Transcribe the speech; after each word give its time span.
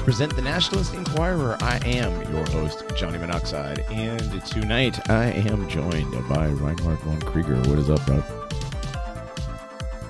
Paranormies 0.00 0.04
present 0.04 0.36
the 0.36 0.42
Nationalist 0.42 0.94
Enquirer. 0.94 1.56
I 1.60 1.78
am 1.84 2.32
your 2.32 2.44
host, 2.50 2.84
Johnny 2.96 3.18
Monoxide, 3.18 3.80
and 3.90 4.44
tonight 4.46 5.10
I 5.10 5.26
am 5.26 5.68
joined 5.68 6.12
by 6.28 6.48
Reinhardt 6.48 7.00
von 7.00 7.20
Krieger. 7.20 7.56
What 7.68 7.78
is 7.78 7.90
up, 7.90 8.04
bro? 8.06 8.16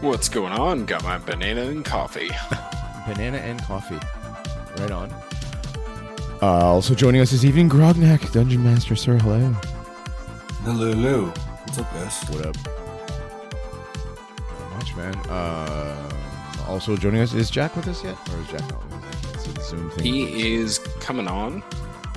What's 0.01 0.29
going 0.29 0.53
on? 0.53 0.87
Got 0.87 1.03
my 1.03 1.19
banana 1.19 1.63
and 1.63 1.85
coffee. 1.85 2.31
Banana 3.07 3.39
and 3.39 3.63
coffee. 3.63 3.99
Right 4.79 4.91
on. 4.91 5.11
Uh, 6.43 6.67
also 6.67 6.95
joining 6.95 7.21
us 7.21 7.31
this 7.31 7.45
evening, 7.45 7.69
Grognak, 7.69 8.33
Dungeon 8.33 8.63
Master, 8.63 8.97
sir. 8.97 9.19
Hello. 9.19 9.53
Hello, 10.63 10.93
hello. 10.93 11.27
What's 11.27 11.79
up, 11.79 11.93
guys? 11.93 12.23
What 12.29 12.47
up? 12.47 12.57
Not 14.61 14.77
much, 14.77 14.97
man. 14.97 15.15
Uh, 15.29 16.11
also 16.69 16.97
joining 16.97 17.21
us 17.21 17.35
is 17.35 17.51
Jack 17.51 17.75
with 17.77 17.89
us 17.89 18.05
yet, 18.05 18.17
or 18.31 18.41
is 18.41 18.49
Jack 18.49 18.61
not 18.71 19.00
with 19.73 19.93
us? 19.93 19.99
I 19.99 20.03
can't 20.03 20.07
see 20.07 20.17
the 20.17 20.27
Zoom 20.27 20.33
thing. 20.33 20.45
He 20.45 20.55
is 20.55 20.79
coming 21.01 21.29
on. 21.29 21.63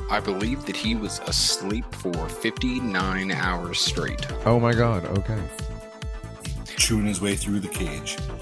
I 0.10 0.20
believe 0.20 0.66
that 0.66 0.76
he 0.76 0.96
was 0.96 1.20
asleep 1.22 1.86
for 1.96 2.14
59 2.30 3.32
hours 3.32 3.80
straight. 3.80 4.26
Oh 4.46 4.60
my 4.60 4.74
God. 4.74 5.06
Okay. 5.18 5.42
Chewing 6.78 7.06
his 7.06 7.22
way 7.22 7.36
through 7.36 7.60
the 7.62 7.68
cage. 7.70 8.18
All 8.30 8.36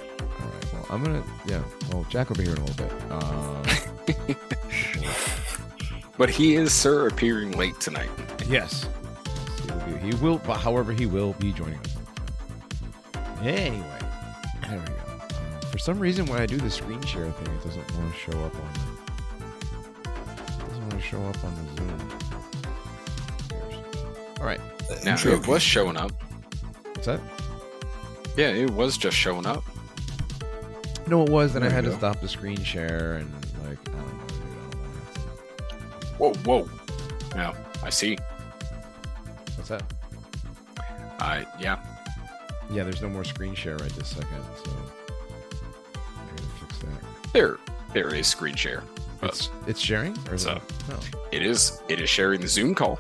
right. 0.48 0.74
Well, 0.74 0.86
I'm 0.90 1.04
gonna. 1.04 1.24
Yeah. 1.46 1.64
Well, 1.92 2.06
Jack 2.10 2.30
will 2.30 2.36
be 2.38 2.44
here 2.44 2.56
in 2.56 2.62
a 2.62 2.66
little 2.66 2.86
bit. 2.88 2.94
Uh, 3.10 4.36
But 6.18 6.30
he 6.30 6.54
is, 6.56 6.72
sir, 6.72 7.08
appearing 7.08 7.54
late 7.54 7.80
tonight. 7.80 8.10
yes. 8.48 8.88
He 9.66 9.72
will, 9.72 9.80
be, 9.80 9.98
he 10.08 10.14
will. 10.24 10.38
But 10.40 10.58
however, 10.58 10.94
he 10.94 11.08
will 11.08 11.34
be 11.34 11.52
joining 11.52 11.80
us. 11.80 11.96
Anyway, 13.42 14.00
there 14.70 14.80
we 14.80 14.86
go. 14.86 14.94
For 15.72 15.80
some 15.80 15.98
reason, 15.98 16.28
when 16.28 16.40
I 16.40 16.46
do 16.46 16.58
the 16.58 16.70
screen 16.70 17.02
share 17.04 17.32
thing, 17.32 17.56
it 17.56 17.64
doesn't 17.64 17.98
want 17.98 18.14
to 18.14 18.20
show 18.20 18.38
up 18.40 18.54
on. 18.56 18.98
Show 21.02 21.22
up 21.24 21.44
on 21.44 21.54
the 21.56 21.64
Zoom. 21.78 22.10
All 24.40 24.46
right. 24.46 24.62
The 24.88 25.02
Now, 25.06 25.12
intro 25.12 25.34
it 25.34 25.48
was 25.48 25.62
showing 25.62 25.98
up. 25.98 26.12
What's 26.86 27.06
that? 27.06 27.20
Yeah, 28.38 28.48
it 28.50 28.70
was 28.72 28.98
just 28.98 29.18
showing 29.18 29.46
up. 29.46 29.64
No, 31.08 31.24
it 31.24 31.30
was. 31.30 31.54
Then 31.54 31.64
I 31.64 31.70
had 31.70 31.84
you 31.84 31.92
to 31.92 31.98
stop 31.98 32.22
the 32.22 32.28
screen 32.28 32.62
share 32.64 33.16
and 33.16 33.32
like 33.68 33.80
I 33.90 33.92
don't 33.92 34.18
know. 34.18 34.28
Dude, 34.28 34.38
I 34.38 34.70
don't 34.72 34.90
want 34.90 36.44
to. 36.44 36.44
Whoa, 36.48 36.64
whoa. 36.64 36.70
Now, 37.36 37.54
I 37.84 37.90
see. 37.90 38.18
What's 39.56 39.70
that? 39.70 39.84
I 41.20 41.46
yeah. 41.60 41.80
Yeah, 42.72 42.84
there's 42.84 43.02
no 43.02 43.10
more 43.10 43.26
screen 43.26 43.54
share 43.54 43.78
right 43.78 43.92
this 43.92 44.08
second, 44.08 44.42
so 44.64 44.72
I 45.96 46.30
gotta 46.30 46.42
fix 46.60 46.78
that. 46.80 47.34
There, 47.34 47.58
there 47.94 48.16
is 48.16 48.28
screen 48.28 48.56
share. 48.56 48.84
It's 49.24 49.50
it's 49.68 49.80
sharing 49.80 50.18
or 50.30 50.36
is 50.36 50.44
So- 50.44 50.54
it? 50.54 50.62
No, 50.90 50.96
it 51.32 51.44
is, 51.44 51.82
it 51.90 52.00
is 52.02 52.10
sharing 52.10 52.42
the 52.42 52.48
Zoom 52.48 52.74
call. 52.76 53.00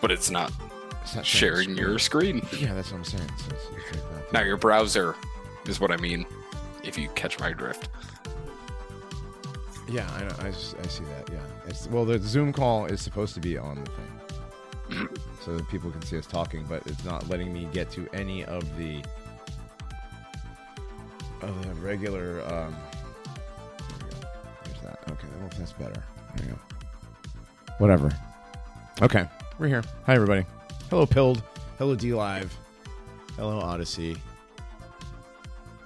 But 0.00 0.10
it's 0.12 0.30
not 0.30 0.52
it's 1.02 1.14
not 1.16 1.24
sharing 1.26 1.76
your 1.76 1.98
screen. 1.98 2.46
Yeah, 2.58 2.74
that's 2.74 2.92
what 2.92 2.98
I'm 2.98 3.04
saying. 3.04 3.24
It's, 3.34 3.48
it's 3.48 4.02
like. 4.12 4.32
Now, 4.32 4.42
your 4.42 4.58
browser 4.58 5.16
is 5.66 5.80
what 5.80 5.90
I 5.90 5.96
mean, 5.96 6.26
if 6.84 6.98
you 6.98 7.08
catch 7.14 7.40
my 7.40 7.52
drift. 7.52 7.88
Yeah, 9.88 10.06
I, 10.14 10.20
know, 10.24 10.34
I, 10.40 10.48
I 10.48 10.52
see 10.52 11.04
that. 11.04 11.30
Yeah, 11.32 11.38
it's 11.66 11.86
well, 11.88 12.04
the 12.04 12.18
Zoom 12.18 12.52
call 12.52 12.84
is 12.84 13.00
supposed 13.00 13.32
to 13.34 13.40
be 13.40 13.56
on 13.56 13.82
the 13.82 13.90
thing, 15.00 15.08
so 15.44 15.56
that 15.56 15.66
people 15.68 15.90
can 15.90 16.02
see 16.02 16.18
us 16.18 16.26
talking, 16.26 16.64
but 16.68 16.86
it's 16.86 17.04
not 17.06 17.26
letting 17.30 17.52
me 17.54 17.66
get 17.72 17.90
to 17.92 18.06
any 18.12 18.44
of 18.44 18.62
the 18.76 19.02
of 21.40 21.66
the 21.66 21.74
regular. 21.74 22.42
Um, 22.46 22.52
there 22.52 22.56
we 22.56 22.74
go. 22.74 22.87
Okay, 25.10 25.28
well, 25.40 25.50
that's 25.58 25.72
better. 25.72 26.02
There 26.36 26.46
you 26.46 26.52
go. 26.52 26.58
Whatever. 27.78 28.12
Okay, 29.00 29.26
we're 29.58 29.68
here. 29.68 29.82
Hi, 30.06 30.14
everybody. 30.14 30.44
Hello, 30.90 31.06
Pilled. 31.06 31.42
Hello, 31.78 31.96
DLive. 31.96 32.50
Hello, 33.36 33.60
Odysee. 33.60 34.16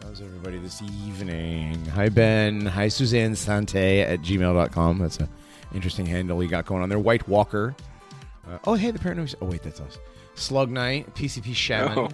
How's 0.02 0.20
everybody 0.20 0.58
this 0.58 0.82
evening? 0.82 1.84
Hi, 1.86 2.08
Ben. 2.08 2.66
Hi, 2.66 2.88
Suzanne 2.88 3.36
Sante 3.36 4.00
at 4.00 4.20
gmail.com. 4.20 4.98
That's 4.98 5.18
an 5.18 5.28
interesting 5.74 6.06
handle 6.06 6.42
you 6.42 6.48
got 6.48 6.66
going 6.66 6.82
on 6.82 6.88
there. 6.88 6.98
White 6.98 7.28
Walker. 7.28 7.74
Uh, 8.48 8.58
oh, 8.64 8.74
hey, 8.74 8.90
the 8.90 8.98
Paranoid. 8.98 9.34
Oh, 9.40 9.46
wait, 9.46 9.62
that's 9.62 9.80
us. 9.80 9.98
Slug 10.34 10.70
Knight. 10.70 11.14
PCP 11.14 11.54
Shaman. 11.54 11.98
Oh. 11.98 12.08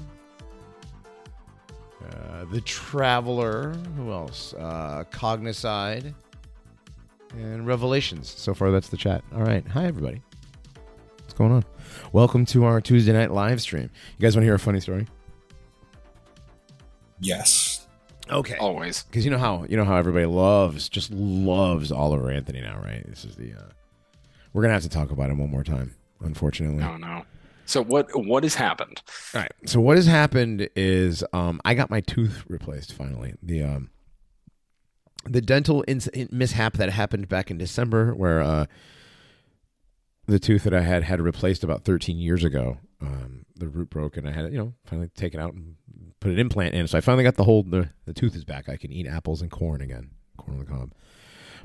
Uh, 2.04 2.44
the 2.52 2.60
Traveler. 2.60 3.74
Who 3.96 4.12
else? 4.12 4.54
Uh, 4.54 5.04
Cognicide. 5.10 6.14
And 7.32 7.66
Revelations. 7.66 8.28
So 8.28 8.54
far, 8.54 8.70
that's 8.70 8.88
the 8.88 8.96
chat. 8.96 9.22
All 9.34 9.42
right. 9.42 9.66
Hi, 9.68 9.86
everybody. 9.86 10.22
What's 11.20 11.34
going 11.34 11.52
on? 11.52 11.64
Welcome 12.12 12.46
to 12.46 12.64
our 12.64 12.80
Tuesday 12.80 13.12
night 13.12 13.30
live 13.30 13.60
stream. 13.60 13.90
You 14.16 14.22
guys 14.22 14.34
want 14.34 14.42
to 14.42 14.46
hear 14.46 14.54
a 14.54 14.58
funny 14.58 14.80
story? 14.80 15.06
Yes. 17.20 17.86
Okay. 18.30 18.56
Always. 18.56 19.04
because 19.04 19.24
you 19.24 19.30
know 19.30 19.38
how 19.38 19.64
you 19.68 19.76
know 19.76 19.84
how 19.84 19.96
everybody 19.96 20.26
loves 20.26 20.88
just 20.88 21.10
loves 21.12 21.90
Oliver 21.92 22.30
Anthony 22.30 22.60
now, 22.60 22.78
right? 22.82 23.04
This 23.08 23.24
is 23.24 23.36
the 23.36 23.52
uh, 23.54 23.68
we're 24.52 24.62
gonna 24.62 24.74
have 24.74 24.82
to 24.82 24.88
talk 24.88 25.10
about 25.10 25.30
him 25.30 25.38
one 25.38 25.50
more 25.50 25.64
time, 25.64 25.94
unfortunately. 26.20 26.78
No, 26.78 26.96
no. 26.96 27.24
So 27.66 27.82
what 27.82 28.08
what 28.14 28.42
has 28.42 28.54
happened? 28.54 29.02
All 29.34 29.40
right. 29.40 29.52
So 29.66 29.80
what 29.80 29.96
has 29.96 30.06
happened 30.06 30.68
is 30.76 31.24
um, 31.32 31.60
I 31.64 31.74
got 31.74 31.90
my 31.90 32.00
tooth 32.00 32.44
replaced 32.48 32.92
finally. 32.92 33.34
The 33.42 33.62
um, 33.62 33.90
the 35.24 35.40
dental 35.40 35.84
ins- 35.88 36.08
mishap 36.30 36.74
that 36.74 36.90
happened 36.90 37.28
back 37.28 37.50
in 37.50 37.58
December, 37.58 38.14
where 38.14 38.40
uh, 38.40 38.66
the 40.26 40.38
tooth 40.38 40.64
that 40.64 40.74
I 40.74 40.82
had 40.82 41.04
had 41.04 41.20
replaced 41.20 41.64
about 41.64 41.84
13 41.84 42.18
years 42.18 42.44
ago, 42.44 42.78
um, 43.00 43.44
the 43.56 43.68
root 43.68 43.90
broke, 43.90 44.16
and 44.16 44.28
I 44.28 44.32
had 44.32 44.52
you 44.52 44.58
know 44.58 44.74
finally 44.84 45.08
taken 45.08 45.40
out 45.40 45.54
and 45.54 45.76
put 46.20 46.30
an 46.30 46.38
implant 46.38 46.74
in. 46.74 46.86
So 46.86 46.98
I 46.98 47.00
finally 47.00 47.24
got 47.24 47.36
the 47.36 47.44
whole 47.44 47.62
the 47.62 47.90
the 48.04 48.12
tooth 48.12 48.34
is 48.34 48.44
back. 48.44 48.68
I 48.68 48.76
can 48.76 48.92
eat 48.92 49.06
apples 49.06 49.42
and 49.42 49.50
corn 49.50 49.80
again, 49.80 50.10
corn 50.36 50.58
on 50.58 50.64
the 50.64 50.70
cob. 50.70 50.92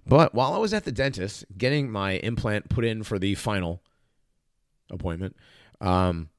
But 0.06 0.34
while 0.34 0.54
I 0.54 0.58
was 0.58 0.74
at 0.74 0.86
the 0.86 0.92
dentist 0.92 1.46
getting 1.58 1.90
my 1.90 2.14
implant 2.14 2.70
put 2.70 2.84
in 2.84 3.04
for 3.04 3.20
the 3.20 3.36
final 3.36 3.84
appointment, 4.90 5.36
um, 5.80 6.30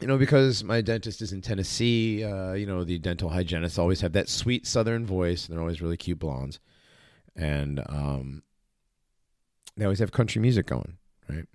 you 0.00 0.06
know, 0.06 0.18
because 0.18 0.64
my 0.64 0.80
dentist 0.80 1.22
is 1.22 1.32
in 1.32 1.40
Tennessee, 1.40 2.24
uh, 2.24 2.52
you 2.52 2.66
know, 2.66 2.84
the 2.84 2.98
dental 2.98 3.28
hygienists 3.28 3.78
always 3.78 4.00
have 4.00 4.12
that 4.12 4.28
sweet 4.28 4.66
southern 4.66 5.06
voice. 5.06 5.46
And 5.46 5.54
they're 5.54 5.62
always 5.62 5.80
really 5.80 5.96
cute 5.96 6.18
blondes. 6.18 6.58
And 7.36 7.80
um, 7.88 8.42
they 9.76 9.84
always 9.84 10.00
have 10.00 10.12
country 10.12 10.40
music 10.40 10.66
going, 10.66 10.98
right? 11.28 11.46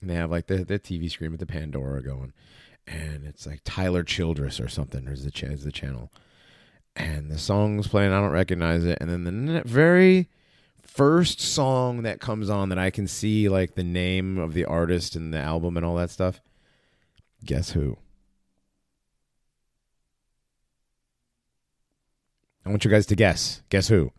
And 0.00 0.10
they 0.10 0.14
have 0.14 0.30
like 0.30 0.46
the, 0.46 0.64
the 0.64 0.78
TV 0.78 1.10
screen 1.10 1.30
with 1.30 1.40
the 1.40 1.46
Pandora 1.46 2.02
going. 2.02 2.32
And 2.86 3.24
it's 3.24 3.46
like 3.46 3.62
Tyler 3.64 4.04
Childers 4.04 4.60
or 4.60 4.68
something 4.68 5.08
is 5.08 5.24
the, 5.24 5.30
ch- 5.30 5.44
is 5.44 5.64
the 5.64 5.72
channel. 5.72 6.12
And 6.94 7.30
the 7.30 7.38
song's 7.38 7.88
playing, 7.88 8.12
I 8.12 8.20
don't 8.20 8.30
recognize 8.30 8.84
it. 8.84 8.98
And 9.00 9.10
then 9.10 9.46
the 9.46 9.62
very 9.64 10.28
first 10.82 11.40
song 11.40 12.02
that 12.02 12.20
comes 12.20 12.48
on 12.48 12.68
that 12.68 12.78
I 12.78 12.90
can 12.90 13.06
see 13.06 13.48
like 13.48 13.74
the 13.74 13.84
name 13.84 14.38
of 14.38 14.54
the 14.54 14.64
artist 14.64 15.16
and 15.16 15.32
the 15.32 15.38
album 15.38 15.76
and 15.76 15.84
all 15.84 15.96
that 15.96 16.10
stuff. 16.10 16.40
Guess 17.46 17.70
who? 17.70 17.96
I 22.64 22.70
want 22.70 22.84
you 22.84 22.90
guys 22.90 23.06
to 23.06 23.14
guess. 23.16 23.62
Guess 23.70 23.88
who? 23.88 24.10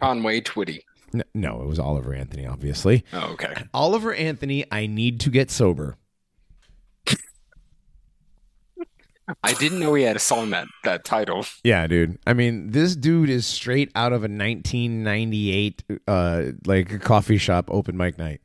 Conway 0.00 0.40
Twitty. 0.40 0.80
N- 1.14 1.24
no, 1.34 1.62
it 1.62 1.66
was 1.66 1.78
Oliver 1.78 2.14
Anthony, 2.14 2.46
obviously. 2.46 3.04
Oh, 3.12 3.32
okay. 3.32 3.52
Oliver 3.74 4.14
Anthony, 4.14 4.64
I 4.72 4.86
need 4.86 5.20
to 5.20 5.30
get 5.30 5.50
sober. 5.50 5.96
I 9.42 9.54
didn't 9.54 9.80
know 9.80 9.92
he 9.94 10.04
had 10.04 10.14
a 10.14 10.20
song 10.20 10.50
that 10.50 10.68
that 10.84 11.04
title. 11.04 11.44
Yeah, 11.64 11.88
dude. 11.88 12.16
I 12.28 12.32
mean, 12.32 12.70
this 12.70 12.94
dude 12.94 13.28
is 13.28 13.44
straight 13.44 13.90
out 13.96 14.12
of 14.12 14.20
a 14.22 14.30
1998 14.30 15.82
uh 16.06 16.42
like 16.64 17.00
coffee 17.02 17.36
shop 17.38 17.68
open 17.68 17.96
mic 17.96 18.18
night. 18.18 18.40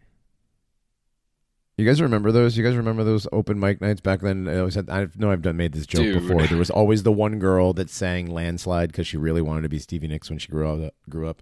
You 1.77 1.85
guys 1.85 2.01
remember 2.01 2.31
those? 2.31 2.57
You 2.57 2.63
guys 2.63 2.75
remember 2.75 3.03
those 3.03 3.27
open 3.31 3.59
mic 3.59 3.81
nights 3.81 4.01
back 4.01 4.21
then? 4.21 4.47
I 4.47 4.59
always 4.59 4.75
had, 4.75 4.89
I 4.89 5.07
know 5.15 5.31
I've 5.31 5.41
done 5.41 5.57
made 5.57 5.71
this 5.73 5.87
joke 5.87 6.03
Dude. 6.03 6.21
before. 6.21 6.45
There 6.45 6.57
was 6.57 6.69
always 6.69 7.03
the 7.03 7.11
one 7.11 7.39
girl 7.39 7.73
that 7.73 7.89
sang 7.89 8.27
"Landslide" 8.27 8.91
because 8.91 9.07
she 9.07 9.17
really 9.17 9.41
wanted 9.41 9.61
to 9.63 9.69
be 9.69 9.79
Stevie 9.79 10.07
Nicks 10.07 10.29
when 10.29 10.37
she 10.37 10.49
grew 10.49 10.69
up. 10.85 10.93
Grew 11.09 11.27
up. 11.27 11.41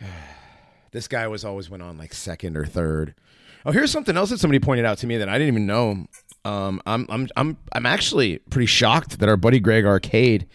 This 0.90 1.06
guy 1.06 1.28
was 1.28 1.44
always 1.44 1.68
went 1.68 1.82
on 1.82 1.98
like 1.98 2.14
second 2.14 2.56
or 2.56 2.64
third. 2.64 3.14
Oh, 3.66 3.72
here's 3.72 3.90
something 3.90 4.16
else 4.16 4.30
that 4.30 4.40
somebody 4.40 4.58
pointed 4.58 4.86
out 4.86 4.96
to 4.98 5.06
me 5.06 5.18
that 5.18 5.28
I 5.28 5.34
didn't 5.36 5.48
even 5.48 5.66
know. 5.66 6.06
Um, 6.46 6.80
I'm 6.86 7.06
I'm 7.10 7.28
I'm 7.36 7.58
I'm 7.72 7.84
actually 7.84 8.38
pretty 8.50 8.64
shocked 8.64 9.18
that 9.18 9.28
our 9.28 9.36
buddy 9.36 9.60
Greg 9.60 9.84
Arcade. 9.84 10.46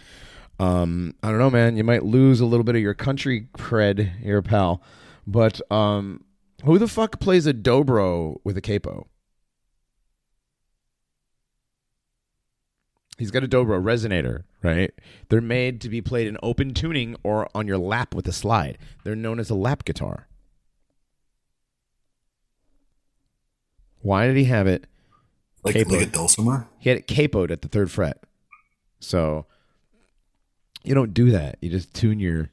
Um, 0.59 1.13
I 1.21 1.29
don't 1.29 1.37
know, 1.37 1.51
man. 1.51 1.77
You 1.77 1.83
might 1.83 2.03
lose 2.03 2.39
a 2.39 2.47
little 2.47 2.63
bit 2.63 2.73
of 2.75 2.81
your 2.81 2.95
country 2.95 3.47
cred 3.55 4.17
here, 4.21 4.41
pal. 4.41 4.81
But 5.27 5.61
um, 5.71 6.23
who 6.63 6.77
the 6.77 6.87
fuck 6.87 7.19
plays 7.19 7.45
a 7.45 7.53
dobro 7.53 8.39
with 8.43 8.57
a 8.57 8.61
capo? 8.61 9.07
He's 13.17 13.31
got 13.31 13.43
a 13.43 13.47
dobro 13.47 13.81
resonator, 13.81 14.43
right? 14.63 14.91
They're 15.29 15.41
made 15.41 15.81
to 15.81 15.89
be 15.89 16.01
played 16.01 16.27
in 16.27 16.37
open 16.41 16.73
tuning 16.73 17.15
or 17.23 17.47
on 17.53 17.67
your 17.67 17.77
lap 17.77 18.15
with 18.15 18.27
a 18.27 18.31
slide. 18.31 18.77
They're 19.03 19.15
known 19.15 19.39
as 19.39 19.49
a 19.49 19.55
lap 19.55 19.85
guitar. 19.85 20.27
Why 24.01 24.27
did 24.27 24.35
he 24.35 24.45
have 24.45 24.67
it? 24.67 24.85
Like, 25.63 25.75
Capoed. 25.75 25.91
like 25.91 26.07
a 26.07 26.11
dulcimer? 26.11 26.67
He 26.79 26.89
had 26.89 26.97
it 26.97 27.07
capoed 27.07 27.51
at 27.51 27.61
the 27.61 27.69
third 27.69 27.89
fret. 27.89 28.21
So 28.99 29.45
you 30.83 30.93
don't 30.93 31.13
do 31.13 31.31
that. 31.31 31.57
You 31.61 31.69
just 31.69 31.93
tune 31.93 32.19
your 32.19 32.49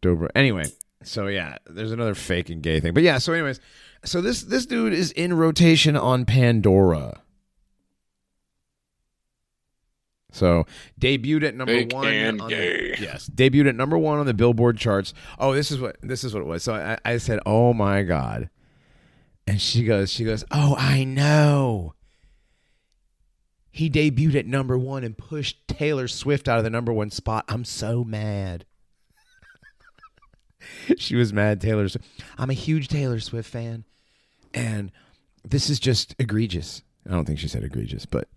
dobro. 0.00 0.28
Anyway, 0.34 0.64
so 1.08 1.26
yeah, 1.26 1.56
there's 1.66 1.92
another 1.92 2.14
fake 2.14 2.50
and 2.50 2.62
gay 2.62 2.80
thing. 2.80 2.94
But 2.94 3.02
yeah, 3.02 3.18
so 3.18 3.32
anyways, 3.32 3.60
so 4.04 4.20
this 4.20 4.42
this 4.42 4.66
dude 4.66 4.92
is 4.92 5.10
in 5.12 5.34
rotation 5.34 5.96
on 5.96 6.24
Pandora. 6.24 7.20
So 10.30 10.66
debuted 11.00 11.42
at 11.42 11.54
number 11.56 11.72
Fake 11.72 11.92
one. 11.92 12.06
and 12.08 12.40
on 12.40 12.48
the- 12.50 12.54
gay. 12.54 12.94
yes, 13.00 13.28
debuted 13.34 13.68
at 13.70 13.74
number 13.74 13.96
one 13.96 14.18
on 14.18 14.26
the 14.26 14.34
Billboard 14.34 14.76
charts. 14.76 15.14
Oh, 15.38 15.54
this 15.54 15.70
is 15.70 15.80
what 15.80 15.96
this 16.02 16.22
is 16.22 16.34
what 16.34 16.40
it 16.42 16.46
was. 16.46 16.62
So 16.62 16.74
I, 16.74 16.98
I 17.04 17.16
said, 17.16 17.40
"Oh 17.46 17.72
my 17.72 18.02
god," 18.02 18.50
and 19.46 19.60
she 19.60 19.84
goes, 19.84 20.12
"She 20.12 20.24
goes, 20.24 20.44
oh, 20.50 20.76
I 20.78 21.04
know." 21.04 21.94
He 23.70 23.88
debuted 23.88 24.34
at 24.34 24.46
number 24.46 24.76
one 24.76 25.04
and 25.04 25.16
pushed 25.16 25.66
Taylor 25.68 26.08
Swift 26.08 26.48
out 26.48 26.58
of 26.58 26.64
the 26.64 26.70
number 26.70 26.92
one 26.92 27.10
spot. 27.10 27.44
I'm 27.48 27.64
so 27.64 28.02
mad. 28.04 28.64
she 30.98 31.16
was 31.16 31.32
mad. 31.32 31.60
Taylor. 31.60 31.88
Swift. 31.88 32.06
I'm 32.36 32.50
a 32.50 32.54
huge 32.54 32.88
Taylor 32.88 33.20
Swift 33.20 33.50
fan, 33.50 33.84
and 34.54 34.90
this 35.44 35.70
is 35.70 35.78
just 35.80 36.14
egregious. 36.18 36.82
I 37.06 37.12
don't 37.12 37.24
think 37.24 37.38
she 37.38 37.48
said 37.48 37.64
egregious, 37.64 38.06
but 38.06 38.28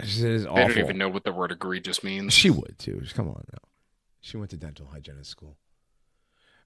this 0.00 0.20
is 0.20 0.46
awful. 0.46 0.58
I 0.58 0.68
don't 0.68 0.78
even 0.78 0.98
know 0.98 1.08
what 1.08 1.24
the 1.24 1.32
word 1.32 1.52
egregious 1.52 2.02
means. 2.02 2.32
She 2.32 2.50
would 2.50 2.76
too. 2.78 3.00
Just 3.02 3.14
Come 3.14 3.28
on 3.28 3.44
now. 3.52 3.58
She 4.20 4.36
went 4.36 4.50
to 4.50 4.56
dental 4.56 4.86
hygienist 4.86 5.30
school. 5.30 5.56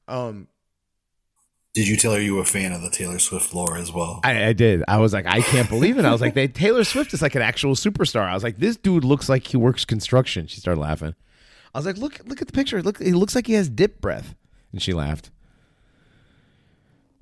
Um, 0.09 0.49
Did 1.75 1.89
you 1.89 1.97
tell 1.97 2.13
her 2.13 2.21
you 2.21 2.35
were 2.37 2.43
a 2.43 2.47
fan 2.47 2.73
of 2.73 2.83
the 2.83 2.91
Taylor 2.91 3.19
Swift 3.19 3.55
lore 3.55 3.77
as 3.77 3.91
well? 3.93 4.21
I, 4.25 4.47
I 4.47 4.53
did. 4.53 4.85
I 4.87 4.99
was 4.99 5.13
like, 5.13 5.27
I 5.27 5.41
can't 5.41 5.69
believe 5.69 5.99
it. 5.99 6.05
I 6.05 6.13
was 6.13 6.21
like, 6.21 6.35
they, 6.35 6.49
Taylor 6.49 6.85
Swift 6.85 7.13
is 7.15 7.23
like 7.23 7.35
an 7.35 7.43
actual 7.43 7.75
superstar. 7.75 8.29
I 8.29 8.35
was 8.35 8.43
like, 8.43 8.59
this 8.59 8.77
dude 8.77 9.05
looks 9.05 9.29
like 9.29 9.47
he 9.47 9.57
works 9.57 9.85
construction. 9.85 10.47
She 10.47 10.61
started 10.61 10.81
laughing. 10.81 11.15
I 11.77 11.79
was 11.79 11.85
like, 11.85 11.99
look, 11.99 12.23
look 12.25 12.41
at 12.41 12.47
the 12.47 12.55
picture. 12.55 12.81
Look, 12.81 13.03
he 13.03 13.13
looks 13.13 13.35
like 13.35 13.47
he 13.47 13.53
has 13.53 13.69
dip 13.69 14.01
breath. 14.01 14.35
And 14.73 14.81
she 14.81 14.95
laughed. 14.95 15.31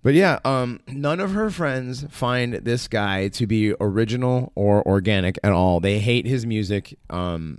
But 0.00 0.14
yeah, 0.14 0.38
um, 0.44 0.78
none 0.86 1.18
of 1.18 1.32
her 1.32 1.50
friends 1.50 2.06
find 2.08 2.54
this 2.54 2.86
guy 2.86 3.26
to 3.30 3.48
be 3.48 3.74
original 3.80 4.52
or 4.54 4.86
organic 4.86 5.40
at 5.42 5.50
all. 5.50 5.80
They 5.80 5.98
hate 5.98 6.24
his 6.24 6.46
music. 6.46 6.96
Um, 7.10 7.58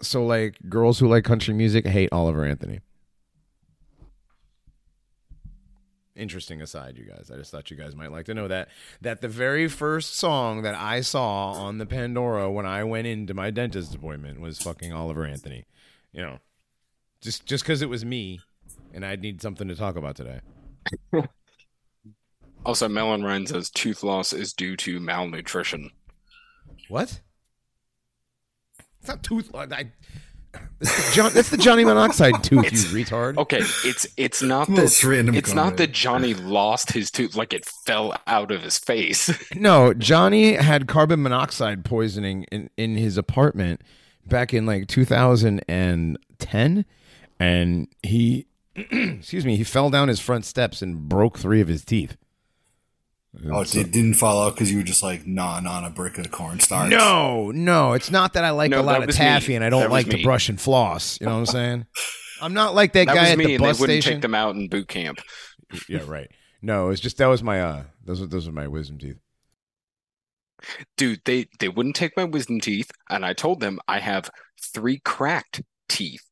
so 0.00 0.26
like 0.26 0.56
girls 0.68 0.98
who 0.98 1.06
like 1.06 1.22
country 1.22 1.54
music 1.54 1.86
hate 1.86 2.08
Oliver 2.10 2.44
Anthony. 2.44 2.80
Interesting 6.16 6.60
aside, 6.62 6.98
you 6.98 7.04
guys. 7.04 7.30
I 7.32 7.36
just 7.36 7.52
thought 7.52 7.70
you 7.70 7.76
guys 7.76 7.94
might 7.94 8.10
like 8.10 8.26
to 8.26 8.34
know 8.34 8.48
that 8.48 8.70
that 9.02 9.20
the 9.20 9.28
very 9.28 9.68
first 9.68 10.16
song 10.16 10.62
that 10.62 10.74
I 10.74 11.00
saw 11.02 11.52
on 11.52 11.78
the 11.78 11.86
Pandora 11.86 12.50
when 12.50 12.66
I 12.66 12.82
went 12.82 13.06
into 13.06 13.34
my 13.34 13.50
dentist 13.52 13.94
appointment 13.94 14.40
was 14.40 14.58
fucking 14.58 14.92
Oliver 14.92 15.24
Anthony. 15.24 15.64
You 16.12 16.22
know, 16.22 16.38
just 17.20 17.46
just 17.46 17.64
because 17.64 17.82
it 17.82 17.88
was 17.88 18.04
me, 18.04 18.40
and 18.94 19.04
I 19.04 19.16
need 19.16 19.42
something 19.42 19.68
to 19.68 19.74
talk 19.76 19.96
about 19.96 20.16
today. 20.16 20.40
Also, 22.64 22.88
Melon 22.88 23.22
Ryan 23.22 23.46
says 23.46 23.70
tooth 23.70 24.02
loss 24.02 24.32
is 24.32 24.52
due 24.52 24.76
to 24.78 24.98
malnutrition. 24.98 25.92
What? 26.88 27.20
It's 28.98 29.06
not 29.08 29.22
tooth. 29.22 29.54
I, 29.54 29.66
that's, 30.80 31.08
the 31.10 31.12
John, 31.14 31.30
that's 31.32 31.50
the 31.50 31.58
Johnny 31.58 31.84
Monoxide 31.84 32.42
tooth, 32.42 32.64
you 32.64 32.66
It's- 32.66 32.86
retard. 32.86 33.38
Okay, 33.38 33.60
it's 33.84 34.08
it's 34.16 34.42
not 34.42 34.68
Most 34.68 35.00
that 35.02 35.08
random 35.08 35.36
it's 35.36 35.54
not 35.54 35.76
that 35.76 35.92
Johnny 35.92 36.34
lost 36.34 36.90
his 36.90 37.08
tooth 37.12 37.36
like 37.36 37.52
it 37.52 37.64
fell 37.64 38.20
out 38.26 38.50
of 38.50 38.62
his 38.64 38.78
face. 38.78 39.30
No, 39.54 39.94
Johnny 39.94 40.54
had 40.54 40.88
carbon 40.88 41.22
monoxide 41.22 41.84
poisoning 41.84 42.46
in, 42.50 42.68
in 42.76 42.96
his 42.96 43.16
apartment 43.16 43.80
back 44.26 44.52
in 44.54 44.66
like 44.66 44.88
2010 44.88 46.84
and 47.38 47.88
he 48.02 48.46
excuse 48.76 49.44
me, 49.46 49.56
he 49.56 49.64
fell 49.64 49.88
down 49.90 50.08
his 50.08 50.20
front 50.20 50.44
steps 50.44 50.82
and 50.82 51.08
broke 51.08 51.38
3 51.38 51.60
of 51.60 51.68
his 51.68 51.84
teeth. 51.84 52.16
Oh, 53.52 53.60
it 53.60 53.68
did, 53.70 53.90
didn't 53.92 54.14
fall 54.14 54.42
out 54.46 54.54
because 54.54 54.70
you 54.70 54.78
were 54.78 54.82
just 54.84 55.02
like 55.02 55.26
gnawing 55.26 55.66
on 55.66 55.84
a 55.84 55.90
brick 55.90 56.16
of 56.16 56.30
cornstarch. 56.30 56.88
No, 56.88 57.50
no, 57.50 57.92
it's 57.92 58.10
not 58.10 58.32
that 58.32 58.44
I 58.44 58.50
like 58.50 58.70
No, 58.70 58.80
a 58.80 58.82
lot 58.82 59.02
of 59.02 59.14
taffy 59.14 59.52
me. 59.52 59.56
and 59.56 59.64
I 59.64 59.68
don't 59.68 59.80
That 59.80 59.90
was 59.90 60.04
like 60.04 60.10
to 60.10 60.16
me. 60.16 60.22
brush 60.22 60.48
and 60.48 60.58
floss, 60.60 61.20
you 61.20 61.26
know 61.26 61.34
what 61.34 61.40
I'm 61.40 61.46
saying? 61.46 61.86
I'm 62.42 62.54
not 62.54 62.74
like 62.74 62.92
that, 62.94 63.06
That 63.06 63.14
guy 63.14 63.22
was 63.22 63.30
at 63.32 63.38
me, 63.38 63.44
the 63.46 63.54
and 63.56 63.64
they 63.64 63.68
bus 63.68 63.80
wouldn't 63.80 64.02
station. 64.02 64.16
take 64.18 64.22
them 64.22 64.34
out 64.34 64.54
in 64.56 64.68
boot 64.68 64.88
camp. 64.88 65.18
yeah, 65.88 66.00
right. 66.06 66.30
No, 66.62 66.88
it's 66.90 67.00
just 67.00 67.18
that 67.18 67.26
was 67.26 67.42
my 67.42 67.60
uh 67.60 67.82
those 68.04 68.20
were 68.22 68.26
those 68.26 68.46
were 68.46 68.52
my 68.52 68.68
wisdom 68.68 68.98
teeth. 68.98 69.18
Dude, 70.96 71.20
they 71.24 71.46
they 71.58 71.68
wouldn't 71.68 71.96
take 71.96 72.16
my 72.16 72.24
wisdom 72.24 72.60
teeth, 72.60 72.90
and 73.10 73.24
I 73.24 73.32
told 73.34 73.60
them 73.60 73.78
I 73.86 73.98
have 74.00 74.30
three 74.60 74.98
cracked 75.04 75.62
teeth, 75.88 76.24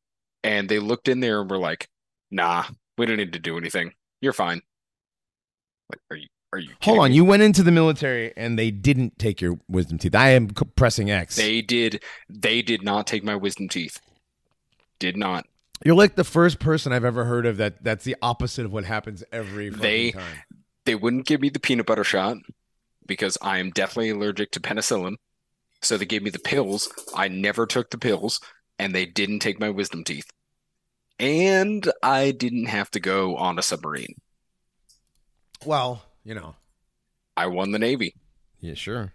and 0.43 0.67
they 0.67 0.79
looked 0.79 1.07
in 1.07 1.19
there 1.19 1.41
and 1.41 1.49
were 1.49 1.57
like, 1.59 1.87
"Nah, 2.31 2.65
we 2.97 3.05
don't 3.05 3.17
need 3.17 3.33
to 3.33 3.39
do 3.39 3.57
anything. 3.57 3.93
You're 4.21 4.33
fine." 4.33 4.61
Like, 5.91 5.99
are 6.09 6.17
you 6.17 6.27
are 6.53 6.59
you 6.59 6.71
Hold 6.81 6.99
on, 6.99 7.09
me? 7.11 7.15
you 7.17 7.23
went 7.25 7.43
into 7.43 7.61
the 7.61 7.71
military 7.71 8.33
and 8.35 8.57
they 8.57 8.71
didn't 8.71 9.19
take 9.19 9.41
your 9.41 9.59
wisdom 9.67 9.97
teeth. 9.99 10.15
I 10.15 10.29
am 10.29 10.47
pressing 10.47 11.11
X. 11.11 11.35
They 11.35 11.61
did 11.61 12.01
they 12.27 12.61
did 12.61 12.81
not 12.83 13.05
take 13.05 13.23
my 13.23 13.35
wisdom 13.35 13.69
teeth. 13.69 13.99
Did 14.99 15.17
not. 15.17 15.45
You're 15.85 15.95
like 15.95 16.15
the 16.15 16.23
first 16.23 16.57
person 16.59 16.93
I've 16.93 17.05
ever 17.05 17.25
heard 17.25 17.45
of 17.45 17.57
that. 17.57 17.83
That's 17.83 18.05
the 18.05 18.15
opposite 18.21 18.65
of 18.65 18.71
what 18.73 18.85
happens 18.85 19.23
every 19.31 19.69
fucking 19.69 19.81
They- 19.81 20.11
time. 20.11 20.37
They 20.85 20.95
wouldn't 20.95 21.25
give 21.25 21.41
me 21.41 21.49
the 21.49 21.59
peanut 21.59 21.85
butter 21.87 22.03
shot 22.03 22.37
because 23.05 23.37
I 23.41 23.59
am 23.59 23.71
definitely 23.71 24.09
allergic 24.09 24.51
to 24.51 24.59
penicillin. 24.59 25.15
So 25.81 25.97
they 25.97 26.05
gave 26.05 26.23
me 26.23 26.29
the 26.29 26.39
pills. 26.39 26.91
I 27.15 27.27
never 27.27 27.65
took 27.65 27.89
the 27.91 27.97
pills, 27.97 28.39
and 28.79 28.93
they 28.93 29.05
didn't 29.05 29.39
take 29.39 29.59
my 29.59 29.69
wisdom 29.69 30.03
teeth. 30.03 30.31
And 31.19 31.89
I 32.01 32.31
didn't 32.31 32.65
have 32.65 32.91
to 32.91 32.99
go 32.99 33.35
on 33.37 33.59
a 33.59 33.61
submarine. 33.61 34.15
Well, 35.65 36.03
you 36.23 36.35
know. 36.35 36.55
I 37.37 37.47
won 37.47 37.71
the 37.71 37.79
Navy. 37.79 38.15
Yeah, 38.61 38.75
sure. 38.75 39.13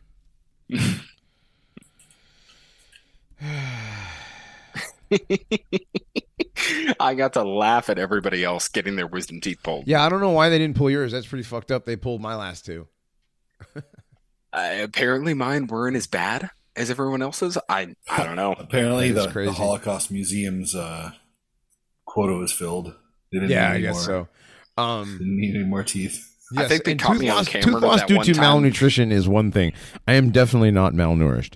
I 7.01 7.15
got 7.15 7.33
to 7.35 7.43
laugh 7.43 7.89
at 7.89 7.99
everybody 7.99 8.45
else 8.45 8.69
getting 8.69 8.97
their 8.97 9.07
wisdom 9.07 9.41
teeth 9.41 9.63
pulled. 9.63 9.89
Yeah, 9.89 10.05
I 10.05 10.09
don't 10.09 10.21
know 10.21 10.31
why 10.31 10.49
they 10.49 10.59
didn't 10.59 10.77
pull 10.77 10.91
yours. 10.91 11.13
That's 11.13 11.27
pretty 11.27 11.45
fucked 11.45 11.71
up. 11.73 11.87
They 11.87 11.97
pulled 11.97 12.21
my 12.21 12.37
last 12.37 12.65
two. 12.67 12.87
Uh, 14.52 14.79
apparently, 14.83 15.33
mine 15.33 15.67
weren't 15.69 15.97
as 15.97 16.07
bad 16.09 16.50
as 16.75 16.90
everyone 16.90 17.23
else's. 17.23 17.57
I 17.69 17.95
I 18.11 18.25
don't 18.25 18.37
know. 18.37 18.52
Apparently, 18.59 19.12
the, 19.12 19.29
the 19.29 19.52
Holocaust 19.52 20.11
Museum's 20.11 20.75
uh, 20.75 21.12
quota 22.05 22.33
was 22.35 22.52
filled. 22.52 22.95
They 23.31 23.38
didn't 23.38 23.50
Yeah, 23.50 23.69
need 23.69 23.76
I 23.76 23.81
guess 23.81 24.09
more, 24.09 24.29
so. 24.76 24.83
Um, 24.83 25.19
Didn't 25.19 25.37
need 25.37 25.55
any 25.55 25.64
more 25.64 25.85
teeth. 25.85 26.26
I 26.57 26.67
think 26.67 26.83
they 26.83 26.97
caught 26.97 27.12
tooth 27.12 27.21
me 27.21 27.29
on 27.29 27.37
loss, 27.37 27.49
camera 27.49 27.73
Tooth 27.75 27.83
loss 27.83 28.00
that 28.00 28.09
due 28.09 28.17
one 28.17 28.26
to 28.26 28.33
time. 28.35 28.40
malnutrition 28.43 29.12
is 29.12 29.29
one 29.29 29.52
thing. 29.52 29.73
I 30.09 30.14
am 30.14 30.31
definitely 30.31 30.73
not 30.73 30.95
malnourished. 30.95 31.55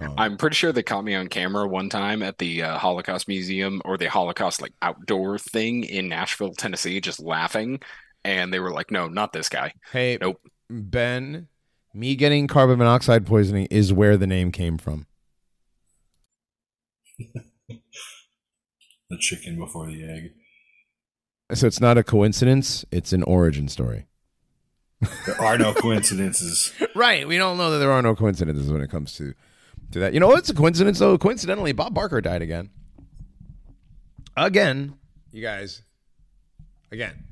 Um, 0.00 0.14
I'm 0.16 0.36
pretty 0.38 0.54
sure 0.54 0.72
they 0.72 0.82
caught 0.82 1.04
me 1.04 1.14
on 1.14 1.28
camera 1.28 1.68
one 1.68 1.90
time 1.90 2.22
at 2.22 2.38
the 2.38 2.62
uh, 2.62 2.78
Holocaust 2.78 3.28
Museum 3.28 3.82
or 3.84 3.98
the 3.98 4.06
Holocaust 4.08 4.62
like 4.62 4.72
outdoor 4.80 5.38
thing 5.38 5.84
in 5.84 6.08
Nashville, 6.08 6.54
Tennessee, 6.54 7.02
just 7.02 7.20
laughing. 7.20 7.80
And 8.24 8.50
they 8.50 8.60
were 8.60 8.70
like, 8.70 8.90
"No, 8.90 9.08
not 9.08 9.34
this 9.34 9.50
guy." 9.50 9.74
hey, 9.92 10.16
Nope. 10.18 10.40
Ben, 10.70 11.48
me 11.92 12.14
getting 12.14 12.46
carbon 12.46 12.78
monoxide 12.78 13.26
poisoning 13.26 13.66
is 13.70 13.92
where 13.92 14.16
the 14.16 14.26
name 14.26 14.52
came 14.52 14.78
from. 14.78 15.06
The 19.10 19.18
chicken 19.18 19.58
before 19.58 19.88
the 19.88 20.04
egg. 20.04 20.30
So 21.52 21.66
it's 21.66 21.80
not 21.80 21.98
a 21.98 22.04
coincidence; 22.04 22.84
it's 22.92 23.12
an 23.12 23.24
origin 23.24 23.66
story. 23.66 24.06
There 25.26 25.40
are 25.40 25.58
no 25.58 25.74
coincidences. 25.74 26.72
Right. 26.94 27.26
We 27.26 27.36
don't 27.38 27.56
know 27.56 27.70
that 27.72 27.78
there 27.78 27.90
are 27.90 28.02
no 28.02 28.14
coincidences 28.14 28.70
when 28.70 28.82
it 28.82 28.90
comes 28.90 29.14
to 29.14 29.34
to 29.90 29.98
that. 29.98 30.14
You 30.14 30.20
know 30.20 30.28
what's 30.28 30.48
a 30.48 30.54
coincidence 30.54 31.00
though? 31.00 31.18
Coincidentally, 31.18 31.72
Bob 31.72 31.92
Barker 31.92 32.20
died 32.20 32.42
again. 32.42 32.70
Again, 34.36 34.94
you 35.32 35.42
guys. 35.42 35.82
Again. 36.92 37.24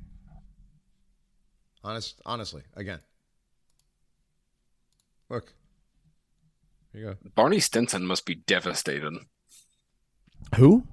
Honest 1.84 2.20
honestly, 2.26 2.62
again. 2.74 2.98
Look. 5.30 5.52
Here 6.92 7.00
you 7.02 7.06
go. 7.08 7.16
Barney 7.34 7.60
Stinson 7.60 8.06
must 8.06 8.24
be 8.26 8.34
devastated. 8.36 9.12
Who? 10.56 10.84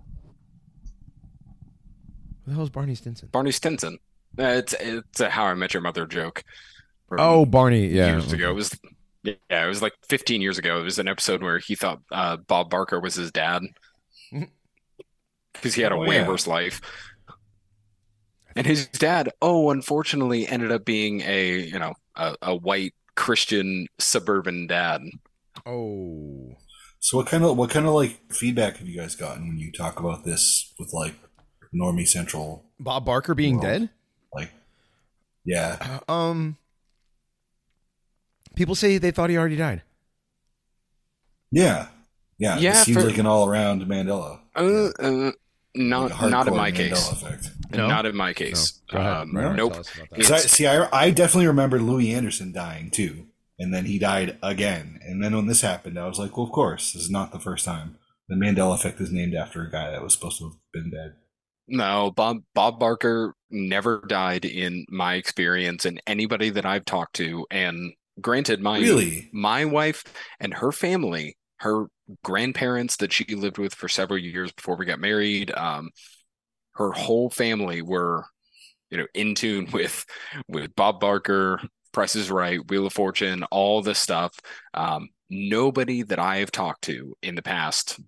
Who 2.44 2.52
the 2.52 2.54
hell 2.54 2.64
is 2.64 2.70
Barney 2.70 2.96
Stinson? 2.96 3.30
Barney 3.32 3.52
Stinson. 3.52 3.98
Uh, 4.38 4.44
it's 4.44 4.74
it's 4.80 5.20
a 5.22 5.30
How 5.30 5.46
I 5.46 5.54
Met 5.54 5.74
Your 5.74 5.82
Mother 5.82 6.06
joke. 6.06 6.44
Oh, 7.18 7.46
Barney, 7.46 7.88
yeah. 7.88 8.08
years 8.12 8.34
ago. 8.34 8.52
It 8.52 8.56
was 8.56 8.78
Yeah, 9.24 9.66
it 9.66 9.68
was 9.68 9.82
like 9.82 9.94
15 10.10 10.42
years 10.42 10.58
ago. 10.58 10.80
It 10.80 10.84
was 10.84 11.00
an 11.00 11.08
episode 11.08 11.42
where 11.42 11.60
he 11.60 11.76
thought 11.76 12.02
uh, 12.12 12.38
Bob 12.38 12.70
Barker 12.70 13.00
was 13.00 13.16
his 13.16 13.32
dad 13.32 13.62
because 15.54 15.74
he 15.76 15.82
had 15.82 15.92
a 15.94 15.96
Oh, 15.96 16.00
way 16.00 16.16
yeah. 16.16 16.28
worse 16.28 16.48
life. 16.48 16.82
And 18.58 18.66
his 18.68 18.88
dad, 18.88 19.30
oh, 19.42 19.70
unfortunately, 19.72 20.48
ended 20.48 20.72
up 20.72 20.84
being 20.86 21.22
a 21.22 21.62
you 21.62 21.80
know 21.80 21.94
a, 22.16 22.36
a 22.42 22.56
white 22.56 22.94
Christian 23.16 23.88
suburban 24.00 24.68
dad. 24.68 25.02
Oh, 25.66 26.56
So 27.00 27.18
what 27.18 27.28
kind 27.28 27.44
of 27.44 27.56
what 27.58 27.70
kind 27.70 27.86
of 27.86 27.94
like 27.94 28.20
feedback 28.34 28.78
have 28.78 28.88
you 28.88 29.00
guys 29.00 29.16
gotten 29.16 29.48
when 29.48 29.58
you 29.58 29.72
talk 29.72 30.00
about 30.00 30.24
this 30.26 30.74
with 30.80 30.92
like 30.94 31.16
Normie 31.74 32.08
Central? 32.08 32.66
Bob 32.80 33.06
Barker 33.06 33.34
being 33.36 33.58
Well, 33.60 33.64
dead. 33.80 33.90
Like, 34.34 34.52
yeah, 35.46 36.00
Um, 36.10 36.58
people 38.56 38.76
say 38.76 38.98
they 38.98 39.12
thought 39.12 39.30
he 39.30 39.38
already 39.38 39.56
died. 39.56 39.82
yeah, 41.52 41.88
yeah. 42.38 42.58
Yeah, 42.58 42.82
it 42.82 42.84
seems 42.86 42.98
for- 42.98 43.08
like 43.08 43.18
an 43.18 43.26
all 43.26 43.48
around 43.48 43.82
Mandela. 43.84 44.42
Uh, 44.56 44.90
uh, 45.00 45.32
not 45.76 46.12
Like 46.22 46.32
not 46.32 46.48
in 46.48 46.56
my 46.56 46.72
case. 46.72 47.12
Effect. 47.12 47.50
No? 47.72 47.88
Not 47.88 48.06
in 48.06 48.16
my 48.16 48.34
case. 48.34 48.82
Go 48.92 48.98
ahead. 49.00 49.12
Um, 49.14 49.36
Reinhardt, 49.36 49.58
nope. 49.58 49.72
tell 49.74 49.82
us 49.82 49.96
about 49.96 50.10
that. 50.10 50.16
'Cause 50.18 50.32
I, 50.32 50.38
see, 50.38 50.68
I, 50.68 50.88
I 50.92 51.12
definitely 51.12 51.48
remember 51.48 51.80
Louie 51.80 52.12
Anderson 52.14 52.52
dying 52.54 52.90
too, 52.92 53.28
and 53.60 53.74
then 53.74 53.86
he 53.86 54.00
died 54.00 54.38
again. 54.42 55.00
And 55.04 55.24
then 55.24 55.36
when 55.36 55.48
this 55.48 55.62
happened, 55.62 56.00
I 56.00 56.08
was 56.08 56.20
like, 56.20 56.38
well, 56.38 56.46
of 56.46 56.52
course, 56.52 56.94
this 56.94 57.04
is 57.04 57.10
not 57.10 57.32
the 57.32 57.40
first 57.40 57.66
time. 57.66 57.98
The 58.30 58.36
Mandela 58.36 58.76
Effect 58.76 59.00
is 59.02 59.12
named 59.12 59.36
after 59.36 59.62
a 59.64 59.70
guy 59.72 59.92
that 59.92 60.02
was 60.02 60.14
supposed 60.14 60.40
to 60.40 60.46
have 60.46 60.58
been 60.74 60.90
dead. 60.92 61.16
No, 61.68 62.12
Bob 62.12 62.38
Bob 62.54 62.80
Barker 62.80 63.34
never 63.50 64.04
died 64.08 64.46
in 64.46 64.86
my 64.90 65.16
experience 65.16 65.84
and 65.86 66.02
anybody 66.08 66.50
that 66.52 66.66
I've 66.66 66.86
talked 66.86 67.16
to. 67.18 67.46
And 67.52 67.94
granted, 68.22 68.62
my 68.62 68.80
Really? 68.80 69.30
my 69.34 69.66
wife 69.66 70.04
and 70.40 70.54
her 70.56 70.72
family, 70.72 71.38
her 71.60 71.88
grandparents 72.24 72.98
that 72.98 73.14
she 73.14 73.26
lived 73.36 73.58
with 73.58 73.74
for 73.74 73.88
several 73.90 74.20
years 74.20 74.52
before 74.52 74.76
we 74.76 74.86
got 74.86 75.00
married, 75.00 75.52
um, 75.56 75.90
her 76.76 76.92
whole 76.92 77.30
family 77.30 77.82
were, 77.82 78.26
you 78.90 78.98
know, 78.98 79.08
in 79.14 79.36
tune 79.36 79.70
with 79.74 80.06
with 80.48 80.76
Bob 80.76 81.00
Barker, 81.00 81.62
Price 81.94 82.16
is 82.16 82.30
Right, 82.30 82.60
Wheel 82.70 82.86
of 82.88 82.94
Fortune, 82.94 83.44
all 83.52 83.82
this 83.82 84.00
stuff. 84.00 84.38
Um, 84.74 85.10
nobody 85.30 86.04
that 86.04 86.20
I 86.20 86.38
have 86.38 86.52
talked 86.52 86.84
to 86.84 87.16
in 87.24 87.36
the 87.36 87.42
past, 87.42 88.00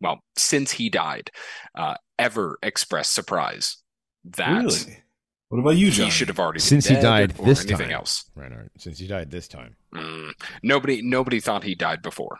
well, 0.00 0.20
since 0.36 0.70
he 0.70 0.88
died, 0.88 1.30
uh, 1.74 1.94
ever 2.18 2.58
expressed 2.62 3.12
surprise 3.12 3.78
that 4.24 4.62
Really? 4.64 5.02
What 5.48 5.60
about 5.60 5.76
you, 5.76 5.90
John? 5.92 6.06
he 6.06 6.10
should 6.10 6.26
have 6.28 6.40
already 6.40 6.56
been 6.56 6.62
Since 6.62 6.88
he 6.88 6.96
died 6.96 7.34
or 7.38 7.46
this 7.46 7.64
anything 7.64 7.88
time. 7.88 7.96
else. 7.96 8.28
Reinhardt, 8.34 8.72
since 8.78 8.98
he 8.98 9.06
died 9.06 9.30
this 9.30 9.46
time. 9.46 9.76
Mm, 9.94 10.32
nobody, 10.64 11.02
nobody 11.02 11.38
thought 11.38 11.62
he 11.62 11.76
died 11.76 12.02
before. 12.02 12.38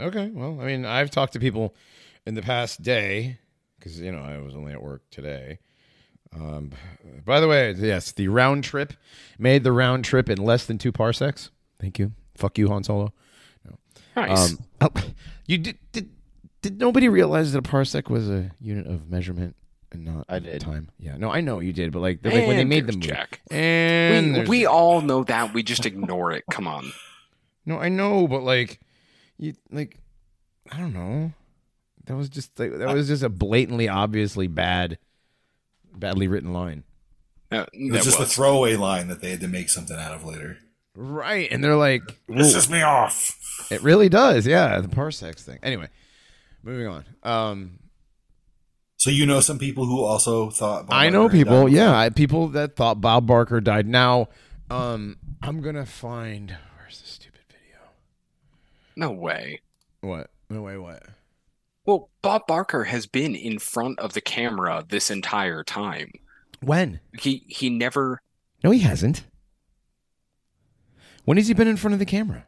Okay, 0.00 0.30
well, 0.32 0.60
I 0.60 0.64
mean, 0.66 0.84
I've 0.84 1.10
talked 1.10 1.34
to 1.34 1.40
people 1.40 1.74
in 2.26 2.34
the 2.34 2.42
past 2.42 2.82
day 2.82 3.38
because 3.78 4.00
you 4.00 4.10
know 4.10 4.22
I 4.22 4.38
was 4.38 4.54
only 4.54 4.72
at 4.72 4.82
work 4.82 5.02
today. 5.10 5.58
Um, 6.34 6.72
by 7.24 7.38
the 7.40 7.46
way, 7.46 7.72
yes, 7.72 8.10
the 8.10 8.26
round 8.28 8.64
trip 8.64 8.92
made 9.38 9.62
the 9.62 9.70
round 9.72 10.04
trip 10.04 10.28
in 10.28 10.38
less 10.38 10.66
than 10.66 10.78
two 10.78 10.90
parsecs. 10.90 11.50
Thank 11.80 11.98
you. 11.98 12.12
Fuck 12.36 12.58
you, 12.58 12.68
Han 12.68 12.82
Solo. 12.82 13.12
Nice. 14.16 14.52
Um, 14.52 14.58
oh, 14.80 14.90
you 15.46 15.58
did, 15.58 15.78
did 15.92 16.08
did 16.62 16.78
nobody 16.80 17.08
realize 17.08 17.52
that 17.52 17.58
a 17.58 17.62
parsec 17.68 18.08
was 18.08 18.30
a 18.30 18.50
unit 18.60 18.86
of 18.86 19.10
measurement 19.10 19.54
and 19.92 20.04
not 20.04 20.24
I 20.28 20.38
did. 20.38 20.60
time? 20.60 20.90
Yeah, 20.98 21.16
no, 21.16 21.30
I 21.30 21.40
know 21.40 21.58
you 21.60 21.72
did, 21.72 21.92
but 21.92 21.98
like, 22.00 22.22
the- 22.22 22.30
like 22.30 22.46
when 22.46 22.56
they 22.56 22.64
made 22.64 22.86
the 22.86 22.92
Jack. 22.92 23.40
and 23.50 24.34
we, 24.34 24.60
we 24.60 24.66
all 24.66 25.00
know 25.00 25.24
that. 25.24 25.52
We 25.52 25.62
just 25.64 25.84
ignore 25.84 26.30
it. 26.32 26.44
Come 26.50 26.66
on. 26.68 26.92
No, 27.66 27.78
I 27.78 27.88
know, 27.88 28.26
but 28.28 28.42
like, 28.42 28.80
you 29.38 29.54
like, 29.70 29.98
I 30.70 30.78
don't 30.78 30.92
know. 30.94 31.32
That 32.06 32.16
was 32.16 32.28
just 32.28 32.58
like 32.58 32.76
that 32.78 32.94
was 32.94 33.08
just 33.08 33.22
a 33.22 33.28
blatantly, 33.28 33.88
obviously 33.88 34.46
bad, 34.46 34.98
badly 35.94 36.28
written 36.28 36.52
line. 36.52 36.84
Uh, 37.50 37.66
It 37.72 37.92
was 37.92 38.04
just 38.04 38.18
was. 38.18 38.28
a 38.28 38.34
throwaway 38.34 38.76
line 38.76 39.08
that 39.08 39.20
they 39.20 39.30
had 39.30 39.40
to 39.40 39.48
make 39.48 39.68
something 39.68 39.96
out 39.98 40.12
of 40.12 40.24
later. 40.24 40.58
Right, 40.96 41.50
and 41.50 41.62
they're 41.64 41.76
like, 41.76 42.02
"This 42.28 42.54
Pisses 42.54 42.70
me 42.70 42.82
off. 42.82 43.36
it 43.70 43.82
really 43.82 44.08
does, 44.08 44.46
yeah, 44.46 44.80
the 44.80 44.88
parsecs 44.88 45.42
thing. 45.42 45.58
Anyway, 45.62 45.88
moving 46.62 46.86
on. 46.86 47.04
Um, 47.22 47.78
So 48.96 49.10
you 49.10 49.26
know 49.26 49.40
some 49.40 49.58
people 49.58 49.86
who 49.86 50.04
also 50.04 50.50
thought. 50.50 50.86
Bob 50.86 50.94
I 50.94 51.08
know 51.08 51.22
Barker 51.24 51.36
people, 51.36 51.62
died? 51.64 51.72
yeah, 51.72 51.96
I, 51.98 52.10
people 52.10 52.48
that 52.48 52.76
thought 52.76 53.00
Bob 53.00 53.26
Barker 53.26 53.60
died. 53.60 53.86
Now, 53.88 54.28
um, 54.70 55.16
I'm 55.42 55.60
gonna 55.62 55.86
find 55.86 56.56
where's 56.78 57.00
the 57.00 57.08
stupid 57.08 57.40
video? 57.48 57.80
No 58.96 59.10
way. 59.10 59.60
What? 60.00 60.30
No 60.50 60.62
way. 60.62 60.76
What? 60.78 61.02
Well, 61.86 62.08
Bob 62.22 62.46
Barker 62.46 62.84
has 62.84 63.06
been 63.06 63.34
in 63.34 63.58
front 63.58 63.98
of 63.98 64.12
the 64.14 64.20
camera 64.20 64.84
this 64.88 65.10
entire 65.10 65.62
time. 65.64 66.12
When? 66.60 67.00
He 67.18 67.44
he 67.48 67.68
never. 67.70 68.22
No, 68.62 68.70
he 68.70 68.80
hasn't. 68.80 69.24
When 71.24 71.36
has 71.36 71.48
he 71.48 71.54
been 71.54 71.68
in 71.68 71.76
front 71.76 71.92
of 71.94 71.98
the 71.98 72.06
camera? 72.06 72.46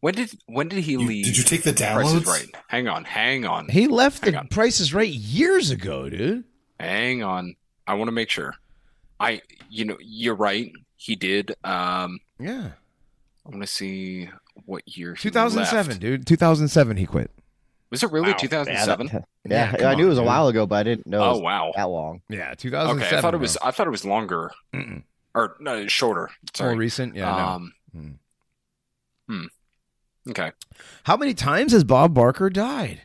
When 0.00 0.14
did 0.14 0.30
when 0.46 0.68
did 0.68 0.84
he 0.84 0.92
You- 0.92 1.00
leave? 1.00 1.24
did 1.26 1.36
you 1.36 1.44
take 1.44 1.62
the 1.62 1.72
Price 1.72 2.06
is 2.12 2.22
downloads? 2.22 2.26
Right. 2.26 2.54
Hang 2.68 2.88
on. 2.88 3.04
Hang 3.04 3.44
on. 3.44 3.68
He 3.68 3.86
left 3.86 4.24
Hang 4.24 4.32
the 4.32 4.38
on. 4.40 4.48
Price 4.48 4.80
is 4.80 4.94
Right 4.94 5.10
years 5.12 5.70
ago, 5.70 6.08
dude. 6.08 6.44
Hang 6.78 7.22
on. 7.22 7.56
I 7.86 7.94
want 7.94 8.08
to 8.08 8.12
make 8.12 8.30
sure. 8.30 8.54
I 9.18 9.42
you 9.68 9.84
know 9.84 9.98
you're 10.00 10.34
right. 10.34 10.72
He 10.96 11.16
did. 11.16 11.54
Um, 11.64 12.20
Yeah. 12.38 12.72
I 13.44 13.48
want 13.48 13.62
to 13.62 13.66
see 13.66 14.28
what 14.66 14.82
year 14.96 15.14
2007, 15.14 15.98
dude. 15.98 16.26
2007 16.26 16.96
he 16.96 17.06
quit. 17.06 17.30
Was 17.90 18.02
it 18.04 18.12
really 18.12 18.30
Wow. 18.30 18.36
2007? 18.38 19.06
Yeah, 19.12 19.20
Yeah, 19.44 19.76
yeah, 19.80 19.88
I 19.90 19.94
knew 19.96 20.06
it 20.06 20.08
was 20.10 20.18
on, 20.18 20.22
a 20.22 20.24
dude. 20.24 20.28
while 20.28 20.48
ago, 20.48 20.66
but 20.66 20.76
I 20.76 20.82
didn't 20.84 21.06
know 21.08 21.22
it 21.22 21.26
Oh 21.34 21.38
wow. 21.38 21.72
that 21.74 21.88
long. 21.88 22.22
Yeah, 22.28 22.54
2007. 22.54 23.02
Okay, 23.06 23.16
I 23.16 23.20
thought 23.20 23.34
it 23.34 23.38
was 23.40 23.56
bro. 23.56 23.68
I 23.68 23.70
thought 23.72 23.86
it 23.86 23.90
was 23.90 24.04
longer 24.04 24.52
Mm-mm. 24.72 25.02
or 25.34 25.56
no, 25.60 25.86
shorter. 25.88 26.20
more 26.22 26.28
Sorry. 26.54 26.76
recent. 26.76 27.16
Yeah. 27.16 27.24
no. 27.92 28.00
um, 28.00 28.18
Hmm. 29.28 29.44
Okay. 30.28 30.52
How 31.04 31.16
many 31.16 31.34
times 31.34 31.72
has 31.72 31.84
Bob 31.84 32.14
Barker 32.14 32.50
died? 32.50 33.00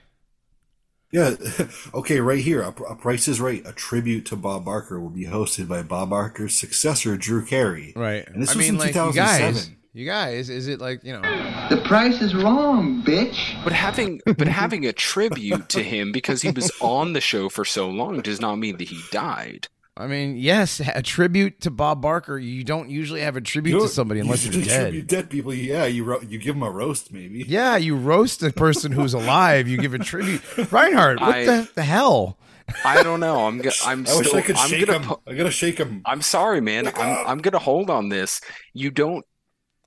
Yeah. 1.11 1.35
okay, 1.93 2.19
right 2.19 2.39
here. 2.43 2.61
A, 2.61 2.69
a 2.69 2.95
Price 2.95 3.27
is 3.27 3.39
Right. 3.39 3.65
A 3.65 3.71
tribute 3.71 4.25
to 4.27 4.35
Bob 4.35 4.65
Barker 4.65 4.99
will 4.99 5.09
be 5.11 5.25
hosted 5.25 5.67
by 5.67 5.81
Bob 5.81 6.09
Barker's 6.09 6.55
successor, 6.55 7.15
Drew 7.15 7.45
Carey. 7.45 7.93
Right. 7.95 8.27
And 8.27 8.41
this 8.41 8.49
I 8.51 8.57
was 8.57 8.65
mean, 8.65 8.73
in 8.75 8.79
like, 8.79 8.95
you 8.95 9.13
guys, 9.13 9.37
2007. 9.67 9.77
You 9.95 10.05
guys, 10.05 10.49
is 10.49 10.67
it 10.67 10.79
like 10.81 11.03
you 11.03 11.13
know? 11.13 11.21
The 11.69 11.77
price 11.85 12.21
is 12.21 12.35
wrong, 12.35 13.01
bitch. 13.03 13.55
But 13.63 13.73
having 13.73 14.21
but 14.25 14.47
having 14.47 14.85
a 14.85 14.93
tribute 14.93 15.69
to 15.69 15.81
him 15.81 16.11
because 16.11 16.41
he 16.41 16.51
was 16.51 16.71
on 16.81 17.13
the 17.13 17.21
show 17.21 17.49
for 17.49 17.63
so 17.65 17.89
long 17.89 18.21
does 18.21 18.41
not 18.41 18.57
mean 18.57 18.77
that 18.77 18.89
he 18.89 18.99
died. 19.11 19.67
I 19.97 20.07
mean, 20.07 20.35
yes, 20.35 20.81
a 20.93 21.01
tribute 21.01 21.61
to 21.61 21.71
Bob 21.71 22.01
Barker. 22.01 22.37
You 22.37 22.65
don't 22.65 22.89
usually 22.89 23.21
have 23.21 23.37
a 23.37 23.41
tribute 23.41 23.79
to 23.79 23.87
somebody 23.87 24.19
unless 24.19 24.43
you 24.53 24.61
are 24.61 24.65
dead. 24.65 24.81
tribute 24.81 25.07
dead 25.07 25.29
people. 25.29 25.53
Yeah, 25.53 25.85
you 25.85 26.03
ro- 26.03 26.19
you 26.21 26.37
give 26.37 26.55
them 26.55 26.63
a 26.63 26.69
roast, 26.69 27.13
maybe. 27.13 27.45
Yeah, 27.47 27.77
you 27.77 27.95
roast 27.95 28.43
a 28.43 28.51
person 28.51 28.91
who's 28.91 29.13
alive. 29.13 29.69
You 29.69 29.77
give 29.77 29.93
a 29.93 29.99
tribute. 29.99 30.41
Reinhardt, 30.69 31.21
what 31.21 31.35
I- 31.35 31.45
the, 31.45 31.69
the 31.75 31.83
hell? 31.83 32.37
I 32.83 33.03
don't 33.03 33.19
know. 33.21 33.45
I'm 33.45 33.59
go- 33.59 33.69
I'm 33.85 34.05
I 34.07 34.17
wish 34.17 34.33
I 34.33 34.41
could 34.41 34.57
I'm 34.57 34.69
shake 34.69 34.85
gonna 34.87 34.99
him. 34.99 35.07
pu- 35.07 35.21
I 35.27 35.33
gotta 35.35 35.51
shake 35.51 35.77
him. 35.77 36.01
I'm 36.03 36.21
sorry, 36.23 36.59
man. 36.61 36.85
Wake 36.85 36.99
I'm 36.99 37.13
up. 37.13 37.29
I'm 37.29 37.37
gonna 37.37 37.59
hold 37.59 37.89
on 37.91 38.09
this. 38.09 38.41
You 38.73 38.89
don't 38.91 39.23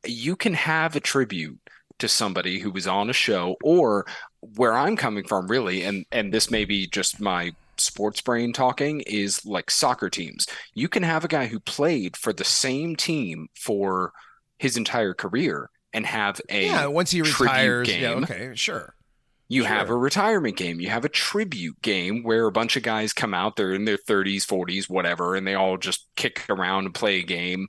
you 0.05 0.37
can 0.37 0.55
have 0.55 0.97
a 0.97 1.00
tribute 1.00 1.59
to 1.99 2.09
somebody 2.09 2.59
who 2.59 2.71
was 2.71 2.87
on 2.87 3.11
a 3.11 3.14
show 3.14 3.57
or 3.62 4.07
where 4.40 4.73
I'm 4.73 4.97
coming 4.97 5.25
from 5.26 5.49
really 5.49 5.83
and 5.83 6.07
and 6.12 6.33
this 6.33 6.50
may 6.50 6.64
be 6.64 6.87
just 6.87 7.21
my 7.21 7.52
sports 7.81 8.21
brain 8.21 8.52
talking 8.52 9.00
is 9.00 9.45
like 9.45 9.71
soccer 9.71 10.11
teams. 10.11 10.47
You 10.75 10.88
can 10.88 11.02
have 11.02 11.25
a 11.25 11.28
guy 11.28 11.47
who 11.47 11.61
played 11.61 12.17
for 12.17 12.33
the 12.33 12.45
same 12.45 12.97
team 12.97 13.49
for 13.55 14.12
his 14.59 14.76
entire 14.76 15.14
career 15.14 15.71
and 15.93 16.05
have 16.07 16.40
a 16.49 16.67
yeah, 16.67 16.87
once 16.87 17.11
he 17.11 17.23
retires. 17.23 17.88
Yeah, 17.88 18.14
game. 18.14 18.25
okay, 18.25 18.50
sure. 18.55 18.95
You 19.50 19.64
have 19.64 19.88
a 19.88 19.97
retirement 19.97 20.59
game. 20.59 20.78
You 20.78 20.90
have 20.90 21.07
a 21.07 21.09
tribute 21.09 21.81
game 21.81 22.23
where 22.23 22.47
a 22.47 22.52
bunch 22.52 22.76
of 22.76 22.83
guys 22.83 23.14
come 23.14 23.33
out, 23.33 23.57
they're 23.57 23.73
in 23.73 23.87
their 23.87 23.97
30s, 23.97 24.45
40s, 24.45 24.90
whatever, 24.90 25.37
and 25.37 25.47
they 25.47 25.55
all 25.55 25.78
just 25.78 26.07
kick 26.17 26.45
around 26.50 26.85
and 26.85 26.95
play 26.95 27.21
a 27.21 27.23
game 27.23 27.69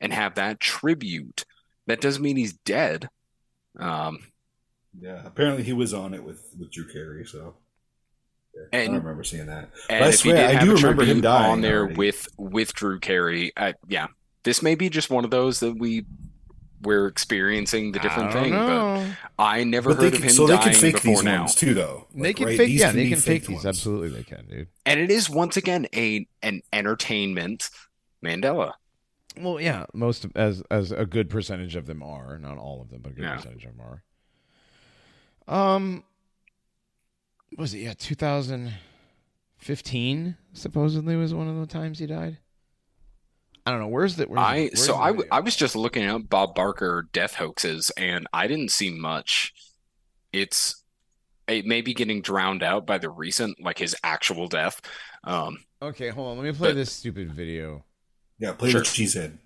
and 0.00 0.10
have 0.10 0.36
that 0.36 0.58
tribute. 0.58 1.44
That 1.88 2.00
doesn't 2.00 2.22
mean 2.22 2.36
he's 2.36 2.52
dead. 2.52 3.08
Um, 3.78 4.18
Yeah, 5.00 5.22
apparently 5.26 5.62
he 5.64 5.72
was 5.72 5.92
on 5.92 6.14
it 6.14 6.22
with 6.22 6.54
with 6.58 6.70
Drew 6.70 6.86
Carey. 6.86 7.24
So 7.26 7.54
yeah, 8.54 8.62
I 8.72 8.76
And- 8.82 8.92
don't 8.92 9.02
remember 9.02 9.24
seeing 9.24 9.46
that. 9.46 9.70
and 9.90 10.00
But 10.00 10.02
I 10.02 10.10
swear, 10.12 10.48
I 10.48 10.64
do 10.64 10.74
remember 10.74 11.04
him 11.04 11.20
dying 11.20 11.50
on 11.50 11.60
there 11.60 11.80
already. 11.80 11.96
with 11.96 12.28
with 12.38 12.72
Drew 12.74 12.98
Carey, 13.00 13.52
uh, 13.56 13.72
yeah, 13.88 14.08
this 14.44 14.62
may 14.62 14.74
be 14.74 14.88
just 14.88 15.10
one 15.10 15.24
of 15.24 15.30
those 15.30 15.60
that 15.60 15.74
we 15.78 16.04
we're 16.82 17.08
experiencing 17.08 17.90
the 17.90 17.98
different 17.98 18.30
I 18.30 18.32
don't 18.34 18.42
thing, 18.44 18.52
but. 18.52 19.16
I 19.44 19.64
never 19.64 19.90
But 19.94 20.00
heard 20.04 20.12
can, 20.12 20.22
of 20.22 20.28
him 20.28 20.30
so 20.30 20.46
they 20.46 20.58
can 20.58 20.74
fake 20.74 20.94
before 20.94 21.14
these 21.16 21.24
now. 21.24 21.40
ones 21.40 21.54
too, 21.56 21.74
though. 21.74 22.06
They 22.14 22.32
can 22.32 22.46
right, 22.46 22.56
fake. 22.56 22.68
these 22.68 22.80
Yeah, 22.80 22.88
can 22.90 22.96
they 22.96 23.08
can 23.08 23.18
fake 23.18 23.46
these. 23.46 23.54
ones. 23.56 23.66
Absolutely, 23.66 24.10
they 24.10 24.22
can, 24.22 24.46
dude. 24.46 24.68
And 24.86 25.00
it 25.00 25.10
is 25.10 25.28
once 25.28 25.56
again 25.56 25.86
a 25.94 26.28
an 26.42 26.62
entertainment 26.72 27.68
Mandela. 28.24 28.74
Well, 29.36 29.60
yeah, 29.60 29.86
most 29.94 30.24
of- 30.24 30.32
as 30.36 30.62
as 30.70 30.90
a 30.90 31.06
good 31.06 31.30
percentage 31.30 31.76
of 31.76 31.86
them 31.86 32.02
are, 32.02 32.38
not 32.38 32.58
all 32.58 32.82
of 32.82 32.90
them, 32.90 33.02
but 33.02 33.12
a 33.12 33.14
good 33.14 33.24
Yeah. 33.24 33.36
percentage 33.36 33.64
of 33.64 33.76
them 33.76 33.86
are. 33.86 34.02
Um, 35.46 36.04
was 37.56 37.72
it 37.74 37.78
yeah, 37.80 37.94
2015 37.96 40.36
supposedly 40.52 41.16
was 41.16 41.32
one 41.34 41.48
of 41.48 41.56
the 41.56 41.66
times 41.66 41.98
he 41.98 42.06
died. 42.06 42.38
I 43.66 43.70
don't 43.70 43.80
know. 43.80 43.88
Where's 43.88 44.16
the? 44.16 44.24
Where's 44.24 44.36
the- 44.38 44.46
I 44.46 44.60
where's 44.62 44.84
so 44.84 44.92
the 44.92 44.98
I, 44.98 45.06
w-? 45.08 45.28
I 45.30 45.40
was 45.40 45.56
just 45.56 45.76
looking 45.76 46.06
up 46.06 46.28
Bob 46.28 46.54
Barker 46.54 47.08
death 47.12 47.34
hoaxes 47.34 47.90
and 47.96 48.26
I 48.32 48.46
didn't 48.46 48.70
see 48.70 48.90
much. 48.90 49.52
It's 50.32 50.82
it 51.46 51.66
may 51.66 51.80
be 51.82 51.94
getting 51.94 52.20
drowned 52.22 52.62
out 52.62 52.86
by 52.86 52.98
the 52.98 53.10
recent 53.10 53.60
like 53.62 53.78
his 53.78 53.94
actual 54.02 54.48
death. 54.48 54.80
Um 55.24 55.64
okay. 55.82 56.08
Hold 56.08 56.30
on. 56.32 56.38
Let 56.38 56.46
me 56.46 56.52
play 56.58 56.70
but- 56.70 56.74
this 56.76 56.92
stupid 56.92 57.30
video. 57.32 57.84
Yeah, 58.38 58.52
play 58.52 58.70
Sure. 58.70 58.80
what 58.80 58.86
she 58.86 59.06
said. 59.06 59.38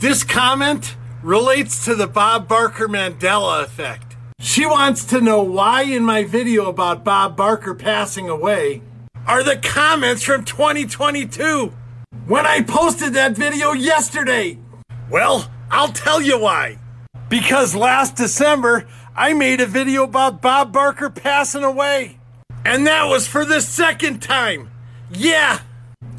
This 0.00 0.24
comment 0.24 0.96
relates 1.22 1.84
to 1.84 1.94
the 1.94 2.06
Bob 2.06 2.48
Barker 2.48 2.88
Mandela 2.88 3.62
effect. 3.62 4.16
She 4.40 4.66
wants 4.66 5.04
to 5.06 5.20
know 5.20 5.42
why 5.42 5.82
in 5.82 6.02
my 6.04 6.24
video 6.24 6.68
about 6.68 7.04
Bob 7.04 7.36
Barker 7.36 7.74
passing 7.74 8.28
away 8.28 8.82
are 9.26 9.42
the 9.42 9.56
comments 9.56 10.22
from 10.22 10.44
2022 10.44 11.72
when 12.26 12.44
I 12.46 12.62
posted 12.62 13.14
that 13.14 13.32
video 13.32 13.72
yesterday. 13.72 14.58
Well, 15.10 15.50
I'll 15.70 15.88
tell 15.92 16.20
you 16.20 16.38
why. 16.38 16.78
Because 17.28 17.74
last 17.74 18.16
December, 18.16 18.86
I 19.16 19.32
made 19.32 19.60
a 19.60 19.66
video 19.66 20.04
about 20.04 20.42
Bob 20.42 20.72
Barker 20.72 21.08
passing 21.10 21.64
away. 21.64 22.18
And 22.64 22.86
that 22.86 23.04
was 23.04 23.26
for 23.26 23.44
the 23.44 23.60
second 23.60 24.20
time. 24.20 24.70
Yeah, 25.10 25.60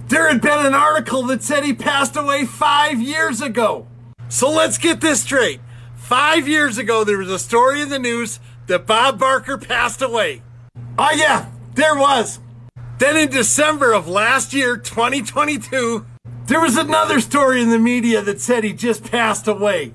there 0.08 0.28
had 0.28 0.42
been 0.42 0.66
an 0.66 0.74
article 0.74 1.24
that 1.24 1.42
said 1.42 1.64
he 1.64 1.74
passed 1.74 2.16
away 2.16 2.46
five 2.46 3.02
years 3.02 3.42
ago. 3.42 3.88
So 4.30 4.50
let's 4.50 4.78
get 4.78 5.02
this 5.02 5.22
straight. 5.22 5.62
Five 5.96 6.48
years 6.48 6.78
ago, 6.78 7.04
there 7.04 7.18
was 7.18 7.32
a 7.32 7.40
story 7.40 7.82
in 7.82 7.90
the 7.90 8.00
news 8.00 8.40
that 8.68 8.86
Bob 8.86 9.20
Barker 9.20 9.58
passed 9.58 10.02
away. 10.02 10.44
Oh, 10.98 11.12
yeah, 11.16 11.50
there 11.74 11.96
was. 11.96 12.40
Then 13.00 13.18
in 13.18 13.30
December 13.30 13.94
of 13.94 14.08
last 14.08 14.54
year, 14.54 14.78
2022, 14.78 16.06
there 16.46 16.62
was 16.62 16.78
another 16.78 17.20
story 17.20 17.62
in 17.62 17.70
the 17.70 17.80
media 17.80 18.22
that 18.22 18.40
said 18.40 18.64
he 18.64 18.74
just 18.74 19.04
passed 19.04 19.48
away. 19.48 19.94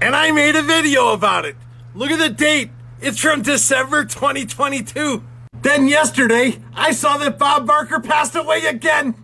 And 0.00 0.16
I 0.16 0.32
made 0.32 0.56
a 0.56 0.62
video 0.62 1.12
about 1.12 1.44
it. 1.44 1.56
Look 1.94 2.10
at 2.10 2.18
the 2.18 2.28
date. 2.28 2.70
It's 3.00 3.18
from 3.18 3.42
December 3.42 4.04
2022. 4.04 5.22
Then 5.62 5.86
yesterday, 5.86 6.58
I 6.74 6.90
saw 6.90 7.16
that 7.18 7.38
Bob 7.38 7.66
Barker 7.66 8.00
passed 8.00 8.34
away 8.34 8.64
again. 8.66 9.14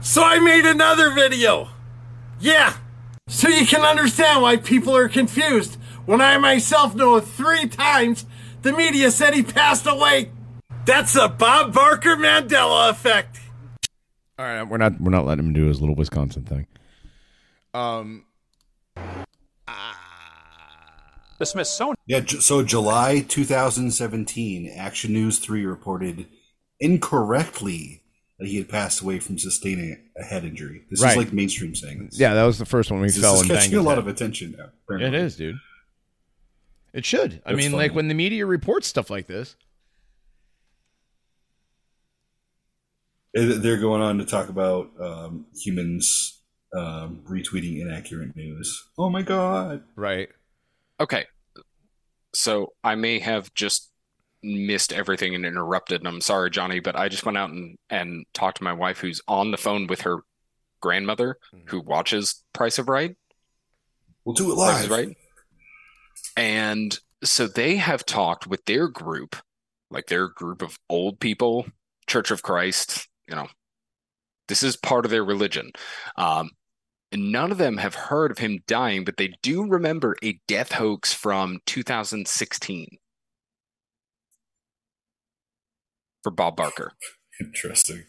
So 0.00 0.22
I 0.22 0.38
made 0.38 0.64
another 0.64 1.10
video. 1.10 1.68
Yeah. 2.40 2.76
So 3.26 3.48
you 3.48 3.66
can 3.66 3.82
understand 3.82 4.42
why 4.42 4.56
people 4.56 4.96
are 4.96 5.08
confused 5.08 5.76
when 6.06 6.20
I 6.20 6.38
myself 6.38 6.94
know 6.94 7.20
three 7.20 7.68
times 7.68 8.24
the 8.62 8.72
media 8.72 9.10
said 9.10 9.34
he 9.34 9.42
passed 9.42 9.86
away. 9.86 10.30
That's 10.86 11.12
the 11.12 11.28
Bob 11.28 11.74
Barker 11.74 12.16
Mandela 12.16 12.90
effect. 12.90 13.40
All 14.38 14.46
right, 14.46 14.62
we're 14.62 14.78
not 14.78 15.00
we're 15.00 15.10
not 15.10 15.26
letting 15.26 15.46
him 15.46 15.52
do 15.52 15.66
his 15.66 15.80
little 15.80 15.96
Wisconsin 15.96 16.44
thing. 16.44 16.66
Um, 17.74 18.24
The 21.38 21.46
Smithsonian 21.46 21.96
Yeah, 22.06 22.24
so 22.26 22.64
July 22.64 23.20
2017, 23.20 24.72
Action 24.74 25.12
News 25.12 25.38
3 25.38 25.64
reported 25.66 26.26
incorrectly 26.80 28.02
that 28.38 28.46
he 28.46 28.56
had 28.56 28.68
passed 28.68 29.00
away 29.00 29.18
from 29.18 29.36
sustaining 29.38 29.98
a 30.16 30.22
head 30.22 30.44
injury. 30.44 30.84
This 30.90 31.02
Right. 31.02 31.12
is 31.12 31.16
like 31.16 31.32
mainstream 31.32 31.74
saying 31.74 32.04
this. 32.06 32.18
yeah, 32.20 32.34
that 32.34 32.44
was 32.44 32.58
the 32.58 32.66
first 32.66 32.90
one 32.90 33.00
we 33.00 33.08
this 33.08 33.20
fell 33.20 33.34
is 33.34 33.40
and 33.40 33.48
banged 33.48 33.60
catching 33.62 33.78
a 33.78 33.82
lot 33.82 33.90
head. 33.96 33.98
of 33.98 34.06
attention 34.08 34.54
now. 34.56 34.64
It 34.64 34.70
apparently. 34.84 35.18
is, 35.20 35.36
dude. 35.36 35.56
It 36.94 37.04
should. 37.04 37.42
I 37.44 37.52
That's 37.52 37.56
mean, 37.64 37.72
like 37.72 37.94
when 37.94 38.08
the 38.08 38.14
media 38.14 38.46
reports 38.46 38.86
stuff 38.86 39.10
like 39.10 39.26
this. 39.26 39.56
Uh, 43.36 43.58
They're 43.58 43.76
going 43.76 44.00
on 44.02 44.18
to 44.18 44.24
talk 44.24 44.48
about 44.48 44.90
um, 45.00 45.46
humans 45.54 46.40
um, 46.74 47.22
retweeting 47.28 47.80
inaccurate 47.80 48.34
news. 48.36 48.88
Oh 48.98 49.10
my 49.10 49.22
god! 49.22 49.82
Right. 49.96 50.28
okay. 51.00 51.26
So 52.34 52.72
I 52.84 52.94
may 52.94 53.18
have 53.20 53.52
just 53.54 53.90
missed 54.42 54.92
everything 54.92 55.34
and 55.34 55.44
interrupted, 55.44 56.00
and 56.00 56.08
I'm 56.08 56.20
sorry, 56.20 56.50
Johnny, 56.50 56.80
but 56.80 56.96
I 56.96 57.08
just 57.08 57.24
went 57.24 57.38
out 57.38 57.50
and, 57.50 57.76
and 57.90 58.24
talked 58.34 58.58
to 58.58 58.64
my 58.64 58.72
wife 58.72 58.98
who's 58.98 59.20
on 59.28 59.50
the 59.50 59.56
phone 59.56 59.86
with 59.86 60.02
her 60.02 60.18
grandmother 60.80 61.38
who 61.66 61.80
watches 61.80 62.42
Price 62.52 62.78
of 62.78 62.88
Right. 62.88 63.16
We'll 64.24 64.34
do 64.34 64.52
it 64.52 64.56
Price 64.56 64.84
is 64.84 64.90
live. 64.90 64.98
Right. 65.06 65.16
And 66.36 66.98
so 67.24 67.46
they 67.48 67.76
have 67.76 68.06
talked 68.06 68.46
with 68.46 68.64
their 68.64 68.88
group, 68.88 69.36
like 69.90 70.06
their 70.06 70.28
group 70.28 70.62
of 70.62 70.78
old 70.88 71.18
people, 71.18 71.66
Church 72.06 72.30
of 72.30 72.42
Christ, 72.42 73.08
you 73.28 73.34
know, 73.34 73.48
this 74.46 74.62
is 74.62 74.76
part 74.76 75.04
of 75.04 75.10
their 75.10 75.24
religion. 75.24 75.72
Um, 76.16 76.50
and 77.10 77.32
none 77.32 77.50
of 77.50 77.58
them 77.58 77.78
have 77.78 77.94
heard 77.94 78.30
of 78.30 78.38
him 78.38 78.60
dying, 78.66 79.04
but 79.04 79.16
they 79.16 79.34
do 79.42 79.66
remember 79.66 80.16
a 80.22 80.38
death 80.46 80.72
hoax 80.72 81.12
from 81.12 81.58
2016 81.66 82.98
for 86.28 86.34
Bob 86.34 86.56
Barker. 86.56 86.92
Interesting. 87.40 88.04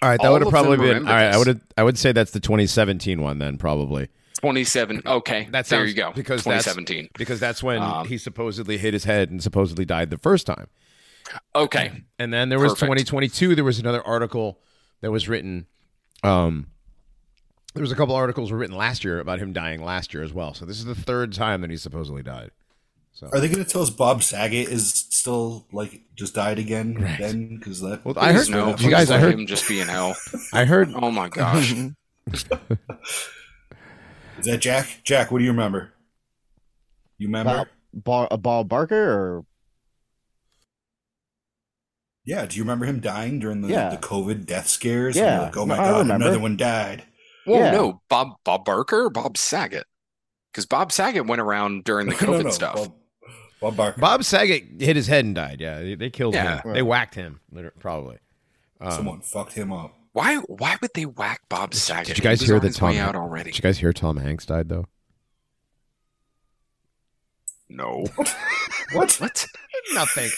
All 0.00 0.08
right, 0.08 0.20
that 0.20 0.30
would 0.32 0.42
have 0.42 0.50
probably 0.50 0.76
been. 0.78 1.06
All 1.06 1.14
right, 1.14 1.32
I 1.32 1.38
would 1.38 1.46
have. 1.46 1.60
I 1.78 1.82
would 1.84 1.96
say 1.98 2.12
that's 2.12 2.32
the 2.32 2.40
2017 2.40 3.20
one 3.20 3.38
then, 3.38 3.56
probably. 3.58 4.08
27. 4.40 5.02
Okay, 5.06 5.46
That 5.52 5.66
there 5.66 5.86
you 5.86 5.94
go. 5.94 6.10
because 6.12 6.42
that's- 6.42 6.64
2017. 6.64 7.10
because 7.16 7.38
that's 7.38 7.62
when 7.62 7.78
Um, 7.80 8.08
he 8.08 8.18
supposedly 8.18 8.76
hit 8.76 8.92
his 8.92 9.04
head 9.04 9.30
and 9.30 9.40
supposedly 9.40 9.84
died 9.84 10.10
the 10.10 10.18
first 10.18 10.46
time. 10.48 10.66
Okay. 11.54 12.02
And 12.18 12.32
then 12.32 12.48
there 12.48 12.58
was 12.58 12.72
Perfect. 12.72 13.06
2022. 13.06 13.54
There 13.54 13.62
was 13.64 13.78
another 13.78 14.02
article 14.02 14.58
that 15.00 15.12
was 15.12 15.28
written. 15.28 15.66
Um, 16.24 16.66
there 17.74 17.82
was 17.82 17.92
a 17.92 17.94
couple 17.94 18.16
articles 18.16 18.50
were 18.50 18.58
written 18.58 18.76
last 18.76 19.04
year 19.04 19.20
about 19.20 19.38
him 19.38 19.52
dying 19.52 19.84
last 19.84 20.12
year 20.12 20.24
as 20.24 20.32
well. 20.32 20.54
So 20.54 20.64
this 20.64 20.78
is 20.78 20.86
the 20.86 20.96
third 20.96 21.32
time 21.32 21.60
that 21.60 21.70
he 21.70 21.76
supposedly 21.76 22.24
died. 22.24 22.50
Are 23.32 23.38
they 23.40 23.48
going 23.48 23.62
to 23.64 23.70
tell 23.70 23.82
us 23.82 23.90
Bob 23.90 24.22
Saget 24.22 24.68
is 24.68 24.90
still 24.92 25.66
like 25.72 26.02
just 26.16 26.34
died 26.34 26.58
again? 26.58 26.94
Right. 26.94 27.18
Then 27.20 27.56
because 27.58 27.80
that. 27.82 28.04
Well, 28.04 28.18
I 28.18 28.32
heard- 28.32 28.48
No, 28.50 28.74
you 28.76 28.90
guys, 28.90 29.10
I 29.10 29.18
heard- 29.18 29.34
him 29.34 29.46
just 29.46 29.68
be 29.68 29.80
in 29.80 29.86
hell. 29.88 30.16
I 30.52 30.64
heard. 30.64 30.90
Oh 30.94 31.10
my 31.10 31.28
gosh. 31.28 31.72
Is 32.32 32.44
that 34.46 34.58
Jack? 34.60 34.88
Jack, 35.04 35.30
what 35.30 35.38
do 35.38 35.44
you 35.44 35.50
remember? 35.50 35.92
You 37.18 37.28
remember? 37.28 37.68
Bob, 37.94 38.04
Bar, 38.04 38.28
uh, 38.32 38.36
Bob 38.36 38.68
Barker 38.68 38.96
or 39.12 39.44
Yeah. 42.24 42.46
Do 42.46 42.56
you 42.56 42.62
remember 42.62 42.86
him 42.86 43.00
dying 43.00 43.38
during 43.38 43.60
the, 43.60 43.68
Yeah. 43.68 43.90
the 43.90 43.96
COVID 43.98 44.46
death 44.46 44.68
scares? 44.68 45.16
Yeah. 45.16 45.42
Like, 45.42 45.56
oh 45.56 45.66
my 45.66 45.76
No, 45.76 45.82
god, 45.82 46.10
another 46.10 46.38
one 46.40 46.56
died. 46.56 47.04
Well, 47.46 47.58
Yeah. 47.60 47.70
no, 47.72 48.02
Bob 48.08 48.36
Bob 48.44 48.64
Barker 48.64 49.04
or 49.04 49.10
Bob 49.10 49.36
Saget? 49.36 49.84
Because 50.50 50.66
Bob 50.66 50.90
Saget 50.92 51.26
went 51.26 51.40
around 51.40 51.84
during 51.84 52.06
the 52.08 52.12
No, 52.20 52.32
COVID 52.32 52.44
no, 52.44 52.50
stuff. 52.50 52.74
Bob, 52.76 52.94
Bob 53.62 53.76
Barker. 53.76 54.00
Bob 54.00 54.24
Saget 54.24 54.64
hit 54.80 54.96
his 54.96 55.06
head 55.06 55.24
and 55.24 55.34
died. 55.34 55.60
Yeah, 55.60 55.78
they, 55.80 55.94
they 55.94 56.10
killed 56.10 56.34
Yeah. 56.34 56.60
him. 56.62 56.72
They 56.74 56.82
whacked 56.82 57.14
him, 57.14 57.40
liter- 57.50 57.72
probably. 57.78 58.18
Um, 58.80 58.90
Someone 58.92 59.20
fucked 59.22 59.54
him 59.54 59.72
up. 59.72 59.94
Why 60.12 60.36
why 60.36 60.76
would 60.82 60.90
they 60.94 61.06
whack 61.06 61.40
Bob 61.48 61.72
Saget? 61.74 62.08
did 62.08 62.18
you 62.18 62.22
guys 62.24 62.40
He 62.40 62.44
was 62.44 62.48
hear 62.48 62.56
on 62.56 62.60
that 62.62 62.66
his 62.66 62.76
Tom? 62.76 62.90
way 62.90 62.98
out 62.98 63.16
already? 63.16 63.50
Did 63.52 63.58
you 63.58 63.62
guys 63.62 63.78
hear 63.78 63.92
Tom 63.94 64.18
Hanks 64.18 64.44
died 64.44 64.68
though? 64.68 64.86
No. 67.68 68.04
What? 68.94 69.10
What? 69.20 69.46
Nothing. 69.94 70.28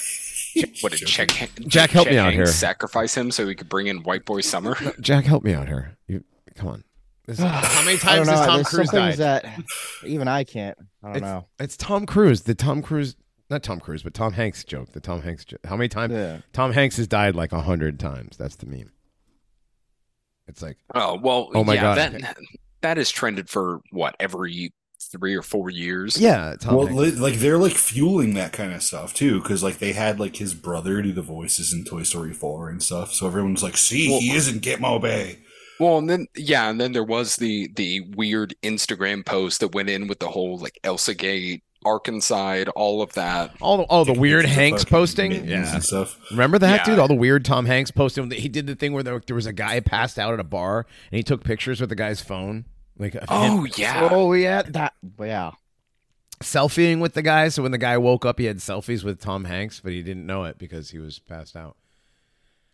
What 0.80 0.92
did 0.92 1.00
check 1.08 1.30
Jack, 1.66 1.90
help 1.90 2.04
Chet 2.06 2.12
me 2.12 2.18
out 2.18 2.32
Hanks 2.32 2.36
here. 2.36 2.46
Sacrifice 2.46 3.16
him 3.16 3.32
so 3.32 3.44
we 3.46 3.56
could 3.56 3.68
bring 3.68 3.88
in 3.88 4.04
White 4.04 4.24
Boy 4.24 4.42
Summer. 4.42 4.76
Jack, 5.00 5.24
help 5.24 5.42
me 5.42 5.52
out 5.54 5.66
here. 5.66 5.96
You, 6.06 6.22
come 6.54 6.68
on. 6.68 6.84
This- 7.26 7.38
how 7.40 7.84
many 7.84 7.98
times 7.98 8.26
know. 8.26 8.34
has 8.36 8.46
Tom 8.46 8.56
There's 8.56 8.68
Cruise 8.68 8.90
died? 8.90 9.14
that 9.18 9.46
even 10.04 10.28
I 10.28 10.44
can't. 10.44 10.76
I 11.02 11.06
don't 11.08 11.16
it's, 11.16 11.22
know. 11.22 11.46
it's 11.58 11.76
Tom 11.76 12.06
Cruise. 12.06 12.42
The 12.42 12.54
Tom 12.54 12.82
Cruise, 12.82 13.16
not 13.50 13.62
Tom 13.62 13.80
Cruise, 13.80 14.02
but 14.02 14.14
Tom 14.14 14.32
Hanks 14.32 14.64
joke. 14.64 14.92
The 14.92 15.00
Tom 15.00 15.22
Hanks. 15.22 15.44
Jo- 15.44 15.56
how 15.64 15.76
many 15.76 15.88
times? 15.88 16.12
Yeah. 16.12 16.38
Tom 16.52 16.72
Hanks 16.72 16.96
has 16.98 17.06
died 17.08 17.34
like 17.34 17.52
a 17.52 17.60
hundred 17.62 17.98
times. 18.00 18.36
That's 18.36 18.56
the 18.56 18.66
meme. 18.66 18.90
It's 20.46 20.62
like 20.62 20.76
Oh 20.94 21.18
well, 21.22 21.50
Oh 21.54 21.64
my 21.64 21.74
yeah, 21.74 21.80
God. 21.82 21.96
that 21.98 22.36
that 22.82 22.98
is 22.98 23.10
trended 23.10 23.48
for 23.48 23.80
what 23.90 24.14
every 24.20 24.72
three 25.00 25.34
or 25.34 25.42
four 25.42 25.70
years. 25.70 26.18
yeah, 26.20 26.54
Tom 26.60 26.76
Well, 26.76 26.86
Hanks. 26.86 27.18
like 27.18 27.34
they're 27.34 27.58
like 27.58 27.72
fueling 27.72 28.34
that 28.34 28.52
kind 28.52 28.72
of 28.74 28.82
stuff 28.82 29.14
too, 29.14 29.40
because 29.40 29.62
like 29.62 29.78
they 29.78 29.92
had 29.92 30.20
like 30.20 30.36
his 30.36 30.52
brother 30.54 31.00
do 31.02 31.12
the 31.12 31.22
voices 31.22 31.72
in 31.72 31.84
Toy 31.84 32.02
Story 32.02 32.32
Four 32.34 32.68
and 32.68 32.82
stuff. 32.82 33.14
So 33.14 33.26
everyone's 33.26 33.62
like, 33.62 33.76
"See, 33.76 34.10
Well- 34.10 34.20
he 34.20 34.32
isn't 34.34 34.62
Gitmo 34.62 35.00
Bay." 35.00 35.38
Well, 35.80 35.98
and 35.98 36.08
then 36.08 36.26
yeah, 36.36 36.70
and 36.70 36.80
then 36.80 36.92
there 36.92 37.04
was 37.04 37.36
the 37.36 37.68
the 37.74 38.00
weird 38.16 38.54
Instagram 38.62 39.24
post 39.26 39.60
that 39.60 39.74
went 39.74 39.90
in 39.90 40.06
with 40.06 40.20
the 40.20 40.28
whole 40.28 40.56
like 40.58 40.78
Elsa 40.84 41.14
Gate, 41.14 41.62
Arkansas, 41.84 42.64
all 42.76 43.02
of 43.02 43.12
that. 43.14 43.54
all 43.60 43.78
the, 43.78 43.82
all 43.84 44.04
the 44.04 44.12
weird 44.12 44.46
Hanks 44.46 44.82
fucking 44.84 44.90
posting. 44.96 45.32
Yeah, 45.44 45.74
and 45.74 45.82
stuff. 45.82 46.18
remember 46.30 46.58
that 46.60 46.80
Yeah. 46.80 46.84
dude? 46.84 46.98
All 47.00 47.08
the 47.08 47.14
weird 47.14 47.44
Tom 47.44 47.66
Hanks 47.66 47.90
posting. 47.90 48.30
He 48.30 48.48
did 48.48 48.66
the 48.68 48.74
thing 48.76 48.92
where 48.92 49.02
there, 49.02 49.20
there 49.26 49.34
was 49.36 49.46
a 49.46 49.52
guy 49.52 49.80
passed 49.80 50.18
out 50.18 50.32
at 50.32 50.40
a 50.40 50.44
bar 50.44 50.86
and 51.10 51.16
he 51.16 51.22
took 51.22 51.42
pictures 51.42 51.80
with 51.80 51.88
the 51.90 51.96
guy's 51.96 52.20
phone. 52.20 52.66
Like 52.96 53.16
Oh 53.28 53.64
him 53.64 53.72
yeah. 53.76 54.08
Oh 54.12 54.32
yeah, 54.32 54.62
that 54.62 54.94
yeah. 55.20 55.50
selfieing 56.40 57.00
with 57.00 57.14
the 57.14 57.22
guy. 57.22 57.48
So 57.48 57.62
when 57.62 57.72
the 57.72 57.78
guy 57.78 57.98
woke 57.98 58.24
up, 58.24 58.38
he 58.38 58.44
had 58.44 58.58
selfies 58.58 59.02
with 59.02 59.20
Tom 59.20 59.44
Hanks, 59.44 59.80
but 59.80 59.92
he 59.92 60.02
didn't 60.02 60.26
know 60.26 60.44
it 60.44 60.58
because 60.58 60.90
he 60.90 60.98
was 60.98 61.18
passed 61.18 61.56
out. 61.56 61.76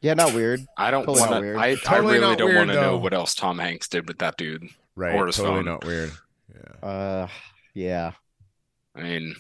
Yeah, 0.01 0.15
not 0.15 0.33
weird. 0.35 0.67
I 0.77 0.91
don't 0.91 1.05
Totally 1.05 1.21
want 1.21 1.33
to. 1.35 1.41
weird. 1.41 1.57
I, 1.59 1.77
I 1.89 1.97
really 1.99 2.37
don't 2.37 2.55
want 2.55 2.69
to 2.71 2.75
know 2.75 2.97
what 2.97 3.13
else 3.13 3.35
Tom 3.35 3.59
Hanks 3.59 3.87
did 3.89 4.09
with 4.09 4.19
that 4.19 4.37
dude. 4.37 4.69
Right. 4.97 5.15
Or 5.15 5.27
his 5.27 5.37
totally 5.37 5.57
phone. 5.59 5.65
not 5.67 5.85
weird. 5.85 6.11
Yeah. 6.55 6.89
Uh, 6.89 7.29
yeah. 7.75 8.13
I 8.95 9.03
mean, 9.03 9.35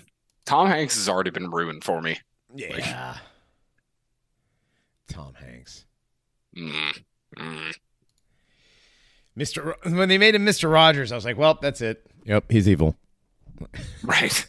Tom 0.44 0.66
Hanks 0.68 0.96
has 0.96 1.09
already 1.09 1.31
been 1.31 1.51
ruined 1.51 1.83
for 1.85 2.01
me. 2.03 2.18
Yeah. 2.55 3.16
Tom 5.09 5.35
Hanks. 5.35 5.85
Mm, 6.57 7.03
mm. 7.38 7.75
Mr. 9.38 9.64
Ro- 9.64 9.92
when 9.96 10.09
they 10.09 10.18
made 10.18 10.35
him 10.35 10.44
Mr. 10.44 10.70
Rogers, 10.70 11.12
I 11.12 11.14
was 11.14 11.25
like, 11.25 11.38
well, 11.38 11.59
that's 11.61 11.81
it. 11.81 12.05
Yep, 12.25 12.51
he's 12.51 12.68
evil. 12.68 12.96
Right, 14.03 14.46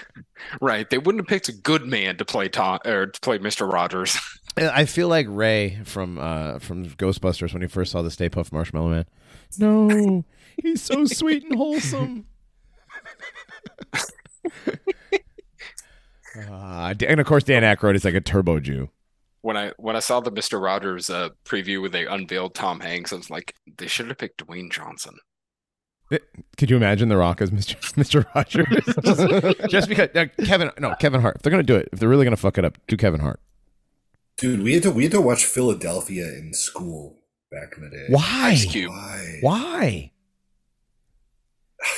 right. 0.60 0.88
They 0.88 0.98
wouldn't 0.98 1.20
have 1.22 1.28
picked 1.28 1.48
a 1.48 1.52
good 1.52 1.86
man 1.86 2.16
to 2.16 2.24
play 2.24 2.48
Tom 2.48 2.78
or 2.86 3.06
to 3.06 3.20
play 3.20 3.38
Mister 3.38 3.66
Rogers. 3.66 4.16
I 4.58 4.86
feel 4.86 5.08
like 5.08 5.26
Ray 5.28 5.80
from 5.84 6.18
uh 6.18 6.58
from 6.60 6.86
Ghostbusters 6.86 7.52
when 7.52 7.62
he 7.62 7.68
first 7.68 7.92
saw 7.92 8.02
the 8.02 8.10
Stay 8.10 8.28
Puft 8.30 8.52
Marshmallow 8.52 8.88
Man. 8.88 9.04
No, 9.58 10.24
he's 10.62 10.82
so 10.82 11.04
sweet 11.04 11.44
and 11.44 11.56
wholesome. 11.56 12.26
Uh, 16.38 16.94
and 17.06 17.20
of 17.20 17.26
course, 17.26 17.44
Dan 17.44 17.62
Aykroyd 17.62 17.94
is 17.94 18.04
like 18.04 18.14
a 18.14 18.20
turbo 18.20 18.60
Jew. 18.60 18.90
when 19.42 19.56
I 19.56 19.72
when 19.78 19.96
I 19.96 20.00
saw 20.00 20.20
the 20.20 20.30
Mister 20.30 20.58
Rogers 20.58 21.08
uh, 21.08 21.30
preview 21.44 21.80
where 21.80 21.90
they 21.90 22.06
unveiled 22.06 22.54
Tom 22.54 22.80
Hanks, 22.80 23.12
I 23.12 23.16
was 23.16 23.30
like, 23.30 23.54
they 23.78 23.86
should 23.86 24.08
have 24.08 24.18
picked 24.18 24.46
Dwayne 24.46 24.70
Johnson. 24.70 25.16
Could 26.56 26.70
you 26.70 26.76
imagine 26.76 27.08
The 27.08 27.16
Rock 27.16 27.40
as 27.40 27.50
Mr. 27.50 27.74
Mr. 27.94 28.24
Rogers? 28.34 28.66
just, 29.58 29.70
just 29.70 29.88
because 29.88 30.08
uh, 30.14 30.26
Kevin, 30.44 30.70
no, 30.78 30.94
Kevin 31.00 31.20
Hart. 31.20 31.36
If 31.36 31.42
they're 31.42 31.50
gonna 31.50 31.62
do 31.62 31.76
it, 31.76 31.88
if 31.92 31.98
they're 31.98 32.08
really 32.08 32.24
gonna 32.24 32.36
fuck 32.36 32.58
it 32.58 32.64
up, 32.64 32.78
do 32.86 32.96
Kevin 32.96 33.20
Hart. 33.20 33.40
Dude, 34.38 34.62
we 34.62 34.74
had 34.74 34.82
to 34.84 34.90
we 34.90 35.04
had 35.04 35.12
to 35.12 35.20
watch 35.20 35.44
Philadelphia 35.44 36.26
in 36.26 36.52
school 36.52 37.18
back 37.50 37.74
in 37.76 37.84
the 37.84 37.90
day. 37.90 38.06
Why? 38.08 38.48
Ice 38.50 38.64
Cube. 38.66 38.90
Why? 38.90 39.38
Why? 39.40 40.12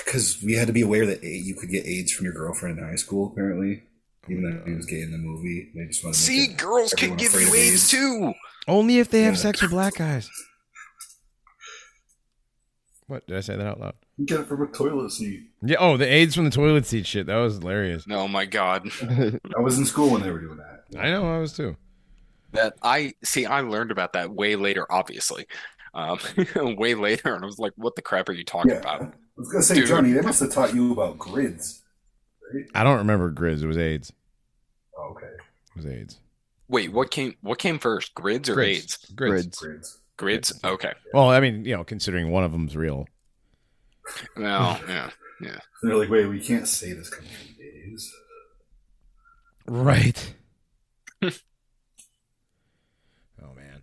Because 0.05 0.43
we 0.43 0.55
had 0.55 0.67
to 0.67 0.73
be 0.73 0.83
aware 0.83 1.07
that 1.07 1.23
you 1.23 1.55
could 1.55 1.71
get 1.71 1.87
AIDS 1.87 2.13
from 2.13 2.25
your 2.25 2.35
girlfriend 2.35 2.79
in 2.79 2.85
high 2.85 2.97
school. 2.97 3.31
Apparently, 3.33 3.83
even 4.29 4.43
though 4.43 4.63
he 4.67 4.75
was 4.75 4.87
gay 4.87 5.03
in 5.03 5.11
the 5.13 5.19
movie, 5.19 5.71
they 5.75 5.87
just 5.87 6.03
want 6.03 6.15
to 6.17 6.21
See, 6.21 6.41
make 6.41 6.51
it 6.53 6.57
girls 6.57 6.93
can 6.95 7.17
give 7.17 7.33
you 7.35 7.49
of 7.49 7.55
AIDS 7.55 7.89
too. 7.91 8.33
Only 8.67 8.99
if 8.99 9.09
they 9.11 9.23
have 9.23 9.35
Yeah. 9.35 9.41
sex 9.41 9.63
with 9.63 9.71
black 9.71 9.95
guys. 9.97 10.29
What 13.07 13.27
did 13.27 13.39
I 13.39 13.41
say 13.41 13.57
that 13.57 13.67
out 13.67 13.81
loud? 13.81 13.95
You 14.19 14.27
get 14.27 14.41
it 14.41 14.47
from 14.49 14.61
a 14.63 14.67
toilet 14.67 15.11
seat. 15.13 15.49
Yeah. 15.63 15.79
Oh, 15.81 15.97
the 15.97 16.07
AIDS 16.07 16.35
from 16.35 16.45
the 16.45 16.51
toilet 16.51 16.85
seat 16.85 17.07
shit. 17.07 17.27
That 17.27 17.37
was 17.37 17.55
hilarious. 17.57 18.05
Oh 18.11 18.29
my 18.29 18.45
god. 18.45 18.91
I 19.03 19.61
was 19.61 19.79
in 19.79 19.87
school 19.87 20.11
when 20.11 20.21
they 20.21 20.31
were 20.31 20.41
doing 20.41 20.59
that. 20.59 20.85
I 21.01 21.11
know. 21.11 21.25
I 21.35 21.39
was 21.39 21.55
too. 21.55 21.75
That 22.53 22.75
I 22.83 23.15
see. 23.25 23.45
I 23.47 23.61
learned 23.61 23.91
about 23.91 24.13
that 24.15 24.31
way 24.33 24.57
later, 24.57 24.87
obviously. 24.91 25.47
Um, 25.95 26.19
way 26.77 26.95
later, 26.95 27.35
and 27.35 27.43
I 27.45 27.47
was 27.47 27.59
like, 27.59 27.73
"What 27.77 27.95
the 27.97 28.03
crap 28.03 28.29
are 28.29 28.33
you 28.33 28.45
talking 28.45 28.71
Yeah. 28.73 28.79
about?" 28.79 29.03
I 29.03 29.11
was 29.37 29.49
gonna 29.51 29.63
say, 29.63 29.75
Dude. 29.77 29.87
Johnny, 29.89 30.13
they 30.13 30.21
must 30.21 30.41
have 30.41 30.51
taught 30.53 30.75
you 30.75 30.93
about 30.93 31.19
grids, 31.19 31.83
right? 32.55 32.65
I 32.75 32.83
don't 32.85 32.99
remember 32.99 33.31
grids. 33.31 33.63
It 33.63 33.67
was 33.67 33.77
AIDS. 33.79 34.13
Oh, 34.97 35.11
okay, 35.13 35.27
It 35.27 35.77
was 35.77 35.87
AIDS. 35.87 36.19
Wait, 36.69 36.93
what 36.93 37.11
came? 37.11 37.35
What 37.41 37.59
came 37.59 37.79
first, 37.79 38.15
grids 38.15 38.49
or 38.49 38.55
Grids. 38.55 38.79
AIDS? 38.79 38.99
Grizz. 39.15 39.17
Grids. 39.17 39.59
grids. 39.59 39.99
Grids. 40.17 40.61
Okay. 40.65 40.93
Well, 41.15 41.31
I 41.31 41.41
mean, 41.41 41.65
you 41.65 41.77
know, 41.77 41.85
considering 41.85 42.31
one 42.31 42.45
of 42.45 42.53
them's 42.53 42.77
real. 42.77 43.07
Well, 44.37 44.81
yeah. 44.89 45.11
Yeah. 45.41 45.59
They're 45.83 45.95
like, 45.97 46.09
wait, 46.11 46.27
we 46.27 46.41
can't 46.41 46.67
say 46.67 46.93
this 46.93 47.09
comes 47.11 47.29
from 47.29 47.65
AIDS. 47.65 48.13
Right. 49.67 50.35
oh 51.23 51.31
man. 53.55 53.83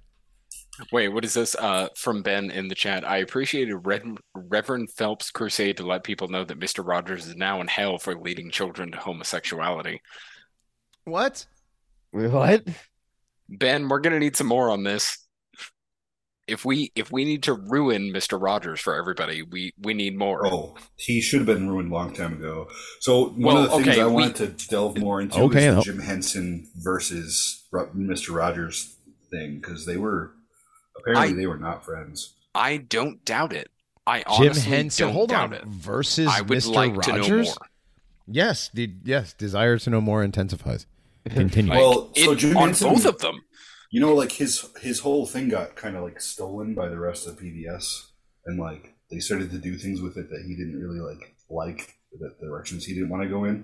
Wait, 0.92 1.10
what 1.10 1.26
is 1.26 1.34
this? 1.34 1.56
Uh, 1.56 1.88
from 1.96 2.22
Ben 2.22 2.52
in 2.52 2.68
the 2.68 2.76
chat. 2.76 3.08
I 3.08 3.18
appreciated 3.18 3.76
Rev- 3.76 4.18
Reverend 4.34 4.92
Phelps' 4.92 5.32
crusade 5.32 5.78
to 5.78 5.86
let 5.86 6.04
people 6.04 6.28
know 6.28 6.44
that 6.44 6.58
Mister 6.60 6.82
Rogers 6.82 7.28
is 7.28 7.36
now 7.36 7.62
in 7.62 7.68
hell 7.68 7.98
for 7.98 8.16
leading 8.16 8.50
children 8.52 8.92
to 8.92 8.98
homosexuality. 8.98 10.02
What? 11.06 11.46
what? 12.12 12.64
Ben, 13.50 13.88
we're 13.90 14.00
gonna 14.00 14.20
need 14.20 14.36
some 14.36 14.48
more 14.48 14.70
on 14.72 14.84
this. 14.84 15.18
If 16.48 16.64
we 16.64 16.92
if 16.96 17.12
we 17.12 17.26
need 17.26 17.44
to 17.44 17.54
ruin 17.54 18.12
Mister 18.12 18.38
Rogers 18.38 18.80
for 18.82 18.96
everybody, 18.96 19.42
we 19.44 19.74
we 19.82 19.94
need 19.94 20.18
more. 20.18 20.46
Oh, 20.46 20.76
he 20.96 21.22
should 21.22 21.40
have 21.40 21.48
been 21.48 21.68
ruined 21.70 21.92
a 21.92 21.96
long 21.96 22.14
time 22.14 22.34
ago. 22.34 22.68
So 23.00 23.30
one 23.30 23.42
Well, 23.42 23.58
of 23.58 23.64
the 23.72 23.76
things 23.78 23.88
okay, 23.90 24.02
I 24.02 24.08
we- 24.08 24.14
wanted 24.14 24.58
to 24.60 24.68
delve 24.68 24.98
more 24.98 25.22
into 25.22 25.40
Okay, 25.42 25.68
is 25.68 25.76
the 25.76 25.82
Jim 25.82 26.00
Henson 26.00 26.68
versus 26.76 27.68
Mr. 27.74 28.36
Rogers 28.36 28.96
thing 29.32 29.60
because 29.60 29.86
they 29.88 29.98
were 29.98 30.34
apparently 30.98 31.34
I- 31.34 31.38
they 31.38 31.48
were 31.48 31.58
not 31.58 31.84
friends. 31.86 32.36
I 32.54 32.78
don't 32.78 33.24
doubt 33.26 33.52
it. 33.54 33.70
I 34.08 34.20
Jim 34.20 34.26
honestly 34.30 34.62
Henson. 34.72 35.08
don't 35.08 35.14
Hold 35.14 35.30
doubt 35.30 35.52
on. 35.52 35.54
it. 35.54 35.66
Versus 35.66 36.28
I 36.28 36.42
would 36.42 36.58
Mr. 36.60 36.74
like 36.74 36.92
Rogers. 36.96 37.06
to 37.26 37.30
know 37.32 37.44
more. 37.44 37.54
Yes. 38.28 38.70
The 38.74 38.94
yes. 39.04 39.34
Desire 39.34 39.78
to 39.80 39.90
know 39.90 40.00
more 40.02 40.24
intensifies. 40.24 40.86
Continue. 41.30 41.72
Like, 41.72 41.80
Well, 41.80 42.12
so 42.16 42.32
it- 42.32 42.38
Jim 42.38 42.56
on 42.58 42.68
Henson- 42.70 42.90
both 42.94 43.06
of 43.06 43.20
them. 43.20 43.42
You 43.92 44.02
know, 44.02 44.14
like 44.14 44.34
his 44.34 44.66
his 44.82 45.00
whole 45.00 45.26
thing 45.26 45.50
got 45.50 45.76
kind 45.76 45.96
of 45.96 46.04
like 46.04 46.20
stolen 46.22 46.76
by 46.76 46.88
the 46.90 47.00
rest 47.00 47.28
of 47.28 47.40
PBS, 47.40 48.08
and 48.46 48.60
like 48.60 48.94
they 49.10 49.20
started 49.20 49.52
to 49.52 49.58
do 49.58 49.78
things 49.78 50.02
with 50.02 50.18
it 50.18 50.30
that 50.30 50.44
he 50.48 50.56
didn't 50.56 50.80
really 50.80 51.00
like 51.00 51.36
like 51.50 51.96
the 52.12 52.36
directions 52.42 52.86
he 52.86 52.94
didn't 52.94 53.10
want 53.10 53.24
to 53.24 53.30
go 53.30 53.44
in. 53.46 53.64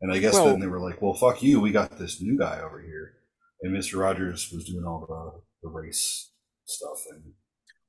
And 0.00 0.12
I 0.12 0.18
guess 0.18 0.34
Well- 0.34 0.46
then 0.46 0.60
they 0.60 0.66
were 0.66 0.80
like, 0.80 1.00
"Well, 1.00 1.14
fuck 1.14 1.42
you, 1.42 1.60
we 1.60 1.70
got 1.70 1.98
this 1.98 2.20
new 2.20 2.36
guy 2.38 2.60
over 2.60 2.80
here," 2.80 3.14
and 3.62 3.72
Mister 3.72 3.98
Rogers 3.98 4.50
was 4.52 4.64
doing 4.64 4.84
all 4.84 5.06
the 5.06 5.68
the 5.68 5.72
race 5.72 6.30
stuff 6.66 7.04
and 7.10 7.32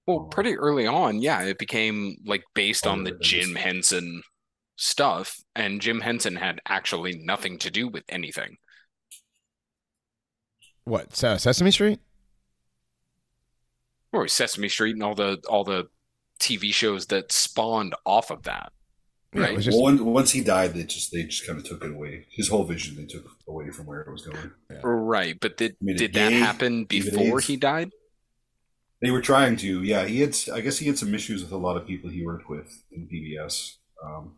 Well, 0.06 0.26
pretty 0.26 0.58
early 0.58 0.88
on, 0.88 1.22
yeah, 1.22 1.42
it 1.44 1.58
became 1.58 2.18
like 2.26 2.44
based 2.54 2.88
on 2.88 3.04
the 3.04 3.12
Jim 3.22 3.56
Henson 3.56 4.22
stuff, 4.76 5.38
and 5.56 5.82
Jim 5.82 6.02
Henson 6.02 6.36
had 6.36 6.62
actually 6.68 7.20
nothing 7.24 7.58
to 7.60 7.72
do 7.72 7.88
with 7.88 8.04
anything. 8.10 8.58
what? 10.86 11.22
Uh, 11.24 11.38
Sesame 11.38 11.72
Street? 11.72 12.00
Or 14.14 14.28
Sesame 14.28 14.70
Street 14.70 14.96
and 14.96 15.04
all 15.04 15.16
the 15.16 15.44
all 15.50 15.64
the 15.64 15.88
TV 16.40 16.74
shows 16.74 17.08
that 17.08 17.32
spawned 17.32 17.94
off 18.06 18.32
of 18.32 18.44
that. 18.44 18.72
Right. 19.34 19.52
it 19.52 19.56
was 19.56 19.66
just 19.66 19.76
well, 19.76 19.86
when, 19.86 20.06
once 20.06 20.32
he 20.32 20.42
died, 20.42 20.74
they 20.74 20.84
just 20.84 21.12
they 21.12 21.24
just 21.24 21.46
kind 21.46 21.60
of 21.60 21.66
took 21.66 21.84
it 21.84 21.92
away. 21.92 22.28
His 22.32 22.48
whole 22.48 22.64
vision 22.64 22.96
they 22.96 23.06
took 23.06 23.26
away 23.48 23.70
from 23.72 23.86
where 23.86 24.02
it 24.02 24.12
was 24.12 24.26
going. 24.26 24.52
Right, 24.84 25.38
but 25.40 25.58
did 25.58 25.76
Made 25.82 26.00
it 26.02 26.14
did 26.14 26.14
that 26.14 26.32
happen 26.32 26.86
before 26.86 27.42
he 27.42 27.58
died? 27.58 27.92
They 29.02 29.12
were 29.12 29.22
trying 29.22 29.58
to, 29.58 29.84
yeah. 29.84 30.06
He 30.06 30.22
had, 30.22 30.36
I 30.54 30.62
guess, 30.62 30.80
he 30.80 30.88
had 30.88 30.98
some 30.98 31.14
issues 31.14 31.44
with 31.44 31.52
a 31.52 31.58
lot 31.58 31.78
of 31.78 31.86
people 31.86 32.10
he 32.10 32.26
worked 32.26 32.50
with 32.50 32.84
in 32.92 33.08
PBS. 33.08 33.76
Um, 34.04 34.34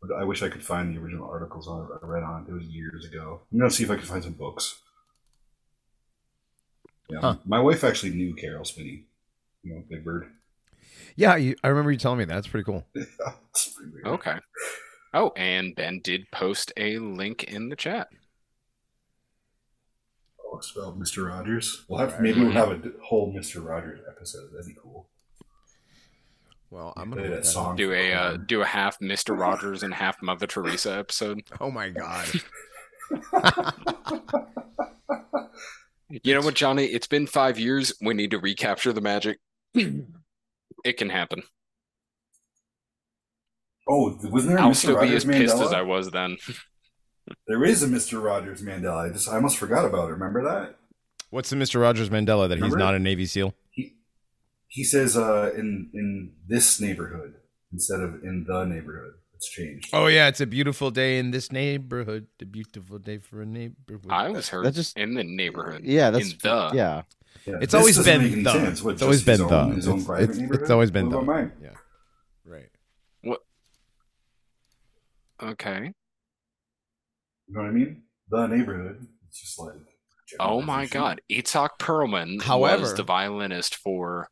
but 0.00 0.14
I 0.16 0.24
wish 0.24 0.42
I 0.42 0.48
could 0.48 0.64
find 0.64 0.94
the 0.94 1.00
original 1.00 1.28
articles 1.28 1.68
on 1.68 1.88
I 2.02 2.06
read 2.06 2.22
on 2.22 2.42
it. 2.46 2.50
It 2.50 2.54
was 2.54 2.64
years 2.64 3.04
ago. 3.04 3.40
I'm 3.52 3.58
gonna 3.58 3.70
see 3.70 3.84
if 3.84 3.90
I 3.90 3.96
can 3.96 4.04
find 4.04 4.22
some 4.24 4.32
books. 4.32 4.80
Yeah, 7.10 7.20
Huh. 7.20 7.36
my 7.44 7.60
wife 7.60 7.84
actually 7.84 8.12
knew 8.12 8.34
Caroll 8.34 8.64
Spinney. 8.64 9.04
You 9.62 9.74
know, 9.74 9.84
Big 9.88 10.04
Bird. 10.04 10.30
yeah. 11.16 11.36
You, 11.36 11.56
I 11.64 11.68
remember 11.68 11.90
you 11.92 11.98
telling 11.98 12.18
me 12.18 12.24
that. 12.24 12.34
That's 12.34 12.48
pretty 12.48 12.64
cool. 12.64 12.84
It's 12.94 13.68
pretty 13.74 13.90
weird. 13.92 14.06
Okay. 14.06 14.36
Oh, 15.14 15.32
and 15.36 15.74
Ben 15.74 16.00
did 16.04 16.30
post 16.30 16.72
a 16.76 16.98
link 16.98 17.44
in 17.44 17.68
the 17.70 17.76
chat. 17.76 18.08
It's 20.58 20.70
about 20.76 20.98
Mr. 20.98 21.28
Rogers. 21.28 21.84
We'll 21.88 21.98
have 22.00 22.20
maybe 22.20 22.40
we'll 22.40 22.52
have 22.52 22.70
a 22.70 22.80
whole 23.02 23.32
Mr. 23.32 23.64
Rogers 23.64 24.00
episode. 24.08 24.50
That'd 24.52 24.66
be 24.66 24.74
cool. 24.80 25.08
Well, 26.70 26.92
I'm 26.96 27.10
gonna 27.10 27.28
that 27.30 27.46
song. 27.46 27.76
Do 27.76 27.92
a 27.92 28.12
uh, 28.12 28.36
do 28.36 28.60
a 28.62 28.66
half 28.66 29.00
Mister 29.00 29.34
Rogers 29.34 29.82
and 29.82 29.94
half 29.94 30.20
Mother 30.22 30.46
Teresa 30.46 30.96
episode. 30.98 31.42
Oh 31.60 31.70
my 31.70 31.90
god. 31.90 32.28
You 36.08 36.34
know 36.34 36.40
what, 36.40 36.54
Johnny? 36.54 36.84
It's 36.84 37.08
been 37.08 37.26
five 37.26 37.58
years. 37.58 37.92
We 38.00 38.14
need 38.14 38.30
to 38.30 38.38
recapture 38.38 38.92
the 38.92 39.00
magic. 39.00 39.38
It 39.74 40.96
can 40.98 41.10
happen. 41.10 41.42
Oh, 43.88 44.16
wasn't 44.22 44.50
there 44.50 44.58
a 44.58 44.62
I'll 44.62 44.70
Mr. 44.70 44.76
still 44.76 44.94
be 44.94 45.06
Rogers 45.06 45.24
as 45.24 45.24
pissed 45.24 45.56
as 45.56 45.72
I 45.72 45.82
was 45.82 46.10
then 46.10 46.36
there 47.46 47.64
is 47.64 47.82
a 47.82 47.86
Mr. 47.86 48.22
Rogers 48.22 48.62
Mandela. 48.62 49.08
I 49.08 49.12
just 49.12 49.28
I 49.28 49.36
almost 49.36 49.58
forgot 49.58 49.84
about 49.84 50.08
it. 50.08 50.12
Remember 50.12 50.42
that? 50.44 50.76
What's 51.30 51.50
the 51.50 51.56
Mr. 51.56 51.80
Rogers 51.80 52.08
Mandela 52.08 52.48
that 52.48 52.56
Remember 52.56 52.66
he's 52.66 52.76
not 52.76 52.94
a 52.94 52.98
Navy 52.98 53.26
SEAL? 53.26 53.54
He, 53.70 53.96
he 54.68 54.84
says 54.84 55.16
uh, 55.16 55.52
in 55.56 55.90
in 55.92 56.32
this 56.46 56.80
neighborhood 56.80 57.34
instead 57.72 58.00
of 58.00 58.22
in 58.22 58.44
the 58.46 58.64
neighborhood. 58.64 59.14
It's 59.34 59.50
changed. 59.50 59.90
Oh 59.92 60.06
yeah, 60.06 60.28
it's 60.28 60.40
a 60.40 60.46
beautiful 60.46 60.90
day 60.90 61.18
in 61.18 61.30
this 61.30 61.52
neighborhood. 61.52 62.26
A 62.40 62.46
beautiful 62.46 62.98
day 62.98 63.18
for 63.18 63.42
a 63.42 63.46
neighborhood. 63.46 64.10
I 64.10 64.30
was 64.30 64.48
heard 64.48 64.64
that's 64.64 64.76
just 64.76 64.96
in 64.96 65.14
the 65.14 65.24
neighborhood. 65.24 65.82
Yeah, 65.84 66.10
that's 66.10 66.32
in 66.32 66.38
the 66.42 66.70
yeah. 66.72 67.02
yeah 67.44 67.58
it's 67.60 67.74
always 67.74 68.02
been 68.02 68.42
the. 68.42 68.52
Sense. 68.52 68.82
What, 68.82 68.94
it's 68.94 69.02
always 69.02 69.22
been 69.22 69.46
the. 69.46 69.74
It's, 69.76 69.86
it's, 69.86 70.38
it's, 70.62 70.70
always 70.70 70.90
been 70.90 71.10
the. 71.10 71.50
Yeah. 71.62 71.68
Right. 72.46 72.70
What? 73.22 73.40
Okay. 75.42 75.92
You 77.48 77.54
know 77.54 77.62
what 77.62 77.68
I 77.68 77.72
mean? 77.72 78.02
The 78.28 78.46
neighborhood. 78.46 79.06
It's 79.28 79.40
just 79.40 79.58
like. 79.58 79.74
Oh 80.40 80.60
my. 80.60 80.86
God. 80.86 81.20
Itzhak 81.30 81.70
Perlman 81.78 82.42
However- 82.42 82.82
was 82.82 82.94
the 82.94 83.02
violinist 83.04 83.76
for 83.76 84.28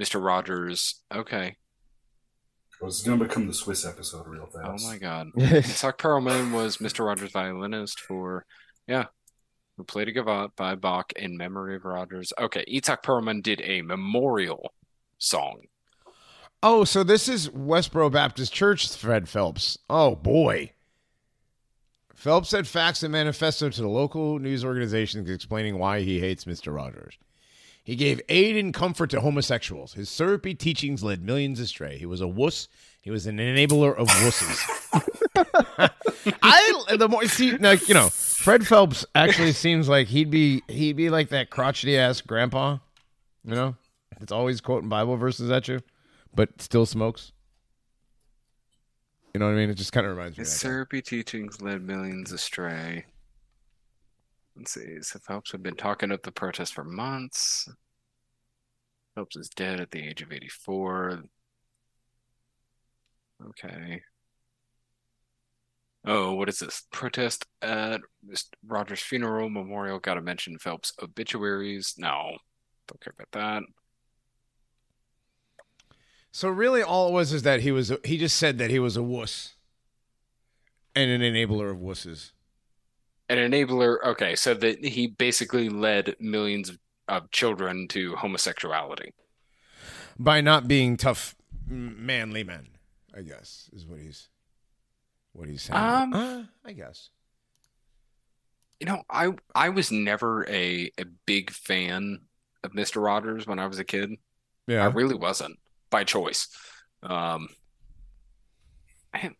Mr. 0.00 0.24
Rogers. 0.24 1.02
Okay. 1.14 1.56
Well, 2.80 2.88
It's 2.88 3.02
going 3.02 3.18
to 3.20 3.24
become 3.24 3.46
the 3.46 3.54
Swiss 3.54 3.86
episode 3.86 4.26
real 4.26 4.48
oh 4.52 4.58
fast. 4.60 4.84
Oh 4.84 4.88
my 4.90 4.98
God. 4.98 5.28
Itzhak 5.38 5.96
Perlman 5.98 6.52
was 6.52 6.78
Mr. 6.78 7.06
Rogers' 7.06 7.30
violinist 7.30 8.00
for, 8.00 8.44
yeah, 8.88 9.06
who 9.76 9.84
played 9.84 10.08
a 10.08 10.12
gavotte 10.12 10.56
by 10.56 10.74
Bach 10.74 11.12
in 11.14 11.36
memory 11.36 11.76
of 11.76 11.84
Rogers. 11.84 12.32
Okay, 12.38 12.64
Itzhak 12.68 13.04
Perlman 13.04 13.42
did 13.42 13.60
a 13.62 13.82
memorial 13.82 14.74
song. 15.18 15.60
Oh, 16.64 16.82
so 16.84 17.04
this 17.04 17.28
is 17.28 17.48
Westboro 17.50 18.10
Baptist 18.10 18.52
Church, 18.52 18.94
Fred 18.96 19.28
Phelps. 19.28 19.78
Oh 19.88 20.16
boy. 20.16 20.72
Phelps 22.24 22.52
had 22.52 22.64
faxed 22.64 23.02
and 23.02 23.12
manifesto 23.12 23.68
to 23.68 23.82
the 23.82 23.86
local 23.86 24.38
news 24.38 24.64
organizations 24.64 25.28
explaining 25.28 25.78
why 25.78 26.00
he 26.00 26.20
hates 26.20 26.46
Mr. 26.46 26.74
Rogers. 26.74 27.18
He 27.82 27.96
gave 27.96 28.18
aid 28.30 28.56
and 28.56 28.72
comfort 28.72 29.10
to 29.10 29.20
homosexuals. 29.20 29.92
His 29.92 30.08
syrupy 30.08 30.54
teachings 30.54 31.04
led 31.04 31.22
millions 31.22 31.60
astray. 31.60 31.98
He 31.98 32.06
was 32.06 32.22
a 32.22 32.26
wuss. 32.26 32.66
He 33.02 33.10
was 33.10 33.26
an 33.26 33.36
enabler 33.36 33.94
of 33.94 34.08
wusses. 34.08 34.58
I 36.42 36.96
the 36.96 37.10
more 37.10 37.26
see 37.26 37.58
like 37.58 37.86
you 37.88 37.92
know, 37.94 38.08
Fred 38.08 38.66
Phelps 38.66 39.04
actually 39.14 39.52
seems 39.52 39.86
like 39.86 40.06
he'd 40.06 40.30
be 40.30 40.62
he'd 40.66 40.96
be 40.96 41.10
like 41.10 41.28
that 41.28 41.50
crotchety 41.50 41.98
ass 41.98 42.22
grandpa, 42.22 42.78
you 43.44 43.54
know, 43.54 43.76
that's 44.18 44.32
always 44.32 44.62
quoting 44.62 44.88
Bible 44.88 45.18
verses 45.18 45.50
at 45.50 45.68
you, 45.68 45.80
but 46.34 46.62
still 46.62 46.86
smokes. 46.86 47.33
You 49.34 49.40
know 49.40 49.46
what 49.46 49.54
I 49.54 49.56
mean? 49.56 49.70
It 49.70 49.74
just 49.74 49.92
kind 49.92 50.06
of 50.06 50.16
reminds 50.16 50.38
me. 50.38 50.42
His 50.42 50.64
of 50.64 50.88
that. 50.90 51.04
teachings 51.04 51.60
led 51.60 51.82
millions 51.82 52.30
astray. 52.30 53.04
Let's 54.56 54.72
see. 54.72 55.02
So 55.02 55.18
Phelps 55.18 55.50
had 55.50 55.60
been 55.62 55.74
talking 55.74 56.12
up 56.12 56.22
the 56.22 56.30
protest 56.30 56.72
for 56.72 56.84
months. 56.84 57.68
Phelps 59.16 59.34
is 59.34 59.48
dead 59.48 59.80
at 59.80 59.90
the 59.90 60.06
age 60.06 60.22
of 60.22 60.30
84. 60.30 61.24
Okay. 63.48 64.02
Oh, 66.06 66.34
what 66.34 66.48
is 66.48 66.60
this? 66.60 66.84
Protest 66.92 67.44
at 67.60 68.02
Mr. 68.24 68.50
Rogers' 68.64 69.00
funeral 69.00 69.50
memorial. 69.50 69.98
Got 69.98 70.14
to 70.14 70.20
mention 70.20 70.58
Phelps' 70.58 70.92
obituaries. 71.02 71.94
No, 71.98 72.36
don't 72.86 73.00
care 73.00 73.14
about 73.18 73.32
that. 73.32 73.62
So 76.34 76.48
really, 76.48 76.82
all 76.82 77.10
it 77.10 77.12
was 77.12 77.32
is 77.32 77.42
that 77.42 77.60
he 77.60 77.70
was 77.70 77.92
he 78.02 78.18
just 78.18 78.36
said 78.36 78.58
that 78.58 78.68
he 78.68 78.80
was 78.80 78.96
a 78.96 79.04
wuss 79.04 79.54
and 80.92 81.08
an 81.08 81.20
enabler 81.20 81.70
of 81.70 81.76
wusses. 81.76 82.32
An 83.28 83.38
enabler. 83.38 83.98
Okay, 84.04 84.34
so 84.34 84.52
that 84.52 84.84
he 84.84 85.06
basically 85.06 85.68
led 85.68 86.16
millions 86.18 86.70
of, 86.70 86.78
of 87.06 87.30
children 87.30 87.86
to 87.90 88.16
homosexuality. 88.16 89.14
by 90.18 90.40
not 90.40 90.66
being 90.66 90.96
tough, 90.96 91.36
manly 91.68 92.42
men. 92.42 92.66
I 93.16 93.22
guess 93.22 93.70
is 93.72 93.86
what 93.86 94.00
he's 94.00 94.28
what 95.34 95.48
he's 95.48 95.62
saying. 95.62 95.78
Um, 95.78 96.14
Uh, 96.14 96.42
I 96.64 96.72
guess. 96.72 97.10
You 98.80 98.86
know, 98.86 99.04
I 99.08 99.34
I 99.54 99.68
was 99.68 99.92
never 99.92 100.44
a 100.48 100.90
a 100.98 101.04
big 101.26 101.52
fan 101.52 102.22
of 102.64 102.72
Mr. 102.72 103.00
Rogers 103.00 103.46
when 103.46 103.60
I 103.60 103.68
was 103.68 103.78
a 103.78 103.84
kid. 103.84 104.16
Yeah, 104.66 104.82
I 104.82 104.86
really 104.86 105.14
wasn't 105.14 105.60
by 105.94 106.02
choice. 106.02 106.48
Um, 107.04 107.46
man, 109.12 109.36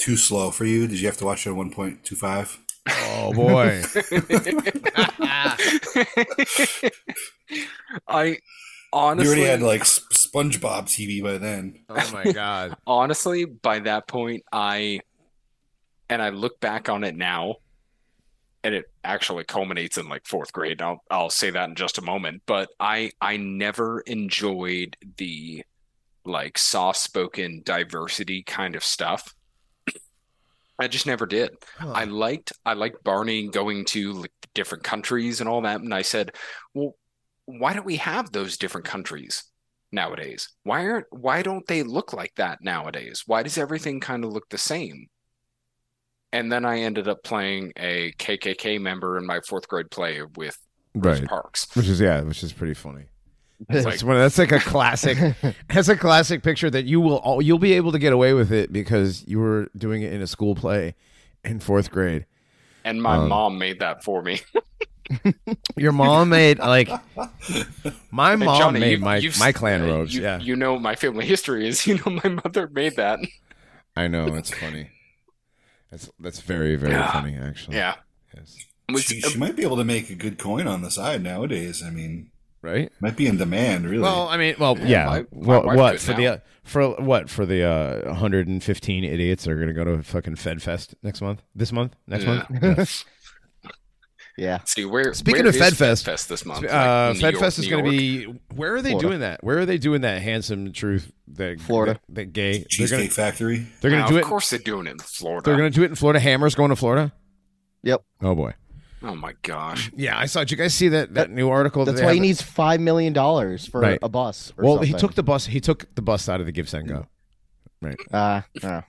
Too 0.00 0.16
slow 0.16 0.50
for 0.50 0.64
you? 0.64 0.88
Did 0.88 0.98
you 1.00 1.06
have 1.06 1.18
to 1.18 1.24
watch 1.24 1.46
it 1.46 1.50
at 1.50 1.56
1.25? 1.56 2.58
Oh 2.90 3.32
boy. 3.32 3.80
I 8.08 8.38
honestly 8.92 9.36
you 9.36 9.42
already 9.42 9.50
had 9.50 9.62
like 9.62 9.82
SpongeBob 9.82 10.86
TV 10.86 11.22
by 11.22 11.38
then. 11.38 11.78
oh 11.88 12.10
my 12.12 12.32
god. 12.32 12.76
honestly 12.86 13.44
by 13.44 13.78
that 13.80 14.08
point 14.08 14.42
I 14.50 15.00
and 16.10 16.20
I 16.20 16.30
look 16.30 16.58
back 16.58 16.88
on 16.88 17.04
it 17.04 17.14
now 17.14 17.56
and 18.64 18.74
it 18.74 18.86
actually 19.04 19.44
culminates 19.44 19.98
in 19.98 20.08
like 20.08 20.26
fourth 20.26 20.52
grade. 20.52 20.82
I'll 20.82 21.02
I'll 21.10 21.30
say 21.30 21.50
that 21.50 21.68
in 21.68 21.74
just 21.74 21.98
a 21.98 22.02
moment, 22.02 22.42
but 22.46 22.68
I 22.80 23.12
I 23.20 23.36
never 23.36 24.00
enjoyed 24.00 24.96
the 25.18 25.62
like 26.28 26.58
soft-spoken 26.58 27.62
diversity 27.64 28.42
kind 28.42 28.76
of 28.76 28.84
stuff. 28.84 29.34
I 30.78 30.86
just 30.86 31.06
never 31.06 31.26
did. 31.26 31.50
Huh. 31.76 31.90
I 31.90 32.04
liked 32.04 32.52
I 32.64 32.74
liked 32.74 33.02
Barney 33.02 33.48
going 33.48 33.84
to 33.86 34.12
like 34.12 34.32
different 34.54 34.84
countries 34.84 35.40
and 35.40 35.48
all 35.48 35.62
that, 35.62 35.80
and 35.80 35.92
I 35.92 36.02
said, 36.02 36.32
"Well, 36.72 36.94
why 37.46 37.72
don't 37.72 37.86
we 37.86 37.96
have 37.96 38.30
those 38.30 38.56
different 38.56 38.86
countries 38.86 39.44
nowadays? 39.90 40.50
Why 40.62 40.86
aren't 40.86 41.06
why 41.10 41.42
don't 41.42 41.66
they 41.66 41.82
look 41.82 42.12
like 42.12 42.34
that 42.36 42.62
nowadays? 42.62 43.24
Why 43.26 43.42
does 43.42 43.58
everything 43.58 43.98
kind 43.98 44.24
of 44.24 44.32
look 44.32 44.48
the 44.50 44.58
same?" 44.58 45.08
And 46.32 46.52
then 46.52 46.64
I 46.64 46.80
ended 46.80 47.08
up 47.08 47.24
playing 47.24 47.72
a 47.76 48.12
KKK 48.18 48.80
member 48.80 49.18
in 49.18 49.26
my 49.26 49.40
fourth 49.40 49.66
grade 49.66 49.90
play 49.90 50.20
with 50.36 50.56
right. 50.94 51.24
Parks. 51.24 51.74
Which 51.74 51.88
is 51.88 52.00
yeah, 52.00 52.20
which 52.20 52.44
is 52.44 52.52
pretty 52.52 52.74
funny. 52.74 53.06
It's 53.60 53.84
That's 53.84 53.86
like, 53.86 54.00
one. 54.08 54.16
That's 54.18 54.38
like 54.38 54.52
a 54.52 54.60
classic. 54.60 55.18
that's 55.68 55.88
a 55.88 55.96
classic 55.96 56.42
picture 56.44 56.70
that 56.70 56.84
you 56.84 57.00
will 57.00 57.16
all, 57.18 57.42
you'll 57.42 57.58
be 57.58 57.72
able 57.72 57.90
to 57.92 57.98
get 57.98 58.12
away 58.12 58.32
with 58.32 58.52
it 58.52 58.72
because 58.72 59.26
you 59.26 59.38
were 59.40 59.68
doing 59.76 60.02
it 60.02 60.12
in 60.12 60.22
a 60.22 60.26
school 60.28 60.54
play 60.54 60.94
in 61.44 61.58
fourth 61.58 61.90
grade. 61.90 62.26
and 62.84 63.02
my 63.02 63.16
um, 63.16 63.28
mom 63.28 63.58
made 63.58 63.80
that 63.80 64.04
for 64.04 64.22
me. 64.22 64.40
Your 65.76 65.92
mom 65.92 66.28
made 66.28 66.58
like 66.58 66.88
my 68.10 68.32
And 68.34 68.44
mom 68.44 68.58
Johnny, 68.58 68.80
made 68.80 68.98
you- 68.98 69.04
my 69.04 69.30
my 69.38 69.52
clan 69.52 69.82
robes. 69.84 70.14
You, 70.14 70.22
yeah, 70.22 70.38
you 70.38 70.54
know 70.54 70.78
my 70.78 70.94
family 70.94 71.24
history 71.26 71.66
is 71.66 71.86
you 71.86 71.96
know 71.96 72.20
my 72.22 72.28
mother 72.44 72.68
made 72.68 72.96
that. 72.96 73.18
I 73.96 74.06
know. 74.06 74.26
It's 74.36 74.50
funny. 74.54 74.90
That's 75.90 76.10
that's 76.20 76.40
very 76.40 76.76
very 76.76 76.92
Yeah. 76.92 77.10
funny 77.10 77.36
actually. 77.36 77.76
Yeah. 77.76 77.94
Yes. 78.36 78.56
She, 79.02 79.20
she 79.20 79.38
might 79.38 79.56
be 79.56 79.62
able 79.64 79.76
to 79.78 79.84
make 79.84 80.10
a 80.10 80.14
good 80.14 80.38
coin 80.38 80.66
on 80.66 80.82
the 80.82 80.90
side 80.90 81.22
nowadays. 81.22 81.82
I 81.82 81.90
mean, 81.90 82.30
Right. 82.60 82.90
might 83.00 83.16
be 83.16 83.26
in 83.26 83.36
demand, 83.36 83.86
really. 83.88 84.02
Well, 84.02 84.28
I 84.28 84.36
mean, 84.36 84.56
well, 84.58 84.76
Yeah, 84.78 84.86
yeah. 84.88 85.06
my- 85.06 85.18
my 85.20 85.26
well, 85.32 85.76
what 85.76 86.00
for 86.00 86.10
now. 86.12 86.16
the 86.16 86.26
uh, 86.26 86.38
for 86.64 86.88
what 87.00 87.30
for 87.30 87.46
the 87.46 87.62
uh, 87.62 88.08
115 88.08 89.04
idiots 89.04 89.44
that 89.44 89.50
are 89.52 89.56
going 89.56 89.68
to 89.68 89.74
go 89.74 89.84
to 89.84 90.02
fucking 90.02 90.34
Fed 90.36 90.60
Fest 90.60 90.94
next 91.02 91.20
month? 91.20 91.42
This 91.54 91.70
month? 91.72 91.94
Next 92.08 92.24
Yeah. 92.24 92.44
month? 92.50 93.04
yeah. 94.36 94.58
See 94.64 94.84
where 94.84 95.14
Speaking 95.14 95.42
where 95.42 95.50
of 95.50 95.56
Fed 95.56 95.76
Fest, 95.76 96.04
Fest 96.04 96.28
this 96.28 96.44
month? 96.44 96.62
Yeah. 96.64 96.76
Like 96.76 97.16
Uh, 97.16 97.20
Fed 97.20 97.32
York- 97.34 97.42
Fest 97.44 97.58
is 97.58 97.68
going 97.68 97.84
to 97.84 97.90
be. 97.90 98.24
Where 98.54 98.74
are 98.74 98.82
they 98.82 98.90
Florida. 98.90 99.08
doing 99.08 99.20
that? 99.20 99.44
Where 99.44 99.58
are 99.58 99.66
they 99.66 99.78
doing 99.78 100.00
that? 100.02 100.20
Handsome 100.22 100.72
truth. 100.72 101.10
That 101.28 101.60
Florida. 101.60 101.94
That, 102.08 102.14
that 102.14 102.32
gay. 102.32 102.58
They're 102.58 102.64
Cheesecake 102.68 102.98
going. 102.98 103.10
Factory. 103.10 103.66
They're 103.80 103.90
going 103.90 104.02
to 104.04 104.08
do 104.10 104.16
it. 104.16 104.22
Of 104.22 104.26
course 104.28 104.50
they're 104.50 104.58
doing 104.58 104.86
it 104.86 104.90
in 104.92 104.98
Florida. 104.98 105.44
They're 105.44 105.56
going 105.58 105.70
to 105.70 105.74
do 105.74 105.82
it 105.84 105.90
in 105.90 105.94
Florida. 105.94 106.20
Hammers 106.20 106.54
going 106.54 106.70
to 106.70 106.76
Florida. 106.76 107.12
Yep. 107.82 108.02
Oh 108.22 108.34
boy. 108.34 108.54
Oh 109.02 109.14
my 109.14 109.34
gosh. 109.42 109.90
Yeah, 109.96 110.18
I 110.18 110.26
saw. 110.26 110.40
Did 110.40 110.50
you 110.50 110.56
guys 110.56 110.74
see 110.74 110.88
that 110.88 111.14
that 111.14 111.30
new 111.30 111.48
article? 111.48 111.84
That's 111.84 112.00
they 112.00 112.04
why 112.06 112.14
he 112.14 112.20
needs 112.20 112.42
five 112.42 112.80
million 112.80 113.12
dollars 113.12 113.66
for 113.66 113.80
Right. 113.80 113.98
a 114.02 114.08
bus. 114.08 114.52
Or 114.56 114.64
Well, 114.64 114.78
he 114.78 114.92
took 114.92 115.14
the 115.14 115.22
bus. 115.22 115.46
He 115.46 115.60
took 115.60 115.94
the 115.94 116.02
bus 116.02 116.28
out 116.28 116.40
of 116.40 116.46
the 116.46 116.52
GiveSendGo. 116.52 117.06
Uh, 118.12 118.40
uh, 118.62 118.80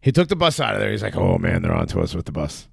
He 0.00 0.12
took 0.12 0.28
the 0.28 0.36
bus 0.36 0.60
out 0.60 0.74
of 0.74 0.80
there. 0.80 0.90
He's 0.90 1.02
like, 1.02 1.16
"Oh 1.16 1.36
man, 1.36 1.60
they're 1.62 1.74
onto 1.74 2.00
us 2.00 2.14
with 2.14 2.24
the 2.24 2.32
bus." 2.32 2.68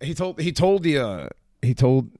He 0.00 0.14
told 0.14 0.40
he 0.40 0.52
told 0.52 0.84
the 0.84 0.98
uh, 0.98 1.28
he 1.62 1.74
told 1.74 2.10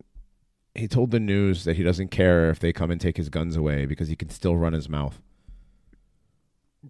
he 0.75 0.89
told 0.89 1.13
the 1.13 1.21
news 1.21 1.65
that 1.65 1.77
he 1.77 1.83
doesn't 1.85 2.09
care 2.09 2.51
if 2.51 2.59
they 2.59 2.73
come 2.73 2.91
and 2.91 3.01
take 3.01 3.17
his 3.17 3.29
guns 3.29 3.55
away 3.55 3.87
because 3.87 4.09
he 4.09 4.17
can 4.17 4.29
still 4.29 4.57
run 4.57 4.73
his 4.73 4.89
mouth. 4.89 5.21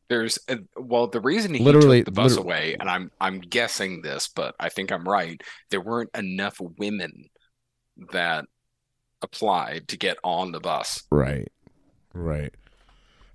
There's 0.08 0.38
uh, 0.48 0.56
well, 0.76 1.06
the 1.08 1.20
reason 1.20 1.54
he 1.54 1.62
Literally- 1.62 2.00
took 2.00 2.06
the 2.06 2.12
bus 2.12 2.32
liter- 2.32 2.42
away, 2.42 2.76
and 2.78 2.88
I'm 2.90 3.10
I'm 3.20 3.40
guessing 3.40 4.02
this, 4.02 4.28
but 4.28 4.54
I 4.60 4.68
think 4.68 4.90
I'm 4.92 5.04
right. 5.08 5.40
There 5.70 5.80
weren't 5.80 6.10
enough 6.16 6.60
women 6.78 7.30
that 8.12 8.44
applied 9.22 9.88
to 9.88 9.96
get 9.96 10.18
on 10.22 10.52
the 10.52 10.60
bus. 10.60 11.02
Right, 11.10 11.48
right. 12.14 12.52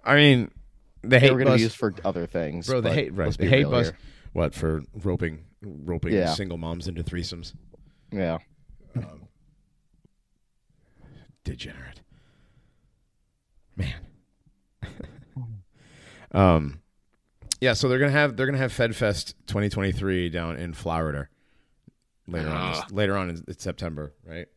I 0.04 0.15
mean, 0.15 0.52
the 1.02 1.08
they 1.10 1.19
hate 1.19 1.32
were 1.32 1.38
going 1.38 1.47
to 1.47 1.54
bus, 1.54 1.62
use 1.62 1.76
for 1.76 1.93
other 2.06 2.26
things. 2.28 2.67
bro. 2.67 2.82
The 2.82 2.93
hate 2.93 3.13
right. 3.13 3.36
The 3.38 3.47
hate 3.47 3.69
bus. 3.69 3.88
here. 3.88 3.97
What 4.34 4.54
for 4.56 4.84
roping 5.04 5.45
roping 5.62 6.13
Yeah. 6.13 6.34
single 6.34 6.58
moms 6.58 6.88
into 6.88 7.04
threesomes? 7.04 7.54
Yeah. 8.12 8.38
Um, 8.95 9.28
degenerate. 11.43 12.02
Man. 13.76 13.95
um 16.34 16.80
yeah, 17.60 17.74
so 17.74 17.88
they're 17.88 18.00
gonna 18.00 18.12
have 18.12 18.36
they're 18.38 18.46
gonna 18.48 18.58
have 18.58 18.74
FedFest 18.74 19.36
2023 19.48 20.30
down 20.30 20.58
in 20.58 20.74
Florida 20.74 21.28
later 22.28 22.50
on 22.50 22.56
Ah. 22.58 22.82
this, 22.82 22.91
later 22.91 23.15
on 23.17 23.30
in, 23.30 23.44
in 23.48 23.58
September, 23.60 24.13
right? 24.26 24.48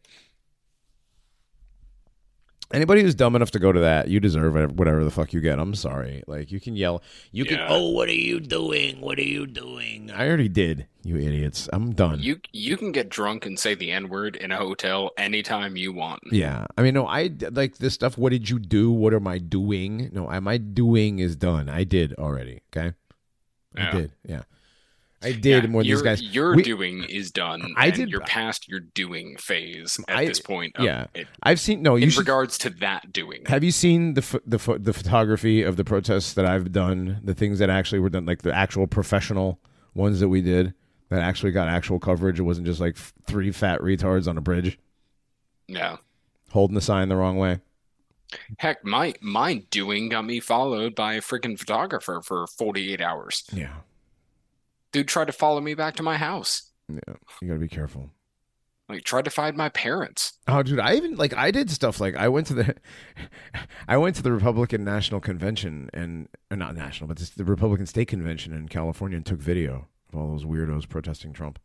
Anybody 2.72 3.02
who's 3.02 3.14
dumb 3.14 3.36
enough 3.36 3.50
to 3.52 3.58
go 3.58 3.72
to 3.72 3.80
that, 3.80 4.08
you 4.08 4.18
deserve 4.20 4.56
it, 4.56 4.72
whatever 4.72 5.04
the 5.04 5.10
fuck 5.10 5.32
you 5.32 5.40
get. 5.40 5.58
I'm 5.58 5.74
sorry. 5.74 6.24
Like 6.26 6.50
you 6.50 6.60
can 6.60 6.74
yell, 6.74 7.02
you 7.30 7.44
can. 7.44 7.60
Oh, 7.68 7.90
what 7.90 8.08
are 8.08 8.12
you 8.12 8.40
doing? 8.40 9.00
What 9.00 9.18
are 9.18 9.22
you 9.22 9.46
doing? 9.46 10.10
I 10.10 10.26
already 10.26 10.48
did. 10.48 10.86
You 11.04 11.18
idiots. 11.18 11.68
I'm 11.72 11.92
done. 11.92 12.20
You 12.20 12.40
you 12.52 12.76
can 12.78 12.90
get 12.90 13.10
drunk 13.10 13.44
and 13.44 13.58
say 13.58 13.74
the 13.74 13.92
N 13.92 14.08
word 14.08 14.36
in 14.36 14.50
a 14.50 14.56
hotel 14.56 15.10
anytime 15.18 15.76
you 15.76 15.92
want. 15.92 16.22
Yeah, 16.32 16.64
I 16.78 16.82
mean, 16.82 16.94
no, 16.94 17.06
I 17.06 17.30
like 17.52 17.76
this 17.76 17.92
stuff. 17.94 18.16
What 18.16 18.30
did 18.32 18.48
you 18.48 18.58
do? 18.58 18.90
What 18.90 19.12
am 19.12 19.26
I 19.26 19.38
doing? 19.38 20.10
No, 20.12 20.24
am 20.24 20.30
I, 20.30 20.40
my 20.40 20.56
doing 20.56 21.18
is 21.18 21.36
done. 21.36 21.68
I 21.68 21.84
did 21.84 22.14
already. 22.14 22.62
Okay, 22.74 22.94
Yeah. 23.76 23.88
I 23.88 23.92
did. 23.92 24.12
Yeah, 24.26 24.42
I 25.24 25.32
did 25.32 25.64
Yeah, 25.64 25.68
more 25.70 25.82
these 25.82 26.02
guys. 26.02 26.22
Your 26.22 26.54
We- 26.56 26.62
doing 26.62 27.04
is 27.04 27.30
done. 27.30 27.74
I 27.76 27.90
did- 27.90 28.08
You're 28.10 28.20
past 28.20 28.68
your 28.68 28.80
doing 28.80 29.36
phase 29.38 29.98
at 30.08 30.16
I- 30.18 30.24
this 30.26 30.40
point. 30.40 30.74
Yeah. 30.78 31.06
it. 31.14 31.26
I've 31.42 31.58
seen. 31.60 31.82
No, 31.82 31.96
you 31.96 32.04
in 32.04 32.10
should. 32.10 32.18
regards 32.20 32.58
to 32.58 32.70
that 32.70 33.12
doing. 33.12 33.42
have 33.46 33.64
you 33.64 33.70
seen 33.70 34.14
the 34.14 34.40
the 34.46 34.78
the 34.78 34.92
photography 34.92 35.62
of 35.62 35.76
the 35.76 35.84
protests 35.84 36.34
that 36.34 36.44
I've 36.46 36.72
done? 36.72 37.20
The 37.24 37.34
things 37.34 37.58
that 37.58 37.70
actually 37.70 37.98
were 38.00 38.10
done, 38.10 38.26
like 38.26 38.42
the 38.42 38.54
actual 38.54 38.86
professional 38.86 39.60
ones 39.94 40.20
that 40.20 40.28
we 40.28 40.40
did, 40.42 40.74
that 41.08 41.20
actually 41.22 41.52
got 41.52 41.68
actual 41.68 41.98
coverage. 41.98 42.38
It 42.38 42.42
wasn't 42.42 42.66
just 42.66 42.80
like 42.80 42.96
three 43.26 43.50
fat 43.52 43.80
retards 43.80 44.26
on 44.28 44.36
a 44.36 44.40
bridge 44.40 44.78
Yeah. 45.68 45.96
holding 46.50 46.74
the 46.74 46.80
sign 46.80 47.08
the 47.08 47.16
wrong 47.16 47.36
way. 47.36 47.60
Heck, 48.58 48.84
my 48.84 49.14
my 49.20 49.62
doing 49.70 50.08
got 50.08 50.24
me 50.24 50.40
followed 50.40 50.94
by 50.96 51.14
a 51.14 51.20
freaking 51.20 51.56
photographer 51.58 52.20
for 52.24 52.46
48 52.48 53.00
hours. 53.00 53.44
Yeah, 53.52 53.74
Dude 54.94 55.08
tried 55.08 55.26
to 55.26 55.32
follow 55.32 55.60
me 55.60 55.74
back 55.74 55.96
to 55.96 56.04
my 56.04 56.16
house. 56.16 56.70
yeah. 56.88 57.14
You 57.42 57.48
got 57.48 57.54
to 57.54 57.58
be 57.60 57.66
careful. 57.66 58.10
Like 58.88 59.02
tried 59.02 59.24
to 59.24 59.30
find 59.32 59.56
my 59.56 59.68
parents. 59.70 60.34
Oh, 60.46 60.62
dude, 60.62 60.78
I 60.78 60.94
even 60.94 61.16
like 61.16 61.34
I 61.34 61.50
did 61.50 61.68
stuff 61.68 61.98
like 61.98 62.14
I 62.14 62.28
went 62.28 62.46
to 62.46 62.54
the, 62.54 62.76
I 63.88 63.96
went 63.96 64.14
to 64.16 64.22
the 64.22 64.30
Republican 64.30 64.84
National 64.84 65.18
Convention 65.18 65.90
and 65.92 66.28
not 66.48 66.76
national, 66.76 67.08
but 67.08 67.16
the 67.18 67.44
Republican 67.44 67.86
State 67.86 68.06
Convention 68.06 68.52
in 68.52 68.68
California 68.68 69.16
and 69.16 69.26
took 69.26 69.40
video 69.40 69.88
of 70.12 70.20
all 70.20 70.30
those 70.30 70.44
weirdos 70.44 70.88
protesting 70.88 71.32
Trump. 71.32 71.58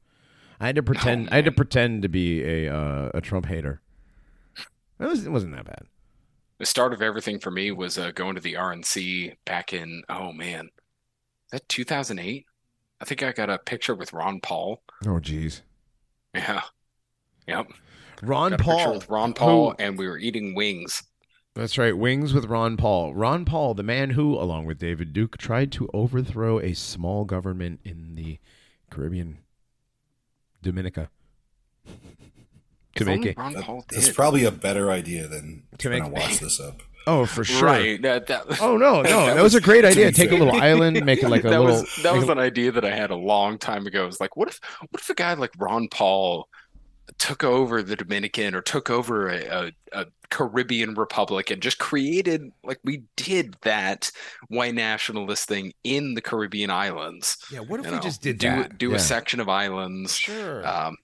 I 0.60 0.66
had 0.66 0.76
to 0.78 0.84
pretend. 0.84 1.30
I 1.30 1.36
had 1.36 1.46
to 1.46 1.52
pretend 1.52 2.02
to 2.02 2.10
be 2.10 2.44
a 2.44 2.74
uh, 2.76 3.12
a 3.14 3.22
Trump 3.22 3.46
hater. 3.46 3.80
It, 5.00 5.06
was, 5.06 5.28
it 5.28 5.32
wasn't 5.32 5.56
that 5.56 5.66
bad. 5.66 5.84
The 6.58 6.66
start 6.66 6.94
of 6.94 7.04
everything 7.04 7.38
for 7.38 7.52
me 7.52 7.70
was 7.70 8.00
uh, 8.00 8.10
going 8.10 8.34
to 8.36 8.42
the 8.42 8.54
RNC 8.54 9.36
back 9.46 9.72
in 9.72 10.02
oh 10.10 10.32
man, 10.34 10.66
is 10.66 11.52
that 11.52 11.70
2008? 11.70 12.48
I 13.02 13.06
think 13.06 13.24
I 13.24 13.32
got 13.32 13.50
a 13.50 13.58
picture 13.58 13.96
with 13.96 14.12
Ron 14.14 14.40
Paul. 14.42 14.82
Oh, 15.06 15.20
jeez. 15.20 15.62
Yeah. 16.36 16.62
Yep. 17.48 17.68
Ron 18.22 18.52
Got 18.52 18.60
a 18.62 18.64
picture 18.64 18.84
Paul. 18.86 18.94
with 18.96 19.10
Ron 19.10 19.34
Paul, 19.34 19.70
who- 19.72 19.76
and 19.80 19.98
we 19.98 20.08
were 20.08 20.18
eating 20.18 20.54
wings. 20.54 21.04
That's 21.56 21.78
right. 21.78 21.98
Wings 21.98 22.34
with 22.34 22.46
Ron 22.46 22.78
Paul. 22.78 23.14
Ron 23.16 23.44
Paul, 23.46 23.74
the 23.74 23.84
man 23.84 24.12
who, 24.12 24.36
along 24.36 24.66
with 24.66 24.78
David 24.78 25.14
Duke, 25.14 25.38
tried 25.38 25.72
to 25.74 25.90
overthrow 25.94 26.60
a 26.60 26.74
small 26.74 27.26
government 27.26 27.80
in 27.84 28.16
the 28.16 28.40
Caribbean, 28.92 29.40
Dominica. 30.62 31.10
If 32.96 33.06
make 33.08 33.26
it, 33.26 33.38
Ron 33.38 33.54
That- 33.54 33.64
Paul 33.64 33.86
that's 33.90 34.08
did. 34.08 34.16
probably 34.16 34.44
a 34.44 34.52
better 34.52 34.92
idea 34.92 35.28
than 35.28 35.64
To 35.78 35.90
make- 35.90 36.04
to 36.04 36.10
watch 36.10 36.40
this 36.40 36.60
up. 36.60 36.82
Oh, 37.10 37.26
for 37.26 37.44
sure. 37.44 37.64
Right. 37.68 38.02
That, 38.02 38.28
that, 38.28 38.46
Oh 38.62 38.78
no, 38.78 39.02
no, 39.02 39.26
That 39.26 39.36
that 39.36 39.44
was 39.44 39.56
a 39.56 39.62
great 39.62 39.86
idea. 39.86 40.12
Take 40.12 40.32
a 40.32 40.36
little 40.36 40.54
island, 40.54 41.04
make 41.06 41.24
it 41.24 41.30
like 41.30 41.44
a 41.46 41.50
that 41.50 41.60
little. 41.62 41.82
was 41.82 41.96
that 42.04 42.14
was 42.14 42.28
a- 42.30 42.32
an 42.34 42.40
idea 42.40 42.72
that 42.72 42.86
I 42.86 42.92
had 42.92 43.10
a 43.12 43.16
long 43.16 43.58
time 43.58 43.88
ago. 43.88 44.04
It 44.04 44.08
was 44.08 44.20
like, 44.20 44.36
what 44.38 44.48
if 44.50 44.60
what 44.92 45.02
if 45.02 45.10
a 45.10 45.14
guy 45.16 45.34
like 45.34 45.52
Ron 45.58 45.88
Paul 45.90 46.48
took 47.18 47.44
over 47.44 47.82
the 47.82 47.96
Dominican 47.96 48.54
or 48.54 48.62
took 48.62 48.90
over 48.90 49.28
a, 49.30 49.44
a, 49.46 49.72
a 49.94 50.06
Caribbean 50.30 50.94
republic 50.94 51.50
and 51.50 51.60
just 51.62 51.80
created 51.80 52.52
like 52.64 52.80
we 52.84 53.04
did 53.16 53.56
that 53.64 54.12
white 54.48 54.76
nationalist 54.76 55.48
thing 55.48 55.74
in 55.84 56.14
the 56.14 56.22
Caribbean 56.22 56.70
islands. 56.70 57.38
yeah. 57.52 57.60
What 57.62 57.80
if 57.80 57.88
You 57.88 57.94
we 57.94 57.98
know, 57.98 58.04
just 58.04 58.22
did 58.22 58.38
do 58.38 58.48
that? 58.50 58.78
do 58.78 58.92
Yeah. 58.92 58.98
a 58.98 59.00
section 59.00 59.40
of 59.40 59.50
islands. 59.50 60.16
Sure. 60.16 60.66
Um, 60.68 60.98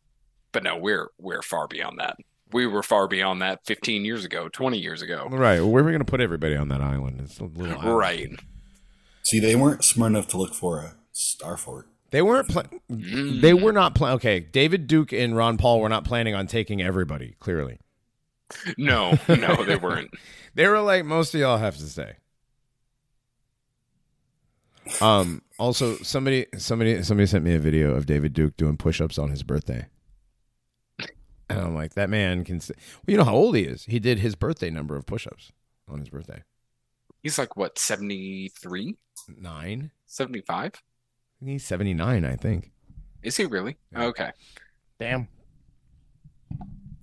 but 0.52 0.64
no, 0.64 0.78
we're 0.78 1.08
we're 1.18 1.42
far 1.42 1.68
beyond 1.68 2.00
that. 2.00 2.18
We 2.56 2.66
were 2.68 2.82
far 2.84 3.08
beyond 3.08 3.42
that 3.42 3.66
15 3.66 4.06
years 4.06 4.24
ago, 4.24 4.48
20 4.50 4.78
years 4.78 5.02
ago. 5.02 5.28
right. 5.30 5.60
Well, 5.60 5.70
where 5.70 5.84
are 5.84 5.86
we 5.86 5.92
going 5.92 6.00
to 6.00 6.10
put 6.10 6.22
everybody 6.22 6.56
on 6.56 6.70
that 6.70 6.80
island? 6.82 7.20
It's 7.22 7.38
a 7.40 7.44
little 7.44 7.78
island. 7.80 7.98
Right. 7.98 8.30
See, 9.24 9.40
they 9.40 9.56
weren't 9.56 9.84
smart 9.84 10.12
enough 10.12 10.28
to 10.30 10.38
look 10.38 10.54
for 10.54 10.80
a 10.80 10.96
star 11.12 11.58
fort. 11.58 11.88
They 12.12 12.22
weren't. 12.22 12.48
Pla- 12.48 12.64
Mm. 12.90 13.42
They 13.42 13.54
were 13.54 13.74
not 13.74 13.94
planning. 13.96 14.16
Okay, 14.18 14.40
David 14.40 14.88
Duke 14.88 15.12
and 15.12 15.36
Ron 15.36 15.58
Paul 15.58 15.82
were 15.82 15.90
not 15.90 16.06
planning 16.06 16.34
on 16.36 16.48
taking 16.48 16.82
everybody. 16.82 17.36
Clearly, 17.40 17.80
No, 18.78 19.18
no, 19.28 19.64
they 19.66 19.76
weren't. 19.88 20.12
they 20.54 20.68
were 20.68 20.80
like, 20.80 21.04
most 21.04 21.34
of 21.34 21.42
y'all 21.42 21.58
have 21.58 21.76
to 21.78 21.84
say. 21.88 22.14
Um. 25.02 25.42
Also, 25.58 25.96
somebody, 25.98 26.46
somebody, 26.58 27.02
somebody 27.02 27.26
sent 27.28 27.44
me 27.44 27.56
a 27.56 27.60
video 27.60 27.96
of 27.96 28.06
David 28.06 28.34
Duke 28.34 28.56
doing 28.58 28.76
push-ups 28.78 29.18
on 29.18 29.30
his 29.30 29.42
birthday, 29.42 29.88
and 31.50 31.60
I'm 31.60 31.76
like, 31.76 31.94
that 31.96 32.10
man 32.10 32.44
can. 32.44 32.60
St- 32.60 32.78
well, 32.78 33.12
you 33.12 33.18
know 33.18 33.24
how 33.24 33.36
old 33.36 33.56
he 33.56 33.64
is. 33.64 33.86
He 33.86 34.00
did 34.00 34.20
his 34.20 34.36
birthday 34.36 34.70
number 34.70 34.96
of 34.96 35.06
push-ups 35.06 35.52
on 35.88 36.00
his 36.00 36.10
birthday. 36.10 36.44
He's 37.22 37.38
like 37.38 37.56
what, 37.58 37.80
73? 37.80 38.96
Nine. 39.38 39.92
75? 40.06 40.74
He's 41.44 41.66
79, 41.66 42.24
I 42.26 42.36
think. 42.36 42.72
Is 43.24 43.38
he 43.38 43.46
really? 43.46 43.78
Yeah. 43.92 44.04
Okay. 44.06 44.32
Damn. 45.00 45.28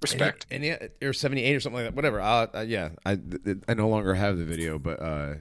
Respect. 0.00 0.46
And, 0.50 0.64
he, 0.64 0.70
and 0.70 0.90
he- 1.00 1.06
or 1.06 1.12
78 1.12 1.54
or 1.56 1.60
something 1.60 1.76
like 1.76 1.86
that. 1.86 1.94
Whatever. 1.94 2.20
Uh, 2.20 2.46
uh, 2.54 2.60
yeah, 2.66 2.90
I 3.06 3.18
I 3.68 3.74
no 3.74 3.88
longer 3.88 4.14
have 4.14 4.36
the 4.38 4.44
video, 4.44 4.78
but 4.78 5.00
uh, 5.00 5.34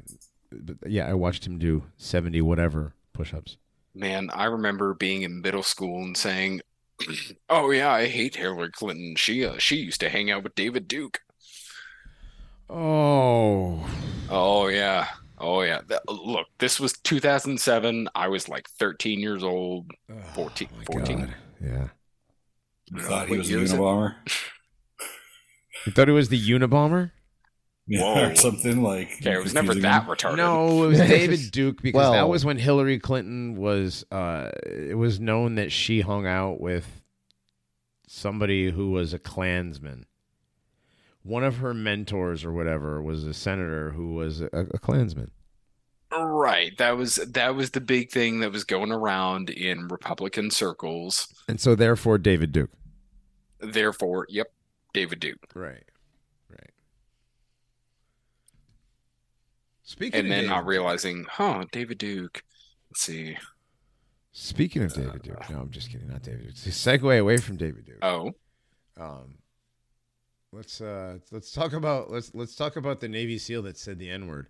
but 0.52 0.78
yeah, 0.88 1.08
I 1.08 1.14
watched 1.14 1.46
him 1.48 1.58
do 1.58 1.84
70 1.98 2.42
whatever 2.42 2.94
push-ups. 3.14 3.58
Man, 3.96 4.30
I 4.34 4.46
remember 4.46 4.94
being 4.94 5.24
in 5.24 5.42
middle 5.42 5.64
school 5.64 6.02
and 6.04 6.16
saying, 6.16 6.62
"Oh 7.50 7.72
yeah, 7.72 7.92
I 7.92 8.08
hate 8.08 8.36
Hillary 8.36 8.72
Clinton. 8.72 9.16
She 9.18 9.46
uh, 9.46 9.58
she 9.58 9.78
used 9.78 10.00
to 10.02 10.10
hang 10.10 10.32
out 10.32 10.44
with 10.44 10.56
David 10.56 10.88
Duke." 10.88 11.20
Oh, 12.70 13.86
Oh 14.30 14.68
yeah. 14.68 15.08
Oh 15.38 15.62
yeah. 15.62 15.82
Th- 15.88 16.00
look, 16.08 16.48
this 16.60 16.80
was 16.80 16.94
2007. 16.94 18.08
I 18.16 18.28
was 18.30 18.48
like 18.48 18.70
13 18.80 19.20
years 19.20 19.44
old. 19.44 19.92
14 20.36 20.68
Oh, 20.72 20.78
my 20.78 20.84
14. 20.86 21.20
God. 21.20 21.36
Yeah. 21.62 21.88
You 22.94 23.02
thought 23.02 23.28
he 23.28 23.38
was 23.38 23.48
a 23.50 23.52
year 23.52 23.62
is? 23.64 23.74
Unabomber? 23.74 24.16
You 25.86 25.92
thought 25.92 26.08
he 26.08 26.14
was 26.14 26.30
the 26.30 26.40
Unabomber? 26.40 27.12
Yeah, 27.88 28.02
Whoa. 28.02 28.30
or 28.30 28.36
something 28.36 28.84
like. 28.84 29.12
Okay, 29.22 29.34
it 29.34 29.44
was 29.44 29.54
never 29.54 29.74
that 29.74 30.04
him. 30.04 30.10
retarded. 30.10 30.38
No, 30.38 30.84
it 30.84 30.88
was 30.88 31.00
David 31.00 31.40
Duke 31.52 31.82
because 31.82 32.12
that 32.12 32.30
was 32.30 32.46
when 32.46 32.58
Hillary 32.58 33.00
Clinton 33.00 33.56
was. 33.58 34.06
Uh, 34.12 34.50
it 34.66 34.98
was 34.98 35.20
known 35.20 35.56
that 35.56 35.72
she 35.72 36.02
hung 36.02 36.28
out 36.28 36.62
with 36.62 37.02
somebody 38.08 38.70
who 38.72 38.92
was 38.92 39.14
a 39.14 39.20
Klansman. 39.20 40.06
One 41.24 41.44
of 41.44 41.58
her 41.58 41.74
mentors 41.74 42.46
or 42.46 42.52
whatever 42.54 43.02
was 43.02 43.26
a 43.26 43.34
senator 43.34 43.92
who 43.92 44.14
was 44.14 44.42
a, 44.42 44.50
a 44.54 44.80
Klansman. 44.80 45.32
Right. 46.12 46.78
That 46.78 46.98
was 46.98 47.16
that 47.16 47.56
was 47.56 47.72
the 47.72 47.82
big 47.82 48.12
thing 48.12 48.42
that 48.42 48.52
was 48.52 48.64
going 48.64 48.92
around 48.92 49.50
in 49.50 49.88
Republican 49.88 50.52
circles. 50.52 51.28
And 51.48 51.60
so, 51.60 51.76
therefore, 51.76 52.18
David 52.18 52.52
Duke. 52.52 52.72
Therefore, 53.60 54.26
yep, 54.30 54.52
David 54.94 55.20
Duke. 55.20 55.40
Right. 55.56 55.72
Right. 55.72 55.84
Speaking 59.84 60.20
And 60.20 60.28
of 60.28 60.30
then 60.30 60.40
David, 60.44 60.50
not 60.50 60.66
realizing, 60.66 61.26
huh, 61.30 61.66
David 61.72 61.98
Duke. 61.98 62.44
Let's 62.90 63.02
see. 63.02 63.38
speaking 64.32 64.84
of 64.84 64.94
David 64.94 65.22
Duke, 65.24 65.50
no, 65.50 65.60
I'm 65.60 65.70
just 65.72 65.90
kidding, 65.92 66.08
not 66.08 66.22
David 66.24 66.42
Duke. 66.42 66.50
It's 66.52 66.66
a 66.68 66.70
segue 66.70 67.20
away 67.20 67.38
from 67.38 67.58
David 67.58 67.86
Duke. 67.86 67.98
Oh, 68.02 68.34
Um, 69.00 69.38
let's 70.52 70.82
uh, 70.82 71.18
let's 71.32 71.52
talk 71.52 71.74
about 71.74 72.12
let's 72.12 72.32
let's 72.36 72.56
talk 72.56 72.76
about 72.76 73.00
the 73.00 73.08
Navy 73.10 73.38
SEAL 73.38 73.64
that 73.64 73.78
said 73.78 73.98
the 74.00 74.10
N 74.10 74.28
word. 74.28 74.48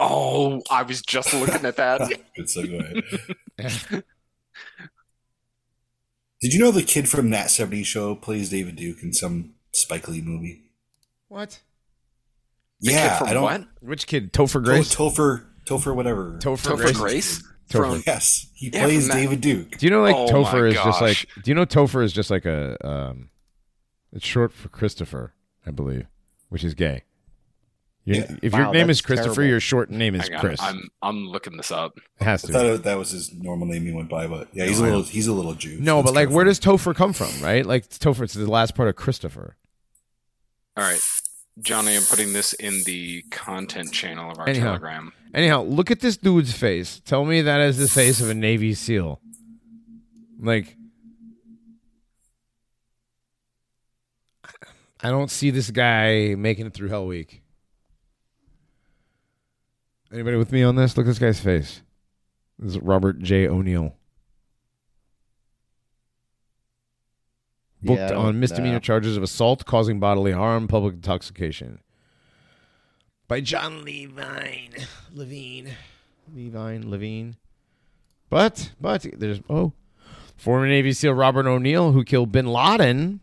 oh, 0.00 0.62
I 0.70 0.82
was 0.82 1.02
just 1.02 1.32
looking 1.34 1.64
at 1.66 1.76
that. 1.76 2.00
Good 2.36 2.46
segue. 2.46 3.02
Did 6.40 6.52
you 6.52 6.60
know 6.60 6.70
the 6.70 6.82
kid 6.82 7.08
from 7.08 7.30
that 7.30 7.46
70s 7.48 7.86
show 7.86 8.14
plays 8.14 8.50
David 8.50 8.76
Duke 8.76 9.02
in 9.02 9.12
some 9.12 9.54
Spike 9.72 10.06
Lee 10.08 10.20
movie? 10.20 10.64
What? 11.28 11.60
The 12.80 12.90
kid 12.90 12.94
yeah, 12.94 13.18
from 13.18 13.28
I 13.28 13.32
don't. 13.32 13.42
what? 13.42 13.64
Which 13.80 14.06
kid? 14.06 14.32
Topher 14.32 14.52
To- 14.54 14.60
Grace. 14.60 14.94
Topher, 14.94 15.44
Topher, 15.64 15.94
whatever. 15.94 16.38
Topher, 16.42 16.72
Topher 16.72 16.76
Grace. 16.76 16.96
Grace? 16.98 17.42
Topher. 17.70 17.94
From 17.94 18.02
Yes, 18.06 18.46
he 18.54 18.68
Yeah, 18.68 18.84
plays 18.84 19.08
David 19.08 19.40
Duke. 19.40 19.78
Do 19.78 19.86
you 19.86 19.90
know 19.90 20.02
like 20.02 20.14
Oh 20.14 20.26
Topher 20.28 20.52
my 20.62 20.66
is 20.68 20.74
just 20.74 21.00
like? 21.00 21.26
Do 21.42 21.50
you 21.50 21.54
know 21.54 21.64
Topher 21.66 22.04
is 22.04 22.12
just 22.12 22.30
like 22.30 22.44
a 22.44 22.76
um, 22.86 23.30
it's 24.12 24.24
short 24.24 24.52
for 24.52 24.68
Christopher, 24.68 25.34
I 25.66 25.70
believe, 25.72 26.06
which 26.48 26.62
is 26.62 26.74
gay. 26.74 27.02
You- 28.04 28.14
Yeah. 28.16 28.36
If 28.40 28.52
your 28.54 28.70
name 28.72 28.88
is 28.88 29.00
Christopher, 29.00 29.34
terrible. 29.34 29.50
your 29.50 29.58
short 29.60 29.90
name 29.90 30.14
is 30.14 30.22
Hang 30.28 30.34
on, 30.34 30.40
Chris. 30.40 30.60
I'm 30.62 30.88
I'm 31.02 31.26
looking 31.26 31.56
this 31.56 31.72
up. 31.72 31.94
it 32.20 32.24
has 32.24 32.44
I 32.44 32.46
to. 32.46 32.52
thought 32.52 32.62
Be. 32.62 32.68
it, 32.68 32.82
that 32.84 32.98
was 32.98 33.10
his 33.10 33.32
normal 33.34 33.66
name 33.66 33.84
he 33.84 33.90
went 33.92 34.08
by, 34.08 34.28
but 34.28 34.46
yeah, 34.52 34.66
he's 34.66 34.78
a 34.78 34.84
little 34.84 35.02
he's 35.02 35.26
a 35.26 35.32
little 35.32 35.54
Jew. 35.54 35.78
No, 35.80 35.98
so 36.00 36.04
but 36.04 36.14
like, 36.14 36.28
where 36.28 36.44
funny. 36.44 36.50
does 36.50 36.60
Topher 36.60 36.94
come 36.94 37.12
from? 37.12 37.30
Right? 37.42 37.66
Like 37.66 37.88
Topher, 37.88 38.22
it's 38.22 38.34
the 38.34 38.48
last 38.48 38.76
part 38.76 38.88
of 38.88 38.94
Christopher. 38.94 39.56
All 40.76 40.84
right. 40.84 41.00
Johnny, 41.58 41.96
I'm 41.96 42.02
putting 42.02 42.32
this 42.32 42.52
in 42.52 42.82
the 42.84 43.22
content 43.30 43.92
channel 43.92 44.30
of 44.30 44.38
our 44.38 44.48
Anyhow. 44.48 44.64
Telegram. 44.64 45.12
Anyhow, 45.32 45.62
look 45.62 45.90
at 45.90 46.00
this 46.00 46.16
dude's 46.16 46.52
face. 46.52 47.00
Tell 47.00 47.24
me 47.24 47.40
that 47.42 47.60
is 47.60 47.78
the 47.78 47.88
face 47.88 48.20
of 48.20 48.28
a 48.28 48.34
Navy 48.34 48.74
SEAL. 48.74 49.20
Like, 50.38 50.76
I 55.02 55.10
don't 55.10 55.30
see 55.30 55.50
this 55.50 55.70
guy 55.70 56.34
making 56.36 56.66
it 56.66 56.74
through 56.74 56.88
Hell 56.88 57.06
Week. 57.06 57.42
Anybody 60.12 60.36
with 60.36 60.52
me 60.52 60.62
on 60.62 60.76
this? 60.76 60.96
Look 60.96 61.06
at 61.06 61.08
this 61.08 61.18
guy's 61.18 61.40
face. 61.40 61.82
This 62.58 62.72
is 62.72 62.78
Robert 62.78 63.20
J. 63.20 63.48
O'Neill. 63.48 63.94
Booked 67.86 67.98
Yeah, 68.10 68.16
on 68.16 68.40
misdemeanor 68.40 68.74
no. 68.76 68.80
charges 68.80 69.16
of 69.16 69.22
assault, 69.22 69.64
causing 69.64 70.00
bodily 70.00 70.32
harm, 70.32 70.68
public 70.68 70.94
intoxication. 70.94 71.80
By 73.28 73.40
John 73.40 73.84
Levine. 73.84 74.72
Levine. 75.12 75.70
Levine, 76.34 76.90
Levine. 76.90 77.36
But, 78.30 78.72
but, 78.80 79.06
there's, 79.18 79.40
oh, 79.48 79.72
former 80.36 80.66
Navy 80.66 80.92
SEAL 80.92 81.14
Robert 81.14 81.46
O'Neill, 81.46 81.92
who 81.92 82.04
killed 82.04 82.32
bin 82.32 82.46
Laden. 82.46 83.20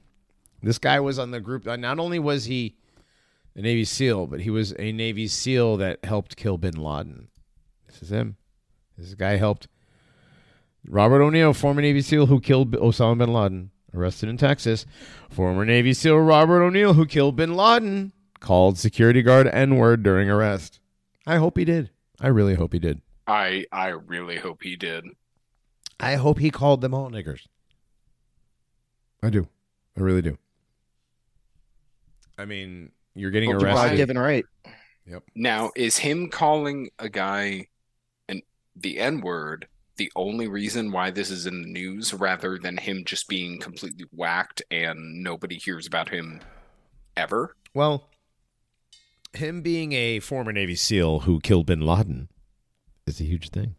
This 0.62 0.78
guy 0.78 1.00
was 1.00 1.20
on 1.20 1.32
the 1.32 1.42
group. 1.42 1.68
uh, 1.68 1.76
Not 1.76 2.00
only 2.00 2.20
was 2.20 2.46
he 2.46 2.76
a 3.56 3.62
Navy 3.62 3.84
SEAL, 3.86 4.28
but 4.28 4.42
he 4.42 4.50
was 4.50 4.74
a 4.80 4.92
Navy 4.94 5.28
SEAL 5.28 5.78
that 5.78 6.04
helped 6.06 6.36
kill 6.38 6.58
bin 6.58 6.76
Laden. 6.76 7.28
This 7.88 8.02
is 8.02 8.12
him. 8.12 8.38
This 8.98 9.14
guy 9.14 9.36
helped. 9.36 9.68
Robert 10.88 11.22
O'Neill, 11.22 11.54
former 11.54 11.82
Navy 11.82 12.02
SEAL 12.02 12.28
who 12.28 12.40
killed 12.40 12.72
Osama 12.72 13.18
bin 13.20 13.34
Laden, 13.34 13.72
arrested 13.94 14.30
in 14.30 14.38
Texas. 14.38 14.86
Former 15.30 15.66
Navy 15.66 15.94
SEAL 15.94 16.20
Robert 16.20 16.64
O'Neill 16.64 16.94
who 16.94 17.06
killed 17.06 17.36
bin 17.36 17.56
Laden, 17.56 18.12
called 18.40 18.78
security 18.78 19.22
guard 19.22 19.48
N 19.48 19.76
word 19.78 20.04
during 20.04 20.30
arrest. 20.30 20.80
I 21.26 21.38
hope 21.38 21.58
he 21.58 21.66
did. 21.66 21.90
I 22.20 22.28
really 22.28 22.56
hope 22.56 22.74
he 22.74 22.80
did. 22.80 23.02
I 23.28 23.66
I 23.72 23.90
really 23.90 24.38
hope 24.38 24.64
he 24.64 24.76
did. 24.76 25.06
I 26.00 26.16
hope 26.16 26.40
he 26.40 26.50
called 26.50 26.82
them 26.82 26.94
all 26.94 27.10
niggers. 27.10 27.48
I 29.22 29.30
do. 29.30 29.48
I 29.98 30.02
really 30.02 30.22
do. 30.22 30.38
I 32.38 32.46
mean, 32.46 32.92
you're 33.16 33.32
getting 33.32 33.52
Hope 33.52 33.62
you're 33.62 33.70
arrested. 33.70 33.98
Given 33.98 34.18
right. 34.18 34.46
Yep. 35.06 35.24
Now, 35.36 35.72
is 35.76 35.98
him 35.98 36.30
calling 36.30 36.90
a 37.00 37.10
guy 37.10 37.68
an 38.28 38.42
the 38.76 39.00
N 39.00 39.22
word 39.22 39.68
the 39.98 40.12
only 40.16 40.48
reason 40.48 40.92
why 40.92 41.12
this 41.12 41.30
is 41.30 41.46
in 41.46 41.62
the 41.62 41.68
news 41.68 42.14
rather 42.14 42.58
than 42.58 42.78
him 42.78 43.04
just 43.06 43.28
being 43.28 43.60
completely 43.60 44.06
whacked 44.12 44.62
and 44.72 45.24
nobody 45.24 45.58
hears 45.58 45.88
about 45.88 46.10
him 46.10 46.42
ever? 47.16 47.56
Well, 47.74 48.10
him 49.34 49.62
being 49.62 49.94
a 49.94 50.20
former 50.20 50.52
Navy 50.52 50.76
SEAL 50.76 51.22
who 51.22 51.40
killed 51.40 51.68
bin 51.68 51.82
Laden 51.82 52.30
is 53.06 53.20
a 53.20 53.26
huge 53.26 53.50
thing. 53.50 53.76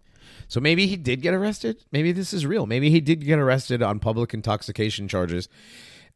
So 0.49 0.61
maybe 0.61 0.87
he 0.87 0.97
did 0.97 1.23
get 1.23 1.35
arrested. 1.35 1.85
Maybe 1.91 2.13
this 2.13 2.33
is 2.33 2.47
real. 2.47 2.67
Maybe 2.67 2.91
he 2.91 3.01
did 3.01 3.25
get 3.25 3.39
arrested 3.39 3.83
on 3.83 3.99
public 3.99 4.35
intoxication 4.35 5.09
charges 5.09 5.49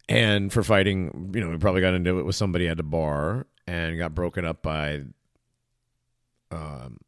and 0.09 0.53
for 0.53 0.63
fighting, 0.63 1.33
you 1.35 1.41
know, 1.41 1.51
he 1.51 1.59
probably 1.59 1.83
got 1.83 1.95
into 1.95 2.19
it 2.19 2.25
with 2.25 2.37
somebody 2.37 2.67
at 2.67 2.81
a 2.81 2.85
bar 2.85 3.47
and 3.67 3.99
got 3.99 4.15
broken 4.15 4.45
up 4.45 4.63
by 4.63 5.03
um 6.51 6.99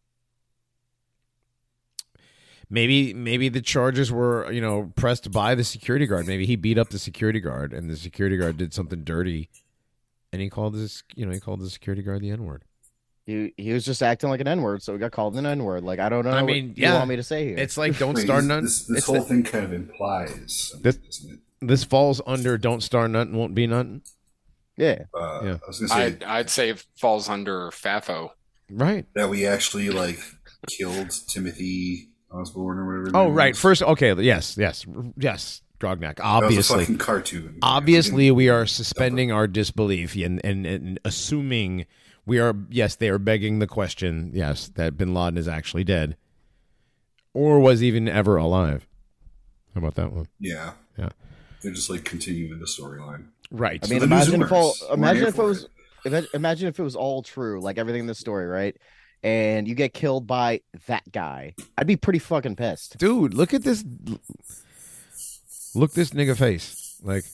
maybe 2.71 3.13
maybe 3.13 3.49
the 3.49 3.61
charges 3.61 4.11
were, 4.11 4.51
you 4.51 4.61
know, 4.61 4.93
pressed 4.97 5.31
by 5.31 5.55
the 5.55 5.65
security 5.65 6.07
guard. 6.07 6.27
Maybe 6.27 6.47
he 6.47 6.57
beat 6.57 6.79
up 6.79 6.89
the 6.91 6.99
security 6.99 7.41
guard 7.41 7.73
and 7.73 7.91
the 7.91 7.97
security 7.97 8.37
guard 8.37 8.57
did 8.57 8.73
something 8.73 9.05
dirty 9.05 9.51
and 10.33 10.41
he 10.41 10.49
called 10.49 10.75
this, 10.75 11.03
you 11.17 11.27
know, 11.27 11.33
he 11.33 11.41
called 11.41 11.61
the 11.61 11.69
security 11.69 12.03
guard 12.03 12.23
the 12.23 12.31
N 12.31 12.45
word. 12.45 12.65
He, 13.27 13.53
he 13.57 13.73
was 13.73 13.85
just 13.85 14.03
acting 14.03 14.31
like 14.31 14.41
an 14.41 14.49
N 14.49 14.63
word, 14.63 14.83
so 14.83 14.93
he 14.93 14.99
got 14.99 15.13
called 15.13 15.37
an 15.37 15.45
N 15.47 15.63
word. 15.65 15.85
Like 15.85 15.99
I 15.99 16.09
don't 16.09 16.25
know. 16.25 16.31
I 16.31 16.43
what 16.43 16.47
mean, 16.53 16.69
you 16.69 16.75
yeah. 16.85 16.95
want 16.95 17.09
me 17.09 17.17
to 17.17 17.23
say 17.23 17.47
here? 17.49 17.59
It's 17.59 17.77
like 17.77 17.99
don't 17.99 18.15
Wait, 18.15 18.25
start 18.25 18.41
this- 18.43 18.49
none. 18.49 18.63
This, 18.65 18.87
this 18.87 19.05
whole 19.07 19.17
the- 19.17 19.23
thing 19.23 19.43
kind 19.43 19.65
of 19.65 19.73
implies, 19.73 20.73
This- 20.81 20.99
this 21.61 21.85
falls 21.85 22.23
under 22.27 22.57
don't 22.57 22.83
start 22.83 23.11
nothing, 23.11 23.37
won't 23.37 23.55
be 23.55 23.67
nothing. 23.67 24.03
yeah. 24.77 25.03
Uh, 25.15 25.41
Yeah. 25.45 25.59
I 25.63 25.67
was 25.67 25.79
gonna 25.81 25.89
say 25.89 25.95
I'd 26.07 26.25
I'd 26.25 26.51
say 26.51 26.71
it 26.71 26.85
falls 26.97 27.29
under 27.29 27.71
FAFO. 27.71 28.31
Right. 28.73 29.05
that 29.17 29.29
we 29.29 29.47
actually 29.47 29.91
like 29.91 30.21
killed 30.69 31.11
Timothy 31.29 32.10
Osborne 32.31 32.79
or 32.79 33.01
whatever. 33.01 33.17
Oh, 33.17 33.29
right. 33.31 33.53
was. 33.53 33.61
First, 33.61 33.83
okay. 33.83 34.15
Yes, 34.15 34.57
yes, 34.59 34.87
yes. 35.17 35.63
Grognak. 35.81 36.17
That 36.17 36.25
was 36.25 36.43
a 36.43 36.45
Obviously, 36.45 36.79
fucking 36.81 36.99
cartoon. 36.99 37.59
obviously, 37.63 38.31
we 38.31 38.51
are 38.51 38.67
suspending 38.67 39.33
our 39.33 39.47
disbelief 39.47 40.15
and, 40.15 40.39
and 40.45 40.67
and 40.67 41.01
assuming 41.07 41.87
we 42.27 42.39
are. 42.39 42.55
Yes, 42.69 42.97
they 42.97 43.09
are 43.09 43.19
begging 43.19 43.61
the 43.61 43.67
question. 43.67 44.31
Yes, 44.35 44.69
that 44.75 44.99
Bin 44.99 45.15
Laden 45.15 45.39
is 45.39 45.49
actually 45.49 45.85
dead, 45.85 46.19
or 47.33 47.61
was 47.61 47.83
even 47.83 48.09
ever 48.09 48.37
alive. 48.37 48.87
How 49.75 49.79
about 49.79 49.95
that 49.95 50.13
one? 50.13 50.29
Yeah, 50.39 50.73
Yeah. 50.99 51.11
They're 51.63 51.73
just 51.73 51.89
like 51.89 52.05
continuing 52.05 52.59
the 52.59 52.67
storyline. 52.67 53.29
Right. 53.51 53.81
I 53.83 53.89
mean, 53.89 54.01
the 54.01 54.05
imagine 54.05 54.43
if 54.43 54.53
all, 54.53 54.75
imagine 54.93 55.27
if 55.29 55.39
it 55.39 55.43
was 55.43 55.67
ima- 56.05 56.27
imagine 56.35 56.69
if 56.69 56.79
it 56.79 56.83
was 56.83 56.95
all 56.97 57.23
true, 57.23 57.61
like 57.61 57.79
everything 57.79 58.01
in 58.01 58.07
the 58.07 58.15
story, 58.15 58.47
right? 58.47 58.77
And 59.23 59.69
you 59.69 59.75
get 59.75 59.93
killed 59.93 60.27
by 60.27 60.63
that 60.87 61.11
guy. 61.13 61.55
I'd 61.77 61.87
be 61.87 61.97
pretty 61.97 62.19
fucking 62.19 62.57
pissed. 62.57 62.97
dude, 62.99 63.35
look 63.35 63.53
at 63.53 63.63
this. 63.63 63.85
Look 65.75 65.93
this 65.93 66.11
nigga 66.11 66.37
face. 66.37 66.99
Like, 67.03 67.25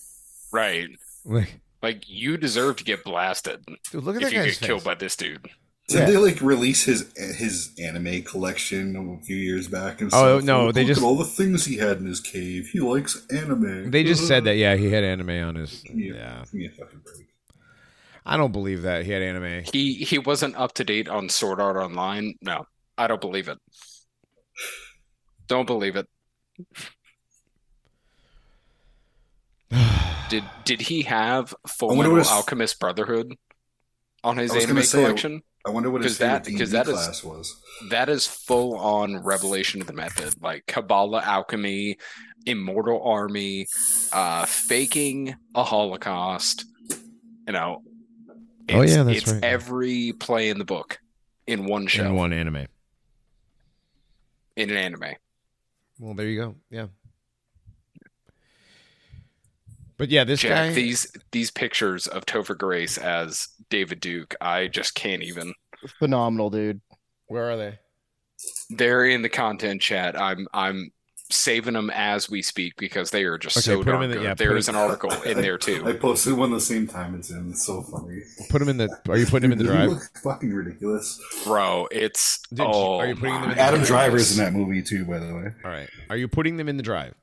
Right. 0.53 0.89
like, 1.24 1.61
Like 1.82 2.09
you 2.09 2.37
deserve 2.37 2.76
to 2.76 2.84
get 2.84 3.05
blasted 3.05 3.64
dude, 3.93 4.03
look 4.05 4.16
at 4.16 4.22
if 4.22 4.28
that 4.28 4.32
you 4.34 4.39
guy's 4.43 4.53
get 4.53 4.59
face. 4.61 4.66
killed 4.66 4.84
by 4.84 4.95
this 4.95 5.14
dude. 5.16 5.49
Did 5.89 6.01
Yeah. 6.01 6.07
they 6.07 6.16
like 6.16 6.41
release 6.41 6.82
his 6.82 7.07
his 7.16 7.70
anime 7.78 8.22
collection 8.22 8.97
a 8.97 9.24
few 9.24 9.37
years 9.37 9.68
back? 9.68 10.01
And 10.01 10.11
Oh, 10.12 10.39
stuff? 10.39 10.45
no, 10.45 10.66
Look 10.66 10.74
they 10.74 10.80
at 10.82 10.87
just- 10.89 11.03
all 11.03 11.16
the 11.16 11.24
things 11.24 11.64
he 11.66 11.76
had 11.76 11.99
in 11.99 12.07
his 12.07 12.20
cave. 12.20 12.68
He 12.72 12.80
likes 12.80 13.24
anime. 13.30 13.91
They 13.93 14.03
just 14.03 14.26
said 14.26 14.39
uh-huh. 14.39 14.45
that. 14.47 14.57
Yeah, 14.57 14.74
he 14.74 14.91
had 14.91 15.05
anime 15.05 15.30
on 15.30 15.55
his. 15.55 15.84
Yeah, 15.84 16.14
Yeah, 16.14 16.39
give 16.45 16.55
me 16.55 16.66
a 16.66 16.70
fucking 16.70 17.01
break. 17.05 17.26
I 18.28 18.36
don't 18.36 18.50
believe 18.52 18.82
that 18.82 19.04
he 19.06 19.12
had 19.12 19.22
anime. 19.22 19.62
He 19.72 19.94
he 19.94 20.18
wasn't 20.18 20.56
up 20.56 20.74
to 20.74 20.84
date 20.84 21.08
on 21.08 21.28
Sword 21.28 21.60
Art 21.60 21.76
Online. 21.76 22.34
No, 22.42 22.66
I 22.98 23.06
don't 23.06 23.20
believe 23.20 23.48
it. 23.48 23.58
Don't 25.46 25.66
believe 25.66 25.94
it. 25.96 26.06
Did 30.28 30.42
did 30.64 30.80
he 30.80 31.02
have 31.02 31.54
Full 31.68 31.92
I 31.92 31.96
Metal 31.96 32.16
his- 32.16 32.28
Alchemist 32.28 32.80
Brotherhood 32.80 33.32
on 34.24 34.36
his 34.36 34.52
anime 34.54 34.82
say, 34.82 35.04
collection? 35.04 35.42
I 35.64 35.70
wonder 35.70 35.88
what 35.90 36.02
his 36.02 36.18
that- 36.18 36.44
because 36.44 36.70
D&D 36.70 36.82
that 36.84 36.88
is- 36.88 36.94
class 36.94 37.22
was. 37.24 37.54
That 37.90 38.08
is 38.08 38.26
full 38.26 38.76
on 38.76 39.22
revelation 39.22 39.80
of 39.80 39.86
the 39.86 39.92
method, 39.92 40.34
like 40.42 40.66
Kabbalah 40.66 41.22
alchemy, 41.22 41.98
immortal 42.44 43.00
army, 43.04 43.66
uh, 44.12 44.46
faking 44.46 45.36
a 45.54 45.62
Holocaust. 45.62 46.64
You 47.46 47.52
know, 47.52 47.82
Oh, 48.70 48.82
yeah, 48.82 49.02
that's 49.04 49.18
it's 49.22 49.32
right. 49.32 49.44
every 49.44 50.12
play 50.12 50.48
in 50.48 50.58
the 50.58 50.64
book 50.64 50.98
in 51.46 51.66
one 51.66 51.86
show 51.86 52.04
In 52.06 52.14
one 52.14 52.32
anime. 52.32 52.66
in 54.56 54.70
an 54.70 54.76
anime. 54.76 55.14
Well, 55.98 56.14
there 56.14 56.26
you 56.26 56.40
go. 56.40 56.54
Yeah. 56.70 56.86
But 59.98 60.10
yeah, 60.10 60.24
this 60.24 60.40
Jack, 60.40 60.50
guy. 60.70 60.74
these 60.74 61.10
these 61.32 61.50
pictures 61.50 62.06
of 62.06 62.26
Topher 62.26 62.56
Grace 62.56 62.98
as 62.98 63.48
David 63.70 64.00
Duke, 64.00 64.34
I 64.40 64.66
just 64.66 64.94
can't 64.94 65.22
even. 65.22 65.54
Phenomenal, 65.98 66.50
dude. 66.50 66.80
where 67.28 67.50
are 67.50 67.56
they? 67.56 67.78
They're 68.68 69.06
in 69.06 69.22
the 69.22 69.28
content 69.30 69.80
chat. 69.80 70.20
I'm 70.20 70.46
I'm 70.52 70.90
saving 71.30 71.74
them 71.74 71.90
as 71.92 72.30
we 72.30 72.40
speak 72.42 72.76
because 72.76 73.10
they 73.10 73.24
are 73.24 73.36
just 73.38 73.56
Okay, 73.56 73.64
so 73.64 73.78
put 73.78 73.88
'em 73.88 73.92
darn 73.94 74.04
in 74.04 74.10
the- 74.10 74.16
good. 74.18 74.22
yeah, 74.24 74.30
put 74.30 74.38
there 74.38 74.50
'em- 74.52 74.56
is 74.58 74.68
an 74.68 74.76
article 74.76 75.10
in 75.22 75.40
there 75.40 75.58
too. 75.58 75.82
I 75.86 75.92
posted 75.94 76.34
one 76.34 76.52
the 76.52 76.60
same 76.60 76.86
time 76.86 77.14
it's 77.14 77.30
in. 77.30 77.50
It's 77.50 77.66
so 77.66 77.82
funny. 77.82 78.20
Put 78.48 78.60
them 78.60 78.68
in 78.68 78.76
the. 78.76 78.88
Are 79.08 79.16
you 79.18 79.26
putting 79.26 79.50
them 79.50 79.52
in 79.52 79.58
the 79.58 79.64
They 79.70 79.76
drive? 79.76 79.88
look 79.90 80.02
fucking 80.22 80.52
ridiculous. 80.52 81.20
Bro, 81.44 81.88
it's 81.90 82.38
Did 82.50 82.60
oh, 82.66 82.98
are 82.98 83.06
you 83.08 83.14
putting 83.16 83.34
them 83.34 83.42
in 83.44 83.48
my 83.50 83.54
the 83.54 83.60
Adam 83.60 83.78
Nice. 83.80 83.88
Driver's 83.88 84.38
in 84.38 84.44
that 84.44 84.52
movie 84.52 84.82
too, 84.82 85.04
by 85.04 85.18
the 85.18 85.34
way. 85.34 85.52
All 85.64 85.70
right. 85.70 85.88
Are 86.10 86.16
you 86.16 86.28
putting 86.28 86.56
them 86.56 86.68
in 86.68 86.76
the 86.76 86.82
drive? 86.82 87.14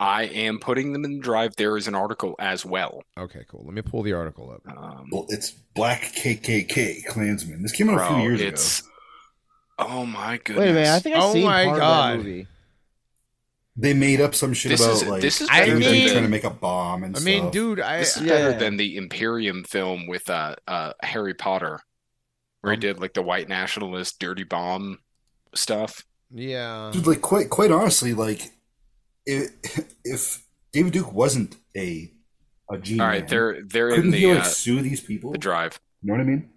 I 0.00 0.24
am 0.24 0.58
putting 0.58 0.92
them 0.92 1.04
in 1.04 1.14
the 1.18 1.20
drive. 1.20 1.54
There 1.56 1.76
is 1.76 1.86
an 1.86 1.94
article 1.94 2.34
as 2.40 2.64
well. 2.66 3.02
Okay, 3.16 3.44
cool. 3.48 3.62
Let 3.64 3.72
me 3.74 3.82
pull 3.82 4.02
the 4.02 4.12
article 4.14 4.50
up. 4.50 4.62
Um, 4.76 5.08
Well, 5.12 5.26
it's 5.28 5.50
Black 5.52 6.12
KKK 6.16 7.04
Klansman. 7.06 7.62
This 7.62 7.70
came 7.70 7.88
out 7.88 8.00
a 8.00 8.06
few 8.14 8.22
years 8.22 8.40
it's 8.40 8.80
ago. 8.80 8.88
oh 9.78 10.06
my 10.06 10.38
goodness. 10.38 10.58
Wait 10.60 10.70
a 10.70 10.74
minute, 10.74 10.88
I 10.88 10.98
think 10.98 11.14
I've 11.16 11.22
Oh 11.22 11.32
seen 11.32 11.44
my 11.44 11.64
part 11.66 11.78
God. 11.78 12.12
of 12.14 12.18
that 12.18 12.24
movie. 12.28 12.46
They 13.74 13.94
made 13.94 14.20
up 14.20 14.34
some 14.34 14.52
shit 14.52 14.70
This 14.70 14.80
about 14.82 14.92
is- 14.96 15.04
like 15.06 15.22
this 15.22 15.40
is 15.40 15.48
better 15.48 15.72
everybody 15.72 16.00
than- 16.04 16.10
trying 16.12 16.22
to 16.24 16.28
make 16.28 16.44
a 16.44 16.50
bomb 16.50 17.04
and 17.04 17.16
I 17.16 17.20
mean, 17.20 17.44
stuff. 17.44 17.52
dude, 17.52 17.80
I. 17.80 17.98
This 18.00 18.16
is 18.16 18.22
Yeah. 18.22 18.28
better 18.28 18.58
than 18.58 18.76
the 18.76 18.96
Imperium 18.96 19.64
film 19.64 20.06
with 20.06 20.28
uh, 20.28 20.56
uh, 20.68 20.92
Harry 21.02 21.32
Potter, 21.34 21.80
where 22.60 22.72
he 22.72 22.76
Um, 22.76 22.80
did 22.80 23.00
like 23.00 23.14
the 23.14 23.22
white 23.22 23.48
nationalist 23.48 24.18
dirty 24.18 24.44
bomb 24.44 24.98
stuff. 25.54 26.04
yeah. 26.30 26.90
dude, 26.92 27.06
like 27.06 27.22
quite 27.22 27.48
quite 27.48 27.70
honestly, 27.70 28.12
like 28.12 28.50
if, 29.24 29.50
if 30.04 30.42
David 30.72 30.92
Duke 30.92 31.12
wasn't 31.12 31.56
a 31.76 32.12
a 32.70 32.78
G 32.78 33.00
All 33.00 33.06
right, 33.06 33.26
they're 33.26 33.62
they're 33.62 33.88
in 33.90 33.94
couldn't 33.96 34.10
the 34.12 34.18
he 34.18 34.26
like 34.34 34.40
uh, 34.44 34.48
sue 34.48 34.82
these 34.82 35.00
people? 35.00 35.32
the 35.32 35.38
drive. 35.38 35.80
You 36.02 36.08
know 36.08 36.14
what 36.14 36.20
I 36.20 36.24
mean? 36.24 36.50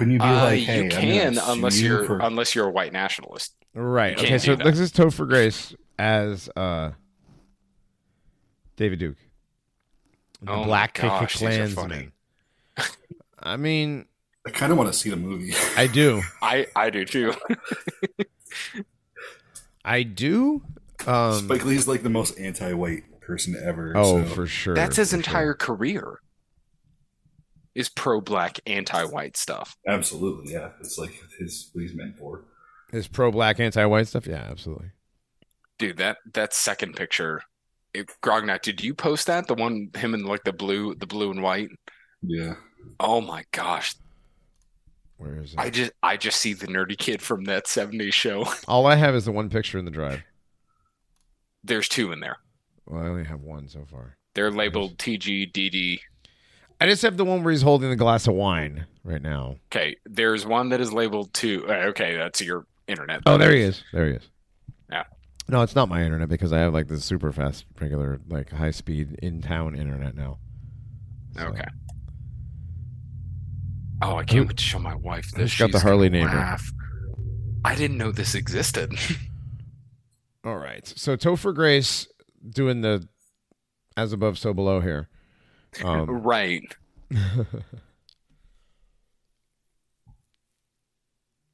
Couldn't 0.00 0.14
you 0.14 0.18
be 0.18 0.24
Uh, 0.24 0.44
like, 0.44 0.60
hey, 0.62 0.84
you 0.84 0.88
can 0.90 1.36
unless 1.36 1.78
you 1.78 1.88
you're 1.90 2.04
for- 2.06 2.20
unless 2.20 2.54
you're 2.54 2.66
a 2.66 2.70
white 2.70 2.90
nationalist. 2.94 3.54
Right. 3.74 4.16
You 4.18 4.24
Okay. 4.24 4.38
So 4.38 4.56
do 4.56 4.64
that. 4.64 4.70
this 4.70 4.78
is 4.80 4.90
Topher 4.90 5.28
Grace 5.28 5.74
as 5.98 6.48
uh, 6.56 6.92
David 8.76 8.98
Duke, 8.98 9.18
the 10.40 10.52
Oh 10.52 10.64
Black 10.64 10.94
gosh, 10.94 11.34
these 11.38 11.42
are 11.42 11.74
Klansman. 11.74 12.12
I 13.42 13.58
mean, 13.58 14.06
I 14.46 14.50
kind 14.50 14.72
of 14.72 14.78
want 14.78 14.90
to 14.90 14.98
see 14.98 15.10
the 15.10 15.16
movie. 15.16 15.52
I 15.76 15.86
do. 15.86 16.22
I 16.42 16.66
I 16.74 16.88
do 16.88 17.04
too. 17.04 17.34
I 19.84 20.02
do. 20.02 20.62
Um, 21.06 21.44
Spike 21.44 21.64
Lee's 21.66 21.86
like 21.88 22.02
the 22.02 22.10
most 22.10 22.38
anti-white 22.38 23.20
person 23.20 23.54
ever. 23.62 23.92
oh, 23.96 24.22
so- 24.24 24.34
for 24.34 24.46
sure. 24.46 24.74
That's 24.74 24.96
his 24.96 25.10
for 25.10 25.16
entire 25.16 25.48
sure. 25.48 25.54
career. 25.76 26.20
Is 27.74 27.88
pro-black, 27.88 28.58
anti-white 28.66 29.36
stuff. 29.36 29.76
absolutely, 29.86 30.52
yeah. 30.52 30.70
It's 30.80 30.98
like 30.98 31.12
his 31.38 31.70
what 31.72 31.82
he's 31.82 31.94
meant 31.94 32.18
for. 32.18 32.44
His 32.90 33.06
pro-black, 33.06 33.60
anti-white 33.60 34.08
stuff. 34.08 34.26
Yeah, 34.26 34.44
absolutely. 34.50 34.90
Dude, 35.78 35.96
that 35.98 36.18
that 36.34 36.52
second 36.52 36.96
picture, 36.96 37.42
it, 37.94 38.10
Grognat, 38.22 38.62
did 38.62 38.82
you 38.82 38.92
post 38.94 39.28
that? 39.28 39.46
The 39.46 39.54
one 39.54 39.90
him 39.96 40.14
in 40.14 40.24
like 40.24 40.42
the 40.44 40.52
blue, 40.52 40.94
the 40.96 41.06
blue 41.06 41.30
and 41.30 41.42
white. 41.42 41.70
Yeah. 42.22 42.54
Oh 42.98 43.20
my 43.20 43.44
gosh, 43.52 43.94
Where 45.16 45.36
is 45.36 45.52
it? 45.54 45.58
I 45.60 45.70
just 45.70 45.92
I 46.02 46.16
just 46.16 46.38
see 46.40 46.52
the 46.54 46.66
nerdy 46.66 46.98
kid 46.98 47.22
from 47.22 47.44
that 47.44 47.66
'70s 47.66 48.12
show. 48.12 48.46
All 48.68 48.86
I 48.86 48.96
have 48.96 49.14
is 49.14 49.24
the 49.26 49.32
one 49.32 49.48
picture 49.48 49.78
in 49.78 49.84
the 49.84 49.90
drive. 49.90 50.22
There's 51.62 51.88
two 51.88 52.10
in 52.12 52.20
there. 52.20 52.36
Well, 52.86 53.02
I 53.02 53.06
only 53.08 53.24
have 53.24 53.42
one 53.42 53.68
so 53.68 53.84
far. 53.90 54.16
They're 54.34 54.50
labeled 54.50 54.98
TGDD. 54.98 56.00
I 56.80 56.86
just 56.86 57.02
have 57.02 57.16
the 57.16 57.24
one 57.24 57.42
where 57.44 57.50
he's 57.52 57.62
holding 57.62 57.90
the 57.90 57.96
glass 57.96 58.26
of 58.26 58.34
wine 58.34 58.86
right 59.04 59.20
now. 59.20 59.56
Okay, 59.70 59.96
there's 60.06 60.46
one 60.46 60.70
that 60.70 60.80
is 60.80 60.92
labeled 60.92 61.32
two. 61.34 61.66
uh, 61.68 61.88
Okay, 61.88 62.16
that's 62.16 62.40
your 62.40 62.66
internet. 62.88 63.22
Oh, 63.26 63.36
there 63.36 63.52
he 63.52 63.60
is. 63.60 63.82
There 63.92 64.06
he 64.06 64.12
is. 64.14 64.28
Yeah. 64.90 65.04
No, 65.48 65.62
it's 65.62 65.74
not 65.74 65.88
my 65.88 66.02
internet 66.02 66.28
because 66.28 66.52
I 66.52 66.58
have 66.60 66.72
like 66.72 66.88
this 66.88 67.04
super 67.04 67.32
fast, 67.32 67.66
regular, 67.80 68.20
like 68.28 68.50
high 68.50 68.70
speed 68.70 69.18
in 69.22 69.42
town 69.42 69.74
internet 69.76 70.14
now. 70.14 70.38
So- 71.36 71.46
Okay. 71.48 71.66
Oh, 74.02 74.16
I 74.16 74.24
can't 74.24 74.48
wait 74.48 74.56
to 74.56 74.64
show 74.64 74.78
my 74.78 74.94
wife 74.94 75.30
this. 75.32 75.50
She's 75.50 75.58
got 75.58 75.72
the 75.72 75.80
Harley 75.80 76.08
neighbor? 76.08 76.28
laugh. 76.28 76.72
I 77.66 77.74
didn't 77.74 77.98
know 77.98 78.10
this 78.12 78.34
existed. 78.34 78.94
All 80.44 80.56
right. 80.56 80.90
So 80.96 81.18
Topher 81.18 81.54
Grace 81.54 82.08
doing 82.48 82.80
the 82.80 83.06
as 83.98 84.14
above, 84.14 84.38
so 84.38 84.54
below 84.54 84.80
here. 84.80 85.09
Um, 85.84 86.08
right. 86.22 86.62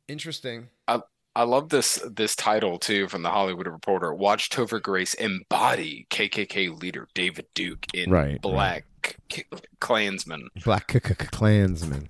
interesting. 0.08 0.68
I 0.88 1.00
I 1.34 1.42
love 1.42 1.68
this 1.68 2.02
this 2.10 2.34
title 2.34 2.78
too 2.78 3.08
from 3.08 3.22
the 3.22 3.30
Hollywood 3.30 3.66
Reporter. 3.66 4.14
Watch 4.14 4.48
Topher 4.50 4.80
Grace 4.80 5.14
embody 5.14 6.06
KKK 6.10 6.80
leader 6.80 7.08
David 7.14 7.46
Duke 7.54 7.86
in 7.92 8.10
Right, 8.10 8.40
Black 8.40 8.84
K- 9.28 9.44
Klansman. 9.80 10.48
Black 10.64 10.86
Klansman. 11.32 12.08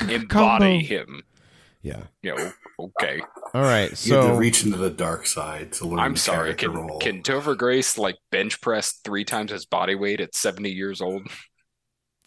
Embody 0.00 0.26
combo. 0.26 0.68
him. 0.80 1.22
Yeah. 1.86 2.02
You 2.22 2.34
know, 2.34 2.52
okay. 2.80 3.20
All 3.54 3.62
right. 3.62 3.96
So 3.96 4.08
You 4.08 4.20
have 4.20 4.32
to 4.32 4.38
reach 4.38 4.64
into 4.64 4.76
the 4.76 4.90
dark 4.90 5.26
side 5.26 5.72
to 5.74 5.86
learn. 5.86 6.00
I'm 6.00 6.14
the 6.14 6.18
sorry. 6.18 6.54
Can 6.54 6.72
role. 6.72 6.98
can 6.98 7.22
Topher 7.22 7.56
Grace 7.56 7.96
like 7.96 8.16
bench 8.32 8.60
press 8.60 8.98
three 9.04 9.24
times 9.24 9.52
his 9.52 9.66
body 9.66 9.94
weight 9.94 10.20
at 10.20 10.34
70 10.34 10.70
years 10.70 11.00
old? 11.00 11.22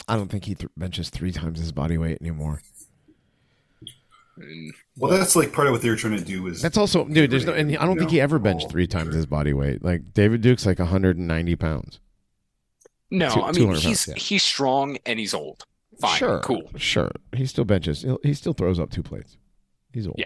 I 0.08 0.16
don't 0.16 0.30
think 0.32 0.46
he 0.46 0.56
th- 0.56 0.72
benches 0.78 1.10
three 1.10 1.34
times 1.34 1.60
his 1.60 1.74
body 1.74 1.98
weight 1.98 2.20
anymore. 2.22 2.62
Mm, 4.40 4.70
Well, 4.96 5.12
that's 5.12 5.36
like 5.36 5.52
part 5.52 5.68
of 5.68 5.74
what 5.74 5.82
they 5.82 5.90
were 5.90 5.98
trying 5.98 6.18
to 6.18 6.24
do. 6.24 6.48
Is 6.48 6.62
That's 6.62 6.78
also, 6.78 7.04
dude. 7.06 7.30
There's 7.32 7.46
no, 7.46 7.54
and 7.54 7.76
I 7.78 7.86
don't 7.86 7.98
think 7.98 8.12
he 8.12 8.22
ever 8.22 8.40
benched 8.40 8.70
three 8.70 8.88
times 8.88 9.14
his 9.14 9.26
body 9.26 9.52
weight. 9.54 9.84
Like 9.84 10.14
David 10.14 10.42
Duke's 10.42 10.66
like 10.66 10.80
190 10.80 11.56
pounds. 11.58 12.00
No, 13.12 13.30
Two- 13.30 13.42
I 13.42 13.52
mean 13.52 13.74
he's 13.74 13.84
pounds, 13.84 14.08
yeah. 14.08 14.14
he's 14.16 14.44
strong 14.44 14.98
and 15.06 15.20
he's 15.20 15.34
old. 15.34 15.66
Fine, 16.00 16.18
sure, 16.18 16.40
cool. 16.40 16.70
Sure, 16.78 17.12
he 17.36 17.46
still 17.46 17.66
benches. 17.66 18.04
He'll, 18.04 18.20
he 18.24 18.34
still 18.34 18.54
throws 18.54 18.80
up 18.80 18.90
two 18.90 19.04
plates. 19.04 19.36
He's 19.94 20.08
old. 20.08 20.16
Yeah, 20.18 20.26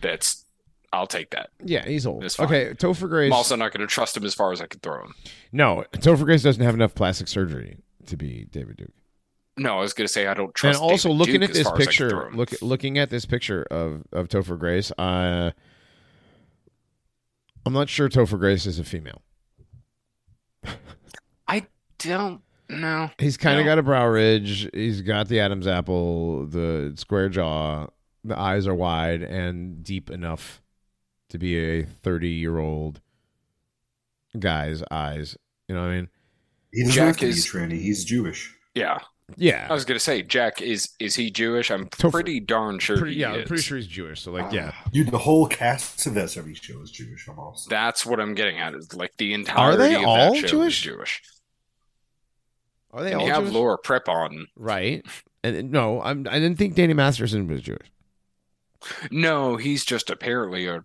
that's 0.00 0.44
I'll 0.92 1.06
take 1.06 1.30
that. 1.30 1.50
Yeah, 1.64 1.84
he's 1.84 2.06
old. 2.06 2.24
Okay, 2.24 2.70
Topher 2.74 3.08
Grace. 3.08 3.28
I'm 3.30 3.36
also 3.36 3.56
not 3.56 3.72
going 3.72 3.80
to 3.80 3.86
trust 3.92 4.16
him 4.16 4.24
as 4.24 4.34
far 4.34 4.52
as 4.52 4.60
I 4.60 4.66
can 4.66 4.80
throw 4.80 5.02
him. 5.04 5.14
no, 5.52 5.84
Topher 5.94 6.24
Grace 6.24 6.42
doesn't 6.42 6.62
have 6.64 6.74
enough 6.74 6.94
plastic 6.94 7.28
surgery 7.28 7.78
to 8.06 8.16
be 8.16 8.46
David 8.50 8.76
Duke. 8.76 8.90
No, 9.56 9.78
I 9.78 9.80
was 9.80 9.92
going 9.92 10.06
to 10.06 10.12
say 10.12 10.26
I 10.26 10.34
don't 10.34 10.54
trust. 10.54 10.80
And 10.80 10.90
also, 10.90 11.08
David 11.08 11.18
looking 11.18 11.40
Duke 11.40 11.50
at 11.50 11.54
this 11.54 11.66
far 11.68 11.76
as 11.80 11.88
I 11.88 11.92
can 11.92 12.08
throw 12.08 12.20
picture, 12.22 12.36
look 12.36 12.62
looking 12.62 12.98
at 12.98 13.10
this 13.10 13.24
picture 13.26 13.62
of 13.70 14.02
of 14.12 14.28
Topher 14.28 14.58
Grace, 14.58 14.90
uh, 14.98 15.50
I'm 17.66 17.72
not 17.72 17.88
sure 17.88 18.08
Topher 18.08 18.38
Grace 18.38 18.66
is 18.66 18.78
a 18.78 18.84
female. 18.84 19.22
I 21.46 21.66
don't 21.98 22.40
know. 22.68 23.10
He's 23.18 23.36
kind 23.36 23.58
of 23.58 23.66
No. 23.66 23.70
got 23.72 23.78
a 23.78 23.82
brow 23.82 24.06
ridge. 24.06 24.68
He's 24.72 25.02
got 25.02 25.28
the 25.28 25.40
Adam's 25.40 25.66
apple, 25.66 26.46
the 26.46 26.92
square 26.96 27.28
jaw. 27.28 27.88
The 28.24 28.38
eyes 28.38 28.66
are 28.66 28.74
wide 28.74 29.22
and 29.22 29.82
deep 29.82 30.10
enough 30.10 30.60
to 31.30 31.38
be 31.38 31.56
a 31.58 31.84
30 31.84 32.28
year 32.28 32.58
old 32.58 33.00
guy's 34.38 34.82
eyes. 34.90 35.36
You 35.68 35.74
know 35.74 35.82
what 35.82 35.88
I 35.90 35.96
mean? 35.96 36.08
he 36.72 36.82
doesn't 36.82 36.94
Jack 36.94 37.06
have 37.06 37.16
to 37.18 37.24
be 37.26 37.30
is- 37.30 37.46
tranny. 37.46 37.80
He's 37.80 38.04
Jewish. 38.04 38.54
Yeah, 38.74 38.98
Yeah. 39.36 39.66
I 39.68 39.72
was 39.72 39.84
going 39.84 39.96
to 39.96 40.04
say 40.04 40.22
Jack 40.22 40.60
is 40.62 40.90
is 41.00 41.14
he 41.16 41.30
Jewish? 41.30 41.70
I'm 41.70 41.86
Topher- 41.86 42.12
pretty 42.12 42.38
darn 42.40 42.78
sure 42.78 42.98
Pretty, 42.98 43.14
he 43.14 43.20
yeah, 43.20 43.32
I'm 43.32 43.44
pretty 43.44 43.62
sure 43.62 43.76
he's 43.78 43.86
Jewish. 43.88 44.20
So, 44.22 44.30
like, 44.30 44.52
yeah. 44.52 44.72
Dude, 44.92 45.10
the 45.10 45.18
whole 45.18 45.46
cast 45.48 46.06
of 46.06 46.14
that 46.14 46.26
'70s 46.26 46.62
show 46.62 46.80
is 46.80 46.90
Jewish 46.92 47.26
almost. 47.28 47.68
That's 47.68 48.04
what 48.06 48.20
I'm 48.20 48.34
getting 48.34 48.58
at. 48.58 48.74
Is 48.74 48.94
like 48.94 49.12
the 49.18 49.32
entirety 49.34 49.78
they 49.78 49.94
of 49.96 50.04
all 50.04 50.32
that 50.34 50.36
show 50.40 50.46
Jewish? 50.46 50.78
is 50.78 50.92
Jewish. 50.92 51.22
Are 52.92 53.02
they 53.02 53.12
And 53.12 53.20
all 53.20 53.26
you 53.26 53.32
have 53.32 53.42
Jewish? 53.44 53.54
Laura 53.54 53.78
Prepon. 53.78 54.44
Right. 54.56 55.04
And 55.42 55.56
and 55.56 55.70
no, 55.72 56.00
I'm, 56.02 56.26
I 56.28 56.34
didn't 56.38 56.56
think 56.58 56.74
Danny 56.74 56.92
Masterson 56.94 57.46
was 57.48 57.62
Jewish. 57.62 57.90
No, 59.10 59.56
he's 59.56 59.84
just 59.84 60.10
apparently 60.10 60.66
a 60.66 60.84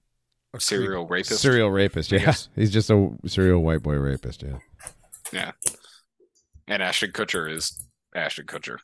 serial 0.59 1.07
rapist. 1.07 1.41
Serial 1.41 1.71
rapist, 1.71 2.11
yeah. 2.11 2.33
He's 2.55 2.71
just 2.71 2.89
a 2.89 3.11
serial 3.25 3.61
white 3.61 3.83
boy 3.83 3.95
rapist, 3.95 4.43
yeah. 4.43 4.57
Yeah. 5.31 5.51
And 6.67 6.81
Ashton 6.81 7.11
Kutcher 7.11 7.51
is 7.51 7.87
Ashton 8.15 8.45
Kutcher. 8.45 8.77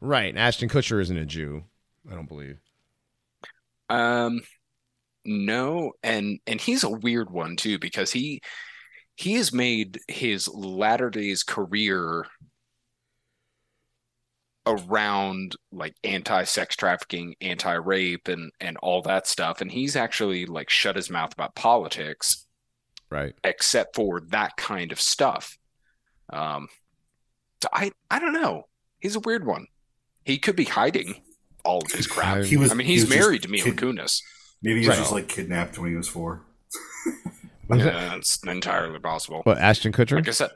Right. 0.00 0.28
and 0.28 0.38
Ashton 0.38 0.68
Kutcher 0.68 1.00
isn't 1.00 1.16
a 1.16 1.24
Jew, 1.24 1.64
I 2.10 2.14
don't 2.14 2.28
believe. 2.28 2.58
Um 3.88 4.40
no, 5.24 5.92
and 6.02 6.38
and 6.46 6.60
he's 6.60 6.84
a 6.84 6.90
weird 6.90 7.30
one 7.30 7.56
too 7.56 7.78
because 7.78 8.12
he 8.12 8.40
he 9.16 9.34
has 9.34 9.52
made 9.52 9.98
his 10.08 10.46
latter 10.48 11.10
days 11.10 11.42
career 11.42 12.26
around 14.66 15.56
like 15.72 15.94
anti-sex 16.04 16.74
trafficking, 16.76 17.34
anti-rape 17.40 18.28
and 18.28 18.50
and 18.60 18.76
all 18.78 19.00
that 19.02 19.26
stuff 19.26 19.60
and 19.60 19.70
he's 19.70 19.94
actually 19.96 20.44
like 20.46 20.68
shut 20.70 20.96
his 20.96 21.08
mouth 21.10 21.32
about 21.32 21.54
politics 21.54 22.46
Right. 23.10 23.34
except 23.44 23.94
for 23.94 24.20
that 24.30 24.56
kind 24.56 24.90
of 24.92 25.00
stuff. 25.00 25.56
Um, 26.32 26.68
so 27.62 27.68
I 27.72 27.92
I 28.10 28.18
don't 28.18 28.32
know. 28.32 28.66
He's 28.98 29.14
a 29.16 29.20
weird 29.20 29.46
one. 29.46 29.66
He 30.24 30.38
could 30.38 30.56
be 30.56 30.64
hiding 30.64 31.22
all 31.64 31.78
of 31.84 31.92
his 31.92 32.06
crap. 32.08 32.38
I- 32.38 32.44
He 32.44 32.56
was. 32.56 32.72
I 32.72 32.74
mean, 32.74 32.86
he 32.86 32.94
he's 32.94 33.02
was 33.08 33.10
married 33.16 33.42
to 33.42 33.48
Mila 33.48 33.64
kid- 33.66 33.76
Kunis. 33.76 34.20
Maybe 34.62 34.80
he 34.80 34.88
was 34.88 34.96
Right. 34.96 34.98
just 35.02 35.12
like 35.12 35.28
kidnapped 35.28 35.78
when 35.78 35.90
he 35.90 35.96
was 35.96 36.08
four. 36.08 36.42
Was 37.68 37.80
it- 37.80 37.86
Yeah, 37.86 38.14
it's 38.16 38.42
entirely 38.44 38.98
possible. 39.00 39.42
but 39.44 39.58
Ashton 39.58 39.92
Kutcher? 39.92 40.16
Like 40.16 40.28
I 40.28 40.32
said, 40.32 40.50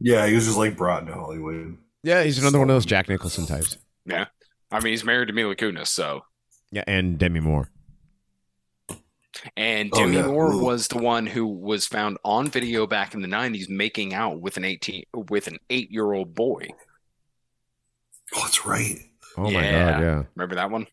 Yeah, 0.00 0.26
he 0.26 0.34
was 0.34 0.44
just 0.46 0.56
like 0.58 0.76
brought 0.76 1.02
into 1.02 1.14
Hollywood. 1.14 1.76
Yeah, 2.02 2.22
he's 2.22 2.38
another 2.38 2.58
one 2.58 2.70
of 2.70 2.74
those 2.74 2.86
Jack 2.86 3.08
Nicholson 3.08 3.46
types. 3.46 3.78
yeah. 4.04 4.26
I 4.70 4.80
mean, 4.80 4.92
he's 4.92 5.04
married 5.04 5.28
to 5.28 5.32
Mila 5.32 5.56
Kunis, 5.56 5.86
so. 5.88 6.22
Yeah, 6.70 6.84
and 6.86 7.18
Demi 7.18 7.40
Moore. 7.40 7.70
And 9.56 9.90
Oh, 9.92 10.00
Demi 10.00 10.16
yeah. 10.16 10.26
Moore 10.26 10.52
Ooh. 10.52 10.62
was 10.62 10.88
the 10.88 10.98
one 10.98 11.26
who 11.26 11.46
was 11.46 11.86
found 11.86 12.18
on 12.24 12.48
video 12.48 12.86
back 12.86 13.14
in 13.14 13.22
the 13.22 13.28
'90s 13.28 13.68
making 13.68 14.12
out 14.12 14.40
with 14.40 14.56
an 14.56 14.64
18 14.64 15.04
with 15.14 15.46
an 15.46 15.58
eight 15.70 15.90
year 15.90 16.12
old 16.12 16.34
boy. 16.34 16.68
Oh, 18.34 18.42
that's 18.42 18.66
right. 18.66 18.98
Oh 19.36 19.44
my 19.44 19.62
god, 19.62 20.02
yeah. 20.02 20.22
Remember 20.34 20.56
that 20.56 20.70
one? 20.70 20.86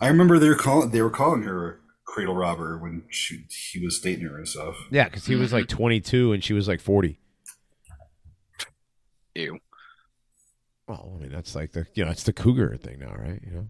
I 0.00 0.08
remember 0.08 0.38
they 0.38 0.48
were 0.48 0.56
calling. 0.56 0.90
They 0.90 1.00
were 1.00 1.10
calling 1.10 1.42
her 1.42 1.80
cradle 2.04 2.34
robber 2.34 2.78
when 2.78 3.04
she 3.08 3.46
he 3.48 3.82
was 3.82 4.00
dating 4.00 4.26
her 4.26 4.36
and 4.36 4.48
stuff. 4.48 4.76
Yeah, 4.90 5.04
because 5.04 5.26
he 5.26 5.36
was 5.36 5.52
like 5.52 5.66
mm-hmm. 5.66 5.76
22 5.76 6.32
and 6.32 6.44
she 6.44 6.52
was 6.52 6.66
like 6.68 6.80
40. 6.80 7.18
Ew. 9.34 9.58
Well, 10.88 11.14
I 11.16 11.22
mean, 11.22 11.32
that's 11.32 11.54
like 11.54 11.72
the 11.72 11.86
you 11.94 12.04
know, 12.04 12.10
it's 12.10 12.22
the 12.24 12.32
cougar 12.32 12.76
thing 12.76 12.98
now, 13.00 13.14
right? 13.16 13.40
You 13.44 13.52
know, 13.52 13.68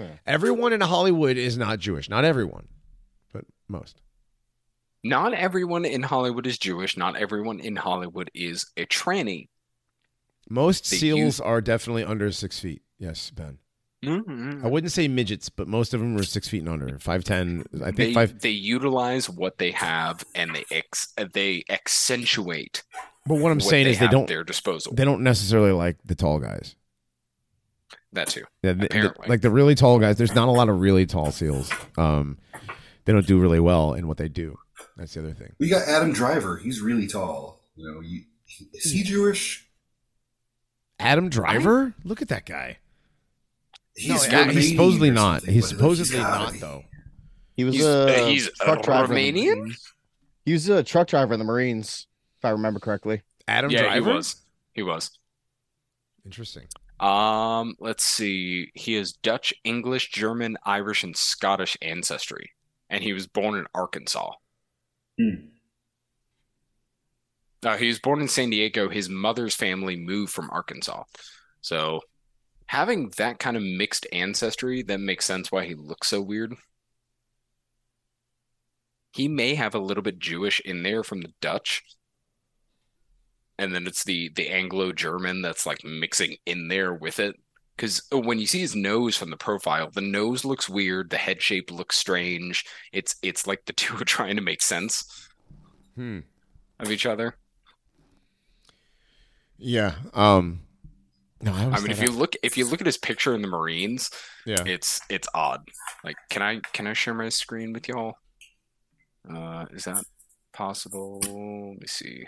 Yeah. 0.00 0.10
everyone 0.26 0.72
in 0.72 0.80
Hollywood 0.80 1.36
is 1.36 1.56
not 1.58 1.78
Jewish. 1.80 2.08
Not 2.08 2.24
everyone, 2.24 2.68
but 3.32 3.44
most. 3.68 4.00
Not 5.04 5.32
everyone 5.32 5.84
in 5.84 6.02
Hollywood 6.02 6.46
is 6.46 6.58
Jewish. 6.58 6.96
Not 6.96 7.16
everyone 7.16 7.60
in 7.60 7.76
Hollywood 7.76 8.30
is 8.34 8.66
a 8.76 8.84
tranny. 8.86 9.48
Most 10.50 10.86
seals 10.86 11.40
are 11.40 11.60
definitely 11.60 12.04
under 12.04 12.30
six 12.32 12.58
feet. 12.58 12.82
Yes, 12.98 13.30
Ben. 13.30 13.58
Mm-hmm. 14.04 14.64
I 14.64 14.68
wouldn't 14.68 14.92
say 14.92 15.08
midgets, 15.08 15.48
but 15.48 15.66
most 15.68 15.92
of 15.92 15.98
them 16.00 16.16
are 16.16 16.22
six 16.22 16.48
feet 16.48 16.60
and 16.60 16.68
under. 16.68 16.98
Five 17.00 17.24
ten. 17.24 17.64
I 17.82 17.86
think 17.86 17.96
They 17.96 18.14
five. 18.14 18.40
they 18.40 18.50
utilize 18.50 19.28
what 19.28 19.58
they 19.58 19.72
have 19.72 20.24
and 20.36 20.54
they 20.54 20.64
ex 20.70 21.12
they 21.34 21.64
accentuate 21.68 22.84
But 23.28 23.36
what 23.36 23.50
I'm 23.52 23.58
what 23.58 23.64
saying 23.68 23.84
they 23.84 23.90
is 23.92 23.98
they 23.98 24.08
don't. 24.08 24.22
at 24.22 24.28
their 24.28 24.42
disposal. 24.44 24.94
They 24.94 25.04
don't 25.04 25.22
necessarily 25.22 25.72
like 25.72 25.96
the 26.04 26.14
tall 26.14 26.38
guys. 26.38 26.74
that 28.12 28.28
too. 28.28 28.44
Yeah, 28.62 28.72
the- 28.72 28.78
the- 28.80 28.84
Apparently. 28.86 29.28
like 29.28 29.40
the 29.42 29.50
really 29.50 29.74
tall 29.74 29.98
guys. 29.98 30.16
There's 30.18 30.34
not 30.34 30.48
a 30.48 30.50
lot 30.52 30.68
of 30.68 30.80
really 30.80 31.06
tall 31.06 31.30
seals. 31.30 31.70
Um, 31.96 32.38
they 33.04 33.12
don't 33.12 33.26
do 33.26 33.38
really 33.38 33.60
well 33.60 33.94
in 33.94 34.08
what 34.08 34.16
they 34.16 34.28
do. 34.28 34.58
That's 34.96 35.14
the 35.14 35.20
other 35.20 35.32
thing. 35.34 35.52
We 35.60 35.68
got 35.68 35.86
Adam 35.86 36.12
Driver. 36.12 36.56
He's 36.56 36.80
really 36.80 37.06
tall. 37.06 37.60
You 37.76 37.92
know, 37.92 38.00
you, 38.00 38.22
is 38.72 38.90
he 38.92 39.02
Jewish? 39.04 39.68
Adam 40.98 41.28
Driver. 41.28 41.94
Look 42.04 42.22
at 42.22 42.28
that 42.28 42.44
guy. 42.46 42.78
He's, 43.94 44.28
No, 44.30 44.44
he's 44.44 44.70
supposedly 44.70 45.10
not. 45.10 45.44
He's 45.44 45.68
supposedly 45.68 46.18
gotta 46.18 46.44
not 46.44 46.52
be. 46.54 46.58
though. 46.58 46.84
He 47.56 47.64
was 47.64 47.74
He's- 47.76 47.86
a 47.86 48.22
uh, 48.24 48.26
he's 48.26 48.50
truck 48.52 48.78
a 48.80 48.82
driver. 48.82 49.14
Romanian? 49.14 49.74
He 50.44 50.52
was 50.54 50.68
a 50.68 50.82
truck 50.82 51.08
driver 51.08 51.34
in 51.34 51.38
the 51.38 51.44
Marines, 51.44 52.06
if 52.38 52.44
I 52.44 52.50
remember 52.50 52.80
correctly. 52.80 53.22
Adam 53.46 53.70
yeah, 53.70 53.82
Driver. 53.82 53.94
he 53.94 54.00
was. 54.00 54.36
He 54.72 54.82
was. 54.82 55.10
Interesting. 56.24 56.66
Um, 57.00 57.74
let's 57.78 58.04
see. 58.04 58.70
He 58.74 58.94
has 58.94 59.12
Dutch, 59.12 59.54
English, 59.64 60.10
German, 60.10 60.56
Irish, 60.64 61.04
and 61.04 61.16
Scottish 61.16 61.76
ancestry, 61.80 62.52
and 62.90 63.02
he 63.02 63.12
was 63.12 63.26
born 63.26 63.58
in 63.58 63.66
Arkansas. 63.74 64.32
Hmm. 65.18 65.46
Uh, 67.64 67.76
he 67.76 67.88
was 67.88 67.98
born 67.98 68.20
in 68.20 68.28
San 68.28 68.50
Diego. 68.50 68.88
His 68.88 69.08
mother's 69.08 69.54
family 69.54 69.96
moved 69.96 70.32
from 70.32 70.50
Arkansas, 70.50 71.04
so 71.60 72.00
having 72.66 73.10
that 73.16 73.38
kind 73.38 73.56
of 73.56 73.62
mixed 73.62 74.06
ancestry, 74.12 74.82
that 74.82 75.00
makes 75.00 75.24
sense 75.24 75.50
why 75.50 75.64
he 75.64 75.74
looks 75.74 76.08
so 76.08 76.20
weird. 76.20 76.54
He 79.12 79.26
may 79.26 79.54
have 79.54 79.74
a 79.74 79.80
little 79.80 80.02
bit 80.02 80.18
Jewish 80.18 80.60
in 80.60 80.82
there 80.82 81.02
from 81.02 81.22
the 81.22 81.32
Dutch, 81.40 81.82
and 83.58 83.74
then 83.74 83.86
it's 83.86 84.04
the 84.04 84.30
the 84.34 84.48
Anglo-German 84.50 85.42
that's 85.42 85.66
like 85.66 85.84
mixing 85.84 86.36
in 86.46 86.68
there 86.68 86.94
with 86.94 87.18
it. 87.18 87.36
Because 87.76 88.02
when 88.10 88.40
you 88.40 88.46
see 88.46 88.58
his 88.58 88.74
nose 88.74 89.16
from 89.16 89.30
the 89.30 89.36
profile, 89.36 89.88
the 89.90 90.00
nose 90.00 90.44
looks 90.44 90.68
weird, 90.68 91.10
the 91.10 91.16
head 91.16 91.40
shape 91.40 91.70
looks 91.70 91.96
strange. 91.96 92.64
It's 92.92 93.14
it's 93.22 93.46
like 93.46 93.64
the 93.66 93.72
two 93.74 93.96
are 93.96 94.04
trying 94.04 94.36
to 94.36 94.42
make 94.42 94.62
sense 94.62 95.04
Hmm. 95.94 96.20
of 96.80 96.90
each 96.90 97.06
other. 97.06 97.36
Yeah. 99.58 99.94
Um. 100.14 100.60
No, 101.40 101.52
I, 101.52 101.66
I 101.66 101.80
mean, 101.80 101.92
if 101.92 102.02
you 102.02 102.10
look 102.10 102.34
if 102.42 102.56
you 102.56 102.64
look 102.68 102.80
at 102.80 102.86
his 102.86 102.98
picture 102.98 103.34
in 103.34 103.42
the 103.42 103.48
Marines, 103.48 104.10
Yeah. 104.44 104.62
it's 104.66 105.00
it's 105.08 105.28
odd. 105.34 105.60
Like, 106.02 106.16
can 106.30 106.42
I 106.42 106.60
can 106.72 106.86
I 106.88 106.94
share 106.94 107.14
my 107.14 107.28
screen 107.28 107.72
with 107.72 107.86
y'all? 107.88 108.14
Uh, 109.32 109.66
is 109.72 109.84
that 109.84 110.04
possible? 110.52 111.20
Let 111.22 111.80
me 111.80 111.86
see. 111.86 112.26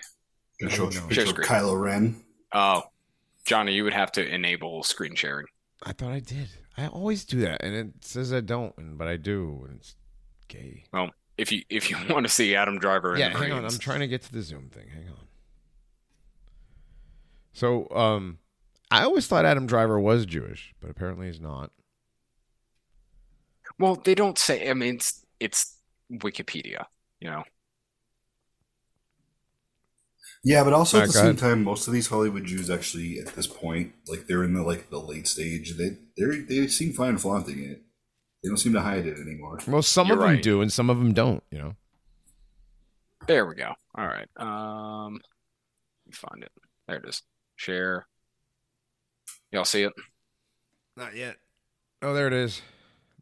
Gonna 0.60 0.72
show, 0.72 0.86
I 0.86 0.90
don't 0.90 0.94
know. 0.94 1.00
gonna 1.02 1.14
Share 1.14 1.26
show 1.26 1.30
screen. 1.32 1.46
Kylo 1.48 1.80
Ren. 1.80 2.22
Oh, 2.52 2.82
Johnny, 3.44 3.72
you 3.72 3.84
would 3.84 3.92
have 3.94 4.12
to 4.12 4.26
enable 4.34 4.82
screen 4.82 5.14
sharing. 5.14 5.46
I 5.82 5.92
thought 5.92 6.12
I 6.12 6.20
did. 6.20 6.48
I 6.76 6.86
always 6.88 7.24
do 7.24 7.40
that, 7.40 7.62
and 7.62 7.74
it 7.74 7.88
says 8.02 8.32
I 8.32 8.40
don't, 8.40 8.76
and 8.76 8.98
but 8.98 9.08
I 9.08 9.16
do, 9.16 9.64
and 9.68 9.78
it's 9.78 9.96
gay. 10.48 10.84
Well, 10.92 11.10
if 11.38 11.50
you 11.50 11.62
if 11.70 11.90
you 11.90 11.96
want 12.10 12.26
to 12.26 12.32
see 12.32 12.54
Adam 12.54 12.78
Driver 12.78 13.14
in 13.14 13.20
yeah, 13.20 13.32
the 13.32 13.38
hang 13.38 13.52
on. 13.52 13.58
Marines, 13.58 13.74
I'm 13.74 13.80
trying 13.80 14.00
to 14.00 14.08
get 14.08 14.22
to 14.22 14.32
the 14.32 14.42
Zoom 14.42 14.68
thing. 14.68 14.88
Hang 14.88 15.08
on. 15.08 15.26
So, 17.52 17.88
um, 17.90 18.38
I 18.90 19.02
always 19.02 19.26
thought 19.26 19.44
Adam 19.44 19.66
Driver 19.66 19.98
was 19.98 20.26
Jewish, 20.26 20.74
but 20.80 20.90
apparently 20.90 21.26
he's 21.26 21.40
not. 21.40 21.70
well, 23.78 23.96
they 23.96 24.14
don't 24.14 24.38
say. 24.38 24.68
I 24.68 24.74
mean, 24.74 24.96
it's 24.96 25.24
it's 25.40 25.76
Wikipedia, 26.12 26.84
you 27.20 27.30
know. 27.30 27.44
Yeah, 30.42 30.64
but 30.64 30.72
also 30.72 30.96
at 30.96 31.00
Alright, 31.02 31.08
the 31.08 31.12
same 31.18 31.26
ahead. 31.26 31.38
time, 31.38 31.64
most 31.64 31.86
of 31.86 31.92
these 31.92 32.06
Hollywood 32.06 32.44
Jews 32.46 32.70
actually, 32.70 33.18
at 33.18 33.34
this 33.34 33.46
point, 33.46 33.92
like 34.08 34.26
they're 34.26 34.42
in 34.42 34.54
the 34.54 34.62
like 34.62 34.88
the 34.90 34.98
late 34.98 35.26
stage. 35.28 35.76
They 35.76 35.98
they 36.16 36.38
they 36.40 36.66
seem 36.66 36.92
fine 36.94 37.18
flaunting 37.18 37.58
it. 37.62 37.82
They 38.42 38.48
don't 38.48 38.56
seem 38.56 38.72
to 38.72 38.80
hide 38.80 39.06
it 39.06 39.18
anymore. 39.18 39.58
Well, 39.68 39.82
some 39.82 40.06
You're 40.06 40.16
of 40.16 40.22
them 40.22 40.30
right. 40.30 40.42
do, 40.42 40.62
and 40.62 40.72
some 40.72 40.88
of 40.88 40.98
them 40.98 41.12
don't. 41.12 41.42
You 41.50 41.58
know. 41.58 41.74
There 43.26 43.44
we 43.44 43.54
go. 43.54 43.74
All 43.94 44.06
right. 44.06 44.28
Um, 44.38 45.12
let 45.14 46.06
me 46.06 46.12
find 46.14 46.42
it. 46.42 46.52
There 46.88 46.96
it 46.96 47.04
is. 47.06 47.22
Share. 47.56 48.06
Y'all 49.52 49.66
see 49.66 49.82
it? 49.82 49.92
Not 50.96 51.14
yet. 51.14 51.36
Oh, 52.00 52.14
there 52.14 52.26
it 52.28 52.32
is. 52.32 52.62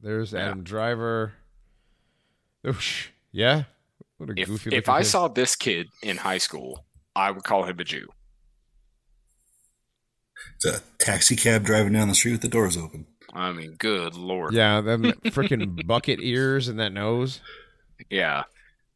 There's 0.00 0.32
Yeah. 0.32 0.50
Adam 0.50 0.62
Driver. 0.62 1.32
Oosh. 2.64 3.08
Yeah. 3.32 3.64
What 4.18 4.30
a 4.30 4.34
If 4.36 4.48
goofy. 4.48 4.76
if 4.76 4.88
I 4.88 5.00
kid. 5.00 5.06
saw 5.06 5.28
this 5.28 5.56
kid 5.56 5.88
in 6.02 6.16
high 6.18 6.38
school, 6.38 6.84
I 7.14 7.30
would 7.30 7.44
call 7.44 7.64
him 7.64 7.78
a 7.80 7.84
Jew. 7.84 8.08
It's 10.56 10.64
a 10.64 10.82
taxi 10.98 11.36
cab 11.36 11.64
driving 11.64 11.92
down 11.92 12.08
the 12.08 12.14
street 12.14 12.32
with 12.32 12.42
the 12.42 12.48
doors 12.48 12.76
open. 12.76 13.06
I 13.32 13.52
mean, 13.52 13.74
good 13.78 14.14
lord. 14.14 14.54
Yeah, 14.54 14.80
them 14.80 15.02
freaking 15.26 15.86
bucket 15.86 16.20
ears 16.20 16.68
and 16.68 16.78
that 16.80 16.92
nose. 16.92 17.40
Yeah. 18.10 18.44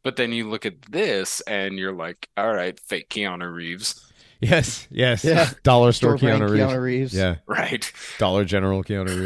But 0.02 0.16
then 0.16 0.32
you 0.32 0.48
look 0.50 0.66
at 0.66 0.82
this 0.82 1.40
and 1.42 1.78
you're 1.78 1.92
like, 1.92 2.28
all 2.36 2.52
right, 2.52 2.78
fake 2.80 3.08
Keanu 3.08 3.52
Reeves, 3.52 4.12
Yes, 4.42 4.88
yes. 4.90 5.24
Yeah. 5.24 5.50
Dollar 5.62 5.92
store 5.92 6.18
Store 6.18 6.30
Keanu 6.30 6.50
Reeves. 6.50 6.64
Keanu 6.72 6.82
Reeves. 6.82 7.14
Yeah. 7.14 7.36
right? 7.46 7.90
Dollar 8.18 8.44
General 8.44 8.82
Keanu 8.82 9.16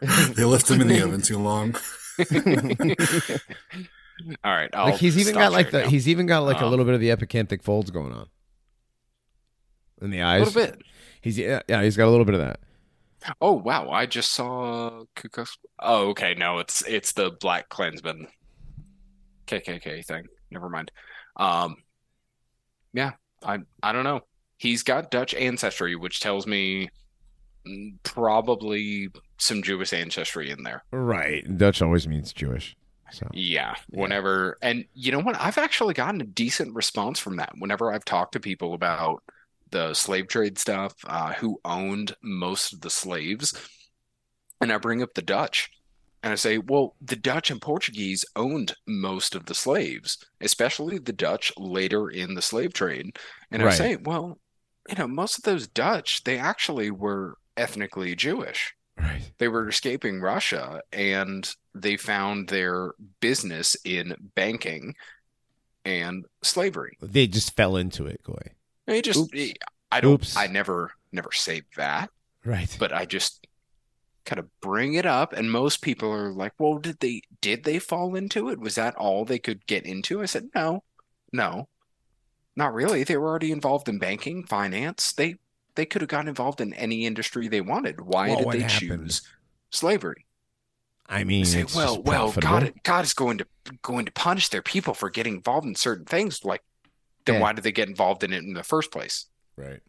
Reeves. 0.00 0.34
They 0.34 0.44
left 0.44 0.70
him 0.70 0.80
in 0.80 0.88
the 0.88 1.02
oven 1.02 1.20
too 1.20 1.38
long. 1.38 1.76
All 4.44 4.52
right. 4.52 4.70
I'll 4.74 4.90
like 4.90 5.00
he's 5.00 5.18
even 5.18 5.34
got 5.34 5.52
like 5.52 5.70
the 5.70 5.82
now. 5.82 5.88
he's 5.88 6.08
even 6.08 6.26
got 6.26 6.40
like 6.40 6.60
a 6.60 6.64
Um, 6.64 6.70
little 6.70 6.84
bit 6.84 6.94
of 6.94 7.00
the 7.00 7.08
epicanthic 7.10 7.62
folds 7.62 7.90
going 7.90 8.12
on 8.12 8.28
in 10.00 10.10
the 10.10 10.22
eyes. 10.22 10.42
a 10.42 10.44
little 10.44 10.62
bit. 10.62 10.82
He's 11.20 11.38
yeah, 11.38 11.60
yeah, 11.68 11.82
he's 11.82 11.96
got 11.96 12.06
a 12.06 12.10
little 12.10 12.24
bit 12.24 12.34
of 12.34 12.40
that. 12.40 12.60
Oh 13.40 13.52
wow, 13.52 13.88
I 13.90 14.06
just 14.06 14.32
saw 14.32 15.04
Ku 15.14 15.28
Klux- 15.28 15.56
Oh, 15.78 16.08
okay, 16.08 16.34
no, 16.34 16.58
it's 16.58 16.82
it's 16.86 17.12
the 17.12 17.30
Black 17.40 17.68
Klansman 17.68 18.26
KKK 19.46 20.04
thing. 20.04 20.26
Never 20.50 20.68
mind. 20.68 20.90
Um, 21.36 21.76
yeah, 22.92 23.12
I 23.44 23.58
I 23.82 23.92
don't 23.92 24.04
know. 24.04 24.20
He's 24.58 24.82
got 24.82 25.10
Dutch 25.10 25.34
ancestry, 25.34 25.94
which 25.96 26.20
tells 26.20 26.46
me 26.46 26.88
probably 28.02 29.08
some 29.38 29.62
Jewish 29.62 29.92
ancestry 29.92 30.50
in 30.50 30.62
there. 30.62 30.84
Right. 30.90 31.44
Dutch 31.58 31.80
always 31.82 32.06
means 32.08 32.32
Jewish. 32.32 32.76
So 33.12 33.28
Yeah, 33.32 33.76
whenever, 33.88 34.58
and 34.62 34.86
you 34.94 35.12
know 35.12 35.20
what? 35.20 35.36
I've 35.40 35.58
actually 35.58 35.94
gotten 35.94 36.20
a 36.20 36.24
decent 36.24 36.74
response 36.74 37.18
from 37.18 37.36
that. 37.36 37.52
Whenever 37.58 37.92
I've 37.92 38.04
talked 38.04 38.32
to 38.32 38.40
people 38.40 38.74
about 38.74 39.22
the 39.70 39.94
slave 39.94 40.28
trade 40.28 40.58
stuff, 40.58 40.94
uh, 41.06 41.34
who 41.34 41.60
owned 41.64 42.14
most 42.22 42.72
of 42.72 42.80
the 42.80 42.90
slaves, 42.90 43.54
and 44.60 44.72
I 44.72 44.78
bring 44.78 45.02
up 45.02 45.14
the 45.14 45.22
Dutch, 45.22 45.70
and 46.22 46.32
I 46.32 46.36
say, 46.36 46.58
well, 46.58 46.96
the 47.00 47.16
Dutch 47.16 47.50
and 47.50 47.60
Portuguese 47.60 48.24
owned 48.36 48.74
most 48.86 49.34
of 49.34 49.46
the 49.46 49.54
slaves, 49.54 50.18
especially 50.40 50.98
the 50.98 51.12
Dutch 51.12 51.52
later 51.58 52.08
in 52.08 52.34
the 52.34 52.42
slave 52.42 52.72
trade. 52.72 53.18
And 53.50 53.62
I 53.62 53.66
Right. 53.66 53.76
say, 53.76 53.96
well, 53.96 54.38
you 54.88 54.94
know, 54.96 55.08
most 55.08 55.38
of 55.38 55.44
those 55.44 55.66
Dutch, 55.68 56.24
they 56.24 56.38
actually 56.38 56.90
were 56.90 57.38
ethnically 57.56 58.14
Jewish 58.14 58.74
right. 58.98 59.30
they 59.38 59.48
were 59.48 59.68
escaping 59.68 60.20
Russia 60.20 60.80
and 60.92 61.54
they 61.74 61.96
found 61.96 62.48
their 62.48 62.92
business 63.20 63.76
in 63.84 64.14
banking 64.34 64.94
and 65.84 66.24
slavery. 66.42 66.96
They 67.00 67.26
just 67.26 67.56
fell 67.56 67.76
into 67.76 68.06
it, 68.06 68.22
Goy. 68.22 68.52
They 68.86 69.02
just 69.02 69.18
Oops. 69.20 69.32
Eh, 69.34 69.52
I 69.90 70.00
don't 70.00 70.12
Oops. 70.14 70.36
I 70.36 70.46
never 70.46 70.92
never 71.12 71.32
say 71.32 71.62
that, 71.76 72.10
Right. 72.44 72.74
but 72.78 72.92
I 72.92 73.04
just 73.04 73.46
kind 74.24 74.38
of 74.38 74.48
bring 74.60 74.94
it 74.94 75.04
up 75.06 75.32
and 75.32 75.50
most 75.50 75.82
people 75.82 76.10
are 76.12 76.32
like, 76.32 76.52
"Well, 76.58 76.78
did 76.78 77.00
they 77.00 77.22
did 77.40 77.64
they 77.64 77.78
fall 77.78 78.14
into 78.14 78.48
it? 78.48 78.60
Was 78.60 78.76
that 78.76 78.94
all 78.96 79.24
they 79.24 79.38
could 79.38 79.66
get 79.66 79.84
into?" 79.84 80.22
I 80.22 80.26
said, 80.26 80.48
"No. 80.54 80.84
No. 81.32 81.68
Not 82.54 82.74
really. 82.74 83.02
They 83.02 83.16
were 83.16 83.28
already 83.28 83.50
involved 83.50 83.88
in 83.88 83.98
banking, 83.98 84.44
finance. 84.44 85.12
They 85.12 85.36
they 85.74 85.86
could 85.86 86.02
have 86.02 86.08
gotten 86.08 86.28
involved 86.28 86.60
in 86.60 86.72
any 86.74 87.06
industry 87.06 87.48
they 87.48 87.60
wanted. 87.60 88.00
Why 88.00 88.28
Well, 88.28 88.36
did 88.38 88.50
they 88.52 88.62
happened? 88.62 89.08
choose 89.08 89.22
slavery?" 89.70 90.26
I 91.06 91.24
mean, 91.24 91.44
say, 91.44 91.64
well, 91.74 92.00
well. 92.00 92.32
God, 92.32 92.72
God 92.84 93.04
is 93.04 93.12
going 93.12 93.38
to 93.38 93.46
going 93.82 94.06
to 94.06 94.12
punish 94.12 94.48
their 94.48 94.62
people 94.62 94.94
for 94.94 95.10
getting 95.10 95.34
involved 95.36 95.66
in 95.66 95.74
certain 95.74 96.04
things. 96.06 96.44
Like, 96.44 96.62
then 97.26 97.36
Yeah. 97.36 97.40
why 97.42 97.52
did 97.52 97.64
they 97.64 97.72
get 97.72 97.88
involved 97.88 98.24
in 98.24 98.32
it 98.32 98.42
in 98.44 98.54
the 98.54 98.62
first 98.62 98.90
place? 98.90 99.26
Right. 99.56 99.80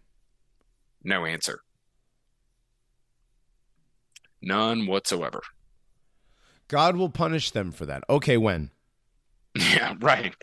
No 1.03 1.25
answer. 1.25 1.61
None 4.41 4.85
whatsoever. 4.87 5.41
God 6.67 6.95
will 6.95 7.09
punish 7.09 7.51
them 7.51 7.71
for 7.71 7.85
that. 7.85 8.03
Okay, 8.09 8.37
when? 8.37 8.71
Yeah, 9.55 9.95
right. 9.99 10.35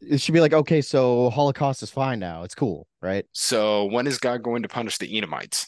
It 0.00 0.20
should 0.20 0.34
be 0.34 0.40
like, 0.40 0.52
okay, 0.52 0.80
so 0.80 1.30
Holocaust 1.30 1.82
is 1.82 1.90
fine 1.90 2.18
now. 2.18 2.42
It's 2.42 2.54
cool, 2.54 2.86
right? 3.02 3.24
So 3.32 3.84
when 3.86 4.06
is 4.06 4.18
God 4.18 4.42
going 4.42 4.62
to 4.62 4.68
punish 4.68 4.98
the 4.98 5.16
Edomites? 5.16 5.66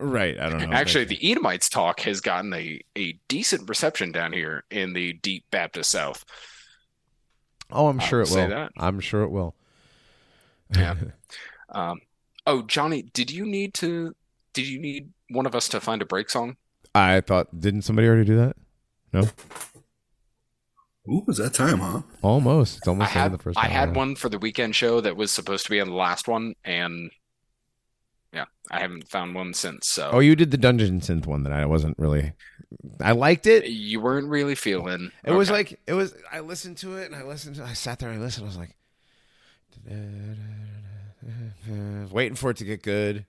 Right. 0.00 0.38
I 0.38 0.48
don't 0.48 0.70
know. 0.70 0.76
Actually, 0.76 1.04
the 1.06 1.18
Edomites 1.30 1.68
talk 1.68 2.00
has 2.00 2.20
gotten 2.20 2.52
a, 2.54 2.80
a 2.96 3.18
decent 3.26 3.68
reception 3.68 4.12
down 4.12 4.32
here 4.32 4.62
in 4.70 4.92
the 4.92 5.14
deep 5.14 5.44
Baptist 5.50 5.90
South. 5.90 6.24
oh, 7.72 7.88
I'm 7.88 7.98
sure 7.98 8.20
would 8.20 8.28
it 8.28 8.32
say 8.32 8.42
will. 8.42 8.50
that. 8.50 8.72
I'm 8.78 9.00
sure 9.00 9.22
it 9.22 9.30
will. 9.30 9.54
Yeah. 10.74 10.94
Um, 11.70 12.00
oh, 12.46 12.62
Johnny, 12.62 13.02
did 13.02 13.30
you 13.30 13.44
need 13.44 13.74
to? 13.74 14.16
Did 14.54 14.66
you 14.66 14.78
need 14.80 15.10
one 15.28 15.44
of 15.44 15.54
us 15.54 15.68
to 15.68 15.82
find 15.82 16.00
a 16.00 16.06
break 16.06 16.30
song? 16.30 16.56
I 16.94 17.20
thought, 17.20 17.60
didn't 17.60 17.82
somebody 17.82 18.08
already 18.08 18.24
do 18.24 18.36
that? 18.36 18.56
No, 19.12 19.28
Ooh, 21.10 21.24
was 21.26 21.38
that 21.38 21.54
time, 21.54 21.78
huh? 21.78 22.02
almost. 22.22 22.78
It's 22.78 22.88
almost 22.88 23.12
the 23.12 23.18
end 23.18 23.30
had 23.30 23.38
the 23.38 23.42
first. 23.42 23.58
I 23.58 23.66
hour. 23.66 23.70
had 23.70 23.96
one 23.96 24.14
for 24.14 24.28
the 24.28 24.38
weekend 24.38 24.76
show 24.76 25.00
that 25.00 25.16
was 25.16 25.30
supposed 25.30 25.64
to 25.64 25.70
be 25.70 25.80
on 25.80 25.88
the 25.88 25.94
last 25.96 26.28
one, 26.28 26.54
and 26.64 27.10
yeah, 28.32 28.44
I 28.70 28.80
haven't 28.80 29.08
found 29.08 29.34
one 29.34 29.54
since. 29.54 29.88
So 29.88 30.10
Oh, 30.12 30.18
you 30.18 30.36
did 30.36 30.50
the 30.50 30.58
Dungeon 30.58 31.00
Synth 31.00 31.26
one 31.26 31.44
that 31.44 31.52
I 31.52 31.64
wasn't 31.66 31.98
really. 31.98 32.32
I 33.00 33.12
liked 33.12 33.46
it. 33.46 33.64
you 33.66 34.00
weren't 34.00 34.28
really 34.28 34.54
feeling. 34.54 35.10
It 35.24 35.32
was 35.32 35.50
like 35.50 35.80
it 35.86 35.94
was. 35.94 36.14
I 36.30 36.40
listened 36.40 36.76
to 36.78 36.96
it 36.98 37.06
and 37.06 37.16
I 37.16 37.22
listened. 37.24 37.56
to 37.56 37.64
I 37.64 37.72
sat 37.72 37.98
there 38.00 38.10
and 38.10 38.20
I 38.20 38.22
listened. 38.22 38.44
I 38.44 38.48
was 38.48 38.58
like, 38.58 38.76
waiting 42.10 42.34
for 42.34 42.50
it 42.50 42.56
to 42.58 42.64
get 42.64 42.82
good, 42.82 43.24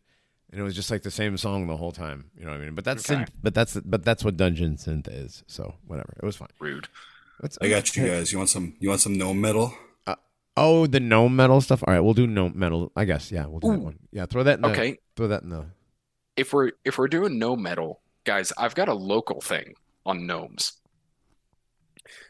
and 0.52 0.60
it 0.60 0.64
was 0.64 0.76
just 0.76 0.92
like 0.92 1.04
the 1.04 1.12
same 1.12 1.38
song 1.38 1.68
the 1.68 1.78
whole 1.78 1.92
time. 1.92 2.32
You 2.38 2.46
know 2.46 2.52
what 2.52 2.62
I 2.62 2.66
mean? 2.66 2.76
But 2.76 2.86
that's 2.86 3.10
Okay. 3.10 3.24
synth, 3.24 3.30
but 3.42 3.54
that's 3.54 3.76
but 3.86 4.04
that's 4.04 4.24
what 4.26 4.36
Dungeon 4.38 4.76
Synth 4.76 5.08
is. 5.10 5.44
So 5.48 5.76
whatever. 5.88 6.14
It 6.22 6.26
was 6.26 6.36
fine. 6.36 6.50
rude. 6.60 6.88
It's, 7.44 7.58
I 7.62 7.70
got 7.70 7.96
you 7.96 8.08
guys. 8.08 8.32
You 8.32 8.38
want 8.38 8.50
some? 8.50 8.76
You 8.80 8.90
want 8.90 9.02
some 9.02 9.18
gnome 9.18 9.40
metal? 9.42 9.74
Oh, 10.58 10.88
the 10.88 11.00
gnome 11.00 11.38
metal 11.38 11.62
stuff. 11.62 11.84
All 11.88 11.94
right, 11.94 12.02
we'll 12.02 12.14
do 12.14 12.28
gnome 12.28 12.52
metal. 12.56 12.92
I 12.96 13.06
guess. 13.06 13.32
Yeah, 13.32 13.46
we'll 13.46 13.62
do 13.62 13.72
that 13.72 13.80
one. 13.80 14.00
Yeah, 14.12 14.26
throw 14.26 14.44
that. 14.44 14.56
In 14.56 14.62
the, 14.64 14.70
Okay, 14.70 14.98
Throw 15.16 15.28
that 15.28 15.44
in 15.44 15.50
the. 15.50 15.68
if 16.36 16.52
we're 16.52 16.72
if 16.84 16.98
we're 16.98 17.08
doing 17.08 17.40
no 17.40 17.56
metal, 17.56 18.02
guys, 18.26 18.52
I've 18.58 18.76
got 18.76 18.90
a 18.90 18.94
local 18.94 19.40
thing 19.40 19.76
on 20.06 20.28
gnomes. 20.28 20.74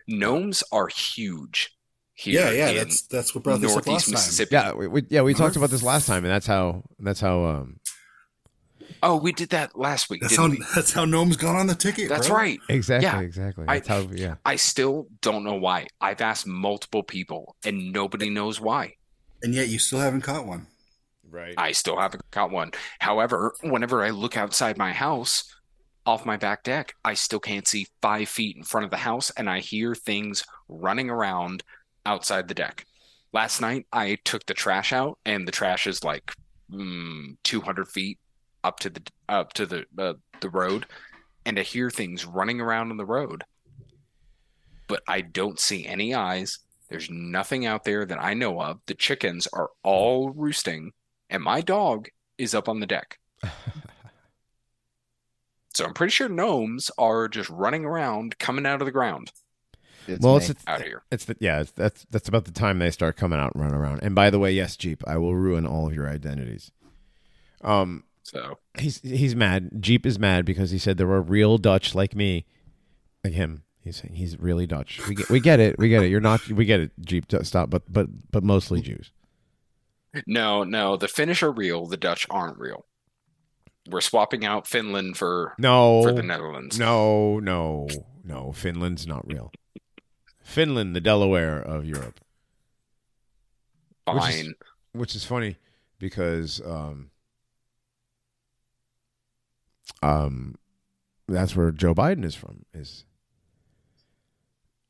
Gnomes 0.07 0.64
are 0.72 0.88
huge 0.88 1.72
here 2.14 2.41
Yeah, 2.41 2.51
yeah. 2.51 2.70
in 2.70 2.76
That's 2.78 3.01
that's 3.03 3.34
what 3.34 3.43
brought 3.43 3.62
this 3.62 3.76
up 3.76 3.88
last 3.88 4.38
time. 4.38 4.47
Yeah, 4.51 4.74
we, 4.74 4.88
we 4.88 5.03
yeah 5.10 5.22
we 5.22 5.34
talked 5.34 5.55
about 5.55 5.70
this 5.70 5.84
last 5.84 6.05
time, 6.05 6.24
and 6.26 6.32
that's 6.32 6.47
how 6.47 6.84
that's 6.99 7.22
how 7.22 7.45
um 7.45 7.80
Oh, 9.04 9.18
we 9.18 9.32
did 9.32 9.50
that 9.50 9.78
last 9.78 10.10
week, 10.10 10.22
That's 10.22 10.36
didn't 10.36 10.52
how 10.52 10.58
we? 10.60 10.66
that's 10.76 10.91
how 10.93 11.06
gnomes 11.06 11.38
got 11.38 11.56
on 11.56 11.68
the 11.68 11.76
ticket. 11.76 12.10
That's 12.10 12.28
bro. 12.28 12.38
right. 12.38 12.60
exactly 12.70 13.06
Yeah, 13.10 13.20
exactly 13.22 13.66
I- 13.68 13.82
how 13.88 14.08
yeah 14.14 14.36
I 14.45 14.56
still 14.58 15.08
don't 15.22 15.43
know 15.43 15.56
why. 15.56 15.88
I've 16.02 16.22
asked 16.22 16.47
multiple 16.47 17.04
people 17.04 17.56
and 17.64 17.91
nobody 17.93 18.30
knows 18.30 18.60
why. 18.60 18.95
And 19.41 19.54
yet 19.54 19.70
you 19.70 19.80
still 19.80 20.00
haven't 20.00 20.22
caught 20.22 20.45
one. 20.45 20.68
right 21.30 21.54
I 21.58 21.72
still 21.72 21.97
haven't 22.00 22.24
caught 22.32 22.52
one. 22.52 22.72
However, 23.00 23.54
whenever 23.62 24.04
I 24.04 24.10
look 24.10 24.36
outside 24.38 24.78
my 24.78 24.91
house 24.91 25.54
off 26.06 26.26
my 26.26 26.38
back 26.38 26.64
deck, 26.64 26.95
I 27.06 27.14
still 27.14 27.39
can't 27.39 27.68
see 27.68 27.88
five 28.02 28.28
feet 28.30 28.58
in 28.58 28.64
front 28.64 28.86
of 28.86 28.91
the 28.91 28.97
house 28.97 29.30
and 29.38 29.50
I 29.50 29.60
hear 29.60 29.95
things 29.95 30.43
running 30.68 31.10
around 31.10 31.64
outside 32.06 32.47
the 32.47 32.54
deck. 32.54 32.86
Last 33.32 33.62
night, 33.62 33.86
I 33.93 34.18
took 34.26 34.45
the 34.47 34.56
trash 34.56 34.91
out 34.91 35.20
and 35.24 35.47
the 35.47 35.52
trash 35.52 35.86
is 35.86 36.04
like 36.04 36.34
mm, 36.72 37.38
200 37.43 37.88
feet 37.88 38.18
up 38.64 38.80
to 38.82 38.89
the 38.89 39.01
up 39.28 39.53
to 39.53 39.66
the 39.66 39.86
uh, 39.97 40.14
the 40.41 40.49
road 40.49 40.86
and 41.45 41.57
to 41.57 41.64
hear 41.64 41.89
things 41.89 42.26
running 42.26 42.62
around 42.62 42.91
on 42.91 42.97
the 42.97 43.05
road. 43.05 43.43
But 44.88 45.03
I 45.07 45.22
don't 45.22 45.60
see 45.60 45.86
any 45.86 46.14
eyes. 46.14 46.60
There's 46.89 47.10
nothing 47.10 47.66
out 47.66 47.84
there 47.84 48.05
that 48.05 48.22
I 48.22 48.34
know 48.34 48.60
of. 48.60 48.80
The 48.88 48.95
chickens 48.95 49.47
are 49.53 49.70
all 49.84 50.32
roosting 50.32 50.91
and 51.30 51.43
my 51.43 51.62
dog 51.62 52.07
is 52.38 52.55
up 52.55 52.68
on 52.68 52.80
the 52.80 52.88
deck. 52.88 53.20
So 55.80 55.86
I'm 55.86 55.93
pretty 55.93 56.12
sure 56.12 56.28
gnomes 56.28 56.91
are 56.97 57.30
just 57.30 57.49
running 57.49 57.86
around, 57.86 58.38
coming 58.38 58.66
out 58.66 58.82
of 58.82 58.86
the 58.86 58.91
ground 58.91 59.32
It's 60.07 60.22
well 60.22 60.36
it's, 60.36 60.49
it's 60.49 60.64
out 60.68 60.82
here. 60.82 61.03
It's 61.10 61.24
the 61.24 61.38
yeah. 61.39 61.62
It's, 61.62 61.72
that's 61.72 62.05
that's 62.10 62.28
about 62.28 62.43
the 62.43 62.51
time 62.51 62.80
they 62.80 62.91
start 62.91 63.16
coming 63.16 63.39
out 63.39 63.53
and 63.53 63.64
running 63.64 63.78
around. 63.78 64.01
And 64.03 64.14
by 64.14 64.30
the 64.30 64.39
way, 64.39 64.51
yes, 64.51 64.76
Jeep, 64.76 65.01
I 65.07 65.16
will 65.18 65.36
ruin 65.36 65.66
all 65.66 65.88
of 65.88 65.93
your 65.93 66.10
identities. 66.10 66.72
Um, 67.62 68.03
So 68.32 68.60
he's 68.78 69.00
he's 69.02 69.36
mad. 69.36 69.70
Jeep 69.80 70.06
is 70.06 70.20
mad 70.20 70.46
because 70.46 70.72
he 70.72 70.78
said 70.78 70.98
there 70.98 71.08
were 71.08 71.22
real 71.22 71.58
Dutch 71.58 71.96
like 71.96 72.16
me, 72.16 72.46
like 73.24 73.34
him. 73.34 73.64
He's 73.82 73.98
saying 73.98 74.16
he's 74.16 74.38
really 74.40 74.68
Dutch. 74.68 75.02
We 75.08 75.16
get 75.16 75.30
we 75.30 75.40
get 75.40 75.60
it. 75.60 75.80
We 75.80 75.90
get 75.90 76.04
it. 76.04 76.10
You're 76.12 76.22
not. 76.22 76.48
We 76.48 76.66
get 76.66 76.80
it. 76.80 76.92
Jeep, 77.02 77.26
stop. 77.44 77.70
But 77.72 77.92
but 77.92 78.08
but 78.32 78.44
mostly 78.44 78.82
Jews. 78.82 79.12
no, 80.28 80.64
no, 80.64 80.96
the 80.98 81.08
Finnish 81.08 81.42
are 81.44 81.52
real, 81.52 81.86
the 81.88 81.98
Dutch 81.98 82.28
aren't 82.30 82.58
real. 82.60 82.86
We're 83.90 84.02
swapping 84.02 84.46
out 84.46 84.68
Finland 84.68 85.18
for 85.18 85.56
No, 85.58 86.04
for 86.04 86.12
the 86.12 86.22
Netherlands. 86.22 86.78
no, 86.78 87.40
no, 87.40 87.88
no. 88.24 88.52
Finland's 88.52 89.08
not 89.08 89.26
real. 89.28 89.52
Finland, 90.44 90.96
the 90.96 91.02
Delaware 91.02 91.60
of 91.60 91.86
Europe, 91.86 92.20
which 94.12 94.18
is- 94.30 94.36
Fine. 94.42 94.54
which 94.94 95.16
is 95.16 95.24
funny 95.24 95.58
because 96.00 96.62
um 96.66 97.10
um 100.04 100.56
that's 101.28 101.56
where 101.56 101.72
Joe 101.72 101.94
Biden 101.94 102.26
is 102.26 102.36
from. 102.36 102.66
Is 102.74 103.06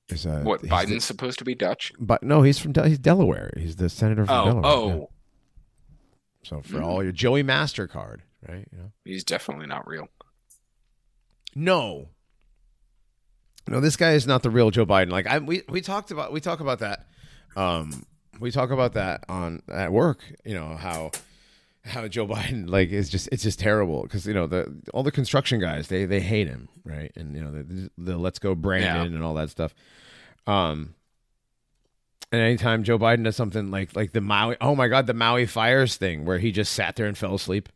is 0.10 0.26
uh 0.26 0.42
What 0.44 0.62
Biden's 0.64 0.90
the- 0.96 1.00
supposed 1.02 1.40
to 1.40 1.46
be 1.46 1.56
Dutch? 1.56 1.92
but 2.00 2.24
no, 2.24 2.42
he's 2.42 2.60
from 2.60 2.74
he's 2.86 3.00
Delaware. 3.00 3.52
He's 3.58 3.76
the 3.76 3.90
senator 3.90 4.26
from 4.26 4.36
Oh, 4.36 4.46
Delaware. 4.46 4.66
oh, 4.66 4.88
yeah. 5.00 5.06
So 6.44 6.62
for 6.62 6.78
Mm. 6.80 6.86
all 6.86 7.04
your 7.04 7.12
Joey 7.12 7.44
Mastercard, 7.44 8.20
right? 8.48 8.68
You 8.72 8.78
know. 8.78 8.92
he's 9.06 9.24
definitely 9.24 9.68
not 9.68 9.86
real. 9.88 10.08
No. 11.56 12.10
No, 13.68 13.80
this 13.80 13.98
guy 13.98 14.14
is 14.14 14.26
not 14.26 14.42
the 14.42 14.50
real 14.50 14.72
Joe 14.72 14.86
Biden. 14.86 15.12
Like 15.12 15.28
I 15.28 15.40
we 15.40 15.64
we 15.70 15.82
talked 15.82 16.12
about 16.12 16.32
we 16.32 16.40
talk 16.42 16.60
about 16.60 16.80
that. 16.80 17.06
Um 17.56 18.06
we 18.40 18.52
talk 18.52 18.72
about 18.72 18.94
that 18.94 19.26
on 19.28 19.62
at 19.70 19.92
work, 19.92 20.20
you 20.46 20.54
know, 20.56 20.76
how 20.76 21.12
how 21.90 22.08
Joe 22.08 22.26
Biden 22.28 22.70
like 22.70 22.90
is 22.90 23.10
just 23.10 23.30
it's 23.32 23.44
just 23.44 23.60
terrible 23.60 24.04
because 24.04 24.26
you 24.26 24.34
know 24.34 24.48
the 24.48 24.74
all 24.94 25.04
the 25.04 25.12
construction 25.12 25.60
guys 25.60 25.88
they 25.88 26.06
they 26.06 26.20
hate 26.20 26.48
him 26.48 26.70
right 26.86 27.12
and 27.16 27.36
you 27.36 27.42
know 27.44 27.52
the, 27.52 27.90
the 27.98 28.18
let's 28.18 28.40
go 28.40 28.56
Brandon 28.56 29.14
and 29.14 29.24
all 29.24 29.34
that 29.36 29.50
stuff. 29.50 29.74
Um, 30.48 30.96
and 32.32 32.42
anytime 32.42 32.84
Joe 32.84 32.98
Biden 33.00 33.24
does 33.24 33.36
something 33.36 33.72
like 33.72 33.96
like 33.96 34.14
the 34.14 34.22
Maui 34.22 34.56
oh 34.62 34.76
my 34.76 34.88
god 34.88 35.08
the 35.08 35.14
Maui 35.14 35.46
fires 35.46 35.96
thing 35.98 36.26
where 36.26 36.40
he 36.40 36.52
just 36.52 36.74
sat 36.74 36.96
there 36.96 37.08
and 37.08 37.18
fell 37.18 37.36
asleep 37.36 37.70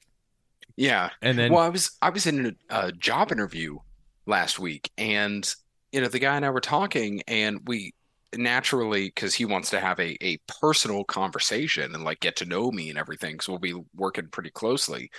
Yeah. 0.78 1.10
and 1.22 1.38
then 1.38 1.52
Well, 1.52 1.62
I 1.64 1.70
was 1.70 1.92
I 2.02 2.10
was 2.10 2.26
in 2.28 2.56
a, 2.70 2.88
a 2.88 2.92
job 2.92 3.32
interview 3.32 3.80
last 4.26 4.60
week, 4.60 4.92
and 4.98 5.54
you 5.92 6.02
know 6.02 6.08
the 6.08 6.20
guy 6.20 6.36
and 6.36 6.46
I 6.46 6.50
were 6.50 6.62
talking, 6.62 7.22
and 7.28 7.62
we 7.68 7.94
naturally 8.36 9.08
because 9.08 9.36
he 9.36 9.46
wants 9.46 9.70
to 9.72 9.80
have 9.80 10.00
a 10.00 10.18
a 10.26 10.38
personal 10.62 11.04
conversation 11.04 11.94
and 11.96 12.04
like 12.04 12.20
get 12.20 12.36
to 12.38 12.46
know 12.46 12.72
me 12.72 12.90
and 12.90 13.00
everything, 13.00 13.40
so 13.40 13.54
we'll 13.54 13.60
be 13.60 13.76
working 13.96 14.28
pretty 14.30 14.52
closely. 14.52 15.10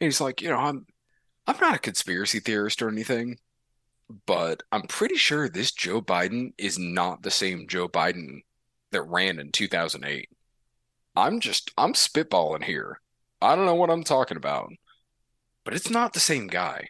And 0.00 0.06
he's 0.06 0.20
like, 0.20 0.42
you 0.42 0.50
know, 0.50 0.58
I'm 0.58 0.86
I'm 1.46 1.58
not 1.60 1.74
a 1.76 1.78
conspiracy 1.78 2.40
theorist 2.40 2.82
or 2.82 2.88
anything, 2.88 3.38
but 4.26 4.62
I'm 4.72 4.82
pretty 4.82 5.16
sure 5.16 5.48
this 5.48 5.72
Joe 5.72 6.00
Biden 6.02 6.52
is 6.58 6.78
not 6.78 7.22
the 7.22 7.30
same 7.30 7.66
Joe 7.68 7.88
Biden 7.88 8.40
that 8.92 9.02
ran 9.02 9.38
in 9.38 9.52
2008. 9.52 10.28
I'm 11.16 11.40
just 11.40 11.70
I'm 11.78 11.94
spitballing 11.94 12.64
here. 12.64 13.00
I 13.42 13.56
don't 13.56 13.66
know 13.66 13.74
what 13.74 13.90
I'm 13.90 14.04
talking 14.04 14.36
about 14.36 14.70
but 15.64 15.74
it's 15.74 15.90
not 15.90 16.12
the 16.12 16.20
same 16.20 16.46
guy. 16.46 16.88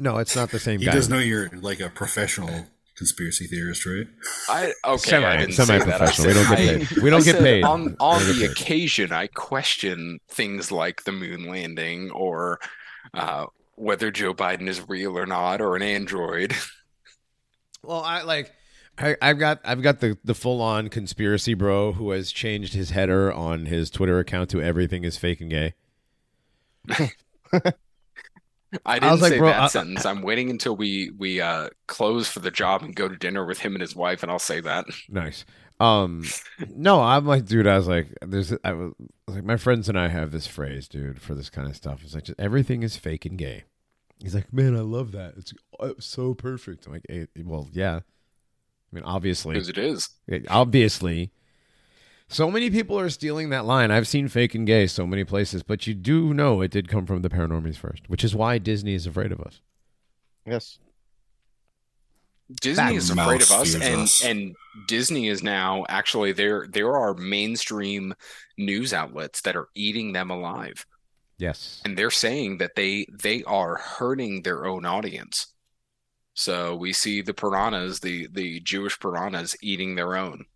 No 0.00 0.18
it's 0.18 0.34
not 0.36 0.50
the 0.50 0.58
same 0.58 0.80
He 0.80 0.86
guy 0.86 0.92
does 0.92 1.08
know 1.08 1.18
you're 1.18 1.48
like 1.50 1.80
a 1.80 1.88
professional 1.90 2.66
conspiracy 2.96 3.46
theorist, 3.46 3.86
right? 3.86 4.08
I 4.48 4.72
okay, 4.84 5.10
Semi- 5.10 5.24
I 5.24 5.36
didn't 5.36 5.54
say 5.54 5.64
that. 5.78 6.02
I 6.02 6.06
semi-professional. 6.10 6.26
We 6.26 6.32
said 6.34 6.44
don't 6.46 6.56
get 6.56 6.88
paid. 6.90 7.02
We 7.02 7.10
don't 7.10 7.22
I 7.22 7.24
get 7.24 7.38
paid. 7.38 7.64
on 7.64 7.96
on 8.00 8.22
the 8.22 8.44
occasion. 8.50 9.12
I 9.12 9.28
question 9.28 10.18
things 10.28 10.72
like 10.72 11.04
the 11.04 11.12
moon 11.12 11.48
landing 11.48 12.10
or 12.10 12.58
uh, 13.14 13.46
whether 13.76 14.10
Joe 14.10 14.34
Biden 14.34 14.66
is 14.66 14.88
real 14.88 15.16
or 15.16 15.26
not, 15.26 15.60
or 15.60 15.76
an 15.76 15.82
android. 15.82 16.54
Well, 17.80 18.02
I 18.02 18.22
like 18.22 18.52
I, 18.98 19.16
I've 19.22 19.38
got 19.38 19.60
I've 19.64 19.82
got 19.82 20.00
the 20.00 20.18
the 20.24 20.34
full 20.34 20.60
on 20.60 20.88
conspiracy 20.88 21.54
bro 21.54 21.92
who 21.92 22.10
has 22.10 22.32
changed 22.32 22.74
his 22.74 22.90
header 22.90 23.32
on 23.32 23.66
his 23.66 23.88
Twitter 23.88 24.18
account 24.18 24.50
to 24.50 24.60
everything 24.60 25.04
is 25.04 25.16
fake 25.16 25.40
and 25.40 25.48
gay. 25.48 25.74
I 28.84 28.98
didn't 28.98 29.12
was 29.12 29.22
like, 29.22 29.32
say 29.32 29.38
bro, 29.38 29.48
that 29.48 29.60
I- 29.62 29.66
sentence. 29.68 30.04
I'm 30.04 30.22
waiting 30.22 30.50
until 30.50 30.76
we 30.76 31.10
we 31.16 31.40
uh, 31.40 31.70
close 31.86 32.28
for 32.28 32.40
the 32.40 32.50
job 32.50 32.82
and 32.82 32.94
go 32.94 33.08
to 33.08 33.16
dinner 33.16 33.44
with 33.46 33.58
him 33.60 33.74
and 33.74 33.80
his 33.80 33.96
wife, 33.96 34.22
and 34.22 34.30
I'll 34.30 34.38
say 34.38 34.60
that. 34.60 34.84
Nice. 35.08 35.44
Um, 35.80 36.24
no, 36.74 37.00
I'm 37.00 37.24
like, 37.24 37.44
dude. 37.46 37.66
I 37.68 37.76
was 37.76 37.86
like, 37.86 38.08
there's, 38.20 38.52
I 38.64 38.72
was 38.72 38.92
like, 39.28 39.44
my 39.44 39.56
friends 39.56 39.88
and 39.88 39.96
I 39.98 40.08
have 40.08 40.32
this 40.32 40.46
phrase, 40.46 40.88
dude, 40.88 41.22
for 41.22 41.34
this 41.36 41.48
kind 41.50 41.68
of 41.68 41.76
stuff. 41.76 42.00
It's 42.02 42.14
like, 42.14 42.24
just, 42.24 42.40
everything 42.40 42.82
is 42.82 42.96
fake 42.96 43.24
and 43.24 43.38
gay. 43.38 43.62
He's 44.20 44.34
like, 44.34 44.52
man, 44.52 44.74
I 44.76 44.80
love 44.80 45.12
that. 45.12 45.34
It's 45.36 45.54
uh, 45.78 45.92
so 46.00 46.34
perfect. 46.34 46.86
I'm 46.86 46.94
like, 46.94 47.06
hey, 47.08 47.28
well, 47.44 47.68
yeah. 47.72 48.00
I 48.00 48.00
mean, 48.90 49.04
obviously, 49.04 49.54
Because 49.54 49.68
it 49.68 49.78
is. 49.78 50.08
obviously, 50.48 51.30
so 52.28 52.50
many 52.50 52.70
people 52.70 52.98
are 52.98 53.10
stealing 53.10 53.50
that 53.50 53.64
line. 53.64 53.90
I've 53.90 54.06
seen 54.08 54.28
fake 54.28 54.54
and 54.54 54.66
gay 54.66 54.86
so 54.86 55.06
many 55.06 55.24
places, 55.24 55.62
but 55.62 55.86
you 55.86 55.94
do 55.94 56.32
know 56.34 56.60
it 56.60 56.70
did 56.70 56.88
come 56.88 57.06
from 57.06 57.22
the 57.22 57.28
paranormies 57.30 57.76
first, 57.76 58.08
which 58.08 58.22
is 58.22 58.34
why 58.34 58.58
Disney 58.58 58.94
is 58.94 59.06
afraid 59.06 59.32
of 59.32 59.40
us. 59.40 59.60
Yes. 60.46 60.78
Disney 62.62 62.82
That 62.82 62.94
is 62.94 63.10
afraid 63.10 63.42
of 63.42 63.50
us, 63.50 63.74
and 63.74 64.02
us. 64.02 64.24
and 64.24 64.54
Disney 64.86 65.28
is 65.28 65.42
now 65.42 65.84
actually 65.88 66.32
there. 66.32 66.66
There 66.66 66.96
are 66.96 67.12
mainstream 67.14 68.14
news 68.56 68.94
outlets 68.94 69.42
that 69.42 69.54
are 69.56 69.68
eating 69.74 70.12
them 70.12 70.30
alive, 70.30 70.86
Yes. 71.36 71.82
and 71.84 71.96
they're 71.96 72.10
saying 72.10 72.56
that 72.58 72.74
they 72.74 73.06
they 73.12 73.42
are 73.44 73.76
hurting 73.76 74.42
their 74.42 74.64
own 74.64 74.86
audience. 74.86 75.48
So 76.32 76.74
we 76.74 76.94
see 76.94 77.20
the 77.20 77.34
piranhas, 77.34 78.00
the 78.00 78.28
the 78.32 78.60
Jewish 78.60 78.98
piranhas, 78.98 79.54
eating 79.60 79.94
their 79.94 80.16
own. 80.16 80.46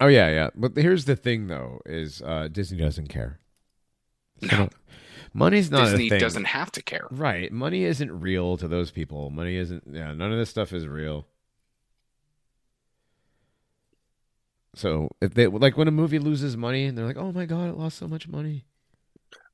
Oh 0.00 0.06
yeah, 0.06 0.28
yeah. 0.30 0.50
But 0.54 0.76
here's 0.76 1.04
the 1.04 1.16
thing, 1.16 1.48
though, 1.48 1.80
is 1.84 2.22
uh, 2.22 2.48
Disney 2.50 2.78
doesn't 2.78 3.08
care. 3.08 3.40
No. 4.40 4.68
Money's 5.34 5.70
not 5.70 5.90
Disney 5.90 6.08
doesn't 6.08 6.44
have 6.44 6.70
to 6.72 6.82
care. 6.82 7.06
Right. 7.10 7.52
Money 7.52 7.84
isn't 7.84 8.20
real 8.20 8.56
to 8.56 8.68
those 8.68 8.90
people. 8.90 9.30
Money 9.30 9.56
isn't. 9.56 9.84
Yeah. 9.90 10.12
None 10.12 10.32
of 10.32 10.38
this 10.38 10.50
stuff 10.50 10.72
is 10.72 10.86
real. 10.86 11.26
So 14.74 15.10
if 15.20 15.34
they 15.34 15.48
like 15.48 15.76
when 15.76 15.88
a 15.88 15.92
movie 15.92 16.20
loses 16.20 16.56
money 16.56 16.84
and 16.84 16.96
they're 16.96 17.04
like, 17.04 17.16
"Oh 17.16 17.32
my 17.32 17.46
god, 17.46 17.68
it 17.68 17.76
lost 17.76 17.98
so 17.98 18.06
much 18.06 18.28
money." 18.28 18.64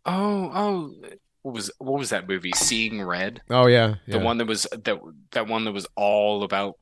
Oh, 0.05 0.51
oh, 0.55 0.95
what 1.41 1.55
was 1.55 1.71
what 1.79 1.99
was 1.99 2.11
that 2.11 2.29
movie? 2.29 2.53
Seeing 2.55 3.03
Red, 3.03 3.41
Oh 3.49 3.67
yeah, 3.67 3.95
the 4.07 4.19
one 4.19 4.37
that 4.39 4.47
was 4.47 4.67
that 4.71 5.01
that 5.31 5.47
one 5.47 5.65
that 5.65 5.73
was 5.73 5.87
all 5.97 6.43
about 6.43 6.79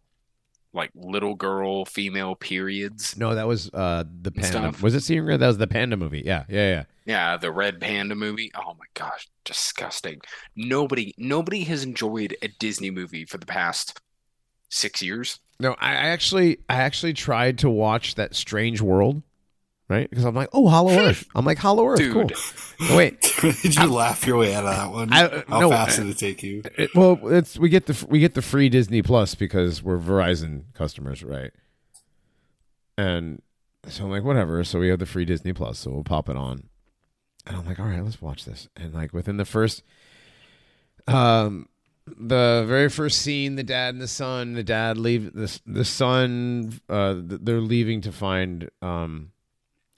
like 0.74 0.90
little 0.94 1.34
girl 1.34 1.84
female 1.84 2.34
periods. 2.34 3.16
No, 3.16 3.34
that 3.34 3.46
was 3.46 3.70
uh 3.72 4.04
the 4.22 4.30
panda. 4.30 4.48
Stuff. 4.48 4.82
Was 4.82 4.94
it 4.94 5.02
Seeing 5.02 5.24
Red? 5.24 5.40
That 5.40 5.48
was 5.48 5.58
the 5.58 5.66
panda 5.66 5.96
movie. 5.96 6.22
Yeah, 6.24 6.44
yeah, 6.48 6.68
yeah. 6.68 6.84
Yeah, 7.04 7.36
the 7.36 7.50
Red 7.50 7.80
Panda 7.80 8.14
movie. 8.14 8.52
Oh 8.54 8.74
my 8.78 8.86
gosh, 8.94 9.28
disgusting. 9.44 10.20
Nobody 10.54 11.14
nobody 11.18 11.64
has 11.64 11.82
enjoyed 11.82 12.36
a 12.42 12.48
Disney 12.48 12.90
movie 12.90 13.24
for 13.24 13.38
the 13.38 13.46
past 13.46 14.00
six 14.68 15.02
years. 15.02 15.40
No, 15.58 15.74
I 15.80 15.90
I 15.90 16.08
actually, 16.08 16.58
I 16.68 16.76
actually 16.76 17.12
tried 17.12 17.58
to 17.58 17.70
watch 17.70 18.14
that 18.14 18.34
Strange 18.34 18.80
World, 18.80 19.22
right? 19.92 20.08
Because 20.10 20.24
I'm 20.24 20.34
like, 20.34 20.48
oh, 20.52 20.66
Hollow 20.68 20.92
Earth. 20.92 21.26
I'm 21.34 21.44
like, 21.44 21.58
Hollow 21.58 21.86
Earth, 21.86 21.98
Dude. 21.98 22.12
cool. 22.12 22.30
Oh, 22.90 22.96
wait, 22.96 23.20
Did 23.62 23.76
you 23.76 23.86
laugh 23.92 24.26
your 24.26 24.38
way 24.38 24.54
out 24.54 24.64
of 24.64 24.74
that 24.76 24.90
one? 24.90 25.12
I- 25.12 25.44
How 25.48 25.60
no, 25.60 25.70
fast 25.70 25.98
I- 26.00 26.02
did 26.02 26.10
it 26.10 26.18
take 26.18 26.42
you? 26.42 26.62
It- 26.76 26.94
well, 26.94 27.18
it's 27.28 27.58
we 27.58 27.68
get 27.68 27.86
the 27.86 28.06
we 28.08 28.18
get 28.18 28.34
the 28.34 28.42
free 28.42 28.68
Disney 28.68 29.02
Plus 29.02 29.34
because 29.34 29.82
we're 29.82 29.98
Verizon 29.98 30.64
customers, 30.74 31.22
right? 31.22 31.52
And 32.98 33.40
so 33.86 34.04
I'm 34.04 34.10
like, 34.10 34.24
whatever. 34.24 34.62
So 34.64 34.78
we 34.78 34.88
have 34.88 34.98
the 34.98 35.06
free 35.06 35.24
Disney 35.24 35.52
Plus, 35.52 35.78
so 35.78 35.90
we'll 35.90 36.04
pop 36.04 36.28
it 36.28 36.36
on. 36.36 36.68
And 37.46 37.56
I'm 37.56 37.66
like, 37.66 37.80
all 37.80 37.86
right, 37.86 38.02
let's 38.04 38.22
watch 38.22 38.44
this. 38.44 38.68
And 38.76 38.94
like 38.94 39.12
within 39.12 39.36
the 39.36 39.44
first, 39.44 39.82
um, 41.08 41.68
the 42.06 42.64
very 42.68 42.88
first 42.88 43.20
scene, 43.22 43.56
the 43.56 43.62
dad 43.62 43.94
and 43.94 44.02
the 44.02 44.08
son, 44.08 44.54
the 44.54 44.62
dad 44.62 44.98
leave 44.98 45.32
the 45.32 45.60
the 45.66 45.84
son, 45.84 46.80
uh, 46.88 47.14
they're 47.16 47.60
leaving 47.60 48.00
to 48.02 48.12
find 48.12 48.70
um 48.82 49.30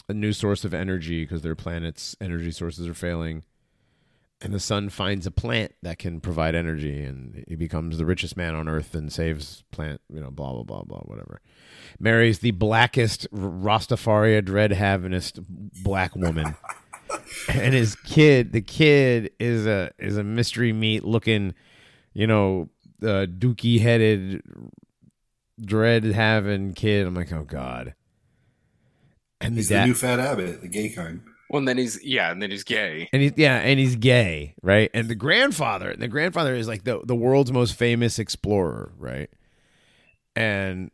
a 0.09 0.15
new 0.15 0.33
source 0.33 0.65
of 0.65 0.75
energy 0.75 1.25
because 1.25 1.43
their 1.43 1.55
planet's 1.55 2.17
energy 2.21 2.51
sources 2.51 2.87
are 2.87 2.95
failing. 2.95 3.45
And 4.41 4.53
the 4.53 4.61
sun 4.61 4.91
finds 4.91 5.27
a 5.27 5.31
plant 5.31 5.73
that 5.83 5.99
can 5.99 6.21
provide 6.21 6.55
energy 6.55 7.03
and 7.03 7.45
he 7.49 7.57
becomes 7.57 7.97
the 7.97 8.05
richest 8.05 8.37
man 8.37 8.55
on 8.55 8.69
earth 8.69 8.95
and 8.95 9.11
saves 9.11 9.65
plant 9.71 10.03
you 10.13 10.21
know 10.21 10.31
blah 10.31 10.53
blah 10.53 10.65
blah 10.65 10.83
blah 10.83 11.01
whatever. 11.01 11.41
Marries 11.99 12.41
the 12.41 12.51
blackest 12.51 13.31
rastafari 13.33 14.45
dread 14.45 14.73
havingest 14.73 15.43
black 15.83 16.15
woman. 16.15 16.55
And 17.49 17.75
his 17.75 17.95
kid 17.95 18.53
the 18.53 18.61
kid 18.61 19.31
is 19.39 19.67
a 19.67 19.93
is 19.99 20.17
a 20.17 20.25
mystery 20.25 20.73
meat 20.73 21.05
looking 21.05 21.55
you 22.13 22.27
know 22.27 22.71
uh, 23.03 23.27
dookie 23.27 23.81
headed 23.81 24.43
dread 25.61 26.05
having 26.05 26.75
kid. 26.75 27.07
I'm 27.07 27.15
like 27.15 27.33
oh 27.33 27.45
god 27.45 27.95
and 29.47 29.55
the 29.55 29.59
He's 29.61 29.69
the 29.69 29.75
dad 29.75 29.87
new 29.87 29.95
Fat 29.95 30.19
Abbott, 30.21 30.61
the 30.63 30.69
gay 30.69 30.89
kind. 30.91 31.23
Well, 31.51 31.59
and 31.59 31.69
then 31.69 31.79
he's 31.79 32.03
yeah, 32.05 32.33
and 32.33 32.41
then 32.43 32.51
he's 32.51 32.65
gay. 32.65 33.09
and 33.13 33.23
he's 33.23 33.33
yeah, 33.37 33.57
and 33.59 33.79
he's 33.79 33.97
gay, 33.97 34.55
right? 34.63 34.91
And 34.95 35.09
the 35.09 35.15
grandfather, 35.15 35.95
the 35.97 36.09
grandfather 36.09 36.55
is 36.55 36.67
like 36.67 36.85
the 36.85 37.01
the 37.05 37.15
world's 37.15 37.53
most 37.53 37.75
famous 37.77 38.19
explorer, 38.19 38.93
right? 38.99 39.31
And 40.35 40.91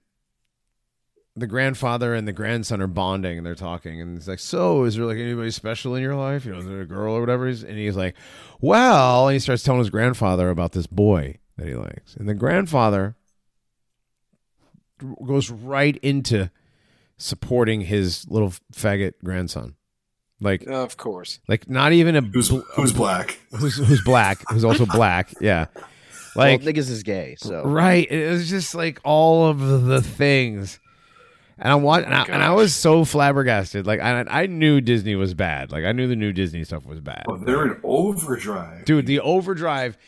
the 1.36 1.46
grandfather 1.46 2.12
and 2.14 2.26
the 2.28 2.32
grandson 2.32 2.82
are 2.82 2.86
bonding, 2.88 3.38
and 3.38 3.46
they're 3.46 3.54
talking, 3.54 4.00
and 4.00 4.18
he's 4.18 4.28
like, 4.28 4.40
so 4.40 4.84
is 4.84 4.96
there 4.96 5.06
like 5.06 5.16
anybody 5.16 5.50
special 5.52 5.94
in 5.94 6.02
your 6.02 6.16
life? 6.16 6.44
You 6.44 6.52
know, 6.52 6.58
is 6.58 6.66
there 6.66 6.80
a 6.80 6.86
girl 6.86 7.14
or 7.14 7.20
whatever? 7.20 7.46
He's- 7.46 7.62
And 7.62 7.78
he's 7.78 7.96
like, 7.96 8.16
well, 8.60 9.28
and 9.28 9.34
he 9.34 9.38
starts 9.38 9.62
telling 9.62 9.78
his 9.78 9.88
grandfather 9.90 10.50
about 10.50 10.72
this 10.72 10.88
boy 10.88 11.36
that 11.56 11.68
he 11.68 11.74
likes, 11.74 12.16
and 12.16 12.28
the 12.28 12.34
grandfather 12.34 13.14
goes 15.26 15.50
right 15.50 15.96
into 16.02 16.50
supporting 17.20 17.82
his 17.82 18.26
little 18.28 18.52
faggot 18.74 19.12
grandson, 19.22 19.74
like 20.40 20.66
Of 20.66 20.96
course. 20.96 21.38
like 21.48 21.68
not 21.68 21.92
even 21.92 22.16
a 22.16 22.20
Who's 22.22 22.48
bl- 22.48 22.60
who's 22.74 22.92
black? 22.92 23.38
who's 23.58 23.76
who's 23.76 24.02
black, 24.02 24.42
who's 24.50 24.64
also 24.64 24.86
black. 24.98 25.32
Yeah, 25.40 25.66
like 26.34 26.60
well, 26.62 26.72
niggas 26.72 26.90
is 26.90 27.02
gay, 27.02 27.36
so 27.38 27.62
right. 27.64 28.10
It 28.10 28.30
was 28.30 28.48
just 28.48 28.74
like 28.74 29.00
all 29.04 29.46
of 29.48 29.60
the 29.84 30.00
things, 30.00 30.78
and 31.58 31.70
I 31.70 31.74
want 31.74 32.06
and, 32.06 32.14
I, 32.14 32.22
and 32.24 32.42
I 32.42 32.52
was 32.54 32.74
so 32.74 33.04
flabbergasted. 33.04 33.86
Like 33.86 34.00
I 34.00 34.24
I 34.28 34.46
knew 34.46 34.80
Disney 34.80 35.14
was 35.14 35.34
bad. 35.34 35.70
Like 35.72 35.84
I 35.84 35.92
knew 35.92 36.08
the 36.08 36.16
new 36.16 36.32
Disney 36.32 36.64
stuff 36.64 36.86
was 36.86 37.00
bad. 37.00 37.24
Oh, 37.28 37.36
they're 37.36 37.66
in 37.66 37.80
overdrive. 37.84 38.84
Dude, 38.86 39.06
the 39.06 39.20
Overdrive, 39.20 39.98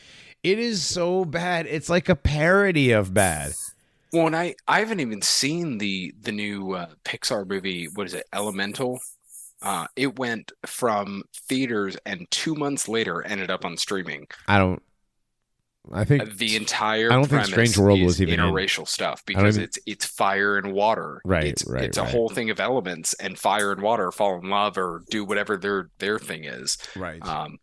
it 0.42 0.58
is 0.58 0.82
so 0.82 1.24
bad. 1.24 1.66
It's 1.66 1.88
like 1.90 2.08
a 2.08 2.16
parody 2.16 2.92
of 2.92 3.12
bad. 3.12 3.52
Well, 4.12 4.26
and 4.26 4.36
I 4.36 4.54
I 4.68 4.80
haven't 4.80 5.00
even 5.00 5.22
seen 5.22 5.78
the 5.78 6.14
the 6.20 6.32
new 6.32 6.72
uh, 6.72 6.90
Pixar 7.04 7.46
movie. 7.48 7.86
What 7.94 8.06
is 8.06 8.14
it? 8.14 8.26
Elemental. 8.32 9.00
Uh, 9.62 9.86
it 9.94 10.18
went 10.18 10.50
from 10.66 11.22
theaters 11.48 11.96
and 12.04 12.26
two 12.30 12.54
months 12.56 12.88
later 12.88 13.22
ended 13.24 13.50
up 13.50 13.64
on 13.64 13.76
streaming. 13.76 14.26
I 14.48 14.58
don't. 14.58 14.82
I 15.92 16.04
think 16.04 16.22
Uh, 16.22 16.26
The 16.36 16.54
entire 16.56 17.10
I 17.10 17.14
don't 17.14 17.22
think 17.24 17.30
premise 17.42 17.50
Strange 17.50 17.78
World 17.78 18.02
was 18.02 18.20
even 18.22 18.34
in. 18.34 18.40
interracial 18.40 18.86
stuff 18.86 19.22
because 19.26 19.56
even- 19.56 19.64
it's 19.64 19.78
it's 19.86 20.04
fire 20.04 20.56
and 20.56 20.72
water. 20.72 21.20
Right, 21.24 21.44
It's 21.46 21.64
right, 21.66 21.84
it's 21.84 21.96
a 21.98 22.04
whole 22.04 22.28
thing 22.28 22.50
of 22.50 22.60
elements, 22.60 23.14
and 23.14 23.38
fire 23.38 23.72
and 23.72 23.82
water 23.82 24.12
fall 24.12 24.38
in 24.38 24.48
love 24.50 24.76
or 24.78 25.02
do 25.10 25.24
whatever 25.24 25.56
their 25.56 25.90
their 25.98 26.18
thing 26.18 26.44
is. 26.44 26.76
right. 26.96 27.24
Um, 27.26 27.58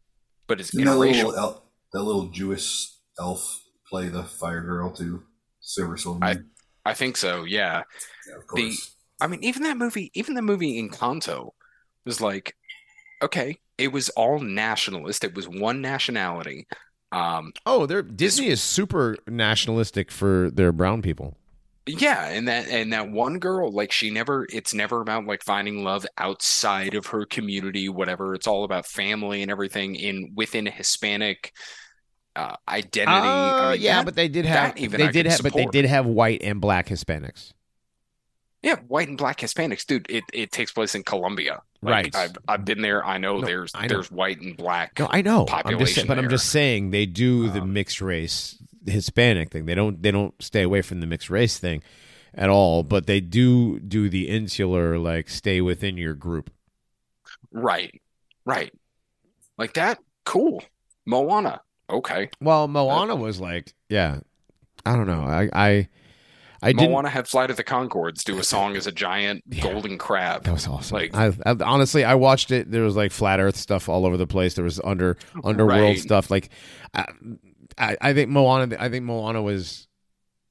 but 0.48 0.60
it's 0.60 0.72
Didn't 0.72 0.86
that 0.88 0.98
little 0.98 1.32
interracial. 1.32 1.62
that 1.94 2.02
little 2.02 2.28
Jewish 2.30 2.90
elf 3.20 3.62
play 3.90 4.08
the 4.10 4.24
fire 4.24 4.62
girl 4.62 4.92
too? 4.92 5.24
Silver 5.62 5.98
Silver. 5.98 6.20
I- 6.24 6.38
I 6.86 6.94
think 6.94 7.18
so. 7.18 7.44
Yeah. 7.44 7.84
yeah, 8.28 8.36
of 8.36 8.44
the- 8.56 8.78
I 9.22 9.28
mean, 9.28 9.44
even 9.44 9.64
that 9.64 9.78
movie, 9.78 10.12
even 10.14 10.34
the 10.34 10.42
movie 10.42 10.82
Encanto 10.82 11.50
was 12.06 12.22
like, 12.22 12.56
okay, 13.22 13.58
it 13.78 13.92
was 13.92 14.10
all 14.10 14.40
nationalist. 14.40 15.24
It 15.24 15.36
was 15.36 15.48
one 15.48 15.82
nationality. 15.82 16.68
Um, 17.12 17.52
oh, 17.66 17.86
they're 17.86 18.02
Disney 18.02 18.48
is 18.48 18.62
super 18.62 19.18
nationalistic 19.28 20.10
for 20.12 20.50
their 20.52 20.72
brown 20.72 21.02
people. 21.02 21.38
yeah, 21.86 22.28
and 22.30 22.48
that 22.48 22.68
and 22.70 22.94
that 22.94 23.10
one 23.12 23.40
girl, 23.40 23.72
like 23.72 23.92
she 23.92 24.10
never, 24.10 24.46
it's 24.54 24.74
never 24.74 25.02
about 25.02 25.26
like 25.26 25.44
finding 25.44 25.84
love 25.84 26.06
outside 26.18 26.94
of 26.96 27.08
her 27.08 27.26
community, 27.26 27.90
whatever. 27.90 28.36
It's 28.36 28.48
all 28.48 28.64
about 28.64 28.86
family 28.86 29.42
and 29.42 29.50
everything 29.52 29.96
in 29.96 30.32
within 30.36 30.68
a 30.68 30.72
Hispanic 30.72 31.52
uh, 32.36 32.56
identity. 32.68 33.18
Uh, 33.18 33.22
I 33.22 33.72
mean, 33.74 33.82
yeah, 33.82 33.96
that- 33.98 34.06
but 34.06 34.16
they 34.16 34.28
did 34.28 34.46
have 34.46 34.78
even 34.78 35.00
they 35.00 35.08
I 35.08 35.12
did 35.12 35.26
have 35.26 35.42
but 35.44 35.54
they 35.54 35.66
did 35.66 35.86
have 35.86 36.06
white 36.06 36.42
and 36.44 36.60
black 36.62 36.88
Hispanics. 36.88 37.54
Yeah, 38.62 38.76
white 38.88 39.08
and 39.08 39.18
black 39.18 39.40
Hispanics, 39.40 39.86
dude. 39.86 40.06
It 40.10 40.24
it 40.34 40.52
takes 40.52 40.72
place 40.74 40.94
in 40.94 41.04
Colombia. 41.04 41.62
Like, 41.82 42.14
Right. 42.14 42.16
I've 42.16 42.38
I've 42.48 42.66
been 42.66 42.82
there. 42.82 43.06
I 43.06 43.18
know 43.18 43.40
No, 43.40 43.46
there's 43.48 43.72
I 43.74 43.84
know. 43.84 43.96
there's 43.96 44.12
white 44.12 44.42
and 44.42 44.58
black. 44.58 45.00
No, 45.00 45.08
I 45.10 45.22
know. 45.22 45.42
I'm 45.42 45.46
just 45.48 45.64
population 45.64 46.08
but 46.08 46.20
I'm 46.20 46.30
just 46.30 46.50
saying 46.50 46.92
they 46.92 47.06
do 47.06 47.50
the 47.50 47.62
Um, 47.62 47.72
mixed 47.72 48.02
race 48.02 48.58
Hispanic 48.86 49.52
thing. 49.52 49.66
They 49.66 49.76
don't 49.76 50.02
they 50.02 50.12
don't 50.12 50.34
stay 50.42 50.62
away 50.64 50.82
from 50.82 51.00
the 51.00 51.08
mixed 51.08 51.30
race 51.30 51.58
thing 51.58 51.82
at 52.34 52.50
all, 52.50 52.84
but 52.84 53.08
they 53.08 53.22
do 53.22 53.80
do 53.80 54.10
the 54.10 54.28
insular 54.28 54.98
like 55.00 55.30
stay 55.30 55.62
within 55.62 55.96
your 55.98 56.14
group. 56.14 56.52
Right, 57.52 58.02
right. 58.46 58.74
Like 59.58 59.74
that. 59.76 60.00
Cool. 60.26 60.64
Moana. 61.06 61.62
Okay. 61.90 62.30
Well, 62.42 62.64
uh, 62.64 62.68
Moana 62.68 63.16
was 63.16 63.40
like, 63.40 63.74
yeah, 63.90 64.20
I 64.86 64.96
don't 64.96 65.08
know. 65.08 65.22
I 65.24 65.50
I 65.54 65.88
I 66.62 66.74
didn't. 66.74 66.92
Moana 66.92 67.10
had 67.10 67.28
Flight 67.28 67.50
of 67.50 67.58
the 67.58 67.64
Conchords 67.64 68.24
do 68.24 68.38
a 68.38 68.44
song 68.44 68.76
as 68.76 68.86
a 68.86 68.92
giant 68.92 69.44
Yeah. 69.50 69.64
golden 69.64 69.98
crab. 69.98 70.44
That 70.44 70.52
was 70.54 70.68
awesome. 70.68 70.96
Like- 70.96 71.16
I, 71.16 71.28
I 71.46 71.56
honestly, 71.64 72.04
I 72.04 72.16
watched 72.16 72.52
it. 72.52 72.70
There 72.70 72.84
was 72.84 72.96
like 72.98 73.12
flat 73.12 73.40
Earth 73.40 73.56
stuff 73.56 73.88
all 73.90 74.06
over 74.06 74.18
the 74.18 74.28
place. 74.28 74.56
There 74.56 74.66
was 74.66 74.80
under 74.84 75.18
underworld 75.44 75.82
Right. 75.82 76.00
stuff. 76.00 76.30
Like, 76.30 76.50
I, 76.94 77.06
I, 77.78 77.98
I 78.02 78.14
think 78.14 78.30
Moana. 78.30 78.76
I 78.80 78.90
think 78.90 79.06
Moana 79.06 79.42
was 79.42 79.88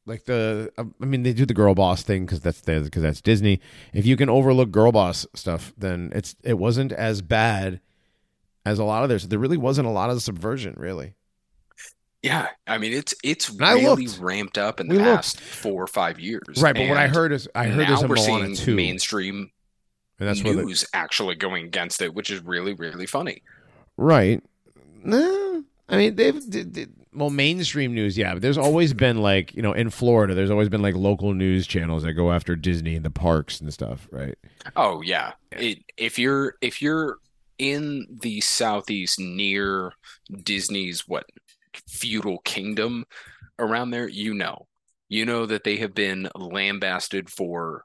like 0.06 0.24
the. 0.24 0.72
I 0.78 1.04
mean, 1.04 1.22
they 1.24 1.34
do 1.34 1.44
the 1.44 1.52
girl 1.54 1.74
boss 1.74 2.02
thing 2.02 2.24
because 2.24 2.40
that's 2.40 2.62
because 2.62 3.02
that's 3.02 3.20
Disney. 3.20 3.60
If 3.92 4.06
you 4.06 4.16
can 4.16 4.30
overlook 4.30 4.70
girl 4.70 4.92
boss 4.92 5.26
stuff, 5.34 5.74
then 5.76 6.10
it's 6.14 6.34
it 6.42 6.58
wasn't 6.58 6.92
as 6.92 7.20
bad 7.20 7.80
as 8.64 8.78
a 8.78 8.84
lot 8.84 9.02
of 9.02 9.10
theirs. 9.10 9.28
There 9.28 9.38
really 9.38 9.56
wasn't 9.58 9.88
a 9.88 9.90
lot 9.90 10.08
of 10.08 10.22
subversion, 10.22 10.74
really. 10.78 11.14
Yeah, 12.22 12.48
I 12.66 12.78
mean 12.78 12.92
it's 12.92 13.14
it's 13.22 13.48
And 13.48 13.60
really 13.60 14.08
ramped 14.18 14.58
up 14.58 14.80
in 14.80 14.88
the 14.88 14.96
We 14.96 14.98
looked. 14.98 15.16
past 15.16 15.40
four 15.40 15.82
or 15.82 15.86
five 15.86 16.18
years. 16.18 16.60
Right, 16.60 16.74
but 16.74 16.88
what 16.88 16.98
I 16.98 17.06
heard 17.06 17.32
is 17.32 17.48
I 17.54 17.66
heard 17.66 17.78
now 17.78 17.88
there's 17.88 18.02
a 18.02 18.08
we're 18.08 18.16
seeing 18.16 18.76
mainstream 18.76 19.50
and 20.18 20.28
that's 20.28 20.42
where 20.42 20.54
the, 20.54 20.64
news 20.64 20.84
actually 20.92 21.36
going 21.36 21.66
against 21.66 22.02
it, 22.02 22.12
which 22.14 22.30
is 22.30 22.42
really 22.42 22.74
really 22.74 23.06
funny. 23.06 23.42
Right. 23.96 24.42
No, 25.04 25.62
I 25.88 25.96
mean 25.96 26.16
they've 26.16 26.50
did, 26.50 26.72
did, 26.72 26.92
well 27.14 27.30
mainstream 27.30 27.94
news, 27.94 28.18
yeah. 28.18 28.32
But 28.32 28.42
there's 28.42 28.58
always 28.58 28.92
been 28.92 29.22
like 29.22 29.54
you 29.54 29.62
know 29.62 29.72
in 29.72 29.90
Florida, 29.90 30.34
there's 30.34 30.50
always 30.50 30.68
been 30.68 30.82
like 30.82 30.96
local 30.96 31.34
news 31.34 31.68
channels 31.68 32.02
that 32.02 32.14
go 32.14 32.32
after 32.32 32.56
Disney 32.56 32.96
and 32.96 33.04
the 33.04 33.10
parks 33.10 33.60
and 33.60 33.72
stuff, 33.72 34.08
right? 34.10 34.36
Oh 34.74 35.02
yeah, 35.02 35.34
it, 35.52 35.78
if 35.96 36.18
you're 36.18 36.56
if 36.60 36.82
you're 36.82 37.18
in 37.58 38.06
the 38.22 38.40
southeast 38.40 39.18
near 39.20 39.92
Disney's 40.42 41.06
what 41.06 41.26
feudal 41.88 42.38
kingdom 42.44 43.04
around 43.58 43.90
there, 43.90 44.08
you 44.08 44.34
know, 44.34 44.66
you 45.08 45.24
know 45.24 45.46
that 45.46 45.64
they 45.64 45.76
have 45.76 45.94
been 45.94 46.28
lambasted 46.34 47.30
for 47.30 47.84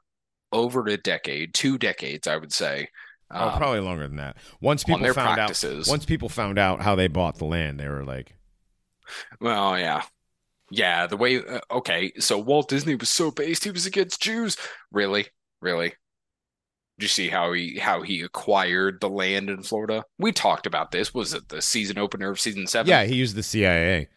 over 0.52 0.86
a 0.86 0.96
decade, 0.96 1.54
two 1.54 1.78
decades, 1.78 2.26
I 2.26 2.36
would 2.36 2.52
say. 2.52 2.88
Oh, 3.30 3.48
um, 3.48 3.58
probably 3.58 3.80
longer 3.80 4.06
than 4.06 4.16
that. 4.16 4.36
Once 4.60 4.84
on 4.84 4.98
people 4.98 5.14
found 5.14 5.34
practices. 5.34 5.88
out, 5.88 5.90
once 5.90 6.04
people 6.04 6.28
found 6.28 6.58
out 6.58 6.80
how 6.80 6.94
they 6.94 7.08
bought 7.08 7.38
the 7.38 7.46
land, 7.46 7.80
they 7.80 7.88
were 7.88 8.04
like, 8.04 8.34
Well, 9.40 9.78
yeah. 9.78 10.02
Yeah, 10.70 11.06
the 11.06 11.16
way 11.16 11.38
uh, 11.38 11.60
okay, 11.70 12.12
so 12.18 12.38
Walt 12.38 12.68
Disney 12.68 12.94
was 12.94 13.10
so 13.10 13.30
based 13.30 13.64
he 13.64 13.70
was 13.70 13.86
against 13.86 14.22
Jews. 14.22 14.56
Really? 14.90 15.26
Really? 15.60 15.94
Did 16.98 17.04
you 17.04 17.08
see 17.08 17.28
how 17.28 17.52
he 17.52 17.78
how 17.78 18.02
he 18.02 18.20
acquired 18.22 19.00
the 19.00 19.08
land 19.08 19.50
in 19.50 19.62
Florida? 19.62 20.04
We 20.18 20.30
talked 20.32 20.66
about 20.66 20.92
this. 20.92 21.12
Was 21.12 21.34
it 21.34 21.48
the 21.48 21.60
season 21.60 21.98
opener 21.98 22.30
of 22.30 22.38
season 22.40 22.66
7? 22.66 22.88
yeah, 22.88 23.04
he 23.04 23.16
used 23.16 23.34
the 23.34 23.42
CIA. 23.42 24.08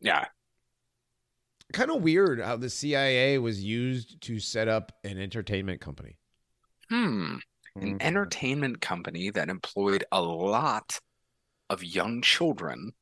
Yeah. 0.00 0.26
Kind 1.72 1.90
of 1.90 2.02
weird 2.02 2.40
how 2.40 2.56
the 2.56 2.70
CIA 2.70 3.38
was 3.38 3.62
used 3.62 4.20
to 4.22 4.38
set 4.38 4.68
up 4.68 4.92
an 5.04 5.18
entertainment 5.18 5.80
company. 5.80 6.16
Hmm. 6.88 7.36
An 7.74 7.98
Mhm. 7.98 8.02
entertainment 8.02 8.80
company 8.80 9.30
that 9.30 9.48
employed 9.48 10.04
a 10.10 10.22
lot 10.22 11.00
of 11.68 11.84
young 11.84 12.22
children. 12.22 12.92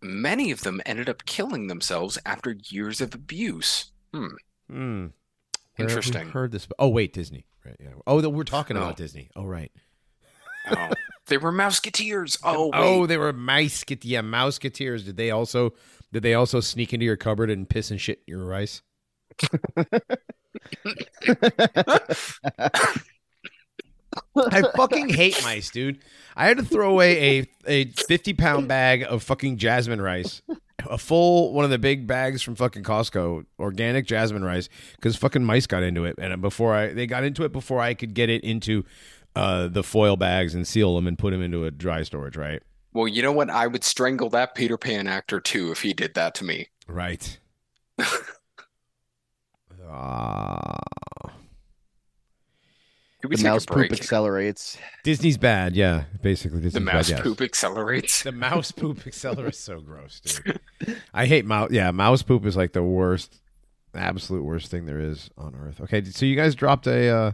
Many 0.00 0.50
of 0.50 0.60
them 0.62 0.80
ended 0.86 1.08
up 1.08 1.24
killing 1.26 1.66
themselves 1.66 2.18
after 2.24 2.56
years 2.70 3.00
of 3.00 3.14
abuse. 3.14 3.92
Hmm. 4.14 4.26
Hmm. 4.68 5.06
Interesting. 5.78 6.28
Heard 6.28 6.52
this? 6.52 6.68
Oh 6.78 6.88
wait, 6.88 7.12
Disney. 7.12 7.46
Right. 7.64 7.76
Yeah. 7.80 7.90
Oh, 8.06 8.20
the- 8.20 8.30
we're 8.30 8.44
talking 8.44 8.76
Oh. 8.76 8.82
about 8.82 8.96
Disney. 8.96 9.30
Oh 9.36 9.44
right. 9.44 9.70
Oh, 10.70 10.90
they 11.26 11.38
were 11.38 11.52
Mouseketeers. 11.52 12.38
Oh, 12.44 12.54
oh, 12.54 12.64
wait. 12.70 12.72
Oh, 12.74 13.06
they 13.06 13.16
were 13.18 13.32
mice. 13.32 13.84
Yeah, 14.02 14.20
mouseketeers. 14.22 15.04
Did 15.04 15.16
they 15.16 15.30
also? 15.30 15.72
Did 16.12 16.22
they 16.22 16.34
also 16.34 16.60
sneak 16.60 16.92
into 16.92 17.04
your 17.06 17.16
cupboard 17.16 17.50
and 17.50 17.68
piss 17.68 17.90
and 17.90 18.00
shit 18.00 18.20
in 18.26 18.34
your 18.36 18.44
rice? 18.44 18.82
I 24.36 24.62
fucking 24.76 25.08
hate 25.10 25.42
mice, 25.42 25.70
dude. 25.70 25.98
I 26.36 26.46
had 26.46 26.58
to 26.58 26.64
throw 26.64 26.90
away 26.90 27.40
a 27.40 27.46
a 27.66 27.84
fifty 27.86 28.32
pound 28.34 28.68
bag 28.68 29.04
of 29.08 29.22
fucking 29.22 29.56
jasmine 29.58 30.00
rice, 30.02 30.42
a 30.88 30.98
full 30.98 31.52
one 31.52 31.64
of 31.64 31.70
the 31.70 31.78
big 31.78 32.06
bags 32.06 32.42
from 32.42 32.54
fucking 32.54 32.82
Costco, 32.82 33.44
organic 33.58 34.06
jasmine 34.06 34.44
rice, 34.44 34.68
because 34.96 35.16
fucking 35.16 35.44
mice 35.44 35.66
got 35.66 35.82
into 35.82 36.04
it, 36.04 36.16
and 36.18 36.40
before 36.40 36.74
I 36.74 36.92
they 36.92 37.06
got 37.06 37.24
into 37.24 37.44
it 37.44 37.52
before 37.52 37.80
I 37.80 37.94
could 37.94 38.14
get 38.14 38.30
it 38.30 38.42
into 38.44 38.84
uh, 39.34 39.68
the 39.68 39.82
foil 39.82 40.16
bags 40.16 40.54
and 40.54 40.66
seal 40.66 40.94
them 40.94 41.06
and 41.06 41.18
put 41.18 41.30
them 41.30 41.42
into 41.42 41.64
a 41.64 41.70
dry 41.70 42.02
storage, 42.02 42.36
right? 42.36 42.62
Well, 42.92 43.08
you 43.08 43.22
know 43.22 43.32
what? 43.32 43.48
I 43.48 43.66
would 43.66 43.84
strangle 43.84 44.28
that 44.30 44.54
Peter 44.54 44.76
Pan 44.76 45.06
actor 45.06 45.40
too 45.40 45.70
if 45.72 45.82
he 45.82 45.94
did 45.94 46.14
that 46.14 46.34
to 46.36 46.44
me. 46.44 46.68
Right. 46.86 47.38
Ah. 49.94 50.78
We 51.24 51.30
The 53.22 53.42
mouse 53.42 53.64
poop 53.64 53.92
accelerates. 53.92 54.76
Disney's 55.04 55.38
bad, 55.38 55.76
yeah. 55.76 56.04
Basically, 56.22 56.60
Disney's 56.60 56.84
bad. 56.84 56.92
The 56.92 56.96
mouse 56.96 57.08
bad, 57.10 57.16
yes. 57.18 57.22
poop 57.22 57.40
accelerates. 57.40 58.22
The 58.24 58.32
mouse 58.32 58.72
poop 58.72 58.98
accelerates 59.06 59.58
so 59.58 59.80
gross, 59.80 60.20
dude. 60.20 60.60
I 61.14 61.26
hate 61.26 61.44
mouse. 61.44 61.70
Yeah, 61.70 61.90
mouse 61.92 62.22
poop 62.22 62.44
is 62.44 62.56
like 62.56 62.72
the 62.72 62.82
worst, 62.82 63.40
absolute 63.94 64.42
worst 64.42 64.70
thing 64.70 64.86
there 64.86 64.98
is 64.98 65.30
on 65.38 65.54
earth. 65.54 65.80
Okay, 65.82 66.02
so 66.04 66.26
you 66.26 66.36
guys 66.36 66.54
dropped 66.54 66.86
a. 66.86 67.08
Uh, 67.08 67.32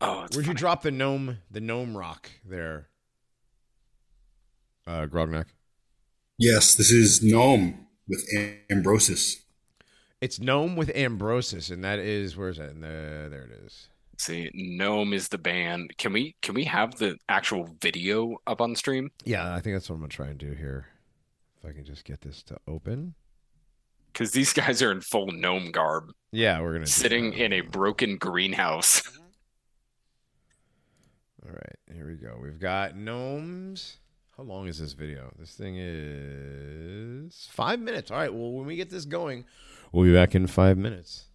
Oh, 0.00 0.24
it's 0.24 0.36
where'd 0.36 0.46
you 0.46 0.54
drop 0.54 0.82
the 0.82 0.90
gnome? 0.90 1.38
The 1.50 1.60
gnome 1.60 1.96
rock 1.96 2.30
there. 2.44 2.88
Uh, 4.86 5.06
Grognak. 5.06 5.46
Yes, 6.38 6.74
this 6.74 6.90
is 6.90 7.22
Gnome 7.22 7.86
with 8.06 8.22
Ambrosius. 8.70 9.38
It's 10.20 10.38
gnome 10.38 10.76
with 10.76 10.90
ambrosius, 10.94 11.70
and 11.70 11.84
that 11.84 11.98
is 11.98 12.36
where's 12.36 12.56
that? 12.58 12.70
In 12.70 12.80
the, 12.80 13.28
there 13.30 13.42
it 13.42 13.64
is. 13.64 13.88
See, 14.18 14.50
Gnome 14.54 15.12
is 15.12 15.28
the 15.28 15.38
band. 15.38 15.92
Can 15.98 16.12
we 16.12 16.36
can 16.42 16.54
we 16.54 16.64
have 16.64 16.96
the 16.96 17.16
actual 17.28 17.68
video 17.80 18.36
up 18.46 18.60
on 18.60 18.74
stream? 18.74 19.10
Yeah, 19.24 19.54
I 19.54 19.60
think 19.60 19.76
that's 19.76 19.88
what 19.90 19.96
I'm 19.96 20.00
gonna 20.00 20.08
try 20.08 20.28
and 20.28 20.38
do 20.38 20.52
here. 20.52 20.86
If 21.58 21.68
I 21.68 21.72
can 21.72 21.84
just 21.84 22.04
get 22.04 22.20
this 22.22 22.42
to 22.44 22.56
open. 22.66 23.14
Because 24.12 24.32
these 24.32 24.52
guys 24.54 24.80
are 24.80 24.90
in 24.90 25.02
full 25.02 25.26
gnome 25.26 25.70
garb, 25.70 26.12
Yeah, 26.32 26.60
we're 26.62 26.72
gonna 26.72 26.86
sitting 26.86 27.34
in 27.34 27.52
a 27.52 27.60
broken 27.60 28.16
greenhouse. 28.16 29.02
Mm-hmm. 31.46 31.48
All 31.48 31.52
right, 31.54 31.76
here 31.94 32.06
we 32.08 32.14
go. 32.14 32.36
We've 32.42 32.58
got 32.58 32.96
gnomes. 32.96 33.98
How 34.36 34.42
long 34.42 34.66
is 34.66 34.78
this 34.80 34.94
video? 34.94 35.32
This 35.38 35.54
thing 35.54 35.76
is 35.78 37.46
five 37.52 37.78
minutes. 37.78 38.10
All 38.10 38.16
right. 38.16 38.32
Well, 38.34 38.50
when 38.50 38.66
we 38.66 38.74
get 38.74 38.90
this 38.90 39.04
going, 39.04 39.44
we'll 39.92 40.04
be 40.04 40.12
back 40.12 40.34
in 40.34 40.46
five 40.48 40.76
minutes. 40.76 41.25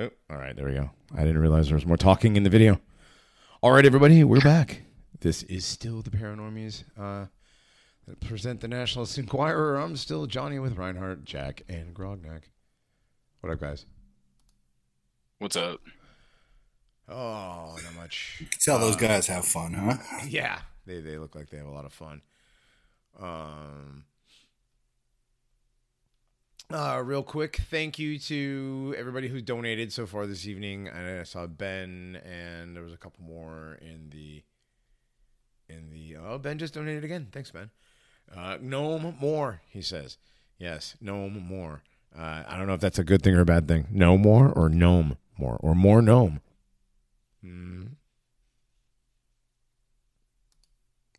Oh, 0.00 0.10
all 0.28 0.38
right, 0.38 0.56
there 0.56 0.66
we 0.66 0.72
go. 0.72 0.90
I 1.14 1.20
didn't 1.20 1.38
realize 1.38 1.68
there 1.68 1.76
was 1.76 1.86
more 1.86 1.96
talking 1.96 2.34
in 2.34 2.42
the 2.42 2.50
video. 2.50 2.80
All 3.62 3.70
right, 3.70 3.86
everybody, 3.86 4.24
we're 4.24 4.40
back. 4.40 4.82
This 5.20 5.44
is 5.44 5.64
still 5.64 6.02
the 6.02 6.10
Paranormies 6.10 6.82
uh, 6.98 7.26
present 8.26 8.60
the 8.60 8.66
Nationalist 8.66 9.18
Enquirer. 9.18 9.76
I'm 9.76 9.96
still 9.96 10.26
Johnny 10.26 10.58
with 10.58 10.76
Reinhardt, 10.76 11.24
Jack, 11.24 11.62
and 11.68 11.94
Grognak. 11.94 12.42
What 13.40 13.52
up, 13.52 13.60
guys? 13.60 13.86
What's 15.38 15.54
up? 15.54 15.78
Oh, 17.08 17.76
not 17.84 17.94
much. 17.94 18.42
See 18.58 18.68
how 18.72 18.78
those 18.78 18.96
guys 18.96 19.28
have 19.28 19.44
fun, 19.44 19.74
huh? 19.74 19.96
Yeah, 20.28 20.58
they 20.86 21.00
they 21.00 21.18
look 21.18 21.36
like 21.36 21.50
they 21.50 21.58
have 21.58 21.68
a 21.68 21.70
lot 21.70 21.84
of 21.84 21.92
fun. 21.92 22.22
Um, 23.16 24.06
uh, 26.72 27.02
real 27.04 27.22
quick, 27.22 27.60
thank 27.70 27.98
you 27.98 28.18
to 28.18 28.94
everybody 28.98 29.28
who 29.28 29.40
donated 29.40 29.92
so 29.92 30.06
far 30.06 30.26
this 30.26 30.46
evening. 30.46 30.88
I 30.88 31.22
saw 31.22 31.46
Ben, 31.46 32.20
and 32.24 32.76
there 32.76 32.82
was 32.82 32.92
a 32.92 32.98
couple 32.98 33.24
more 33.24 33.78
in 33.80 34.10
the 34.10 34.42
in 35.68 35.90
the. 35.90 36.16
Oh, 36.16 36.38
Ben 36.38 36.58
just 36.58 36.74
donated 36.74 37.04
again. 37.04 37.28
Thanks, 37.32 37.50
Ben. 37.50 37.70
Uh, 38.34 38.58
gnome 38.60 39.16
more, 39.20 39.62
he 39.70 39.80
says. 39.80 40.18
Yes, 40.58 40.96
gnome 41.00 41.38
more. 41.38 41.82
Uh, 42.16 42.42
I 42.46 42.58
don't 42.58 42.66
know 42.66 42.74
if 42.74 42.80
that's 42.80 42.98
a 42.98 43.04
good 43.04 43.22
thing 43.22 43.34
or 43.34 43.40
a 43.40 43.46
bad 43.46 43.66
thing. 43.68 43.86
No 43.90 44.18
more 44.18 44.50
or 44.50 44.68
gnome 44.68 45.16
more 45.38 45.56
or 45.60 45.74
more 45.74 46.02
gnome. 46.02 46.40
Hmm. 47.42 47.84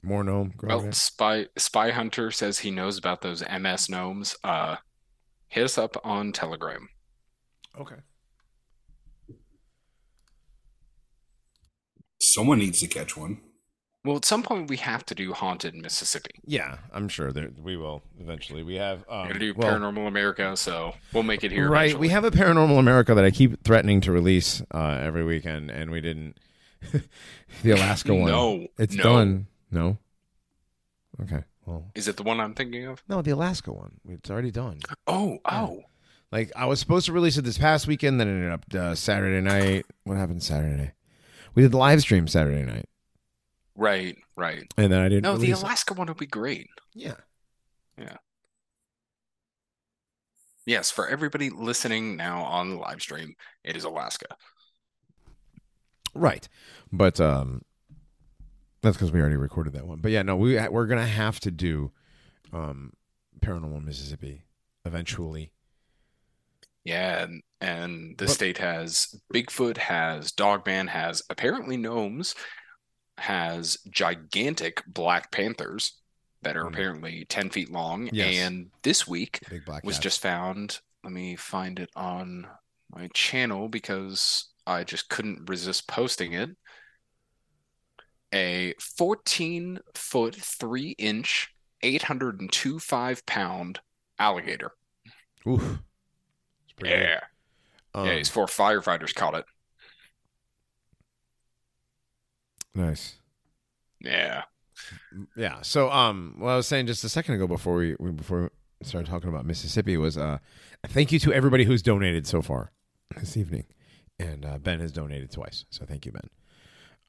More 0.01 0.23
gnome. 0.23 0.53
Well, 0.61 0.91
Spy 0.91 1.47
Spy 1.57 1.91
Hunter 1.91 2.31
says 2.31 2.59
he 2.59 2.71
knows 2.71 2.97
about 2.97 3.21
those 3.21 3.43
MS 3.49 3.89
gnomes. 3.89 4.35
Uh, 4.43 4.77
hit 5.49 5.63
us 5.63 5.77
up 5.77 5.97
on 6.03 6.31
Telegram. 6.31 6.89
Okay. 7.79 7.95
Someone 12.21 12.59
needs 12.59 12.79
to 12.79 12.87
catch 12.87 13.17
one. 13.17 13.41
Well, 14.05 14.15
at 14.15 14.25
some 14.25 14.43
point 14.43 14.69
we 14.69 14.77
have 14.77 15.05
to 15.07 15.15
do 15.15 15.33
Haunted 15.33 15.75
Mississippi. 15.75 16.39
Yeah, 16.45 16.77
I'm 16.93 17.09
sure 17.09 17.33
that 17.33 17.61
we 17.61 17.75
will 17.75 18.01
eventually. 18.19 18.63
We 18.63 18.75
have 18.75 18.99
um, 19.09 19.23
We're 19.23 19.27
gonna 19.27 19.39
do 19.39 19.53
well, 19.55 19.73
Paranormal 19.73 20.07
America, 20.07 20.55
so 20.55 20.93
we'll 21.11 21.23
make 21.23 21.43
it 21.43 21.51
here. 21.51 21.69
right. 21.69 21.87
eventually. 21.87 22.07
We 22.07 22.09
have 22.09 22.23
a 22.23 22.31
Paranormal 22.31 22.79
America 22.79 23.13
that 23.13 23.25
I 23.25 23.31
keep 23.31 23.61
threatening 23.63 23.99
to 24.01 24.11
release 24.13 24.61
uh, 24.73 24.99
every 25.01 25.25
weekend, 25.25 25.69
and 25.69 25.91
we 25.91 25.99
didn't. 25.99 26.37
the 27.63 27.71
Alaska 27.71 28.13
one. 28.13 28.31
No, 28.31 28.67
it's 28.77 28.95
no. 28.95 29.03
done. 29.03 29.47
No. 29.69 29.97
Okay. 31.21 31.43
Well, 31.69 31.91
Is 31.93 32.07
it 32.07 32.17
the 32.17 32.23
one 32.23 32.39
I'm 32.39 32.55
thinking 32.55 32.87
of? 32.87 33.03
no, 33.07 33.21
the 33.21 33.31
Alaska 33.31 33.71
one. 33.71 33.99
It's 34.07 34.31
already 34.31 34.49
done. 34.51 34.79
Oh, 35.05 35.37
oh. 35.45 35.83
Like 36.31 36.51
I 36.55 36.65
was 36.65 36.79
supposed 36.79 37.05
to 37.05 37.13
release 37.13 37.37
it 37.37 37.43
this 37.43 37.57
past 37.59 37.85
weekend, 37.87 38.19
then 38.19 38.27
it 38.27 38.31
ended 38.31 38.51
up 38.51 38.65
uh, 38.73 38.95
Saturday 38.95 39.41
night. 39.41 39.85
What 40.03 40.17
happened 40.17 40.41
Saturday? 40.43 40.93
We 41.55 41.61
did 41.63 41.71
the 41.71 41.77
live 41.77 42.01
stream 42.01 42.27
Saturday 42.27 42.63
night, 42.63 42.85
Right, 43.75 44.17
right. 44.35 44.71
and 44.77 44.91
then 44.91 44.99
I 44.99 45.09
didn't. 45.09 45.23
No, 45.23 45.33
the 45.33 45.41
release 45.41 45.59
it. 45.59 45.63
Alaska 45.63 45.93
one 45.93 46.07
would 46.07 46.17
be 46.17 46.25
great. 46.27 46.67
Yeah. 46.93 47.15
Yeah. 47.97 48.17
Yes, 50.65 50.91
for 50.91 51.07
everybody 51.07 51.49
listening 51.49 52.15
now 52.15 52.43
on 52.43 52.69
the 52.69 52.75
live 52.77 53.01
stream, 53.01 53.33
it 53.63 53.75
is 53.75 53.83
Alaska. 53.83 54.27
Right. 56.13 56.47
But 56.91 57.19
um 57.19 57.63
that's 58.81 58.97
because 58.97 59.11
we 59.11 59.19
already 59.19 59.35
recorded 59.37 59.73
that 59.73 59.87
one. 59.87 59.99
But 59.99 60.11
yeah, 60.11 60.21
no, 60.21 60.35
we 60.35 60.55
we're 60.69 60.87
gonna 60.87 61.05
have 61.05 61.39
to 61.41 61.51
do 61.51 61.91
um 62.53 62.93
Paranormal 63.41 63.83
Mississippi 63.83 64.43
eventually. 64.85 65.51
Yeah, 66.83 67.23
and, 67.23 67.43
and 67.61 68.17
the 68.17 68.25
But- 68.25 68.33
state 68.33 68.57
has 68.57 69.13
Bigfoot, 69.33 69.77
has 69.77 70.31
Dogman, 70.31 70.87
has 70.87 71.21
apparently 71.29 71.77
gnomes, 71.77 72.35
has 73.17 73.77
gigantic 73.89 74.83
black 74.87 75.31
panthers 75.31 75.99
that 76.41 76.55
are 76.55 76.63
Mm. 76.63 76.69
apparently 76.69 77.25
10 77.25 77.49
feet 77.49 77.69
long. 77.69 78.09
Yes. 78.13 78.37
And 78.37 78.71
this 78.81 79.05
week 79.05 79.39
was 79.83 79.99
just 79.99 80.21
found. 80.21 80.79
Let 81.03 81.11
me 81.13 81.35
find 81.35 81.79
it 81.79 81.89
on 81.95 82.47
my 82.91 83.09
channel 83.13 83.67
because 83.67 84.45
I 84.65 84.83
just 84.85 85.09
couldn't 85.09 85.49
resist 85.49 85.87
posting 85.87 86.33
it. 86.33 86.49
A 88.33 88.73
14 88.79 89.79
foot, 89.95 90.35
3 90.35 90.91
inch, 90.97 91.53
802.5 91.83 93.25
pound 93.25 93.79
alligator. 94.19 94.71
Oof. 95.47 95.79
It's 96.65 96.73
pretty. 96.77 96.95
Yeah. 96.95 97.19
Um, 97.95 98.05
yeah, 98.05 98.15
these 98.15 98.29
four 98.29 98.45
firefighters 98.45 99.15
caught 99.15 99.33
it. 99.35 99.45
nice. 102.75 103.15
Yeah. 103.99 104.43
Yeah. 105.35 105.61
So 105.61 105.89
um 105.91 106.35
what 106.37 106.51
I 106.51 106.55
was 106.55 106.67
saying 106.67 106.87
just 106.87 107.03
a 107.03 107.09
second 107.09 107.35
ago 107.35 107.47
before 107.47 107.75
we, 107.75 107.95
we 107.99 108.11
before 108.11 108.51
we 108.79 108.85
started 108.85 109.09
talking 109.09 109.27
about 109.29 109.45
Mississippi 109.45 109.97
was 109.97 110.17
uh 110.17 110.37
thank 110.87 111.11
you 111.11 111.19
to 111.19 111.33
everybody 111.33 111.65
who's 111.65 111.81
donated 111.81 112.25
so 112.25 112.41
far 112.41 112.71
this 113.17 113.35
evening. 113.35 113.65
And 114.17 114.45
uh, 114.45 114.57
Ben 114.57 114.79
has 114.79 114.91
donated 114.91 115.31
twice. 115.31 115.65
So 115.69 115.85
thank 115.85 116.05
you, 116.05 116.11
Ben. 116.11 116.29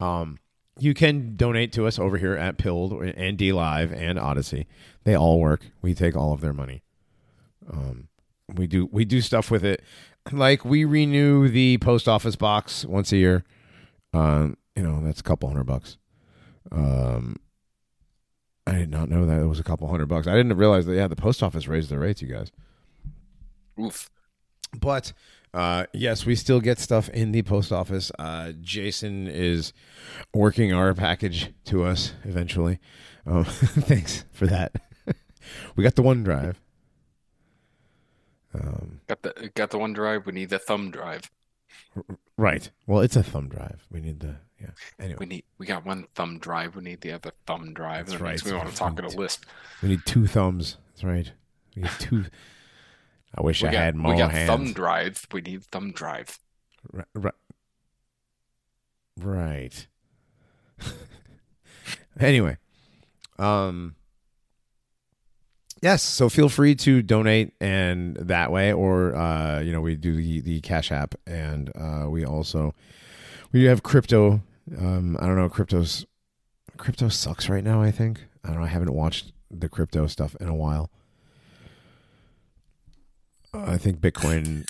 Um 0.00 0.38
you 0.78 0.94
can 0.94 1.36
donate 1.36 1.72
to 1.72 1.86
us 1.86 1.98
over 1.98 2.16
here 2.16 2.34
at 2.36 2.58
Pilled 2.58 2.92
and 2.92 3.38
DLive 3.38 3.92
and 3.92 4.18
Odysee. 4.18 4.66
They 5.04 5.14
all 5.14 5.40
work. 5.40 5.66
We 5.82 5.94
take 5.94 6.16
all 6.16 6.32
of 6.32 6.40
their 6.40 6.52
money. 6.52 6.82
Um 7.70 8.08
we 8.54 8.66
do 8.66 8.88
we 8.90 9.04
do 9.04 9.20
stuff 9.20 9.50
with 9.50 9.64
it. 9.64 9.82
Like 10.32 10.64
we 10.64 10.84
renew 10.84 11.48
the 11.48 11.78
post 11.78 12.08
office 12.08 12.36
box 12.36 12.84
once 12.84 13.12
a 13.12 13.16
year. 13.16 13.44
Um, 14.12 14.56
you 14.74 14.82
know, 14.82 15.02
that's 15.04 15.20
a 15.20 15.24
couple 15.24 15.48
hundred 15.48 15.64
bucks. 15.64 15.98
Um 16.72 17.36
I 18.66 18.72
did 18.72 18.90
not 18.90 19.08
know 19.08 19.26
that 19.26 19.40
it 19.40 19.46
was 19.46 19.58
a 19.58 19.64
couple 19.64 19.88
hundred 19.88 20.06
bucks. 20.06 20.26
I 20.26 20.36
didn't 20.36 20.56
realize 20.56 20.86
that. 20.86 20.94
Yeah, 20.94 21.08
the 21.08 21.16
post 21.16 21.42
office 21.42 21.66
raised 21.66 21.90
their 21.90 22.00
rates, 22.00 22.22
you 22.22 22.28
guys. 22.28 22.52
Oof. 23.80 24.10
But 24.78 25.12
uh, 25.54 25.86
yes, 25.92 26.24
we 26.26 26.34
still 26.34 26.60
get 26.60 26.78
stuff 26.78 27.08
in 27.10 27.32
the 27.32 27.42
post 27.42 27.72
office. 27.72 28.10
Uh, 28.18 28.52
Jason 28.60 29.26
is 29.26 29.72
working 30.34 30.72
our 30.72 30.94
package 30.94 31.52
to 31.66 31.84
us 31.84 32.12
eventually. 32.24 32.78
Um, 33.26 33.44
thanks 33.44 34.24
for 34.32 34.46
that. 34.46 34.72
we 35.76 35.82
got 35.84 35.94
the 35.96 36.02
OneDrive. 36.02 36.56
Um, 38.52 39.00
Got 39.06 39.22
the 39.22 39.50
got 39.54 39.70
the 39.70 39.78
OneDrive. 39.78 40.26
We 40.26 40.32
need 40.32 40.50
the 40.50 40.58
thumb 40.58 40.90
drive. 40.90 41.30
right. 42.36 42.68
Well, 42.86 43.00
it's 43.00 43.14
a 43.16 43.22
thumb 43.22 43.48
drive. 43.48 43.86
We 43.92 44.00
need 44.00 44.20
the 44.20 44.36
yeah. 44.60 44.70
Anyway, 44.98 45.16
We 45.20 45.26
need 45.26 45.44
we 45.58 45.66
got 45.66 45.86
one 45.86 46.06
thumb 46.16 46.38
drive. 46.38 46.74
We 46.74 46.82
need 46.82 47.00
the 47.00 47.12
other 47.12 47.30
thumb 47.46 47.72
drive. 47.74 48.06
That's 48.06 48.18
That 48.18 48.24
right. 48.24 48.44
me 48.44 48.52
want 48.52 48.70
to 48.70 48.76
talk 48.76 48.98
at 48.98 49.04
a 49.04 49.16
lisp. 49.16 49.44
we 49.82 49.90
need 49.90 50.00
two 50.04 50.26
thumbs. 50.26 50.78
That's 50.88 51.04
right. 51.04 51.30
We 51.76 51.82
need 51.82 51.92
two. 51.98 52.24
I 53.36 53.42
wish 53.42 53.62
We 53.62 53.68
I 53.68 53.72
got, 53.72 53.80
had 53.80 53.96
more 53.96 54.12
we 54.12 54.18
got 54.18 54.30
hands. 54.32 54.48
thumb 54.48 54.72
drive. 54.72 55.24
We 55.32 55.40
need 55.40 55.62
thumb 55.64 55.92
drive. 55.92 56.38
Right. 56.92 57.06
Right. 57.14 57.34
right. 59.18 59.86
anyway, 62.18 62.56
um, 63.38 63.94
yes. 65.82 66.02
So 66.02 66.28
feel 66.28 66.48
free 66.48 66.74
to 66.76 67.02
donate 67.02 67.52
and 67.60 68.16
that 68.16 68.50
way, 68.50 68.72
or 68.72 69.14
uh, 69.14 69.60
you 69.60 69.72
know, 69.72 69.80
we 69.80 69.96
do 69.96 70.16
the 70.16 70.40
the 70.40 70.60
Cash 70.60 70.90
App, 70.90 71.14
and 71.26 71.70
uh, 71.76 72.06
we 72.08 72.24
also 72.24 72.74
we 73.52 73.60
do 73.60 73.66
have 73.66 73.82
crypto. 73.82 74.40
Um, 74.78 75.16
I 75.20 75.26
don't 75.26 75.36
know, 75.36 75.48
crypto's 75.48 76.06
crypto 76.76 77.08
sucks 77.08 77.48
right 77.48 77.64
now. 77.64 77.82
I 77.82 77.90
think 77.90 78.22
I 78.44 78.48
don't 78.48 78.58
know. 78.58 78.64
I 78.64 78.68
haven't 78.68 78.92
watched 78.92 79.32
the 79.50 79.68
crypto 79.68 80.06
stuff 80.06 80.34
in 80.40 80.48
a 80.48 80.54
while. 80.54 80.90
I 83.52 83.76
think 83.78 84.00
Bitcoin 84.00 84.64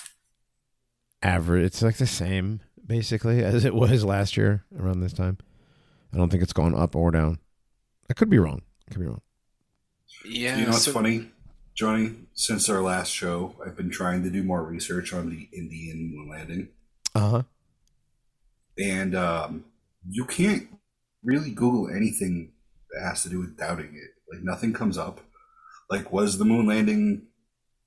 average 1.22 1.64
it's 1.66 1.82
like 1.82 1.96
the 1.98 2.06
same 2.06 2.60
basically 2.86 3.44
as 3.44 3.64
it 3.64 3.74
was 3.74 4.04
last 4.04 4.36
year 4.36 4.64
around 4.78 5.00
this 5.00 5.12
time. 5.12 5.38
I 6.12 6.16
don't 6.16 6.28
think 6.30 6.42
it's 6.42 6.52
gone 6.52 6.74
up 6.74 6.96
or 6.96 7.10
down. 7.10 7.38
I 8.08 8.14
could 8.14 8.30
be 8.30 8.38
wrong. 8.38 8.62
I 8.88 8.92
could 8.94 9.00
be 9.00 9.06
wrong. 9.06 9.20
Yeah. 10.24 10.56
you 10.58 10.64
know 10.64 10.70
what's 10.72 10.84
so- 10.84 10.92
funny, 10.92 11.28
Johnny? 11.74 12.14
Since 12.34 12.68
our 12.68 12.80
last 12.82 13.10
show, 13.10 13.54
I've 13.64 13.76
been 13.76 13.90
trying 13.90 14.22
to 14.24 14.30
do 14.30 14.42
more 14.42 14.62
research 14.64 15.12
on 15.12 15.28
the 15.30 15.48
Indian 15.56 16.10
moon 16.14 16.28
landing, 16.30 16.68
Uh 17.14 17.28
huh. 17.30 17.42
and 18.78 19.14
um, 19.14 19.64
you 20.08 20.24
can't 20.24 20.68
really 21.22 21.50
Google 21.50 21.88
anything 21.94 22.52
that 22.92 23.02
has 23.04 23.22
to 23.24 23.28
do 23.28 23.38
with 23.40 23.56
doubting 23.58 23.94
it. 23.94 24.10
Like 24.34 24.42
nothing 24.42 24.72
comes 24.72 24.96
up. 24.98 25.20
Like 25.90 26.10
was 26.12 26.38
the 26.38 26.44
moon 26.44 26.66
landing 26.66 27.22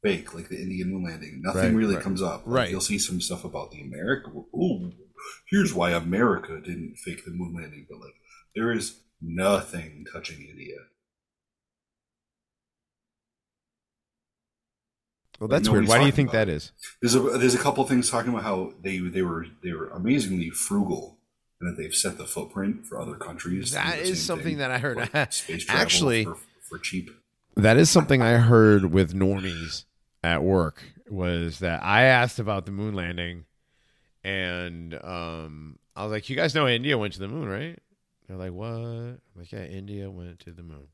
fake? 0.04 0.34
Like 0.36 0.50
the 0.50 0.62
Indian 0.62 0.92
moon 0.92 1.04
landing, 1.04 1.42
nothing 1.42 1.62
Right, 1.62 1.74
really 1.74 1.96
right. 1.96 2.04
comes 2.04 2.22
up. 2.22 2.46
Like, 2.46 2.56
Right. 2.56 2.70
You'll 2.70 2.82
see 2.82 3.00
some 3.00 3.20
stuff 3.22 3.44
about 3.44 3.72
the 3.72 3.82
America. 3.82 4.30
Ooh, 4.56 4.92
here's 5.50 5.74
why 5.74 5.92
America 5.92 6.60
didn't 6.60 6.98
fake 6.98 7.26
the 7.26 7.32
moon 7.32 7.54
landing, 7.56 7.88
but 7.90 8.00
like 8.00 8.14
there 8.56 8.72
is 8.72 9.00
nothing 9.22 10.06
touching 10.12 10.46
India. 10.48 10.76
Well, 15.40 15.48
that's 15.48 15.66
Nobody's 15.68 15.90
weird. 15.90 15.90
Why 15.90 16.00
do 16.00 16.06
you 16.06 16.12
think 16.12 16.32
that 16.32 16.48
is? 16.48 16.72
There's 17.02 17.16
a 17.16 17.20
there's 17.20 17.56
a 17.56 17.60
couple 17.60 17.84
things 17.86 18.10
talking 18.10 18.32
about 18.32 18.44
how 18.44 18.74
they 18.82 19.00
they 19.00 19.24
were 19.24 19.48
they 19.64 19.74
were 19.74 19.90
amazingly 19.90 20.50
frugal 20.52 21.18
and 21.60 21.70
that 21.70 21.82
they've 21.82 21.94
set 21.96 22.18
the 22.18 22.26
footprint 22.26 22.86
for 22.86 23.00
other 23.00 23.16
countries. 23.16 23.72
That 23.72 24.00
is 24.00 24.24
something 24.24 24.46
thing, 24.46 24.58
that 24.60 24.72
I 24.72 24.78
heard. 24.78 24.98
like 25.14 25.34
space 25.34 25.66
travel 25.66 25.82
Actually- 25.82 26.24
for, 26.26 26.38
for 26.62 26.78
cheap. 26.78 27.10
That 27.56 27.78
is 27.78 27.90
something 27.90 28.22
I 28.22 28.38
heard 28.38 28.92
with 28.92 29.14
normies 29.14 29.86
at 30.24 30.44
work 30.44 30.82
was 31.10 31.60
that 31.60 31.84
I 31.84 32.04
asked 32.04 32.40
about 32.40 32.66
the 32.66 32.72
moon 32.72 32.94
landing 32.94 33.46
and 34.24 34.94
um, 35.04 35.78
I 35.96 36.04
was 36.04 36.12
like, 36.12 36.30
You 36.30 36.36
guys 36.36 36.56
know 36.56 36.68
India 36.68 36.98
went 36.98 37.14
to 37.14 37.20
the 37.20 37.28
moon, 37.28 37.48
right? 37.48 37.78
They're 38.28 38.38
like, 38.38 38.54
What? 38.54 38.68
I'm 38.70 39.20
like, 39.36 39.52
Yeah, 39.52 39.66
India 39.66 40.10
went 40.10 40.40
to 40.42 40.52
the 40.52 40.64
moon. 40.64 40.88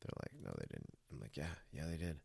They're 0.00 0.18
like, 0.22 0.32
No, 0.42 0.50
they 0.58 0.66
didn't. 0.70 0.90
I'm 1.12 1.20
like, 1.20 1.36
Yeah, 1.36 1.44
yeah, 1.72 1.84
they 1.90 1.96
did. 1.96 2.16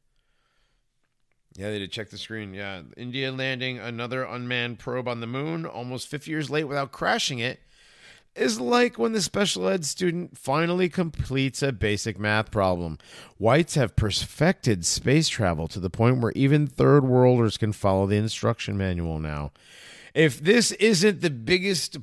Yeah, 1.55 1.69
they 1.69 1.79
did 1.79 1.91
check 1.91 2.09
the 2.09 2.17
screen. 2.17 2.53
Yeah. 2.53 2.81
India 2.95 3.29
landing 3.31 3.77
another 3.77 4.23
unmanned 4.23 4.79
probe 4.79 5.09
on 5.09 5.19
the 5.19 5.27
moon 5.27 5.65
almost 5.65 6.07
50 6.07 6.31
years 6.31 6.49
late 6.49 6.63
without 6.63 6.93
crashing 6.93 7.39
it 7.39 7.59
is 8.35 8.59
like 8.59 8.97
when 8.97 9.13
the 9.13 9.21
special 9.21 9.67
ed 9.67 9.85
student 9.85 10.37
finally 10.37 10.89
completes 10.89 11.61
a 11.61 11.71
basic 11.71 12.19
math 12.19 12.51
problem. 12.51 12.97
Whites 13.37 13.75
have 13.75 13.95
perfected 13.95 14.85
space 14.85 15.27
travel 15.27 15.67
to 15.67 15.79
the 15.79 15.89
point 15.89 16.19
where 16.19 16.31
even 16.35 16.67
third 16.67 17.05
worlders 17.05 17.57
can 17.57 17.73
follow 17.73 18.05
the 18.07 18.17
instruction 18.17 18.77
manual 18.77 19.19
now. 19.19 19.51
If 20.13 20.41
this 20.41 20.71
isn't 20.73 21.21
the 21.21 21.29
biggest 21.29 21.97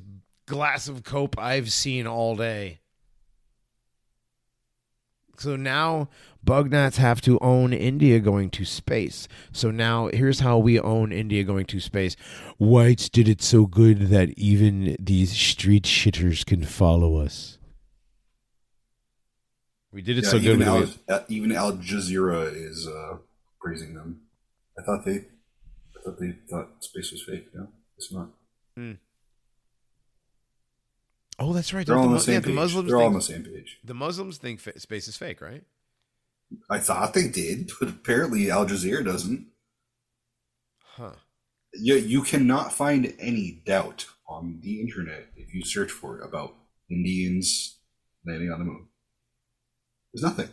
glass 0.45 0.87
of 0.87 1.03
cope 1.03 1.37
I've 1.37 1.71
seen 1.71 2.07
all 2.07 2.35
day. 2.35 2.79
So 5.39 5.55
now 5.55 6.09
Bugnats 6.45 6.97
have 6.97 7.21
to 7.21 7.39
own 7.39 7.73
India 7.73 8.19
going 8.19 8.49
to 8.51 8.65
space. 8.65 9.27
So 9.51 9.71
now 9.71 10.09
here's 10.13 10.41
how 10.41 10.57
we 10.57 10.79
own 10.79 11.11
India 11.11 11.43
going 11.43 11.65
to 11.67 11.79
space. 11.79 12.15
Whites 12.57 13.09
did 13.09 13.27
it 13.29 13.41
so 13.41 13.65
good 13.65 14.09
that 14.09 14.29
even 14.37 14.95
these 14.99 15.31
street 15.31 15.83
shitters 15.83 16.45
can 16.45 16.63
follow 16.63 17.17
us. 17.17 17.57
We 19.91 20.01
did 20.01 20.17
it 20.17 20.25
Yeah, 20.25 20.29
so 20.29 20.39
good. 20.39 20.61
even, 20.61 20.67
Al, 20.67 20.87
uh, 21.07 21.19
even 21.29 21.51
Al 21.51 21.73
Jazeera 21.77 22.53
is 22.53 22.87
uh, 22.87 23.17
praising 23.59 23.95
them. 23.95 24.21
I 24.77 24.83
thought 24.83 25.03
they, 25.05 25.15
I 25.17 26.03
thought 26.03 26.19
they 26.19 26.33
thought 26.49 26.83
space 26.83 27.11
was 27.11 27.23
fake. 27.23 27.47
No, 27.53 27.67
it's 27.97 28.11
not. 28.11 28.29
Oh, 31.39 31.53
that's 31.53 31.73
right. 31.73 31.85
They're 31.85 31.97
all 31.97 32.03
on 32.03 32.09
Mu- 32.09 32.15
the 32.17 32.21
same 32.23 32.33
yeah, 32.33 32.39
page. 32.39 32.47
the 32.47 32.53
Muslims 32.53 32.87
They're 32.89 32.97
all 32.97 33.05
on 33.07 33.11
think, 33.13 33.23
the 33.23 33.33
same 33.33 33.43
page. 33.43 33.79
the 33.83 33.93
Muslims 33.93 34.37
think 34.37 34.59
fa- 34.59 34.79
space 34.79 35.07
is 35.07 35.17
fake, 35.17 35.41
right? 35.41 35.63
I 36.69 36.79
thought 36.79 37.13
they 37.13 37.27
did, 37.27 37.71
but 37.79 37.89
apparently 37.89 38.49
Al 38.49 38.65
Jazeera 38.65 39.05
doesn't. 39.05 39.47
Huh. 40.83 41.11
You, 41.73 41.95
you 41.95 42.23
cannot 42.23 42.73
find 42.73 43.13
any 43.19 43.61
doubt 43.65 44.07
on 44.27 44.59
the 44.61 44.81
internet 44.81 45.27
if 45.35 45.53
you 45.53 45.63
search 45.63 45.91
for 45.91 46.17
it 46.19 46.25
about 46.25 46.55
Indians 46.89 47.77
landing 48.25 48.51
on 48.51 48.59
the 48.59 48.65
moon. 48.65 48.87
There's 50.13 50.23
nothing. 50.23 50.49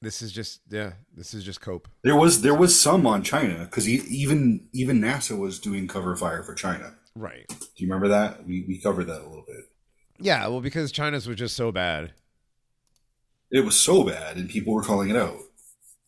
This 0.00 0.20
is 0.20 0.32
just 0.32 0.62
yeah. 0.68 0.94
This 1.14 1.32
is 1.32 1.44
just 1.44 1.60
cope. 1.60 1.86
There 2.02 2.16
was 2.16 2.42
there 2.42 2.54
was 2.54 2.78
some 2.78 3.06
on 3.06 3.22
China 3.22 3.60
because 3.66 3.88
even 3.88 4.66
even 4.72 5.00
NASA 5.00 5.38
was 5.38 5.60
doing 5.60 5.86
cover 5.86 6.16
fire 6.16 6.42
for 6.42 6.54
China. 6.54 6.96
Right. 7.14 7.46
Do 7.48 7.56
you 7.76 7.88
remember 7.88 8.08
that? 8.08 8.46
We 8.46 8.64
we 8.66 8.78
covered 8.78 9.04
that 9.04 9.20
a 9.20 9.28
little 9.28 9.44
bit. 9.46 9.64
Yeah. 10.18 10.46
Well, 10.48 10.60
because 10.60 10.92
China's 10.92 11.26
was 11.26 11.36
just 11.36 11.56
so 11.56 11.72
bad. 11.72 12.12
It 13.50 13.64
was 13.64 13.78
so 13.78 14.02
bad, 14.02 14.36
and 14.36 14.48
people 14.48 14.72
were 14.72 14.82
calling 14.82 15.10
it 15.10 15.16
out. 15.16 15.38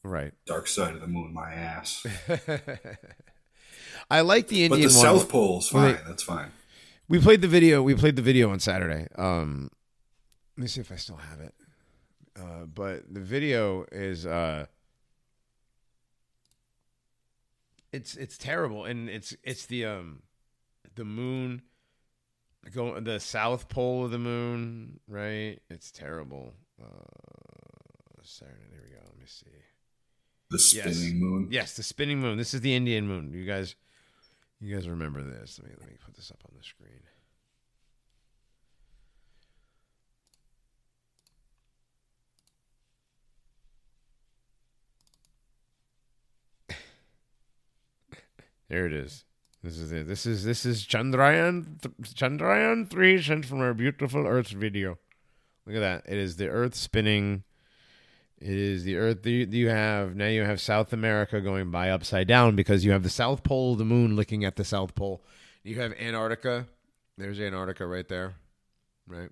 Right. 0.02 0.32
Dark 0.46 0.66
side 0.66 0.94
of 0.94 1.00
the 1.00 1.06
moon, 1.06 1.34
my 1.34 1.52
ass. 1.52 2.06
I 4.10 4.20
like 4.22 4.48
the 4.48 4.64
Indian. 4.64 4.88
But 4.88 4.92
the 4.92 4.98
one. 4.98 5.18
South 5.18 5.28
Pole's 5.28 5.68
fine. 5.68 5.98
That's 6.06 6.22
fine. 6.22 6.52
We 7.08 7.18
played 7.18 7.42
the 7.42 7.48
video. 7.48 7.82
We 7.82 7.94
played 7.94 8.16
the 8.16 8.22
video 8.22 8.50
on 8.50 8.60
Saturday. 8.60 9.08
Um, 9.16 9.70
let 10.56 10.62
me 10.62 10.68
see 10.68 10.80
if 10.80 10.90
I 10.92 10.96
still 10.96 11.16
have 11.16 11.40
it. 11.40 11.54
Uh, 12.38 12.64
but 12.64 13.12
the 13.12 13.20
video 13.20 13.86
is 13.92 14.26
uh, 14.26 14.66
it's 17.92 18.16
it's 18.16 18.36
terrible, 18.36 18.84
and 18.84 19.08
it's 19.08 19.36
it's 19.42 19.66
the 19.66 19.84
um, 19.86 20.22
the 20.94 21.04
moon, 21.04 21.62
go 22.72 22.98
the 23.00 23.20
south 23.20 23.68
pole 23.68 24.04
of 24.04 24.10
the 24.10 24.18
moon, 24.18 25.00
right? 25.08 25.58
It's 25.70 25.90
terrible. 25.90 26.54
Uh, 26.82 26.86
Saturday. 28.22 28.58
There 28.70 28.80
we 28.84 28.90
go. 28.94 29.00
Let 29.04 29.18
me 29.18 29.24
see. 29.26 29.46
The 30.50 30.56
Yes. 30.56 30.96
spinning 30.96 31.20
moon. 31.20 31.48
Yes, 31.50 31.76
the 31.76 31.82
spinning 31.82 32.20
moon. 32.20 32.38
This 32.38 32.54
is 32.54 32.60
the 32.62 32.74
Indian 32.74 33.06
moon. 33.06 33.32
You 33.32 33.44
guys, 33.44 33.74
you 34.60 34.74
guys 34.74 34.88
remember 34.88 35.22
this? 35.22 35.58
Let 35.60 35.70
me 35.70 35.76
let 35.80 35.88
me 35.88 35.96
put 36.04 36.14
this 36.14 36.30
up 36.30 36.40
on 36.48 36.56
the 36.56 36.62
screen. 36.64 37.02
There 48.68 48.86
it 48.86 48.92
is. 48.92 49.24
This 49.64 49.78
is 49.78 49.92
it. 49.92 50.06
This 50.06 50.26
is 50.26 50.44
this 50.44 50.66
is 50.66 50.84
Chandrayaan 50.84 51.80
th- 51.80 51.94
Chandrayaan 52.14 52.90
three 52.90 53.22
sent 53.22 53.46
from 53.46 53.60
our 53.60 53.72
beautiful 53.72 54.26
Earth 54.26 54.50
video. 54.50 54.98
Look 55.64 55.76
at 55.76 55.80
that. 55.80 56.04
It 56.06 56.18
is 56.18 56.36
the 56.36 56.48
Earth 56.48 56.74
spinning. 56.74 57.44
It 58.36 58.50
is 58.50 58.84
the 58.84 58.96
Earth. 58.96 59.24
You, 59.24 59.46
you 59.50 59.70
have 59.70 60.14
now. 60.16 60.26
You 60.26 60.42
have 60.42 60.60
South 60.60 60.92
America 60.92 61.40
going 61.40 61.70
by 61.70 61.88
upside 61.88 62.28
down 62.28 62.56
because 62.56 62.84
you 62.84 62.92
have 62.92 63.04
the 63.04 63.08
South 63.08 63.42
Pole 63.42 63.72
of 63.72 63.78
the 63.78 63.86
Moon 63.86 64.16
looking 64.16 64.44
at 64.44 64.56
the 64.56 64.66
South 64.66 64.94
Pole. 64.94 65.24
You 65.62 65.80
have 65.80 65.94
Antarctica. 65.94 66.66
There's 67.16 67.40
Antarctica 67.40 67.86
right 67.86 68.06
there, 68.06 68.34
right. 69.06 69.30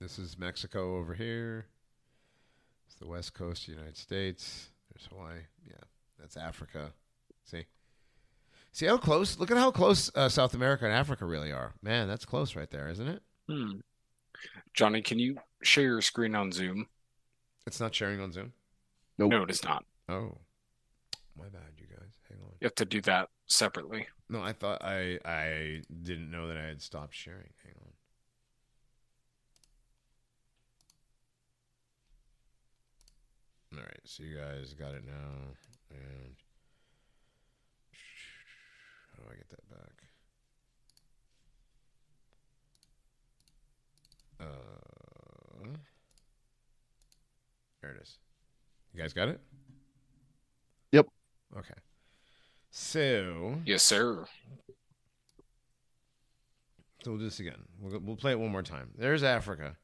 This 0.00 0.18
is 0.18 0.38
Mexico 0.38 0.96
over 0.96 1.12
here. 1.12 1.66
It's 2.86 2.94
the 2.94 3.06
west 3.06 3.34
coast 3.34 3.68
of 3.68 3.74
the 3.74 3.80
United 3.80 3.98
States. 3.98 4.70
There's 4.90 5.06
Hawaii. 5.10 5.40
Yeah, 5.66 5.74
that's 6.18 6.38
Africa. 6.38 6.92
See, 7.44 7.66
see 8.78 8.86
how 8.86 8.96
close? 8.96 9.38
Look 9.40 9.50
at 9.50 9.56
how 9.56 9.72
close 9.72 10.08
uh, 10.14 10.28
South 10.28 10.54
America 10.54 10.84
and 10.84 10.94
Africa 10.94 11.26
really 11.26 11.50
are. 11.50 11.74
Man, 11.82 12.06
that's 12.06 12.24
close 12.24 12.54
right 12.54 12.70
there, 12.70 12.88
isn't 12.88 13.08
it? 13.08 13.22
Hmm. 13.48 13.80
Johnny, 14.72 15.02
can 15.02 15.18
you 15.18 15.36
share 15.64 15.82
your 15.82 16.00
screen 16.00 16.36
on 16.36 16.52
Zoom? 16.52 16.86
It's 17.66 17.80
not 17.80 17.92
sharing 17.92 18.20
on 18.20 18.30
Zoom. 18.30 18.52
Nope. 19.18 19.32
No, 19.32 19.42
it 19.42 19.50
is 19.50 19.64
not. 19.64 19.84
Oh, 20.08 20.38
my 21.36 21.48
bad, 21.48 21.72
you 21.76 21.86
guys. 21.86 22.14
Hang 22.28 22.38
on. 22.40 22.52
You 22.60 22.66
have 22.66 22.76
to 22.76 22.84
do 22.84 23.00
that 23.02 23.30
separately. 23.48 24.06
No, 24.28 24.42
I 24.42 24.52
thought 24.52 24.84
I 24.84 25.18
I 25.24 25.82
didn't 26.02 26.30
know 26.30 26.46
that 26.46 26.56
I 26.56 26.66
had 26.66 26.80
stopped 26.80 27.14
sharing. 27.14 27.50
Hang 27.64 27.74
on. 33.72 33.78
All 33.78 33.84
right, 33.84 34.00
so 34.04 34.22
you 34.22 34.36
guys 34.36 34.72
got 34.74 34.94
it 34.94 35.04
now, 35.04 35.34
and 35.90 36.34
how 39.18 39.28
do 39.28 39.34
I 39.34 39.36
get 39.36 39.48
that 39.50 39.70
back? 39.70 40.02
Uh, 44.40 45.68
there 47.82 47.92
it 47.92 48.02
is. 48.02 48.18
You 48.94 49.00
guys 49.00 49.12
got 49.12 49.28
it? 49.28 49.40
Yep. 50.92 51.06
Okay. 51.56 51.74
So 52.70 53.56
Yes, 53.64 53.82
sir. 53.82 54.24
So 57.04 57.12
we'll 57.12 57.18
do 57.18 57.24
this 57.24 57.40
again. 57.40 57.62
We'll, 57.80 58.00
we'll 58.00 58.16
play 58.16 58.32
it 58.32 58.40
one 58.40 58.50
more 58.50 58.62
time. 58.62 58.90
There's 58.96 59.22
Africa. 59.22 59.76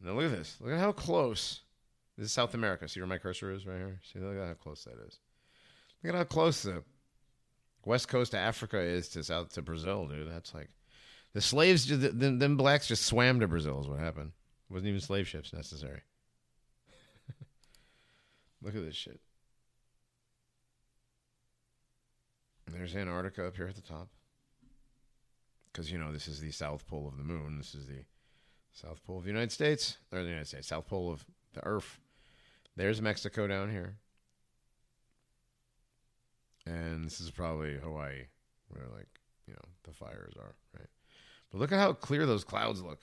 Now 0.00 0.12
look 0.12 0.24
at 0.24 0.30
this. 0.30 0.56
Look 0.60 0.72
at 0.72 0.78
how 0.78 0.92
close. 0.92 1.60
This 2.16 2.26
is 2.26 2.32
South 2.32 2.54
America. 2.54 2.88
See 2.88 3.00
where 3.00 3.06
my 3.06 3.18
cursor 3.18 3.52
is 3.52 3.66
right 3.66 3.78
here? 3.78 4.00
See, 4.02 4.18
look 4.18 4.36
at 4.36 4.46
how 4.46 4.54
close 4.54 4.84
that 4.84 4.98
is. 5.06 5.18
Look 6.02 6.14
at 6.14 6.18
how 6.18 6.24
close 6.24 6.62
the 6.62 6.82
west 7.84 8.08
coast 8.08 8.34
of 8.34 8.38
Africa 8.40 8.78
is 8.80 9.08
to 9.10 9.22
south 9.24 9.52
to 9.54 9.62
Brazil, 9.62 10.06
dude. 10.06 10.30
That's 10.30 10.54
like 10.54 10.70
the 11.34 11.40
slaves. 11.40 11.86
ju- 11.86 11.96
Them, 11.96 12.38
them 12.38 12.56
blacks 12.56 12.86
just 12.88 13.04
swam 13.06 13.40
to 13.40 13.48
Brazil. 13.48 13.80
Is 13.80 13.88
what 13.88 13.98
happened. 13.98 14.32
It 14.68 14.72
wasn't 14.72 14.88
even 14.88 15.00
slave 15.00 15.26
ships 15.28 15.52
necessary. 15.52 16.02
look 18.62 18.74
at 18.74 18.84
this 18.84 18.96
shit. 18.96 19.20
There's 22.70 22.96
Antarctica 22.96 23.46
up 23.46 23.56
here 23.56 23.66
at 23.68 23.74
the 23.74 23.82
top 23.82 24.08
because 25.72 25.90
you 25.92 25.98
know 25.98 26.12
this 26.12 26.28
is 26.28 26.40
the 26.40 26.50
south 26.50 26.86
pole 26.86 27.06
of 27.06 27.16
the 27.18 27.24
moon. 27.24 27.58
This 27.58 27.74
is 27.74 27.86
the 27.86 28.04
south 28.72 29.04
pole 29.04 29.18
of 29.18 29.24
the 29.24 29.30
United 29.30 29.52
States, 29.52 29.98
or 30.10 30.20
the 30.22 30.28
United 30.28 30.46
States, 30.48 30.68
south 30.68 30.86
pole 30.86 31.10
of 31.12 31.24
the 31.52 31.64
Earth. 31.66 31.98
There's 32.76 33.02
Mexico 33.02 33.46
down 33.46 33.70
here, 33.70 33.96
and 36.66 37.04
this 37.04 37.20
is 37.20 37.30
probably 37.30 37.76
Hawaii, 37.76 38.26
where 38.68 38.86
like 38.94 39.08
you 39.46 39.54
know 39.54 39.68
the 39.84 39.92
fires 39.92 40.34
are, 40.38 40.54
right? 40.78 40.88
But 41.50 41.58
look 41.58 41.72
at 41.72 41.78
how 41.78 41.92
clear 41.92 42.26
those 42.26 42.44
clouds 42.44 42.82
look. 42.82 43.00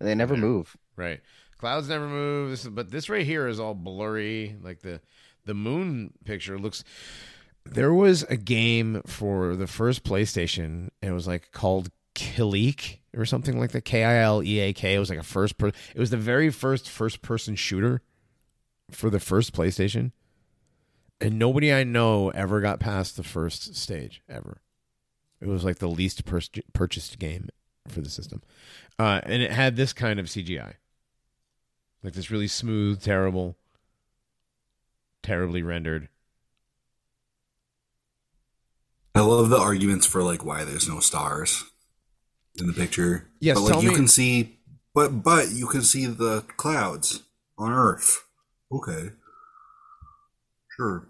They 0.00 0.14
never 0.14 0.34
Yeah. 0.34 0.40
move. 0.40 0.76
Right. 0.96 1.20
Clouds 1.58 1.88
never 1.88 2.06
move. 2.08 2.50
This, 2.50 2.66
but 2.68 2.90
this 2.90 3.08
right 3.08 3.26
here 3.26 3.48
is 3.48 3.58
all 3.58 3.74
blurry. 3.74 4.56
Like 4.62 4.80
the 4.80 5.00
the 5.44 5.54
moon 5.54 6.12
picture 6.24 6.58
looks. 6.58 6.84
There 7.64 7.92
was 7.92 8.22
a 8.24 8.36
game 8.36 9.02
for 9.06 9.54
the 9.56 9.66
first 9.66 10.04
PlayStation. 10.04 10.88
It 11.02 11.10
was 11.10 11.26
like 11.26 11.50
called 11.52 11.90
Kileak 12.14 12.98
or 13.16 13.24
something 13.26 13.58
like 13.58 13.72
that. 13.72 13.84
K 13.84 14.04
I 14.04 14.18
L 14.22 14.42
E 14.42 14.58
A 14.60 14.72
K. 14.72 14.94
It 14.94 14.98
was 14.98 15.10
like 15.10 15.18
a 15.18 15.22
first. 15.24 15.58
Per- 15.58 15.68
it 15.68 15.98
was 15.98 16.10
the 16.10 16.16
very 16.16 16.50
first 16.50 16.88
first 16.88 17.20
person 17.22 17.56
shooter 17.56 18.00
for 18.90 19.10
the 19.10 19.20
first 19.20 19.52
PlayStation, 19.52 20.12
and 21.20 21.38
nobody 21.38 21.72
I 21.72 21.84
know 21.84 22.30
ever 22.30 22.60
got 22.60 22.80
past 22.80 23.16
the 23.16 23.22
first 23.22 23.74
stage 23.74 24.22
ever. 24.28 24.62
It 25.40 25.48
was 25.48 25.64
like 25.64 25.78
the 25.78 25.88
least 25.88 26.24
pur- 26.24 26.40
purchased 26.72 27.18
game 27.18 27.48
for 27.86 28.00
the 28.00 28.10
system, 28.10 28.42
uh, 28.98 29.20
and 29.24 29.42
it 29.42 29.52
had 29.52 29.76
this 29.76 29.92
kind 29.92 30.18
of 30.18 30.26
CGI, 30.26 30.74
like 32.02 32.12
this 32.12 32.30
really 32.30 32.48
smooth, 32.48 33.02
terrible, 33.02 33.56
terribly 35.22 35.62
rendered. 35.62 36.08
I 39.14 39.20
love 39.20 39.48
the 39.48 39.58
arguments 39.58 40.06
for 40.06 40.22
like 40.22 40.44
why 40.44 40.64
there's 40.64 40.88
no 40.88 41.00
stars 41.00 41.64
in 42.56 42.66
the 42.66 42.72
picture. 42.72 43.28
Yes, 43.40 43.56
but 43.56 43.62
like 43.62 43.72
tell 43.74 43.82
you 43.82 43.90
me- 43.90 43.96
can 43.96 44.08
see, 44.08 44.58
but 44.94 45.22
but 45.22 45.50
you 45.50 45.66
can 45.66 45.82
see 45.82 46.06
the 46.06 46.42
clouds 46.56 47.22
on 47.56 47.72
Earth. 47.72 48.24
Okay, 48.70 49.10
sure. 50.78 51.06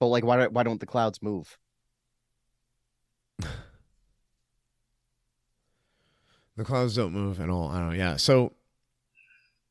But 0.00 0.06
like, 0.06 0.24
why 0.24 0.36
don't 0.36 0.52
why 0.52 0.62
don't 0.62 0.80
the 0.80 0.86
clouds 0.86 1.22
move? 1.22 1.58
The 6.56 6.64
clouds 6.64 6.94
don't 6.94 7.12
move 7.12 7.40
at 7.40 7.50
all. 7.50 7.68
I 7.68 7.78
don't 7.78 7.88
know. 7.90 7.94
Yeah. 7.94 8.16
So, 8.16 8.52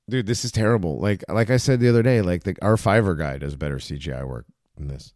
dude, 0.10 0.26
this 0.26 0.44
is 0.44 0.52
terrible. 0.52 0.99
Like, 0.99 1.23
like 1.30 1.49
I 1.49 1.57
said 1.57 1.80
the 1.80 1.88
other 1.88 2.03
day, 2.03 2.22
like 2.22 2.44
the 2.44 2.56
our 2.61 2.76
Fiverr 2.76 3.18
guy 3.18 3.38
does 3.38 3.56
better 3.56 3.77
CGI 3.77 4.27
work 4.27 4.45
than 4.76 4.88
this. 4.88 5.14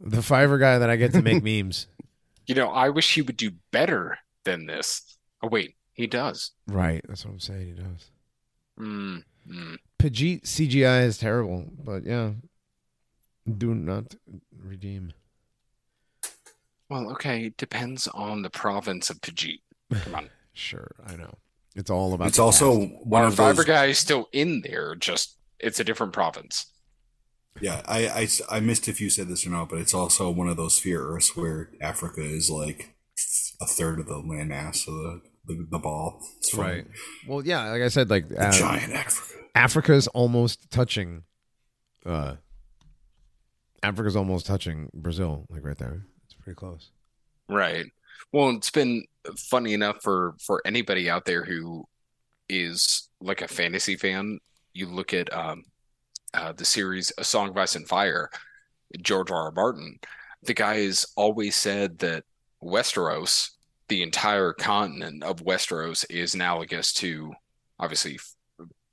The 0.00 0.18
Fiverr 0.18 0.58
guy 0.58 0.78
that 0.78 0.90
I 0.90 0.96
get 0.96 1.12
to 1.12 1.22
make 1.22 1.42
memes. 1.44 1.86
You 2.46 2.54
know, 2.54 2.68
I 2.68 2.88
wish 2.88 3.14
he 3.14 3.22
would 3.22 3.36
do 3.36 3.52
better 3.70 4.18
than 4.44 4.66
this. 4.66 5.18
Oh 5.42 5.48
wait, 5.48 5.76
he 5.92 6.06
does. 6.06 6.52
Right. 6.66 7.02
That's 7.06 7.24
what 7.24 7.32
I'm 7.32 7.40
saying. 7.40 7.66
He 7.66 7.72
does. 7.72 8.10
Mm, 8.80 9.22
mm. 9.48 9.76
Pajit 10.02 10.42
CGI 10.42 11.04
is 11.04 11.16
terrible, 11.16 11.64
but 11.84 12.04
yeah, 12.04 12.32
do 13.56 13.72
not 13.72 14.16
redeem. 14.58 15.12
Well, 16.90 17.10
okay, 17.12 17.46
it 17.46 17.56
depends 17.56 18.08
on 18.08 18.42
the 18.42 18.50
province 18.50 19.10
of 19.10 19.20
Pajit. 19.20 19.60
Come 19.92 20.14
on. 20.16 20.28
Sure, 20.54 20.90
I 21.06 21.16
know. 21.16 21.32
It's 21.76 21.88
all 21.90 22.12
about. 22.12 22.28
It's 22.28 22.36
the 22.36 22.42
also 22.42 22.80
cast. 22.86 23.06
one 23.06 23.22
Our 23.22 23.28
of 23.28 23.36
those. 23.36 23.56
Fiverr 23.56 23.66
guy 23.66 23.86
is 23.86 23.96
still 23.98 24.28
in 24.30 24.60
there, 24.60 24.94
just 24.94 25.38
it's 25.58 25.80
a 25.80 25.84
different 25.84 26.12
province. 26.12 26.66
Yeah, 27.62 27.80
I, 27.86 28.06
I 28.06 28.28
I 28.50 28.60
missed 28.60 28.86
if 28.86 29.00
you 29.00 29.08
said 29.08 29.28
this 29.28 29.46
or 29.46 29.50
not, 29.50 29.70
but 29.70 29.78
it's 29.78 29.94
also 29.94 30.30
one 30.30 30.48
of 30.48 30.58
those 30.58 30.76
sphere 30.76 31.00
Earths 31.02 31.34
where 31.34 31.70
Africa 31.80 32.20
is 32.20 32.50
like 32.50 32.94
a 33.62 33.66
third 33.66 33.98
of 33.98 34.04
the 34.08 34.16
landmass 34.16 34.86
of 34.86 34.92
the 34.92 35.22
the, 35.46 35.66
the 35.70 35.78
ball. 35.78 36.20
It's 36.36 36.52
right. 36.52 36.86
Well, 37.26 37.42
yeah, 37.46 37.70
like 37.70 37.80
I 37.80 37.88
said, 37.88 38.10
like 38.10 38.28
The 38.28 38.48
uh, 38.48 38.52
giant 38.52 38.92
Africa. 38.92 39.41
Africa's 39.54 40.08
almost 40.08 40.70
touching. 40.70 41.24
Uh, 42.04 42.36
Africa's 43.82 44.16
almost 44.16 44.46
touching 44.46 44.90
Brazil, 44.94 45.46
like 45.50 45.64
right 45.64 45.78
there. 45.78 46.02
It's 46.24 46.34
pretty 46.34 46.56
close. 46.56 46.90
Right. 47.48 47.86
Well, 48.32 48.50
it's 48.50 48.70
been 48.70 49.04
funny 49.36 49.74
enough 49.74 50.02
for 50.02 50.34
for 50.44 50.62
anybody 50.64 51.10
out 51.10 51.24
there 51.24 51.44
who 51.44 51.86
is 52.48 53.08
like 53.20 53.42
a 53.42 53.48
fantasy 53.48 53.96
fan. 53.96 54.38
You 54.74 54.86
look 54.86 55.12
at 55.12 55.32
um, 55.32 55.64
uh, 56.34 56.52
the 56.52 56.64
series 56.64 57.12
A 57.18 57.24
Song 57.24 57.50
of 57.50 57.56
Ice 57.56 57.76
and 57.76 57.86
Fire, 57.86 58.30
George 59.00 59.30
R. 59.30 59.44
R. 59.44 59.50
Martin. 59.50 59.98
The 60.44 60.54
guy 60.54 60.82
has 60.82 61.06
always 61.16 61.56
said 61.56 61.98
that 61.98 62.24
Westeros, 62.62 63.50
the 63.88 64.02
entire 64.02 64.52
continent 64.52 65.22
of 65.22 65.44
Westeros, 65.44 66.04
is 66.10 66.34
analogous 66.34 66.92
to 66.94 67.32
obviously 67.78 68.18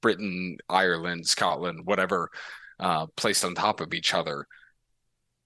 Britain, 0.01 0.57
Ireland, 0.69 1.27
Scotland, 1.27 1.85
whatever, 1.85 2.29
uh, 2.79 3.07
placed 3.15 3.43
on 3.43 3.55
top 3.55 3.81
of 3.81 3.93
each 3.93 4.13
other. 4.13 4.45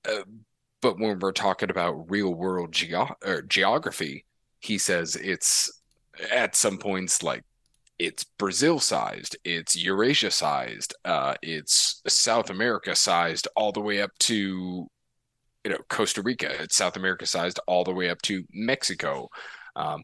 Uh, 0.08 0.24
but 0.82 1.00
when 1.00 1.20
we're 1.20 1.32
talking 1.32 1.70
about 1.70 2.12
real 2.12 2.34
world 2.34 2.76
or 3.26 3.42
geography, 3.44 4.26
he 4.60 4.78
says 4.78 5.16
it's 5.16 5.82
at 6.32 6.56
some 6.56 6.78
points 6.78 7.24
like 7.24 7.44
it's 8.00 8.24
Brazil 8.24 8.80
sized, 8.80 9.38
it's 9.44 9.76
Eurasia 9.76 10.32
sized, 10.32 10.94
uh, 11.06 11.36
it's 11.42 12.02
South 12.08 12.50
America 12.50 12.96
sized, 12.96 13.48
all 13.56 13.72
the 13.72 13.80
way 13.80 14.02
up 14.02 14.12
to 14.20 14.88
you 15.64 15.72
know 15.72 15.78
Costa 15.90 16.22
Rica. 16.22 16.62
It's 16.62 16.76
South 16.76 16.98
America 16.98 17.26
sized 17.26 17.60
all 17.68 17.84
the 17.84 17.94
way 17.94 18.10
up 18.10 18.22
to 18.24 18.44
Mexico. 18.52 19.30
Um, 19.76 20.04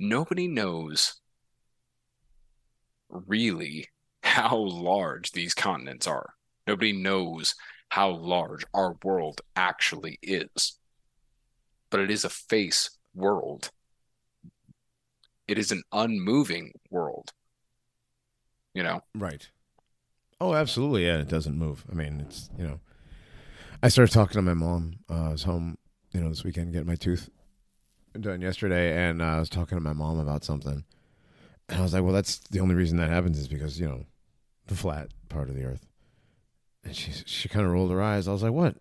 nobody 0.00 0.48
knows 0.48 1.20
really 3.26 3.86
how 4.22 4.56
large 4.56 5.32
these 5.32 5.54
continents 5.54 6.06
are. 6.06 6.34
Nobody 6.66 6.92
knows 6.92 7.54
how 7.90 8.10
large 8.10 8.64
our 8.74 8.96
world 9.04 9.40
actually 9.54 10.18
is. 10.22 10.78
But 11.90 12.00
it 12.00 12.10
is 12.10 12.24
a 12.24 12.30
face 12.30 12.90
world. 13.14 13.70
It 15.46 15.58
is 15.58 15.70
an 15.70 15.82
unmoving 15.92 16.72
world. 16.90 17.32
You 18.74 18.82
know? 18.82 19.02
Right. 19.14 19.48
Oh, 20.40 20.54
absolutely. 20.54 21.06
Yeah, 21.06 21.18
it 21.18 21.28
doesn't 21.28 21.56
move. 21.56 21.84
I 21.90 21.94
mean, 21.94 22.24
it's 22.26 22.50
you 22.58 22.64
know. 22.64 22.80
I 23.82 23.88
started 23.88 24.12
talking 24.12 24.34
to 24.34 24.42
my 24.42 24.54
mom. 24.54 24.96
Uh, 25.10 25.28
I 25.28 25.32
was 25.32 25.42
home, 25.42 25.76
you 26.12 26.20
know, 26.20 26.30
this 26.30 26.42
weekend 26.42 26.72
getting 26.72 26.88
my 26.88 26.96
tooth 26.96 27.28
done 28.18 28.40
yesterday, 28.40 28.96
and 28.96 29.20
uh, 29.20 29.26
I 29.26 29.38
was 29.40 29.50
talking 29.50 29.76
to 29.76 29.82
my 29.82 29.92
mom 29.92 30.18
about 30.18 30.44
something, 30.44 30.84
and 31.68 31.78
I 31.78 31.82
was 31.82 31.94
like, 31.94 32.02
"Well, 32.02 32.12
that's 32.12 32.38
the 32.50 32.60
only 32.60 32.74
reason 32.74 32.98
that 32.98 33.10
happens 33.10 33.38
is 33.38 33.48
because 33.48 33.80
you 33.80 33.88
know, 33.88 34.04
the 34.66 34.74
flat 34.74 35.08
part 35.28 35.48
of 35.48 35.56
the 35.56 35.64
Earth." 35.64 35.86
And 36.84 36.94
she 36.94 37.12
she 37.24 37.48
kind 37.48 37.66
of 37.66 37.72
rolled 37.72 37.90
her 37.90 38.02
eyes. 38.02 38.28
I 38.28 38.32
was 38.32 38.42
like, 38.42 38.52
"What?" 38.52 38.76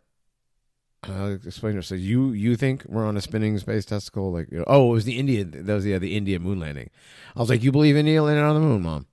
I 1.04 1.32
explained 1.32 1.74
to 1.74 1.78
her. 1.78 1.82
So 1.82 1.96
you 1.96 2.32
you 2.32 2.56
think 2.56 2.86
we're 2.88 3.06
on 3.06 3.18
a 3.18 3.22
spinning 3.22 3.58
space 3.58 3.86
testicle? 3.86 4.32
Like, 4.32 4.52
you 4.52 4.60
know, 4.60 4.66
oh, 4.68 4.92
it 4.92 4.94
was 4.94 5.06
the 5.06 5.18
India. 5.18 5.44
That 5.44 5.74
was 5.74 5.86
yeah, 5.86 5.98
the 6.00 6.16
India 6.16 6.40
moon 6.40 6.60
landing. 6.60 6.90
I 7.36 7.40
was 7.40 7.50
like, 7.50 7.64
"You 7.64 7.72
believe 7.72 7.98
India 7.98 8.22
landed 8.24 8.44
on 8.44 8.56
the 8.56 8.62
moon, 8.62 8.82
mom?" 8.82 9.08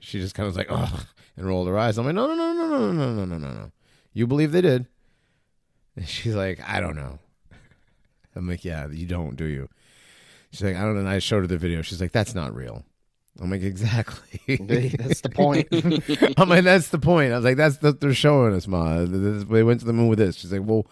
She 0.00 0.20
just 0.20 0.34
kind 0.34 0.46
of 0.46 0.54
was 0.54 0.56
like, 0.56 0.70
"Ugh," 0.70 1.06
and 1.36 1.46
rolled 1.46 1.68
her 1.68 1.78
eyes. 1.78 1.98
I'm 1.98 2.06
like, 2.06 2.14
"No, 2.14 2.26
no, 2.26 2.34
no, 2.34 2.52
no, 2.52 2.68
no, 2.68 2.92
no, 2.92 3.14
no, 3.14 3.24
no, 3.24 3.38
no, 3.38 3.52
no. 3.52 3.72
You 4.12 4.26
believe 4.26 4.52
they 4.52 4.60
did?" 4.62 4.86
And 5.96 6.08
she's 6.08 6.34
like, 6.34 6.60
"I 6.68 6.80
don't 6.80 6.96
know." 6.96 7.18
I'm 8.36 8.48
like, 8.48 8.64
"Yeah, 8.64 8.88
you 8.88 9.06
don't, 9.06 9.36
do 9.36 9.44
you?" 9.44 9.68
She's 10.50 10.62
like, 10.62 10.76
"I 10.76 10.80
don't 10.82 10.94
know." 10.94 11.00
And 11.00 11.08
I 11.08 11.18
showed 11.18 11.40
her 11.42 11.46
the 11.46 11.58
video. 11.58 11.82
She's 11.82 12.00
like, 12.00 12.12
"That's 12.12 12.34
not 12.34 12.54
real." 12.54 12.84
I'm 13.40 13.50
like, 13.50 13.62
"Exactly." 13.62 14.56
That's 14.96 15.20
the 15.20 15.28
point. 15.30 15.68
I'm 16.38 16.48
like, 16.48 16.64
"That's 16.64 16.88
the 16.88 16.98
point." 16.98 17.32
I 17.32 17.36
was 17.36 17.44
like, 17.44 17.56
"That's 17.56 17.80
what 17.82 18.00
they're 18.00 18.14
showing 18.14 18.54
us, 18.54 18.66
ma. 18.66 19.04
They 19.04 19.62
went 19.62 19.80
to 19.80 19.86
the 19.86 19.92
moon 19.92 20.08
with 20.08 20.18
this." 20.18 20.36
She's 20.36 20.52
like, 20.52 20.62
"Well, 20.64 20.86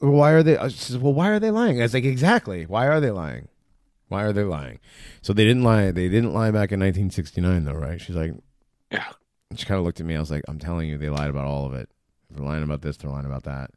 why 0.00 0.32
are 0.32 0.42
they?" 0.42 0.56
Uh, 0.56 0.68
she 0.68 0.78
says, 0.78 0.98
"Well, 0.98 1.12
why 1.12 1.28
are 1.28 1.38
they 1.38 1.50
lying?" 1.50 1.78
I 1.80 1.82
was 1.82 1.94
like, 1.94 2.04
"Exactly. 2.04 2.64
Why 2.66 2.86
are 2.86 3.00
they 3.00 3.10
lying? 3.10 3.48
Why 4.08 4.24
are 4.24 4.32
they 4.32 4.44
lying?" 4.44 4.80
So 5.22 5.32
they 5.32 5.44
didn't 5.44 5.62
lie. 5.62 5.90
They 5.90 6.08
didn't 6.08 6.32
lie 6.34 6.50
back 6.50 6.72
in 6.72 6.80
1969, 6.80 7.64
though, 7.64 7.74
right? 7.74 8.00
She's 8.00 8.16
like, 8.16 8.32
Yeah. 8.90 9.04
she 9.54 9.66
kind 9.66 9.78
of 9.78 9.84
looked 9.84 10.00
at 10.00 10.06
me. 10.06 10.16
I 10.16 10.20
was 10.20 10.30
like, 10.30 10.42
I'm 10.48 10.58
telling 10.58 10.88
you, 10.88 10.96
they 10.98 11.10
lied 11.10 11.30
about 11.30 11.44
all 11.44 11.66
of 11.66 11.74
it. 11.74 11.88
They're 12.30 12.44
lying 12.44 12.62
about 12.64 12.80
this. 12.82 12.96
They're 12.96 13.10
lying 13.10 13.26
about 13.26 13.44
that. 13.44 13.70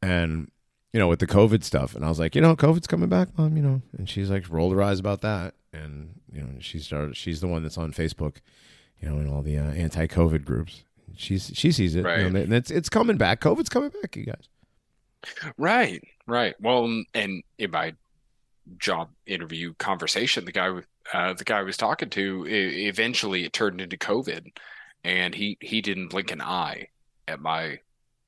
And 0.00 0.50
you 0.92 1.00
know, 1.00 1.08
with 1.08 1.18
the 1.18 1.26
COVID 1.26 1.64
stuff, 1.64 1.94
and 1.94 2.04
I 2.04 2.08
was 2.08 2.18
like, 2.18 2.34
you 2.34 2.40
know, 2.40 2.56
COVID's 2.56 2.86
coming 2.86 3.08
back, 3.08 3.36
mom. 3.36 3.56
You 3.56 3.62
know, 3.62 3.82
and 3.96 4.08
she's 4.08 4.30
like, 4.30 4.48
rolled 4.48 4.72
her 4.72 4.82
eyes 4.82 4.98
about 4.98 5.20
that. 5.22 5.54
And 5.72 6.20
you 6.32 6.40
know, 6.40 6.48
she 6.60 6.78
started. 6.78 7.16
She's 7.16 7.40
the 7.40 7.48
one 7.48 7.62
that's 7.62 7.78
on 7.78 7.92
Facebook, 7.92 8.36
you 9.00 9.08
know, 9.08 9.18
in 9.18 9.28
all 9.28 9.42
the 9.42 9.58
uh, 9.58 9.70
anti-COVID 9.70 10.44
groups. 10.44 10.84
She's 11.16 11.50
she 11.54 11.72
sees 11.72 11.94
it, 11.94 11.98
you 11.98 12.30
know, 12.30 12.40
and 12.40 12.54
it's 12.54 12.70
it's 12.70 12.88
coming 12.88 13.16
back. 13.16 13.40
COVID's 13.40 13.68
coming 13.68 13.90
back, 14.00 14.16
you 14.16 14.24
guys. 14.24 14.48
Right, 15.56 16.02
right. 16.26 16.54
Well, 16.60 16.84
and 17.12 17.42
in 17.58 17.70
my 17.70 17.94
job 18.78 19.10
interview 19.26 19.74
conversation, 19.74 20.44
the 20.44 20.52
guy, 20.52 20.80
uh, 21.12 21.32
the 21.32 21.44
guy 21.44 21.58
I 21.58 21.62
was 21.62 21.76
talking 21.76 22.08
to, 22.10 22.46
eventually 22.46 23.44
it 23.44 23.52
turned 23.52 23.80
into 23.80 23.96
COVID, 23.96 24.52
and 25.04 25.34
he 25.34 25.58
he 25.60 25.80
didn't 25.80 26.08
blink 26.08 26.30
an 26.30 26.40
eye 26.40 26.88
at 27.26 27.40
my 27.40 27.80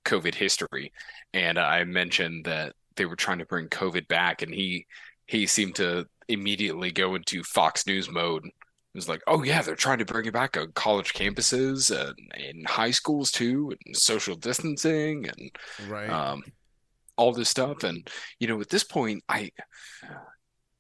COVID 0.05 0.35
history, 0.35 0.93
and 1.35 1.59
I 1.59 1.85
mentioned 1.85 2.45
that 2.47 2.75
they 2.97 3.07
were 3.07 3.17
trying 3.17 3.39
to 3.39 3.47
bring 3.47 3.69
COVID 3.69 4.09
back, 4.09 4.43
and 4.43 4.53
he 4.55 4.87
he 5.27 5.47
seemed 5.47 5.77
to 5.77 6.07
immediately 6.29 6.91
go 6.93 7.15
into 7.15 7.43
Fox 7.45 7.87
News 7.87 8.11
mode. 8.11 8.45
It 8.47 8.53
was 8.99 9.09
like, 9.09 9.23
oh 9.29 9.43
yeah, 9.45 9.63
they're 9.63 9.77
trying 9.77 9.99
to 9.99 10.05
bring 10.05 10.27
it 10.27 10.33
back 10.33 10.57
on 10.57 10.73
college 10.73 11.13
campuses 11.15 11.91
and 11.97 12.17
in 12.43 12.65
high 12.65 12.91
schools 12.91 13.31
too, 13.31 13.73
and 13.87 13.97
social 13.97 14.35
distancing 14.37 15.29
and 15.29 15.89
Right. 15.89 16.11
um, 16.11 16.43
all 17.17 17.33
this 17.33 17.49
stuff. 17.49 17.85
And 17.85 18.09
you 18.41 18.49
know, 18.49 18.61
at 18.61 18.69
this 18.69 18.85
point, 18.85 19.23
I 19.29 19.51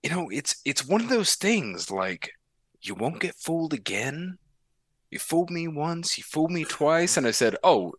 you 0.02 0.10
know, 0.10 0.28
it's 0.30 0.60
it's 0.64 0.86
one 0.86 1.00
of 1.02 1.08
those 1.08 1.34
things 1.34 1.90
like 1.90 2.32
you 2.82 2.94
won't 2.94 3.20
get 3.20 3.34
fooled 3.36 3.74
again. 3.74 4.38
You 5.10 5.18
fooled 5.18 5.50
me 5.50 5.68
once, 5.68 6.16
you 6.16 6.24
fooled 6.24 6.50
me 6.52 6.64
twice, 6.64 7.16
and 7.16 7.26
I 7.26 7.32
said, 7.32 7.56
"Oh, 7.62 7.92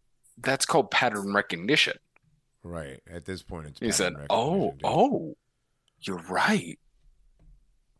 that's 0.44 0.66
called 0.66 0.92
pattern 0.92 1.34
recognition." 1.34 1.98
Right. 2.64 3.00
At 3.10 3.26
this 3.26 3.42
point, 3.42 3.68
it's. 3.68 3.80
He 3.80 3.92
said, 3.92 4.14
pattern 4.14 4.28
"Oh, 4.30 4.72
dude. 4.72 4.82
oh, 4.84 5.36
you're 6.02 6.18
right. 6.30 6.78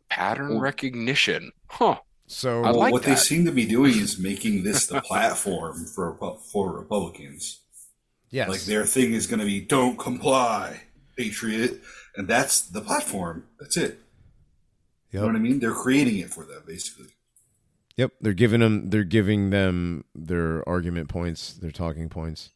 Pattern 0.08 0.50
Well- 0.50 0.60
recognition, 0.60 1.52
huh?" 1.66 1.98
So 2.26 2.60
I 2.62 2.70
Well, 2.70 2.78
like 2.78 2.92
what 2.92 3.02
they 3.02 3.16
seem 3.16 3.44
to 3.44 3.52
be 3.52 3.66
doing 3.66 3.98
is 3.98 4.18
making 4.18 4.62
this 4.62 4.86
the 4.86 5.00
platform 5.02 5.84
for 5.86 6.38
for 6.50 6.72
Republicans. 6.72 7.60
yes, 8.30 8.48
Like 8.48 8.62
their 8.62 8.86
thing 8.86 9.12
is 9.12 9.26
going 9.26 9.40
to 9.40 9.44
be 9.46 9.60
"Don't 9.60 9.98
comply, 9.98 10.84
patriot," 11.16 11.82
and 12.16 12.26
that's 12.28 12.60
the 12.62 12.80
platform. 12.80 13.48
That's 13.60 13.76
it. 13.76 13.98
You 15.10 15.20
know 15.20 15.26
what 15.26 15.36
I 15.36 15.40
mean? 15.40 15.58
They're 15.60 15.74
creating 15.74 16.18
it 16.18 16.30
for 16.32 16.44
them, 16.46 16.62
basically. 16.66 17.11
Yep, 17.96 18.12
they're 18.20 18.32
giving 18.32 18.60
them 18.60 18.90
they're 18.90 19.04
giving 19.04 19.50
them 19.50 20.04
their 20.14 20.66
argument 20.68 21.08
points, 21.08 21.54
their 21.54 21.70
talking 21.70 22.08
points. 22.08 22.50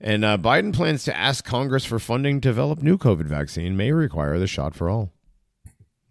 And 0.00 0.24
uh, 0.24 0.38
Biden 0.38 0.72
plans 0.72 1.04
to 1.04 1.16
ask 1.16 1.44
Congress 1.44 1.84
for 1.84 1.98
funding 1.98 2.40
to 2.40 2.48
develop 2.48 2.82
new 2.82 2.98
COVID 2.98 3.26
vaccine 3.26 3.76
may 3.76 3.90
require 3.92 4.38
the 4.38 4.46
shot 4.46 4.74
for 4.74 4.88
all. 4.88 5.10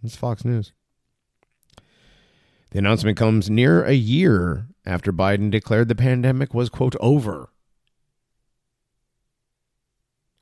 It's 0.03 0.15
Fox 0.15 0.43
News. 0.43 0.73
The 2.71 2.79
announcement 2.79 3.17
comes 3.17 3.49
near 3.49 3.84
a 3.85 3.93
year 3.93 4.67
after 4.85 5.13
Biden 5.13 5.49
declared 5.49 5.88
the 5.88 5.95
pandemic 5.95 6.53
was 6.53 6.69
quote 6.69 6.95
over. 6.99 7.49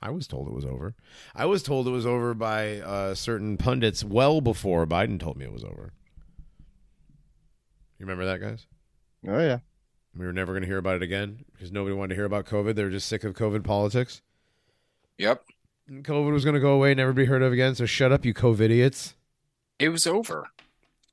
I 0.02 0.10
was 0.10 0.28
told 0.28 0.48
it 0.48 0.54
was 0.54 0.66
over. 0.66 0.96
I 1.36 1.46
was 1.46 1.64
told 1.64 1.88
it 1.88 1.92
was 1.92 2.06
over 2.06 2.34
by 2.34 2.80
uh, 2.80 3.16
certain 3.16 3.58
pundits 3.58 4.04
well 4.04 4.42
before 4.42 4.86
Biden 4.86 5.20
told 5.20 5.38
me 5.38 5.46
it 5.46 5.54
was 5.54 5.64
over. 5.64 5.94
You 8.00 8.06
remember 8.06 8.26
that, 8.26 8.42
guys? 8.42 8.66
Oh 9.28 9.40
yeah. 9.40 9.60
We 10.18 10.26
were 10.26 10.34
never 10.34 10.54
going 10.54 10.62
to 10.62 10.68
hear 10.68 10.78
about 10.78 10.96
it 10.96 11.02
again 11.04 11.44
because 11.54 11.72
nobody 11.72 11.96
wanted 11.96 12.10
to 12.10 12.16
hear 12.16 12.26
about 12.26 12.46
COVID. 12.46 12.76
They 12.76 12.84
were 12.84 12.90
just 12.90 13.08
sick 13.08 13.24
of 13.24 13.34
COVID 13.34 13.64
politics. 13.64 14.22
Yep, 15.18 15.44
And 15.88 16.04
COVID 16.06 16.32
was 16.34 16.44
going 16.44 16.56
to 16.56 16.60
go 16.60 16.72
away, 16.74 16.94
never 16.94 17.14
be 17.14 17.26
heard 17.26 17.42
of 17.42 17.52
again. 17.54 17.74
So 17.76 17.86
shut 17.86 18.12
up, 18.12 18.26
you 18.26 18.34
COVID 18.34 18.60
idiots. 18.62 19.16
it 19.80 19.90
was 19.90 20.06
over. 20.08 20.48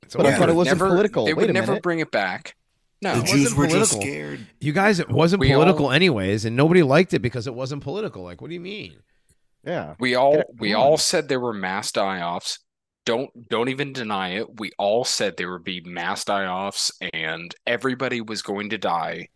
It's 0.02 0.14
But 0.16 0.26
I 0.26 0.36
thought 0.36 0.48
it 0.48 0.54
wasn't 0.56 0.78
never, 0.78 0.88
political. 0.90 1.24
They 1.24 1.34
Wait 1.34 1.42
would 1.42 1.50
a 1.50 1.52
never 1.52 1.68
minute. 1.72 1.82
bring 1.82 2.00
it 2.00 2.10
back. 2.10 2.56
No, 3.00 3.14
the 3.16 3.22
it 3.22 3.26
Jews 3.26 3.54
wasn't 3.54 3.58
were 3.58 3.66
just 3.68 3.92
political. 3.92 4.00
scared. 4.02 4.46
You 4.60 4.72
guys, 4.72 4.98
it 5.00 5.08
wasn't 5.08 5.40
We 5.40 5.48
political 5.48 5.86
all- 5.86 5.92
anyways, 5.92 6.44
and 6.44 6.56
nobody 6.56 6.82
liked 6.82 7.14
it 7.14 7.20
because 7.20 7.46
it 7.48 7.54
wasn't 7.54 7.82
political. 7.82 8.22
Like, 8.22 8.40
what 8.40 8.48
do 8.48 8.54
you 8.54 8.60
mean? 8.60 8.96
Yeah. 9.64 9.94
we 10.00 10.14
all 10.16 10.42
we 10.58 10.74
all 10.74 10.96
said 10.96 11.28
there 11.28 11.38
were 11.40 11.52
mass 11.52 11.92
die-offs. 11.92 12.58
Don't 13.04 13.48
don't 13.48 13.68
even 13.68 13.92
deny 13.92 14.30
it. 14.34 14.60
We 14.60 14.70
all 14.78 15.04
said 15.04 15.36
there 15.36 15.50
would 15.50 15.64
be 15.64 15.80
mass 15.84 16.24
die-offs, 16.24 16.92
and 17.12 17.52
everybody 17.66 18.20
was 18.20 18.42
going 18.42 18.70
to 18.70 18.78
die. 18.78 19.28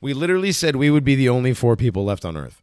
We 0.00 0.12
literally 0.12 0.52
said 0.52 0.76
we 0.76 0.90
would 0.90 1.04
be 1.04 1.14
the 1.14 1.30
only 1.30 1.54
four 1.54 1.76
people 1.76 2.04
left 2.04 2.24
on 2.26 2.36
Earth. 2.36 2.60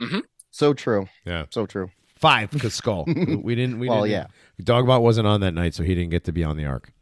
Mm-hmm. 0.00 0.20
So 0.52 0.72
true. 0.74 1.08
Yeah, 1.24 1.46
So 1.50 1.66
true. 1.66 1.90
five 2.14 2.50
because 2.50 2.74
Skull. 2.80 3.04
we 3.06 3.54
didn't. 3.56 3.80
We 3.80 3.88
Well, 3.88 4.04
didn't, 4.04 4.28
Dogbot 4.62 5.00
wasn't 5.02 5.26
on 5.26 5.40
that 5.40 5.52
night, 5.54 5.74
so 5.74 5.82
he 5.82 5.94
didn't 5.94 6.10
get 6.10 6.24
to 6.24 6.32
be 6.32 6.44
on 6.44 6.56
the 6.56 6.64
ark. 6.66 6.92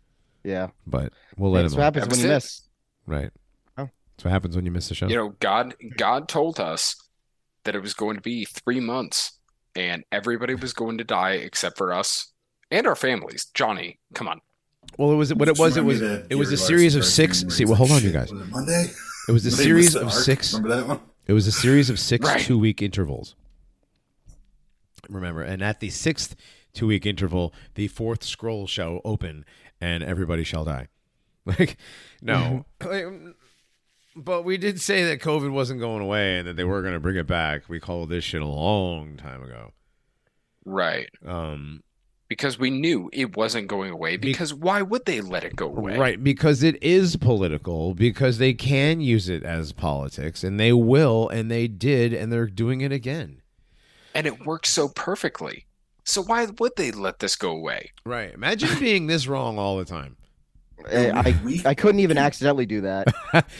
Yeah. 0.43 0.69
But 0.87 1.13
we'll 1.37 1.51
let 1.51 1.63
That's 1.63 1.75
him. 1.75 1.79
what 1.81 1.85
on. 1.87 1.95
happens 1.95 2.05
That 2.05 2.11
when 2.11 2.19
was 2.19 2.25
you 2.25 2.29
miss. 2.31 2.61
Right. 3.07 3.31
Oh. 3.77 3.89
That's 4.17 4.25
what 4.25 4.31
happens 4.31 4.57
when 4.57 4.65
you 4.65 4.71
miss 4.71 4.89
the 4.89 4.95
show. 4.95 5.09
You 5.09 5.17
know, 5.17 5.35
God 5.41 5.75
God 5.99 6.29
told 6.29 6.59
us 6.59 6.97
that 7.65 7.75
it 7.75 7.81
was 7.83 7.93
going 7.95 8.17
to 8.17 8.23
be 8.23 8.45
three 8.47 8.81
months, 8.81 9.39
and 9.77 10.05
everybody 10.11 10.55
was 10.55 10.73
going 10.73 10.99
to 10.99 11.05
die 11.05 11.33
except 11.33 11.77
for 11.77 11.93
us 11.93 12.31
and 12.75 12.87
our 12.87 12.97
families. 12.97 13.47
Johnny, 13.55 13.99
come 14.15 14.29
on. 14.29 14.41
well, 14.99 15.13
it 15.13 15.17
was 15.17 15.33
what 15.35 15.49
it 15.49 15.59
was. 15.59 15.77
It 15.77 15.85
was 15.85 16.01
it 16.03 16.35
was 16.37 16.53
a 16.53 16.57
series 16.57 16.95
of 16.95 17.05
six. 17.05 17.45
See, 17.49 17.65
well, 17.65 17.77
hold 17.77 17.91
on, 17.93 18.03
you 18.03 18.11
guys. 18.11 18.33
Was 18.33 18.41
it 18.43 18.51
Monday? 18.51 18.87
It 19.29 19.33
was 19.33 19.47
a 19.47 19.51
series 19.51 19.95
of 19.95 20.13
six. 20.13 20.55
Remember 20.55 20.77
that 20.77 20.87
one? 20.89 21.01
It 21.27 21.33
was 21.33 21.47
a 21.47 21.53
series 21.53 21.89
of 21.89 21.99
six 21.99 22.27
Right. 22.27 22.41
two 22.41 22.59
week 22.59 22.83
intervals. 22.83 23.35
Remember, 25.09 25.43
and 25.43 25.63
at 25.63 25.81
the 25.81 25.91
sixth 25.91 26.35
two 26.73 26.87
week 26.89 27.07
interval, 27.07 27.55
the 27.75 27.89
fourth 27.89 28.25
scroll 28.25 28.67
shall 28.67 29.01
open, 29.05 29.45
and 29.81 30.03
everybody 30.03 30.45
shall 30.45 30.65
die. 30.65 30.89
Like, 31.47 31.77
no, 32.23 32.65
but 34.17 34.45
we 34.47 34.57
did 34.57 34.81
say 34.81 35.05
that 35.05 35.21
COVID 35.21 35.53
wasn't 35.53 35.79
going 35.79 36.01
away 36.01 36.39
and 36.39 36.49
that 36.49 36.57
they 36.57 36.65
were 36.65 36.81
going 36.81 36.95
to 36.95 37.01
bring 37.01 37.17
it 37.17 37.27
back. 37.27 37.69
We 37.69 37.81
called 37.81 38.09
this 38.09 38.25
shit 38.25 38.41
a 38.41 38.47
long 38.47 39.19
time 39.19 39.43
ago. 39.43 39.73
Right. 40.65 41.11
Um, 41.27 41.83
Because 42.35 42.59
we 42.59 42.69
knew 42.71 43.09
it 43.13 43.37
wasn't 43.37 43.69
going 43.69 43.93
away. 43.93 44.17
Be- 44.17 44.33
Because 44.33 44.53
why 44.53 44.83
would 44.83 45.05
they 45.05 45.21
let 45.21 45.45
it 45.45 45.55
go 45.55 45.67
away? 45.69 45.97
Right, 45.97 46.23
because 46.23 46.65
it 46.65 46.83
is 46.83 47.15
political, 47.15 47.95
because 47.95 48.39
they 48.39 48.53
can 48.55 49.01
use 49.01 49.29
it 49.29 49.45
as 49.45 49.71
politics, 49.71 50.43
and 50.43 50.59
they 50.59 50.73
will, 50.73 51.29
and 51.29 51.49
they 51.49 51.69
did, 51.69 52.13
and 52.13 52.33
they're 52.33 52.49
doing 52.49 52.81
it 52.81 52.91
again. 52.91 53.41
And 54.17 54.27
it 54.27 54.45
works 54.45 54.71
so 54.71 54.89
perfectly. 54.89 55.67
So 56.03 56.23
why 56.23 56.49
would 56.59 56.73
they 56.77 56.91
let 56.91 57.21
this 57.21 57.37
go 57.37 57.51
away? 57.53 57.93
Right. 58.05 58.35
Imagine 58.35 58.81
being 58.81 59.07
this 59.07 59.29
wrong 59.29 59.57
all 59.57 59.77
the 59.79 59.85
time. 59.85 60.17
Eh, 60.91 61.11
I, 61.15 61.61
I 61.65 61.75
couldn't 61.75 62.01
even 62.01 62.19
accidentally 62.19 62.67
do 62.67 62.83
that. 62.83 63.07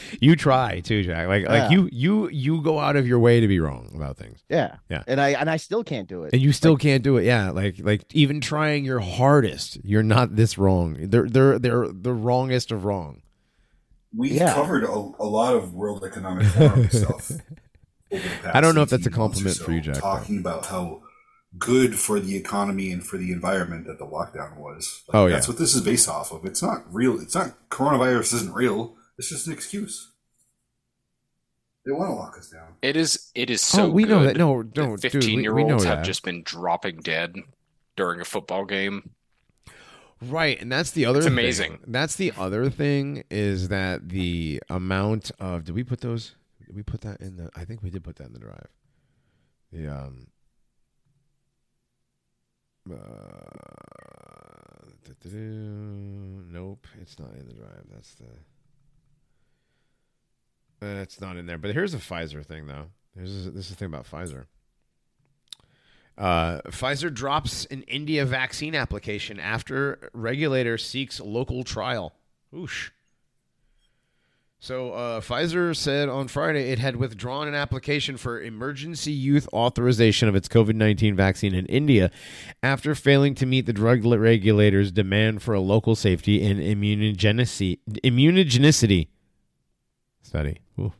you 0.21 0.35
try 0.35 0.79
too, 0.81 1.03
Jack. 1.03 1.27
Like 1.27 1.47
like 1.47 1.71
you 1.71 1.89
you 1.91 2.29
you 2.29 2.61
go 2.61 2.79
out 2.79 2.95
of 2.95 3.07
your 3.07 3.19
way 3.19 3.39
to 3.39 3.47
be 3.47 3.59
wrong 3.59 3.91
about 3.95 4.17
things, 4.17 4.43
Yeah. 4.49 4.75
Yeah. 4.89 5.03
And 5.07 5.19
I 5.19 5.29
and 5.29 5.49
I 5.49 5.57
still 5.57 5.83
can't 5.83 6.07
do 6.07 6.23
it. 6.23 6.33
and 6.33 6.41
you 6.41 6.51
still 6.51 6.77
can't 6.77 7.03
do 7.03 7.17
it. 7.17 7.23
Yeah, 7.25 7.49
like 7.51 7.75
like 7.79 8.03
even 8.13 8.41
trying 8.41 8.85
your 8.85 8.99
hardest, 8.99 9.77
you're 9.83 10.03
not 10.03 10.35
this 10.35 10.57
wrong. 10.57 10.97
They're 10.99 11.27
they're 11.27 11.57
they're 11.59 11.87
the 11.87 12.13
wrongest 12.13 12.71
of 12.71 12.85
wrong. 12.85 13.21
We 14.15 14.31
Yeah. 14.31 14.53
covered 14.53 14.83
a, 14.83 14.89
a 14.89 15.25
lot 15.27 15.55
of 15.55 15.73
World 15.73 16.03
Economic 16.05 16.47
Forum 16.47 16.89
stuff. 16.91 17.31
over 17.31 17.41
the 18.11 18.19
past 18.19 18.55
I 18.55 18.61
don't 18.61 18.75
know 18.75 18.81
if 18.81 18.89
that's 18.89 19.05
a 19.05 19.09
18 19.09 19.19
months 19.19 19.39
or 19.41 19.43
compliment 19.43 19.57
for 19.57 19.71
you, 19.71 19.81
Jack, 19.81 19.95
though. 19.95 19.99
Talking 20.01 20.37
about 20.39 20.65
how 20.67 21.01
good 21.57 21.97
for 21.97 22.19
the 22.19 22.35
economy 22.35 22.91
and 22.91 23.05
for 23.05 23.17
the 23.17 23.31
environment 23.31 23.85
that 23.87 23.97
the 23.99 24.05
lockdown 24.05 24.57
was. 24.57 25.03
Like, 25.07 25.15
Oh, 25.15 25.29
that's 25.29 25.47
what 25.47 25.57
this 25.57 25.75
is 25.75 25.81
based 25.81 26.09
off 26.09 26.31
of. 26.31 26.45
It's 26.45 26.61
not 26.61 26.83
real. 26.93 27.19
It's 27.19 27.35
not 27.35 27.69
coronavirus 27.69 28.33
isn't 28.35 28.53
real. 28.53 28.95
It's 29.17 29.29
just 29.29 29.47
an 29.47 29.53
excuse. 29.53 30.11
They 31.85 31.91
want 31.91 32.09
to 32.09 32.15
lock 32.15 32.37
us 32.37 32.49
down. 32.49 32.75
It 32.81 32.97
is 32.97 33.31
it 33.35 33.49
is 33.49 33.61
so 33.61 33.85
oh, 33.85 33.89
we 33.89 34.05
know 34.05 34.23
that. 34.23 34.37
No, 34.37 34.61
no, 34.61 34.97
dude, 34.97 35.01
Fifteen-year-olds 35.01 35.83
have 35.83 35.99
that. 35.99 36.05
just 36.05 36.23
been 36.23 36.41
dropping 36.41 36.97
dead 37.01 37.35
during 37.95 38.19
a 38.19 38.25
football 38.25 38.65
game. 38.65 39.11
Right, 40.21 40.59
and 40.59 40.71
that's 40.71 40.91
the 40.91 41.05
other. 41.05 41.19
It's 41.19 41.27
thing. 41.27 41.33
amazing. 41.33 41.79
That's 41.85 42.15
the 42.15 42.31
other 42.37 42.69
thing 42.71 43.23
is 43.29 43.67
that 43.67 44.09
the 44.09 44.63
amount 44.69 45.29
of. 45.39 45.65
Did 45.65 45.75
we 45.75 45.83
put 45.83 46.01
those? 46.01 46.33
Did 46.65 46.75
we 46.75 46.81
put 46.81 47.01
that 47.01 47.21
in 47.21 47.35
the? 47.37 47.51
I 47.55 47.65
think 47.65 47.83
we 47.83 47.91
did 47.91 48.03
put 48.03 48.15
that 48.15 48.27
in 48.27 48.33
the 48.33 48.39
drive. 48.39 48.67
The 49.71 49.87
um. 49.87 50.27
Uh, 52.89 52.95
nope, 56.51 56.87
it's 57.01 57.17
not 57.19 57.33
in 57.33 57.47
the 57.47 57.53
drive. 57.53 57.83
That's 57.91 58.15
the. 58.15 58.25
Uh, 60.81 61.01
it's 61.01 61.19
not 61.21 61.37
in 61.37 61.45
there. 61.45 61.57
But 61.57 61.73
here's 61.73 61.93
a 61.93 61.97
Pfizer 61.97 62.45
thing, 62.45 62.67
though. 62.67 62.87
Here's 63.15 63.45
this 63.45 63.65
is 63.65 63.69
the 63.69 63.75
thing 63.75 63.87
about 63.87 64.09
Pfizer. 64.09 64.45
Uh, 66.17 66.61
Pfizer 66.67 67.13
drops 67.13 67.65
an 67.65 67.81
India 67.83 68.25
vaccine 68.25 68.73
application 68.75 69.39
after 69.39 70.09
regulator 70.13 70.77
seeks 70.77 71.19
local 71.19 71.63
trial. 71.63 72.13
Oosh. 72.53 72.91
So 74.65 74.93
uh, 74.93 75.21
Pfizer 75.21 75.75
said 75.75 76.09
on 76.09 76.27
Friday 76.27 76.71
it 76.71 76.79
had 76.79 76.95
withdrawn 76.95 77.47
an 77.47 77.53
application 77.53 78.17
for 78.17 78.41
emergency 78.41 79.11
use 79.11 79.47
authorization 79.53 80.27
of 80.27 80.35
its 80.35 80.47
COVID 80.47 80.73
19 80.73 81.15
vaccine 81.15 81.53
in 81.53 81.67
India 81.67 82.09
after 82.63 82.95
failing 82.95 83.35
to 83.35 83.45
meet 83.45 83.67
the 83.67 83.73
drug 83.73 84.03
regulator's 84.03 84.91
demand 84.91 85.43
for 85.43 85.53
a 85.53 85.59
local 85.59 85.95
safety 85.95 86.43
and 86.43 86.59
immunogenicity, 86.59 87.77
immunogenicity 88.03 89.09
study. 90.23 90.61
Ooh. 90.79 90.93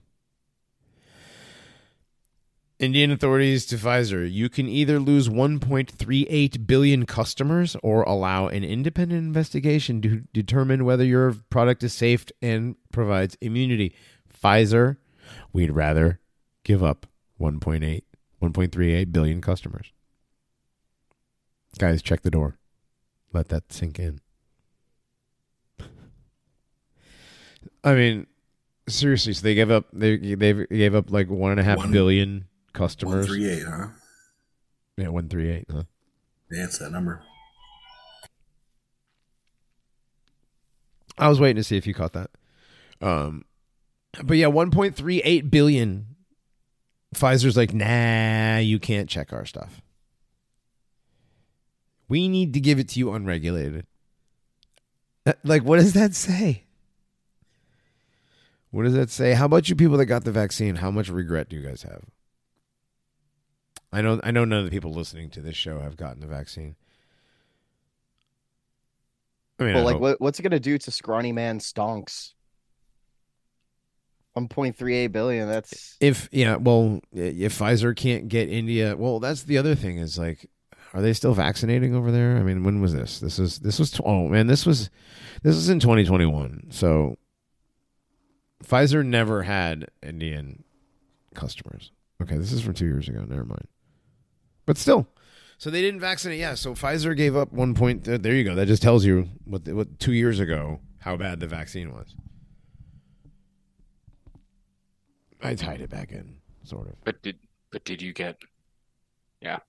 Indian 2.77 3.10
authorities 3.11 3.65
to 3.68 3.77
Pfizer, 3.77 4.30
you 4.30 4.49
can 4.49 4.68
either 4.68 4.99
lose 4.99 5.30
1.38 5.30 6.68
billion 6.68 7.06
customers 7.06 7.77
or 7.81 8.03
allow 8.03 8.47
an 8.47 8.65
independent 8.65 9.26
investigation 9.26 10.02
to 10.02 10.23
determine 10.34 10.84
whether 10.84 11.06
your 11.06 11.35
product 11.49 11.84
is 11.84 11.93
safe 11.93 12.26
and 12.41 12.76
provides 12.91 13.38
immunity. 13.39 13.95
Pfizer, 14.43 14.97
we'd 15.53 15.72
rather 15.72 16.19
give 16.64 16.84
up 16.84 17.07
1.8 17.39 18.02
1.38 18.41 19.11
billion 19.11 19.41
customers. 19.41 19.91
Guys, 21.80 22.02
check 22.02 22.22
the 22.22 22.31
door. 22.31 22.57
Let 23.34 23.47
that 23.49 23.72
sink 23.72 23.99
in. 23.99 24.19
I 27.84 27.93
mean, 27.95 28.27
seriously, 28.88 29.34
so 29.34 29.41
they 29.41 29.56
gave 29.56 29.72
up 29.72 29.88
they 29.93 30.18
they 30.18 30.65
gave 30.68 30.93
up 30.95 31.11
like 31.11 31.30
one 31.30 31.52
and 31.52 31.60
a 31.60 31.64
half 31.64 31.77
One- 31.77 31.91
billion 31.91 32.45
customers. 32.76 33.26
three 33.27 33.49
eight, 33.49 33.64
huh? 33.68 33.88
Yeah, 34.97 35.10
one 35.10 35.27
three 35.30 35.49
eight. 35.52 35.65
Huh? 35.72 35.84
Yeah, 36.52 36.65
it's 36.65 36.77
that 36.80 36.91
number. 36.91 37.22
I 41.18 41.30
was 41.30 41.39
waiting 41.39 41.56
to 41.56 41.64
see 41.64 41.77
if 41.77 41.88
you 41.88 41.93
caught 41.93 42.14
that. 42.14 42.30
Um, 43.02 43.45
but 44.23 44.38
yeah, 44.38 44.47
1.38 44.47 45.49
billion. 45.49 46.07
Pfizer's 47.15 47.56
like, 47.56 47.73
nah, 47.73 48.57
you 48.57 48.80
can't 48.80 49.10
check 49.10 49.31
our 49.31 49.45
stuff. 49.45 49.81
We 52.10 52.27
need 52.27 52.53
to 52.53 52.60
give 52.60 52.80
it 52.80 52.89
to 52.89 52.99
you 52.99 53.14
unregulated. 53.14 53.85
That- 55.23 55.39
Like, 55.45 55.64
what 55.64 55.77
does 55.80 55.93
that 55.93 56.14
say? 56.14 56.64
What 58.72 58.84
does 58.84 58.93
that 58.93 59.10
say? 59.10 59.34
How 59.34 59.45
about 59.45 59.69
you 59.69 59.76
people 59.76 59.95
that 59.97 60.06
got 60.07 60.26
the 60.26 60.31
vaccine? 60.34 60.76
How 60.76 60.91
much 60.91 61.07
regret 61.07 61.47
do 61.47 61.56
you 61.56 61.65
guys 61.65 61.84
have? 61.84 62.03
I 63.91 64.02
know 64.02 64.20
I 64.24 64.32
know 64.32 64.45
none 64.45 64.60
of 64.60 64.66
the 64.66 64.72
people 64.72 64.94
listening 64.94 65.30
to 65.32 65.41
this 65.41 65.56
show 65.56 65.80
have 65.80 65.98
gotten 65.98 66.20
the 66.20 66.28
vaccine. 66.28 66.76
I 69.60 69.64
mean, 69.64 69.76
I 69.78 69.82
like, 69.82 69.99
what, 69.99 70.20
what's 70.20 70.40
it 70.40 70.44
gonna 70.44 70.60
do 70.60 70.78
to 70.78 70.91
scrawny 70.91 71.32
man 71.32 71.60
stonks? 71.60 72.34
1.38 74.36 75.12
billion. 75.14 75.48
That's 75.48 75.95
if 76.02 76.28
yeah, 76.32 76.57
well, 76.57 76.99
if 77.14 77.57
Pfizer 77.57 77.95
can't 77.95 78.28
get 78.28 78.49
India, 78.49 78.95
well, 78.98 79.20
that's 79.20 79.44
the 79.44 79.57
other 79.57 79.76
thing 79.76 79.98
is 79.98 80.18
like, 80.18 80.49
are 80.94 81.02
they 81.02 81.14
still 81.14 81.34
vaccinating 81.34 81.95
over 81.95 82.12
there? 82.12 82.38
I 82.38 82.44
mean, 82.44 82.64
when 82.64 82.82
was 82.82 82.94
this? 82.94 83.20
This 83.20 83.40
is 83.40 83.60
this 83.60 83.80
was 83.80 83.99
oh 84.03 84.28
man, 84.28 84.48
this 84.48 84.66
was 84.66 84.90
this 85.44 85.56
was 85.56 85.70
in 85.70 85.80
2021. 85.80 86.68
So 86.72 87.18
Pfizer 88.64 89.06
never 89.06 89.44
had 89.44 89.88
Indian 90.03 90.64
customers. 91.34 91.91
Okay, 92.22 92.38
this 92.38 92.52
is 92.52 92.62
from 92.62 92.74
two 92.74 92.86
years 92.86 93.07
ago. 93.07 93.24
Never 93.28 93.45
mind. 93.45 93.68
But 94.66 94.78
still, 94.78 95.08
so 95.58 95.70
they 95.70 95.82
didn't 95.82 96.00
vaccinate. 96.00 96.40
Yeah, 96.40 96.56
so 96.56 96.74
Pfizer 96.74 97.16
gave 97.16 97.36
up 97.36 97.54
one 97.54 97.74
point. 97.74 98.08
uh, 98.08 98.18
there 98.18 98.34
you 98.34 98.44
go. 98.44 98.56
That 98.56 98.68
just 98.68 98.82
tells 98.82 99.06
you 99.06 99.30
what 99.46 99.68
what 99.70 100.00
two 100.00 100.14
years 100.14 100.40
ago 100.40 100.80
how 101.00 101.16
bad 101.16 101.40
the 101.40 101.48
vaccine 101.48 101.94
was. 101.94 102.16
I 105.42 105.54
tied 105.54 105.82
it 105.82 105.90
back 105.90 106.12
in, 106.12 106.38
sort 106.64 106.88
of. 106.88 106.96
But 107.04 107.22
did 107.22 107.38
but 107.72 107.84
did 107.86 108.02
you 108.02 108.14
get? 108.14 108.38
Yeah. 109.42 109.60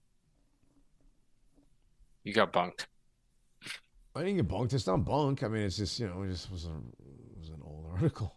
You 2.25 2.33
got 2.33 2.53
bunked. 2.53 2.87
I 4.15 4.21
didn't 4.21 4.37
get 4.37 4.49
bunked. 4.49 4.73
It's 4.73 4.87
not 4.87 5.05
bunk. 5.05 5.43
I 5.43 5.49
mean, 5.49 5.63
it's 5.63 5.77
just 5.77 6.01
you 6.01 6.09
know, 6.09 6.23
it 6.23 6.31
just 6.31 6.51
was 6.51 6.65
a 6.65 6.71
it 6.71 7.39
was 7.39 7.51
an 7.51 7.61
old 7.63 7.87
article. 7.93 8.35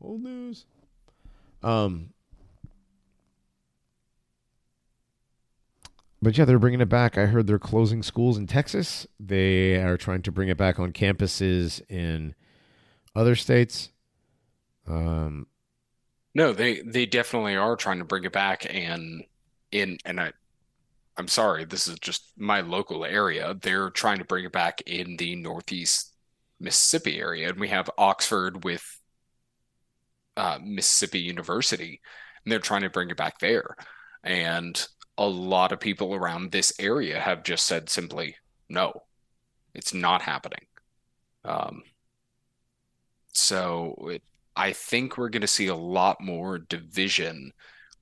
Old 0.00 0.22
news. 0.22 0.64
Um. 1.62 2.10
But 6.22 6.36
yeah, 6.36 6.44
they're 6.44 6.58
bringing 6.58 6.80
it 6.82 6.88
back. 6.88 7.16
I 7.16 7.26
heard 7.26 7.46
they're 7.46 7.58
closing 7.58 8.02
schools 8.02 8.36
in 8.36 8.46
Texas. 8.46 9.06
They 9.18 9.76
are 9.76 9.96
trying 9.96 10.22
to 10.22 10.32
bring 10.32 10.48
it 10.48 10.58
back 10.58 10.78
on 10.78 10.92
campuses 10.92 11.80
in 11.88 12.34
other 13.16 13.36
states. 13.36 13.90
Um, 14.86 15.46
No, 16.34 16.52
they 16.52 16.80
they 16.82 17.06
definitely 17.06 17.56
are 17.56 17.76
trying 17.76 17.98
to 17.98 18.04
bring 18.04 18.24
it 18.24 18.32
back 18.32 18.72
and 18.72 19.24
in 19.72 19.98
and 20.04 20.20
I 20.20 20.32
I'm 21.16 21.28
sorry, 21.28 21.64
this 21.66 21.88
is 21.88 21.98
just 22.00 22.32
my 22.38 22.60
local 22.62 23.04
area. 23.04 23.54
They're 23.54 23.90
trying 23.90 24.18
to 24.20 24.24
bring 24.26 24.44
it 24.46 24.52
back 24.52 24.82
in 24.82 25.16
the 25.18 25.36
Northeast 25.36 26.14
Mississippi 26.60 27.20
area, 27.20 27.50
and 27.50 27.60
we 27.60 27.68
have 27.68 27.90
Oxford 27.98 28.64
with 28.64 28.84
uh, 30.36 30.58
Mississippi 30.62 31.20
University, 31.20 32.00
and 32.44 32.52
they're 32.52 32.58
trying 32.58 32.82
to 32.82 32.90
bring 32.90 33.10
it 33.10 33.16
back 33.16 33.38
there. 33.38 33.76
And 34.22 34.86
a 35.18 35.26
lot 35.26 35.72
of 35.72 35.80
people 35.80 36.14
around 36.14 36.50
this 36.50 36.72
area 36.78 37.20
have 37.20 37.42
just 37.42 37.66
said 37.66 37.88
simply, 37.88 38.36
no, 38.68 39.02
it's 39.74 39.92
not 39.92 40.22
happening. 40.22 40.66
Um, 41.44 41.82
so 43.32 43.94
it, 44.10 44.22
I 44.56 44.72
think 44.72 45.16
we're 45.16 45.28
going 45.28 45.40
to 45.42 45.46
see 45.46 45.68
a 45.68 45.74
lot 45.74 46.20
more 46.20 46.58
division 46.58 47.52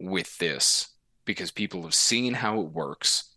with 0.01 0.37
this 0.39 0.89
because 1.25 1.51
people 1.51 1.83
have 1.83 1.95
seen 1.95 2.35
how 2.35 2.61
it 2.61 2.73
works. 2.73 3.37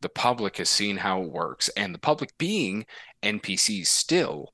The 0.00 0.08
public 0.08 0.56
has 0.56 0.68
seen 0.68 0.96
how 0.96 1.22
it 1.22 1.30
works, 1.30 1.68
and 1.70 1.94
the 1.94 1.98
public 1.98 2.36
being 2.36 2.86
NPCs 3.22 3.86
still, 3.86 4.52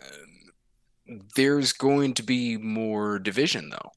um, 0.00 1.22
there's 1.36 1.72
going 1.72 2.14
to 2.14 2.22
be 2.24 2.56
more 2.56 3.20
division 3.20 3.70
though. 3.70 3.92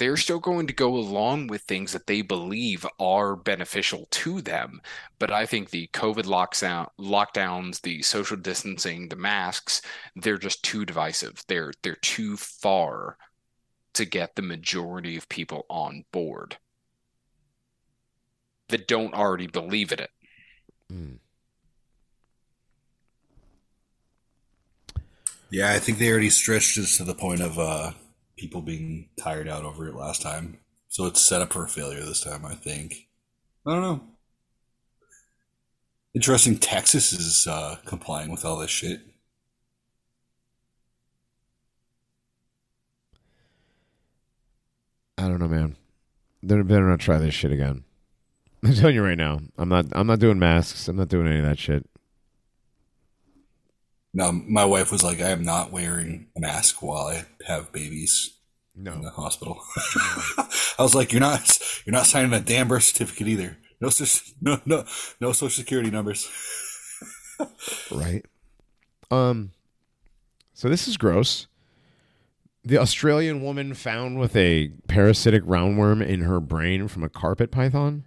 They're 0.00 0.16
still 0.16 0.38
going 0.40 0.66
to 0.66 0.72
go 0.72 0.96
along 0.96 1.48
with 1.48 1.60
things 1.60 1.92
that 1.92 2.06
they 2.06 2.22
believe 2.22 2.86
are 2.98 3.36
beneficial 3.36 4.08
to 4.12 4.40
them. 4.40 4.80
But 5.18 5.30
I 5.30 5.44
think 5.44 5.68
the 5.68 5.88
COVID 5.92 6.24
lockdown, 6.24 6.88
lockdowns, 6.98 7.82
the 7.82 8.00
social 8.00 8.38
distancing, 8.38 9.10
the 9.10 9.16
masks, 9.16 9.82
they're 10.16 10.38
just 10.38 10.62
too 10.64 10.86
divisive. 10.86 11.44
They're 11.48 11.74
they're 11.82 11.96
too 11.96 12.38
far 12.38 13.18
to 13.92 14.06
get 14.06 14.36
the 14.36 14.42
majority 14.42 15.18
of 15.18 15.28
people 15.28 15.66
on 15.68 16.06
board 16.12 16.56
that 18.70 18.88
don't 18.88 19.12
already 19.12 19.48
believe 19.48 19.92
in 19.92 20.00
it. 20.00 20.10
mm. 20.90 21.18
Yeah, 25.50 25.72
I 25.72 25.78
think 25.78 25.98
they 25.98 26.08
already 26.08 26.30
stretched 26.30 26.76
this 26.76 26.96
to 26.96 27.04
the 27.04 27.14
point 27.14 27.42
of 27.42 27.58
uh, 27.58 27.92
people 28.40 28.62
being 28.62 29.10
tired 29.18 29.46
out 29.46 29.66
over 29.66 29.86
it 29.86 29.94
last 29.94 30.22
time. 30.22 30.56
So 30.88 31.04
it's 31.04 31.20
set 31.20 31.42
up 31.42 31.52
for 31.52 31.62
a 31.62 31.68
failure 31.68 32.00
this 32.00 32.22
time, 32.22 32.46
I 32.46 32.54
think. 32.54 33.06
I 33.66 33.74
don't 33.74 33.82
know. 33.82 34.00
Interesting, 36.14 36.56
Texas 36.56 37.12
is 37.12 37.46
uh, 37.46 37.76
complying 37.84 38.30
with 38.30 38.46
all 38.46 38.56
this 38.56 38.70
shit. 38.70 39.02
I 45.18 45.28
don't 45.28 45.38
know, 45.38 45.46
man. 45.46 45.76
They're 46.42 46.64
better 46.64 46.88
not 46.88 46.98
try 46.98 47.18
this 47.18 47.34
shit 47.34 47.52
again. 47.52 47.84
I'm 48.64 48.72
telling 48.72 48.94
you 48.94 49.04
right 49.04 49.18
now. 49.18 49.40
I'm 49.58 49.68
not. 49.68 49.84
I'm 49.92 50.06
not 50.06 50.18
doing 50.18 50.38
masks. 50.38 50.88
I'm 50.88 50.96
not 50.96 51.08
doing 51.08 51.26
any 51.26 51.40
of 51.40 51.44
that 51.44 51.58
shit. 51.58 51.86
Now, 54.12 54.32
my 54.32 54.64
wife 54.64 54.90
was 54.90 55.02
like, 55.04 55.20
I 55.20 55.30
am 55.30 55.44
not 55.44 55.70
wearing 55.70 56.26
a 56.36 56.40
mask 56.40 56.82
while 56.82 57.06
I 57.06 57.26
have 57.46 57.72
babies 57.72 58.38
no. 58.74 58.92
in 58.92 59.02
the 59.02 59.10
hospital. 59.10 59.60
I 60.38 60.82
was 60.82 60.94
like, 60.94 61.12
you're 61.12 61.20
not, 61.20 61.58
you're 61.86 61.92
not 61.94 62.06
signing 62.06 62.32
a 62.32 62.40
damn 62.40 62.68
birth 62.68 62.82
certificate 62.84 63.28
either. 63.28 63.56
No, 63.80 63.88
no, 64.40 64.60
no, 64.66 64.84
no 65.20 65.32
social 65.32 65.50
security 65.62 65.90
numbers. 65.90 66.28
Right. 67.90 68.24
Um. 69.10 69.52
So 70.52 70.68
this 70.68 70.86
is 70.86 70.98
gross. 70.98 71.46
The 72.64 72.76
Australian 72.76 73.42
woman 73.42 73.72
found 73.72 74.18
with 74.18 74.36
a 74.36 74.68
parasitic 74.88 75.42
roundworm 75.44 76.06
in 76.06 76.20
her 76.20 76.38
brain 76.38 76.86
from 76.86 77.02
a 77.02 77.08
carpet 77.08 77.50
python. 77.50 78.04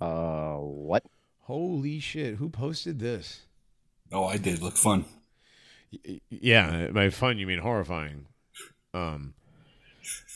uh, 0.00 0.54
what? 0.54 1.04
Holy 1.42 2.00
shit! 2.00 2.36
Who 2.36 2.48
posted 2.48 2.98
this? 2.98 3.42
Oh, 4.10 4.24
I 4.24 4.38
did. 4.38 4.62
Look 4.62 4.78
fun. 4.78 5.04
Yeah, 6.30 6.88
by 6.88 7.10
fun 7.10 7.38
you 7.38 7.46
mean 7.46 7.60
horrifying. 7.60 8.26
Um, 8.92 9.34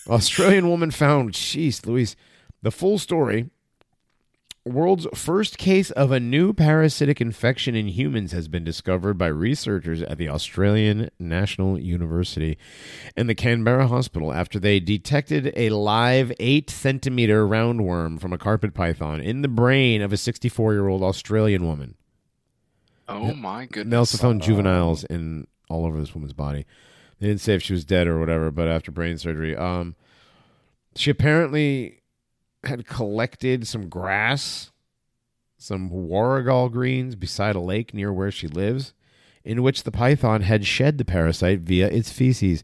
Australian 0.08 0.68
woman 0.68 0.90
found. 0.90 1.32
Jeez, 1.32 1.84
Louise. 1.86 2.16
The 2.62 2.70
full 2.70 2.98
story. 2.98 3.50
World's 4.66 5.06
first 5.14 5.56
case 5.56 5.90
of 5.92 6.12
a 6.12 6.20
new 6.20 6.52
parasitic 6.52 7.18
infection 7.18 7.74
in 7.74 7.88
humans 7.88 8.32
has 8.32 8.46
been 8.46 8.62
discovered 8.62 9.14
by 9.14 9.28
researchers 9.28 10.02
at 10.02 10.18
the 10.18 10.28
Australian 10.28 11.08
National 11.18 11.80
University 11.80 12.58
and 13.16 13.26
the 13.26 13.34
Canberra 13.34 13.86
Hospital 13.86 14.34
after 14.34 14.58
they 14.58 14.78
detected 14.78 15.50
a 15.56 15.70
live 15.70 16.30
eight 16.38 16.68
centimeter 16.68 17.48
roundworm 17.48 18.20
from 18.20 18.34
a 18.34 18.38
carpet 18.38 18.74
python 18.74 19.18
in 19.18 19.40
the 19.40 19.48
brain 19.48 20.02
of 20.02 20.12
a 20.12 20.18
64 20.18 20.74
year 20.74 20.88
old 20.88 21.02
Australian 21.02 21.66
woman. 21.66 21.94
Oh 23.10 23.34
my 23.34 23.62
They 23.62 23.66
goodness. 23.66 23.96
also 23.98 24.18
found 24.18 24.42
juveniles 24.42 25.04
in 25.04 25.46
all 25.68 25.84
over 25.86 25.98
this 26.00 26.14
woman's 26.14 26.32
body. 26.32 26.64
They 27.18 27.26
didn't 27.28 27.40
say 27.40 27.54
if 27.54 27.62
she 27.62 27.72
was 27.72 27.84
dead 27.84 28.06
or 28.06 28.18
whatever, 28.18 28.50
but 28.50 28.68
after 28.68 28.90
brain 28.90 29.18
surgery, 29.18 29.56
um, 29.56 29.94
she 30.96 31.10
apparently 31.10 32.00
had 32.64 32.86
collected 32.86 33.66
some 33.66 33.88
grass, 33.88 34.70
some 35.58 35.90
warrigal 35.90 36.68
greens 36.68 37.16
beside 37.16 37.56
a 37.56 37.60
lake 37.60 37.92
near 37.92 38.12
where 38.12 38.30
she 38.30 38.46
lives, 38.48 38.94
in 39.44 39.62
which 39.62 39.82
the 39.82 39.90
python 39.90 40.42
had 40.42 40.66
shed 40.66 40.98
the 40.98 41.04
parasite 41.04 41.60
via 41.60 41.88
its 41.88 42.10
feces. 42.10 42.62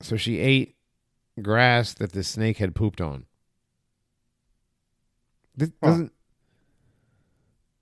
So 0.00 0.16
she 0.16 0.38
ate 0.38 0.76
grass 1.42 1.94
that 1.94 2.12
the 2.12 2.22
snake 2.24 2.58
had 2.58 2.74
pooped 2.74 3.00
on. 3.00 3.26
This 5.56 5.70
Huh. 5.82 5.88
doesn't. 5.90 6.12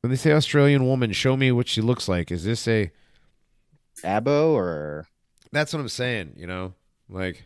When 0.02 0.10
they 0.10 0.16
say 0.16 0.32
Australian 0.32 0.86
woman, 0.86 1.12
show 1.12 1.36
me 1.36 1.51
what 1.52 1.68
she 1.68 1.81
looks 1.81 2.09
like. 2.09 2.31
Is 2.31 2.44
this 2.44 2.66
a? 2.68 2.90
Abo 4.05 4.51
or 4.51 5.06
That's 5.52 5.73
what 5.73 5.81
I'm 5.81 5.89
saying. 5.89 6.35
You 6.36 6.47
know, 6.47 6.74
like 7.09 7.44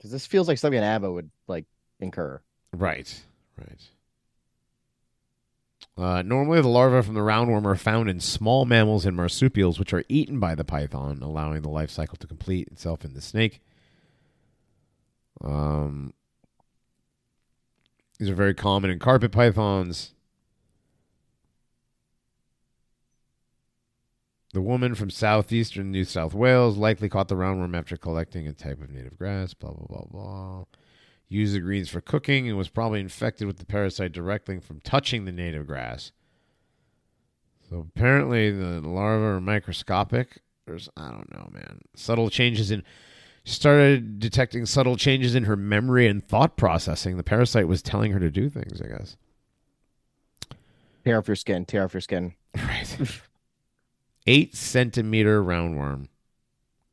because 0.00 0.10
this 0.10 0.26
feels 0.26 0.48
like 0.48 0.58
something 0.58 0.82
an 0.82 1.00
Abo 1.00 1.12
would 1.14 1.30
like 1.46 1.66
incur. 2.00 2.40
Right, 2.72 3.22
right. 3.58 3.90
Uh, 5.96 6.22
normally, 6.22 6.62
the 6.62 6.68
larvae 6.68 7.02
from 7.04 7.14
the 7.14 7.20
roundworm 7.20 7.66
are 7.66 7.76
found 7.76 8.08
in 8.08 8.20
small 8.20 8.64
mammals 8.64 9.04
and 9.04 9.14
marsupials, 9.14 9.78
which 9.78 9.92
are 9.92 10.04
eaten 10.08 10.40
by 10.40 10.54
the 10.54 10.64
python, 10.64 11.20
allowing 11.20 11.60
the 11.60 11.68
life 11.68 11.90
cycle 11.90 12.16
to 12.16 12.26
complete 12.26 12.68
itself 12.68 13.04
in 13.04 13.12
the 13.12 13.20
snake. 13.20 13.60
Um, 15.42 16.14
these 18.20 18.28
are 18.28 18.34
very 18.34 18.52
common 18.52 18.90
in 18.90 18.98
carpet 18.98 19.32
pythons. 19.32 20.12
The 24.52 24.60
woman 24.60 24.94
from 24.94 25.08
southeastern 25.08 25.90
New 25.90 26.04
South 26.04 26.34
Wales 26.34 26.76
likely 26.76 27.08
caught 27.08 27.28
the 27.28 27.34
roundworm 27.34 27.74
after 27.74 27.96
collecting 27.96 28.46
a 28.46 28.52
type 28.52 28.82
of 28.82 28.90
native 28.90 29.16
grass. 29.16 29.54
Blah 29.54 29.72
blah 29.72 29.86
blah 29.86 30.04
blah. 30.10 30.64
Used 31.28 31.54
the 31.54 31.60
greens 31.60 31.88
for 31.88 32.02
cooking 32.02 32.46
and 32.46 32.58
was 32.58 32.68
probably 32.68 33.00
infected 33.00 33.46
with 33.46 33.56
the 33.56 33.64
parasite 33.64 34.12
directly 34.12 34.60
from 34.60 34.80
touching 34.80 35.24
the 35.24 35.32
native 35.32 35.66
grass. 35.66 36.12
So 37.70 37.86
apparently 37.88 38.50
the 38.50 38.82
larvae 38.82 39.24
are 39.24 39.40
microscopic. 39.40 40.42
There's 40.66 40.90
I 40.94 41.10
don't 41.10 41.32
know, 41.32 41.48
man. 41.54 41.80
Subtle 41.96 42.28
changes 42.28 42.70
in 42.70 42.82
started 43.50 44.18
detecting 44.18 44.66
subtle 44.66 44.96
changes 44.96 45.34
in 45.34 45.44
her 45.44 45.56
memory 45.56 46.06
and 46.06 46.26
thought 46.26 46.56
processing. 46.56 47.16
The 47.16 47.22
parasite 47.22 47.68
was 47.68 47.82
telling 47.82 48.12
her 48.12 48.20
to 48.20 48.30
do 48.30 48.48
things, 48.48 48.80
I 48.80 48.88
guess. 48.88 49.16
Tear 51.04 51.18
off 51.18 51.28
your 51.28 51.36
skin. 51.36 51.64
Tear 51.64 51.84
off 51.84 51.94
your 51.94 52.00
skin. 52.00 52.34
Right. 52.56 53.20
Eight 54.26 54.56
centimeter 54.56 55.42
roundworm. 55.42 56.08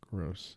Gross. 0.02 0.56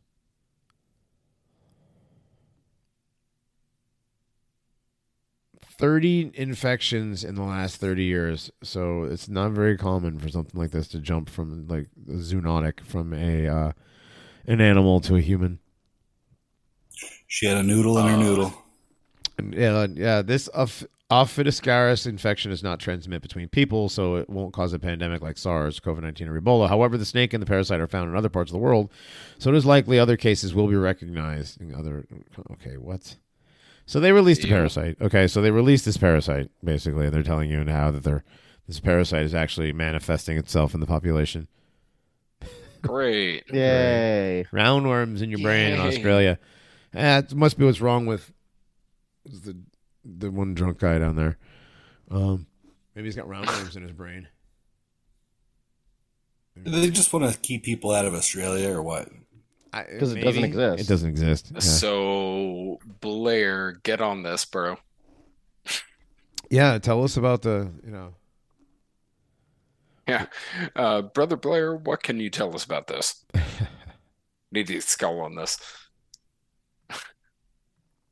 Thirty 5.62 6.30
infections 6.34 7.24
in 7.24 7.34
the 7.34 7.42
last 7.42 7.76
thirty 7.78 8.04
years, 8.04 8.50
so 8.62 9.04
it's 9.04 9.28
not 9.28 9.52
very 9.52 9.78
common 9.78 10.18
for 10.18 10.28
something 10.28 10.60
like 10.60 10.72
this 10.72 10.88
to 10.88 10.98
jump 10.98 11.30
from 11.30 11.66
like 11.66 11.86
a 12.08 12.16
zoonotic 12.16 12.80
from 12.80 13.14
a 13.14 13.48
uh, 13.48 13.72
an 14.46 14.60
animal 14.60 15.00
to 15.00 15.16
a 15.16 15.20
human. 15.22 15.59
She 17.30 17.46
had 17.46 17.58
a 17.58 17.62
noodle 17.62 17.96
in 17.98 18.08
her 18.08 18.14
uh, 18.14 18.16
noodle. 18.18 18.52
And, 19.38 19.54
yeah, 19.54 19.86
yeah. 19.94 20.20
This 20.20 20.48
Oph- 20.52 20.84
Ophidascaris 21.12 22.04
infection 22.08 22.50
is 22.50 22.60
not 22.60 22.80
transmit 22.80 23.22
between 23.22 23.48
people, 23.48 23.88
so 23.88 24.16
it 24.16 24.28
won't 24.28 24.52
cause 24.52 24.72
a 24.72 24.80
pandemic 24.80 25.22
like 25.22 25.38
SARS, 25.38 25.78
COVID 25.78 26.02
nineteen, 26.02 26.26
or 26.26 26.40
Ebola. 26.40 26.68
However, 26.68 26.98
the 26.98 27.04
snake 27.04 27.32
and 27.32 27.40
the 27.40 27.46
parasite 27.46 27.78
are 27.78 27.86
found 27.86 28.10
in 28.10 28.16
other 28.16 28.28
parts 28.28 28.50
of 28.50 28.54
the 28.54 28.58
world, 28.58 28.90
so 29.38 29.48
it 29.50 29.56
is 29.56 29.64
likely 29.64 29.96
other 29.96 30.16
cases 30.16 30.56
will 30.56 30.66
be 30.66 30.74
recognized 30.74 31.60
in 31.60 31.72
other. 31.72 32.04
Okay, 32.50 32.76
what? 32.76 33.14
So 33.86 34.00
they 34.00 34.10
released 34.10 34.42
a 34.42 34.48
Ew. 34.48 34.54
parasite. 34.54 34.96
Okay, 35.00 35.28
so 35.28 35.40
they 35.40 35.52
released 35.52 35.84
this 35.84 35.96
parasite 35.96 36.50
basically, 36.64 37.06
and 37.06 37.14
they're 37.14 37.22
telling 37.22 37.48
you 37.48 37.62
now 37.62 37.92
that 37.92 38.02
they're 38.02 38.24
this 38.66 38.80
parasite 38.80 39.22
is 39.22 39.36
actually 39.36 39.72
manifesting 39.72 40.36
itself 40.36 40.74
in 40.74 40.80
the 40.80 40.86
population. 40.86 41.46
Great. 42.82 43.44
Yay. 43.52 44.46
Roundworms 44.52 45.22
in 45.22 45.30
your 45.30 45.38
brain 45.38 45.74
in 45.74 45.80
Australia. 45.80 46.40
Eh, 46.94 47.18
it 47.18 47.34
must 47.34 47.58
be 47.58 47.64
what's 47.64 47.80
wrong 47.80 48.06
with 48.06 48.32
the 49.24 49.56
the 50.04 50.30
one 50.30 50.54
drunk 50.54 50.78
guy 50.78 50.98
down 50.98 51.16
there. 51.16 51.38
Um, 52.10 52.46
maybe 52.94 53.06
he's 53.06 53.16
got 53.16 53.26
roundworms 53.26 53.76
in 53.76 53.82
his 53.82 53.92
brain. 53.92 54.28
Do 56.62 56.70
they 56.70 56.90
just 56.90 57.12
want 57.12 57.30
to 57.32 57.38
keep 57.38 57.62
people 57.64 57.92
out 57.92 58.04
of 58.04 58.14
Australia 58.14 58.70
or 58.70 58.82
what? 58.82 59.08
Because 59.72 60.12
it 60.12 60.22
doesn't 60.22 60.44
exist. 60.44 60.80
It 60.80 60.88
doesn't 60.88 61.08
exist. 61.08 61.52
Yeah. 61.54 61.60
So 61.60 62.80
Blair, 63.00 63.80
get 63.84 64.00
on 64.00 64.22
this, 64.24 64.44
bro. 64.44 64.78
yeah, 66.50 66.78
tell 66.78 67.04
us 67.04 67.16
about 67.16 67.42
the 67.42 67.70
you 67.84 67.92
know. 67.92 68.14
Yeah. 70.08 70.26
Uh, 70.74 71.02
Brother 71.02 71.36
Blair, 71.36 71.76
what 71.76 72.02
can 72.02 72.18
you 72.18 72.30
tell 72.30 72.52
us 72.54 72.64
about 72.64 72.88
this? 72.88 73.24
Need 74.50 74.66
to 74.66 74.80
skull 74.80 75.20
on 75.20 75.36
this. 75.36 75.56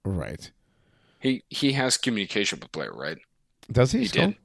Right. 0.05 0.51
He 1.21 1.43
he 1.49 1.73
has 1.73 1.97
communication 1.97 2.61
with 2.61 2.71
Blair, 2.73 2.93
right? 2.93 3.19
Does 3.71 3.93
he? 3.93 4.01
He 4.01 4.05
still? 4.07 4.27
did. 4.29 4.37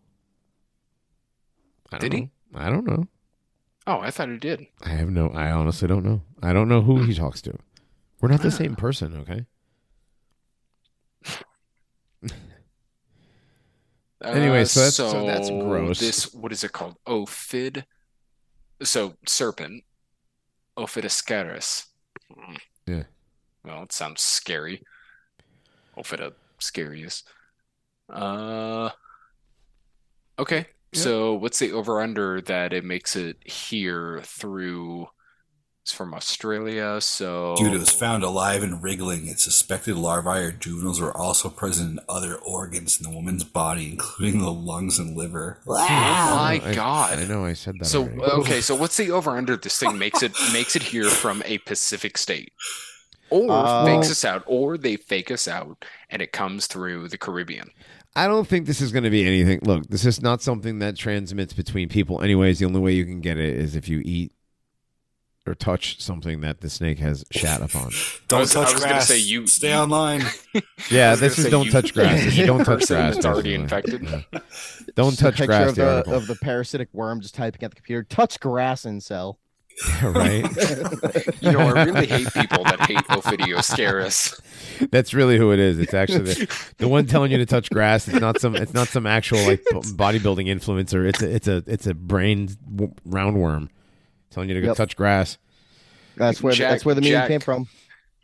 I 1.92 1.98
don't 1.98 2.02
Did 2.10 2.14
know. 2.14 2.18
he? 2.20 2.30
I 2.56 2.70
don't 2.70 2.86
know. 2.86 3.08
Oh, 3.86 4.00
I 4.00 4.12
thought 4.12 4.30
he 4.30 4.38
did. 4.38 4.66
I 4.84 4.90
have 4.90 5.10
no. 5.10 5.30
I 5.30 5.52
honestly 5.52 5.88
don't 5.88 6.04
know. 6.06 6.22
I 6.42 6.54
don't 6.54 6.68
know 6.70 6.82
who 6.82 7.04
he 7.04 7.14
talks 7.14 7.42
to. 7.44 7.58
We're 8.22 8.30
not 8.30 8.42
the 8.42 8.52
same 8.52 8.76
person. 8.76 9.18
Okay. 9.18 9.46
Anyway, 14.24 14.62
Uh, 14.62 14.66
so 14.66 14.80
that's- 14.80 14.96
so 14.96 15.26
that's 15.26 15.50
gross. 15.50 16.00
This 16.00 16.34
what 16.34 16.54
is 16.54 16.64
it 16.64 16.72
called? 16.72 16.96
Ophid. 17.06 17.86
So 18.82 19.18
serpent. 19.28 19.84
Ophidascaris. 20.78 21.88
Hmm. 22.34 22.56
Yeah. 22.88 23.04
Well, 23.66 23.84
it 23.84 23.92
sounds 23.92 24.22
scary. 24.22 24.82
Ophidoscarius. 25.98 27.24
Uh. 28.10 28.90
Okay. 30.40 30.66
Yeah. 30.92 31.00
So 31.00 31.34
what's 31.36 31.60
the 31.60 31.72
over 31.72 32.02
under 32.02 32.42
that 32.42 32.74
it 32.74 32.84
makes 32.86 33.16
it 33.16 33.38
here 33.46 34.22
through? 34.24 35.08
It's 35.86 35.92
from 35.92 36.14
Australia, 36.14 37.02
so 37.02 37.56
Dude, 37.58 37.74
it 37.74 37.78
was 37.78 37.90
found 37.90 38.24
alive 38.24 38.64
and 38.64 38.82
wriggling. 38.82 39.28
Its 39.28 39.44
suspected 39.44 39.98
larvae 39.98 40.30
or 40.40 40.52
juveniles 40.54 41.02
were 41.02 41.12
also 41.18 41.50
present 41.50 41.90
in 41.92 42.00
other 42.08 42.36
organs 42.38 42.98
in 43.02 43.04
the 43.04 43.14
woman's 43.14 43.44
body, 43.44 43.92
including 43.92 44.40
the 44.40 44.50
lungs 44.54 44.98
and 44.98 45.18
liver. 45.18 45.60
Oh 45.68 45.74
my 45.74 46.62
I- 46.64 46.74
God. 46.74 47.20
I 47.20 47.26
know. 47.26 47.44
I 47.44 47.52
said 47.52 47.80
that. 47.80 47.86
So 47.86 48.04
already. 48.04 48.22
okay, 48.22 48.62
so 48.62 48.76
what's 48.76 48.96
the 48.96 49.12
over 49.12 49.32
under 49.32 49.58
this 49.58 49.78
thing 49.78 49.98
makes 49.98 50.24
it 50.24 50.32
makes 50.54 50.78
it 50.78 50.84
here 50.84 51.10
from 51.10 51.44
a 51.46 51.58
Pacific 51.58 52.18
state, 52.18 52.54
or 53.42 53.66
Uh, 53.66 53.86
fakes 53.86 54.12
us 54.12 54.24
out, 54.26 54.44
or 54.46 54.78
they 54.78 54.96
fake 54.96 55.32
us 55.32 55.48
out 55.48 55.84
and 56.10 56.22
it 56.22 56.32
comes 56.32 56.68
through 56.68 57.08
the 57.10 57.18
Caribbean. 57.18 57.70
I 58.16 58.28
don't 58.28 58.48
think 58.48 58.68
this 58.68 58.80
is 58.80 58.92
going 58.92 59.06
to 59.06 59.10
be 59.10 59.26
anything. 59.26 59.60
Look, 59.64 59.88
this 59.88 60.06
is 60.06 60.22
not 60.22 60.42
something 60.42 60.80
that 60.80 60.96
transmits 60.96 61.54
between 61.54 61.90
people. 61.90 62.22
Anyways, 62.22 62.60
the 62.60 62.66
only 62.66 62.80
way 62.80 62.92
you 62.94 63.06
can 63.06 63.22
get 63.22 63.38
it 63.40 63.56
is 63.58 63.76
if 63.76 63.90
you 63.90 64.02
eat 64.06 64.32
or 65.46 65.56
touch 65.56 66.00
something 66.00 66.40
that 66.42 66.62
the 66.62 66.70
snake 66.70 67.00
has 67.00 67.26
shat 67.32 67.62
upon. 67.62 67.92
Don't 68.30 68.42
was- 68.42 68.56
I 68.56 68.64
touch 68.64 68.74
was 68.74 68.82
gonna 68.84 68.94
grass. 68.94 69.08
say 69.08 69.18
you- 69.18 69.48
Stay 69.48 69.70
you- 69.72 69.76
online. 69.76 70.22
Yeah, 70.92 71.16
this 71.16 71.40
is 71.40 71.50
don't 71.50 71.66
you- 71.66 71.72
touch 71.72 71.94
grass. 71.96 72.24
This 72.24 72.38
is 72.38 72.46
don't 72.46 72.64
touch 72.64 72.88
grass. 72.88 73.16
that's 73.16 73.26
already 73.26 73.54
infected. 73.56 74.04
Yeah. 74.04 74.22
Don't 74.96 75.18
touch 75.18 75.36
Picture 75.38 75.48
grass. 75.48 75.70
of 75.70 75.76
The 75.76 76.04
the, 76.06 76.16
of 76.16 76.28
the 76.28 76.36
parasitic 76.36 76.90
worm 76.94 77.20
just 77.20 77.34
typing 77.36 77.64
at 77.64 77.72
the 77.72 77.76
computer. 77.76 78.04
Touch 78.04 78.40
grass 78.40 78.86
and 78.86 79.02
cell. 79.02 79.40
right? 80.04 80.44
You 81.42 81.52
know, 81.52 81.60
I 81.60 81.84
really 81.84 82.06
hate 82.06 82.28
people 82.34 82.64
that 82.64 82.82
hate 82.82 82.98
Ophidioscaris. 83.10 84.40
That's 84.92 85.14
really 85.14 85.38
who 85.38 85.52
it 85.52 85.60
is. 85.60 85.80
It's 85.80 85.94
actually 85.94 86.34
the, 86.34 86.74
the 86.78 86.88
one 86.88 87.06
telling 87.06 87.32
you 87.32 87.38
to 87.38 87.46
touch 87.46 87.70
grass. 87.70 88.08
It's 88.08 88.20
not 88.20 88.40
some. 88.40 88.56
It's 88.56 88.74
not 88.74 88.88
some 88.88 89.06
actual 89.08 89.40
like 89.46 89.64
bodybuilding 89.64 90.48
influencer. 90.48 91.08
It's 91.08 91.22
a. 91.22 91.36
It's 91.36 91.48
a. 91.48 91.64
It's 91.68 91.88
a 91.88 91.94
brain 91.94 92.50
roundworm 93.08 93.70
telling 94.30 94.50
you 94.50 94.56
to 94.56 94.62
go 94.62 94.68
Yep. 94.68 94.78
touch 94.78 94.96
grass. 94.96 95.38
That's 96.16 96.42
where 96.42 96.54
Jack- 96.54 96.72
that's 96.72 96.86
where 96.86 96.96
the 96.96 97.02
meme 97.02 97.10
Jack- 97.12 97.28
came 97.28 97.40
from. 97.40 97.68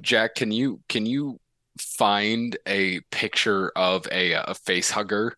Jack, 0.02 0.36
can 0.36 0.52
you 0.52 0.82
can 0.88 1.06
you 1.06 1.40
find 1.78 2.58
a 2.68 3.00
picture 3.12 3.72
of 3.76 4.08
a, 4.12 4.34
a 4.34 4.54
face 4.54 4.92
hugger 4.92 5.36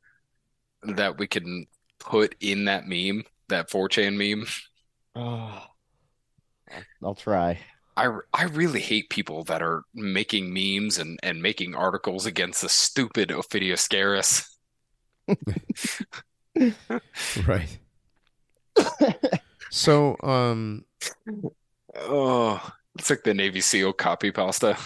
that 0.83 1.17
we 1.17 1.27
can 1.27 1.67
put 1.99 2.35
in 2.41 2.65
that 2.65 2.85
meme, 2.87 3.23
that 3.49 3.69
4chan 3.69 4.15
meme? 4.17 4.47
Oh, 5.15 5.63
I'll 7.03 7.15
try. 7.15 7.59
I, 7.97 8.09
I 8.33 8.43
really 8.45 8.79
hate 8.79 9.09
people 9.09 9.43
that 9.45 9.61
are 9.61 9.83
making 9.93 10.53
memes 10.53 10.97
and, 10.97 11.19
and 11.23 11.41
making 11.41 11.75
articles 11.75 12.25
against 12.25 12.61
the 12.61 12.69
stupid 12.69 13.29
Ophidioscaris. 13.29 14.45
Right. 17.45 17.77
so, 19.69 20.17
um, 20.23 20.85
Oh, 21.97 22.71
it's 22.97 23.09
like 23.09 23.23
the 23.23 23.33
Navy 23.33 23.61
SEAL 23.61 23.93
copy 23.93 24.31
pasta. 24.31 24.77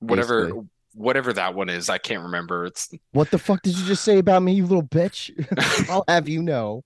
Whatever 0.00 0.42
Basically. 0.46 0.68
whatever 0.94 1.32
that 1.32 1.54
one 1.54 1.68
is, 1.68 1.88
I 1.88 1.98
can't 1.98 2.22
remember. 2.24 2.66
It's 2.66 2.92
What 3.12 3.30
the 3.30 3.38
fuck 3.38 3.62
did 3.62 3.76
you 3.78 3.84
just 3.86 4.04
say 4.04 4.18
about 4.18 4.42
me, 4.42 4.52
you 4.54 4.66
little 4.66 4.82
bitch? 4.82 5.30
I'll 5.88 6.04
have 6.08 6.28
you 6.28 6.42
know. 6.42 6.84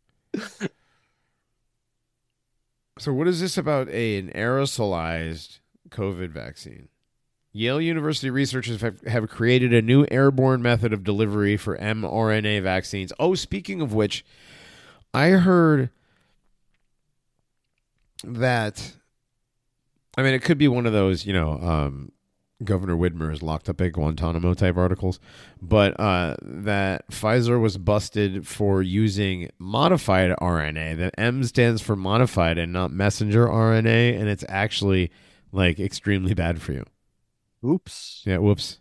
So 2.99 3.13
what 3.13 3.29
is 3.29 3.41
this 3.41 3.57
about 3.57 3.89
a 3.89 4.19
an 4.19 4.31
aerosolized 4.35 5.61
COVID 5.91 6.31
vaccine? 6.31 6.89
Yale 7.53 7.81
University 7.81 8.31
researchers 8.31 8.81
have, 8.83 9.01
have 9.03 9.29
created 9.29 9.73
a 9.73 9.83
new 9.83 10.07
airborne 10.11 10.63
method 10.63 10.93
of 10.93 11.03
delivery 11.03 11.57
for 11.57 11.77
mRNA 11.79 12.63
vaccines. 12.63 13.13
Oh, 13.19 13.35
speaking 13.35 13.81
of 13.81 13.95
which, 13.95 14.25
I 15.15 15.31
heard 15.31 15.91
that. 18.23 18.93
I 20.17 20.23
mean, 20.23 20.35
it 20.35 20.43
could 20.43 20.59
be 20.59 20.69
one 20.69 20.87
of 20.87 20.93
those, 20.93 21.25
you 21.25 21.33
know, 21.33 21.53
um, 21.53 22.13
Governor 22.65 22.97
Whitmer 22.97 23.33
is 23.33 23.43
locked 23.43 23.69
up 23.69 23.81
at 23.81 23.93
Guantanamo 23.93 24.53
type 24.55 24.77
articles, 24.77 25.21
but 25.63 25.99
uh, 26.01 26.35
that 26.43 27.09
Pfizer 27.09 27.61
was 27.61 27.79
busted 27.79 28.47
for 28.49 28.83
using 28.83 29.49
modified 29.61 30.33
RNA. 30.41 30.97
That 30.99 31.15
M 31.17 31.45
stands 31.45 31.81
for 31.81 31.95
modified 31.95 32.59
and 32.59 32.73
not 32.73 32.91
messenger 32.91 33.47
RNA, 33.47 34.19
and 34.19 34.29
it's 34.29 34.45
actually 34.49 35.11
like 35.53 35.79
extremely 35.79 36.35
bad 36.35 36.61
for 36.61 36.73
you. 36.73 36.85
Oops. 37.65 38.23
Yeah, 38.27 38.39
whoops. 38.39 38.81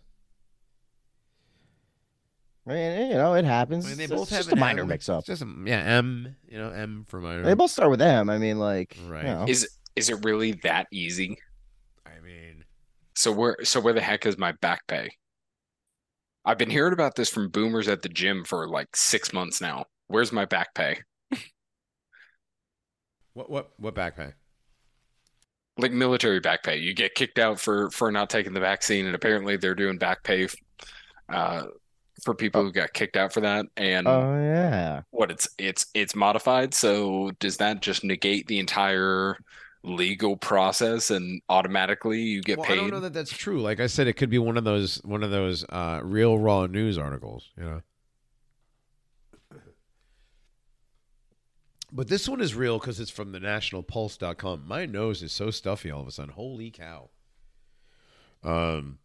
I 2.66 2.72
mean, 2.72 3.10
you 3.10 3.14
know, 3.14 3.34
it 3.34 3.44
happens. 3.44 3.86
I 3.86 3.90
mean, 3.90 3.98
they 3.98 4.04
It's 4.04 4.12
both 4.12 4.28
have 4.30 4.40
just 4.40 4.52
an 4.52 4.58
a 4.58 4.60
minor 4.60 4.82
M. 4.82 4.88
mix 4.88 5.08
up. 5.08 5.24
Just 5.24 5.40
a, 5.42 5.46
yeah, 5.64 5.78
M. 5.78 6.36
You 6.48 6.58
know, 6.58 6.70
M 6.70 7.06
for 7.08 7.20
minor. 7.20 7.42
They 7.42 7.54
both 7.54 7.70
start 7.70 7.90
with 7.90 8.02
M. 8.02 8.28
I 8.28 8.36
mean, 8.38 8.58
like, 8.58 8.96
Right. 9.06 9.22
you 9.24 9.30
know. 9.30 9.44
Is 9.48 9.68
is 9.96 10.10
it 10.10 10.24
really 10.24 10.52
that 10.64 10.86
easy? 10.92 11.38
So 13.18 13.32
where 13.32 13.56
so 13.64 13.80
where 13.80 13.92
the 13.94 14.00
heck 14.00 14.26
is 14.26 14.38
my 14.38 14.52
back 14.52 14.86
pay? 14.86 15.10
I've 16.44 16.56
been 16.56 16.70
hearing 16.70 16.92
about 16.92 17.16
this 17.16 17.28
from 17.28 17.50
boomers 17.50 17.88
at 17.88 18.02
the 18.02 18.08
gym 18.08 18.44
for 18.44 18.68
like 18.68 18.94
six 18.94 19.32
months 19.32 19.60
now. 19.60 19.86
Where's 20.06 20.30
my 20.30 20.44
back 20.44 20.72
pay? 20.72 20.98
what 23.34 23.50
what 23.50 23.72
what 23.76 23.96
backpack? 23.96 24.34
Like 25.78 25.90
military 25.90 26.38
back 26.38 26.62
pay. 26.62 26.76
You 26.76 26.94
get 26.94 27.16
kicked 27.16 27.40
out 27.40 27.58
for 27.58 27.90
for 27.90 28.12
not 28.12 28.30
taking 28.30 28.52
the 28.52 28.60
vaccine, 28.60 29.06
and 29.06 29.16
apparently 29.16 29.56
they're 29.56 29.74
doing 29.74 29.98
back 29.98 30.22
pay 30.22 30.46
uh, 31.28 31.64
for 32.22 32.34
people 32.36 32.62
who 32.62 32.70
got 32.70 32.92
kicked 32.92 33.16
out 33.16 33.32
for 33.32 33.40
that. 33.40 33.66
And 33.76 34.06
Oh 34.06 34.34
yeah. 34.40 35.02
what 35.10 35.32
it's 35.32 35.48
it's 35.58 35.86
it's 35.92 36.14
modified. 36.14 36.72
So 36.72 37.32
does 37.40 37.56
that 37.56 37.82
just 37.82 38.04
negate 38.04 38.46
the 38.46 38.60
entire 38.60 39.38
legal 39.82 40.36
process 40.36 41.10
and 41.10 41.40
automatically 41.48 42.20
you 42.20 42.42
get 42.42 42.58
well, 42.58 42.66
paid? 42.66 42.74
I 42.74 42.76
don't 42.76 42.90
know 42.90 43.00
that 43.00 43.12
that's 43.12 43.36
true. 43.36 43.60
Like 43.60 43.80
I 43.80 43.86
said, 43.86 44.06
it 44.06 44.14
could 44.14 44.30
be 44.30 44.38
one 44.38 44.56
of 44.56 44.64
those 44.64 44.96
one 45.04 45.22
of 45.22 45.30
those 45.30 45.64
uh, 45.68 46.00
real 46.02 46.38
raw 46.38 46.66
news 46.66 46.98
articles. 46.98 47.50
You 47.56 47.64
know. 47.64 47.82
But 51.90 52.08
this 52.08 52.28
one 52.28 52.40
is 52.40 52.54
real 52.54 52.78
because 52.78 53.00
it's 53.00 53.10
from 53.10 53.32
the 53.32 53.38
nationalpulse.com. 53.38 54.64
My 54.66 54.84
nose 54.84 55.22
is 55.22 55.32
so 55.32 55.50
stuffy 55.50 55.90
all 55.90 56.02
of 56.02 56.08
a 56.08 56.10
sudden. 56.10 56.34
Holy 56.34 56.70
cow. 56.70 57.08
Um, 58.44 58.98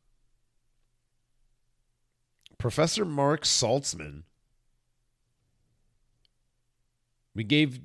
Professor 2.57 3.05
Mark 3.05 3.43
Saltzman. 3.43 4.23
We 7.35 7.43
gave 7.43 7.79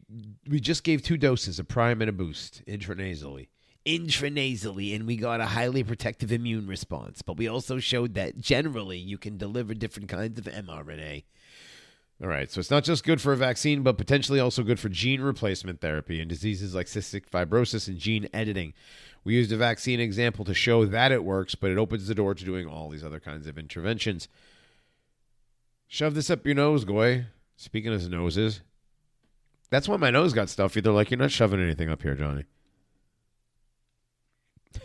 we 0.46 0.60
just 0.60 0.84
gave 0.84 1.02
two 1.02 1.16
doses, 1.16 1.58
a 1.58 1.64
prime 1.64 2.00
and 2.02 2.08
a 2.08 2.12
boost, 2.12 2.62
intranasally. 2.66 3.48
Intranasally, 3.86 4.94
and 4.94 5.06
we 5.06 5.16
got 5.16 5.40
a 5.40 5.46
highly 5.46 5.82
protective 5.82 6.30
immune 6.30 6.66
response. 6.66 7.22
But 7.22 7.38
we 7.38 7.48
also 7.48 7.78
showed 7.78 8.14
that 8.14 8.38
generally 8.38 8.98
you 8.98 9.16
can 9.16 9.38
deliver 9.38 9.72
different 9.72 10.10
kinds 10.10 10.38
of 10.38 10.44
mRNA. 10.44 11.24
All 12.20 12.28
right, 12.28 12.50
so 12.50 12.58
it's 12.58 12.70
not 12.70 12.82
just 12.82 13.04
good 13.04 13.20
for 13.20 13.32
a 13.32 13.36
vaccine, 13.36 13.82
but 13.82 13.96
potentially 13.96 14.40
also 14.40 14.64
good 14.64 14.80
for 14.80 14.88
gene 14.88 15.20
replacement 15.20 15.80
therapy 15.80 16.20
and 16.20 16.28
diseases 16.28 16.74
like 16.74 16.86
cystic 16.86 17.30
fibrosis 17.30 17.86
and 17.86 17.96
gene 17.96 18.28
editing. 18.34 18.74
We 19.22 19.34
used 19.34 19.52
a 19.52 19.56
vaccine 19.56 20.00
example 20.00 20.44
to 20.46 20.54
show 20.54 20.84
that 20.84 21.12
it 21.12 21.22
works, 21.22 21.54
but 21.54 21.70
it 21.70 21.78
opens 21.78 22.08
the 22.08 22.16
door 22.16 22.34
to 22.34 22.44
doing 22.44 22.66
all 22.66 22.90
these 22.90 23.04
other 23.04 23.20
kinds 23.20 23.46
of 23.46 23.56
interventions. 23.56 24.26
Shove 25.86 26.14
this 26.14 26.28
up 26.28 26.44
your 26.44 26.56
nose, 26.56 26.84
Goy. 26.84 27.26
Speaking 27.56 27.92
of 27.92 28.10
noses, 28.10 28.62
that's 29.70 29.88
why 29.88 29.96
my 29.96 30.10
nose 30.10 30.32
got 30.32 30.48
stuffy. 30.48 30.80
They're 30.80 30.92
like, 30.92 31.10
you're 31.10 31.18
not 31.18 31.30
shoving 31.30 31.62
anything 31.62 31.88
up 31.90 32.02
here, 32.02 32.14
Johnny. 32.14 32.44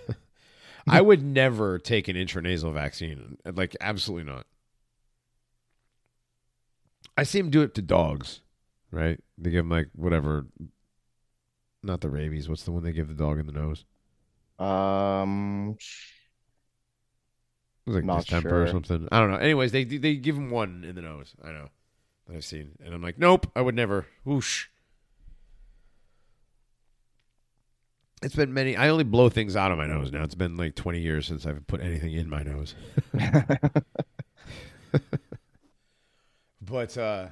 I 0.87 1.01
would 1.01 1.23
never 1.23 1.79
take 1.79 2.07
an 2.07 2.15
intranasal 2.15 2.73
vaccine. 2.73 3.37
Like, 3.45 3.75
absolutely 3.79 4.31
not. 4.31 4.45
I 7.17 7.23
see 7.23 7.39
them 7.39 7.49
do 7.49 7.61
it 7.61 7.75
to 7.75 7.81
dogs, 7.81 8.41
right? 8.91 9.19
They 9.37 9.51
give 9.51 9.65
them 9.65 9.69
like 9.69 9.89
whatever, 9.95 10.47
not 11.83 12.01
the 12.01 12.09
rabies. 12.09 12.49
What's 12.49 12.63
the 12.63 12.71
one 12.71 12.83
they 12.83 12.91
give 12.91 13.07
the 13.07 13.13
dog 13.13 13.39
in 13.39 13.45
the 13.45 13.51
nose? 13.51 13.85
Um. 14.59 15.77
It 17.85 17.89
was 17.89 17.95
like 17.97 18.05
Not 18.05 18.19
distemper 18.21 18.63
or 18.63 18.67
something. 18.67 19.09
I 19.11 19.19
don't 19.19 19.29
know. 19.29 19.37
Anyways, 19.37 19.73
they 19.73 19.83
they 19.83 20.15
give 20.15 20.37
him 20.37 20.49
one 20.49 20.85
in 20.87 20.95
the 20.95 21.01
nose. 21.01 21.35
I 21.43 21.51
know 21.51 21.69
that 22.27 22.37
I've 22.37 22.45
seen, 22.45 22.71
and 22.83 22.93
I'm 22.93 23.01
like, 23.01 23.19
nope, 23.19 23.51
I 23.55 23.61
would 23.61 23.75
never. 23.75 24.07
Whoosh. 24.23 24.67
It's 28.23 28.35
been 28.35 28.53
many. 28.53 28.75
I 28.75 28.89
only 28.89 29.03
blow 29.03 29.29
things 29.29 29.55
out 29.55 29.71
of 29.71 29.77
my 29.77 29.87
nose 29.87 30.11
now. 30.11 30.23
It's 30.23 30.35
been 30.35 30.57
like 30.57 30.75
20 30.75 30.99
years 30.99 31.27
since 31.27 31.45
I've 31.45 31.65
put 31.67 31.81
anything 31.81 32.13
in 32.13 32.29
my 32.29 32.43
nose. 32.43 32.75
but 36.61 36.97
uh 36.97 37.27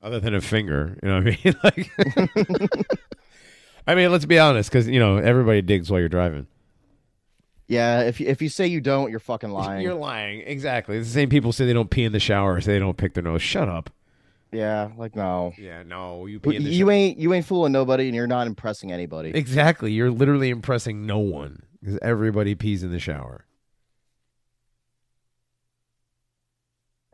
other 0.00 0.20
than 0.20 0.34
a 0.34 0.40
finger, 0.40 0.96
you 1.02 1.08
know 1.08 1.16
what 1.16 1.26
I 1.26 1.38
mean? 1.44 1.56
like, 1.64 1.90
I 3.86 3.94
mean, 3.96 4.12
let's 4.12 4.26
be 4.26 4.38
honest, 4.38 4.70
because 4.70 4.88
you 4.88 5.00
know 5.00 5.16
everybody 5.16 5.60
digs 5.60 5.90
while 5.90 5.98
you're 6.00 6.08
driving. 6.08 6.46
Yeah. 7.68 8.00
If 8.00 8.18
you, 8.18 8.26
if 8.26 8.42
you 8.42 8.48
say 8.48 8.66
you 8.66 8.80
don't, 8.80 9.10
you're 9.10 9.20
fucking 9.20 9.50
lying. 9.52 9.82
You're 9.82 9.94
lying. 9.94 10.40
Exactly. 10.40 10.96
It's 10.96 11.08
the 11.08 11.14
same 11.14 11.28
people 11.28 11.52
say 11.52 11.66
they 11.66 11.72
don't 11.72 11.90
pee 11.90 12.04
in 12.04 12.12
the 12.12 12.20
shower, 12.20 12.60
say 12.60 12.72
they 12.72 12.78
don't 12.78 12.96
pick 12.96 13.14
their 13.14 13.22
nose. 13.22 13.42
Shut 13.42 13.68
up. 13.68 13.90
Yeah. 14.52 14.90
Like 14.96 15.14
no. 15.16 15.52
Yeah, 15.58 15.82
no, 15.82 16.26
you 16.26 16.40
pee 16.40 16.56
in 16.56 16.64
the 16.64 16.70
You 16.70 16.84
shower. 16.86 16.92
ain't 16.92 17.18
you 17.18 17.32
ain't 17.34 17.44
fooling 17.46 17.72
nobody, 17.72 18.06
and 18.06 18.14
you're 18.14 18.26
not 18.26 18.46
impressing 18.46 18.92
anybody. 18.92 19.30
Exactly. 19.34 19.92
You're 19.92 20.10
literally 20.10 20.50
impressing 20.50 21.06
no 21.06 21.18
one 21.18 21.62
because 21.80 21.98
everybody 22.02 22.54
pees 22.54 22.82
in 22.82 22.90
the 22.90 22.98
shower. 22.98 23.44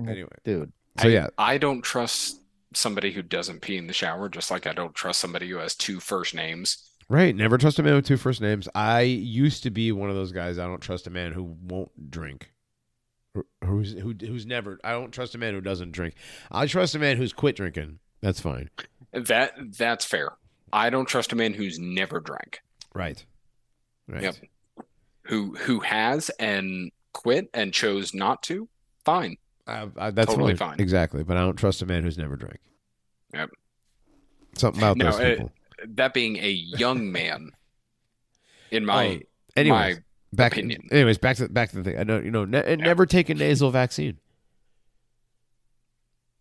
Mm, 0.00 0.08
anyway, 0.10 0.28
Dude. 0.44 0.72
so 0.98 1.08
I, 1.08 1.10
yeah, 1.12 1.26
I 1.38 1.58
don't 1.58 1.82
trust 1.82 2.40
somebody 2.74 3.12
who 3.12 3.22
doesn't 3.22 3.60
pee 3.60 3.76
in 3.76 3.86
the 3.86 3.92
shower, 3.92 4.28
just 4.28 4.50
like 4.50 4.66
I 4.66 4.72
don't 4.72 4.94
trust 4.94 5.20
somebody 5.20 5.48
who 5.48 5.56
has 5.58 5.74
two 5.74 6.00
first 6.00 6.34
names. 6.34 6.90
right. 7.08 7.34
Never 7.34 7.58
trust 7.58 7.78
a 7.78 7.82
man 7.82 7.94
with 7.94 8.06
two 8.06 8.16
first 8.16 8.40
names. 8.40 8.68
I 8.74 9.02
used 9.02 9.62
to 9.64 9.70
be 9.70 9.92
one 9.92 10.10
of 10.10 10.16
those 10.16 10.32
guys. 10.32 10.58
I 10.58 10.66
don't 10.66 10.80
trust 10.80 11.06
a 11.06 11.10
man 11.10 11.32
who 11.32 11.42
won't 11.62 12.10
drink. 12.10 12.50
Who's 13.64 13.92
who? 13.92 14.14
Who's 14.20 14.46
never? 14.46 14.78
I 14.84 14.92
don't 14.92 15.10
trust 15.12 15.34
a 15.34 15.38
man 15.38 15.54
who 15.54 15.60
doesn't 15.60 15.92
drink. 15.92 16.14
I 16.52 16.66
trust 16.66 16.94
a 16.94 16.98
man 16.98 17.16
who's 17.16 17.32
quit 17.32 17.56
drinking. 17.56 17.98
That's 18.20 18.40
fine. 18.40 18.70
That 19.12 19.52
that's 19.76 20.04
fair. 20.04 20.30
I 20.72 20.90
don't 20.90 21.06
trust 21.06 21.32
a 21.32 21.36
man 21.36 21.52
who's 21.54 21.78
never 21.78 22.20
drank. 22.20 22.60
Right. 22.94 23.24
Right. 24.08 24.22
Yep. 24.22 24.36
Who 25.24 25.54
who 25.56 25.80
has 25.80 26.30
and 26.38 26.92
quit 27.12 27.48
and 27.54 27.72
chose 27.72 28.14
not 28.14 28.42
to? 28.44 28.68
Fine. 29.04 29.36
I, 29.66 29.88
I, 29.96 30.10
that's 30.10 30.30
Totally 30.30 30.56
fine. 30.56 30.78
Exactly. 30.78 31.24
But 31.24 31.36
I 31.36 31.40
don't 31.40 31.56
trust 31.56 31.80
a 31.82 31.86
man 31.86 32.02
who's 32.02 32.18
never 32.18 32.36
drank. 32.36 32.58
Yep. 33.32 33.50
Something 34.56 34.82
about 34.82 34.96
No, 34.96 35.10
those 35.10 35.20
it- 35.20 35.36
people. 35.38 35.52
That 35.86 36.14
being 36.14 36.36
a 36.36 36.50
young 36.50 37.10
man, 37.12 37.50
in 38.70 38.84
my 38.86 39.06
Oh, 39.06 39.20
anyways, 39.56 39.96
my 39.96 40.02
back. 40.36 40.52
opinion. 40.52 40.88
Anyways, 40.90 41.18
back 41.18 41.36
to 41.36 41.48
back 41.48 41.70
to 41.70 41.76
the 41.76 41.84
thing. 41.84 41.98
I 41.98 42.02
know 42.02 42.18
you 42.18 42.30
know, 42.30 42.44
ne- 42.44 42.64
and 42.64 42.82
never 42.82 43.06
take 43.06 43.28
a 43.28 43.34
nasal 43.34 43.70
vaccine. 43.70 44.18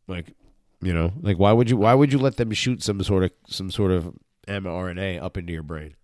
Like, 0.07 0.33
you 0.81 0.93
know, 0.93 1.13
like 1.21 1.37
why 1.37 1.51
would 1.51 1.69
you? 1.69 1.77
Why 1.77 1.93
would 1.93 2.11
you 2.11 2.19
let 2.19 2.37
them 2.37 2.51
shoot 2.51 2.83
some 2.83 3.01
sort 3.03 3.23
of 3.23 3.31
some 3.47 3.71
sort 3.71 3.91
of 3.91 4.13
mRNA 4.47 5.21
up 5.21 5.37
into 5.37 5.53
your 5.53 5.63
brain? 5.63 5.95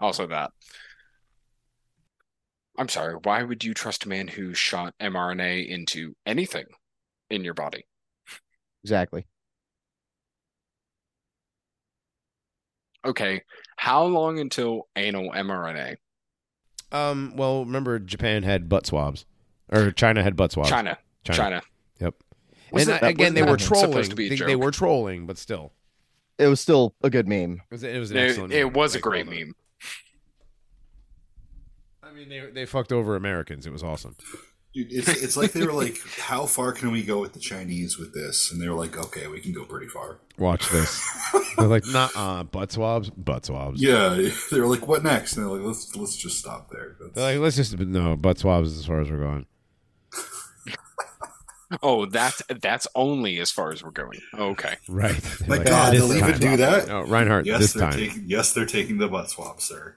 also 0.00 0.26
that. 0.26 0.50
I'm 2.76 2.88
sorry. 2.88 3.14
Why 3.22 3.42
would 3.42 3.64
you 3.64 3.72
trust 3.72 4.04
a 4.04 4.08
man 4.08 4.28
who 4.28 4.52
shot 4.52 4.94
mRNA 5.00 5.68
into 5.68 6.14
anything 6.26 6.66
in 7.30 7.44
your 7.44 7.54
body? 7.54 7.86
Exactly. 8.82 9.26
Okay, 13.06 13.42
how 13.76 14.04
long 14.04 14.38
until 14.38 14.88
anal 14.96 15.30
mRNA? 15.30 15.96
Um. 16.94 17.32
Well, 17.36 17.64
remember 17.64 17.98
Japan 17.98 18.42
had 18.44 18.68
butt 18.68 18.86
swabs, 18.86 19.24
or 19.70 19.90
China 19.90 20.22
had 20.22 20.36
butt 20.36 20.52
swabs. 20.52 20.68
China, 20.70 20.96
China. 21.24 21.36
China. 21.36 21.62
Yep. 22.00 22.14
Was 22.70 22.88
and 22.88 22.96
it- 22.96 23.02
I- 23.02 23.08
again, 23.10 23.34
they 23.34 23.42
were 23.42 23.56
trolling. 23.56 24.08
to 24.08 24.14
be 24.16 24.26
a 24.26 24.30
they, 24.30 24.36
they 24.36 24.56
were 24.56 24.70
trolling, 24.70 25.26
but 25.26 25.36
still, 25.38 25.72
It 26.38 26.46
was 26.48 26.60
still 26.60 26.94
a 27.02 27.10
good 27.10 27.26
meme. 27.28 27.62
it 27.70 27.74
was, 27.74 27.82
it 27.82 27.98
was 27.98 28.10
an 28.10 28.16
It, 28.16 28.20
excellent. 28.20 28.52
it 28.52 28.64
meme. 28.64 28.72
was 28.72 28.94
a 28.94 29.00
great 29.00 29.26
well 29.26 29.36
done. 29.36 29.46
meme. 29.48 29.54
I 32.02 32.12
mean, 32.12 32.28
they 32.28 32.40
they 32.52 32.66
fucked 32.66 32.92
over 32.92 33.16
Americans. 33.16 33.66
It 33.66 33.72
was 33.72 33.82
awesome. 33.82 34.16
Dude, 34.74 34.92
it's 34.92 35.08
it's 35.08 35.36
like 35.36 35.52
they 35.52 35.64
were 35.64 35.72
like, 35.72 35.98
how 36.18 36.46
far 36.46 36.72
can 36.72 36.90
we 36.90 37.04
go 37.04 37.20
with 37.20 37.32
the 37.32 37.38
Chinese 37.38 37.96
with 37.96 38.12
this? 38.12 38.50
And 38.50 38.60
they 38.60 38.68
were 38.68 38.74
like, 38.74 38.96
okay, 38.96 39.28
we 39.28 39.40
can 39.40 39.52
go 39.52 39.64
pretty 39.64 39.86
far. 39.86 40.18
Watch 40.36 40.68
this. 40.70 41.00
They're 41.56 41.68
like, 41.68 41.86
not 41.86 42.10
uh, 42.16 42.42
butt 42.42 42.72
swabs, 42.72 43.08
butt 43.10 43.46
swabs. 43.46 43.80
Yeah, 43.80 44.08
they 44.50 44.60
were 44.60 44.66
like, 44.66 44.88
what 44.88 45.04
next? 45.04 45.36
And 45.36 45.46
they're 45.46 45.52
like, 45.56 45.64
let's 45.64 45.94
let's 45.94 46.16
just 46.16 46.38
stop 46.40 46.70
there. 46.70 46.96
That's, 47.00 47.12
They're 47.14 47.34
like, 47.34 47.42
let's 47.42 47.54
just 47.54 47.78
no 47.78 48.16
butt 48.16 48.38
swabs 48.38 48.76
as 48.76 48.84
far 48.84 49.00
as 49.00 49.10
we're 49.10 49.20
going. 49.20 49.46
Oh, 51.82 52.06
that's 52.06 52.40
that's 52.60 52.86
only 52.94 53.40
as 53.40 53.50
far 53.50 53.72
as 53.72 53.82
we're 53.82 53.90
going. 53.90 54.20
Okay. 54.32 54.76
Right. 54.88 55.20
My 55.48 55.56
like, 55.56 55.66
God, 55.66 55.92
they'll 55.92 56.12
even 56.12 56.38
do 56.38 56.56
that. 56.58 56.86
No, 56.86 57.02
Reinhardt, 57.02 57.46
yes, 57.46 57.58
this 57.58 57.72
they're 57.72 57.90
time. 57.90 57.98
taking 57.98 58.24
yes, 58.28 58.52
they're 58.52 58.66
taking 58.66 58.98
the 58.98 59.08
butt 59.08 59.30
swab, 59.30 59.60
sir. 59.60 59.96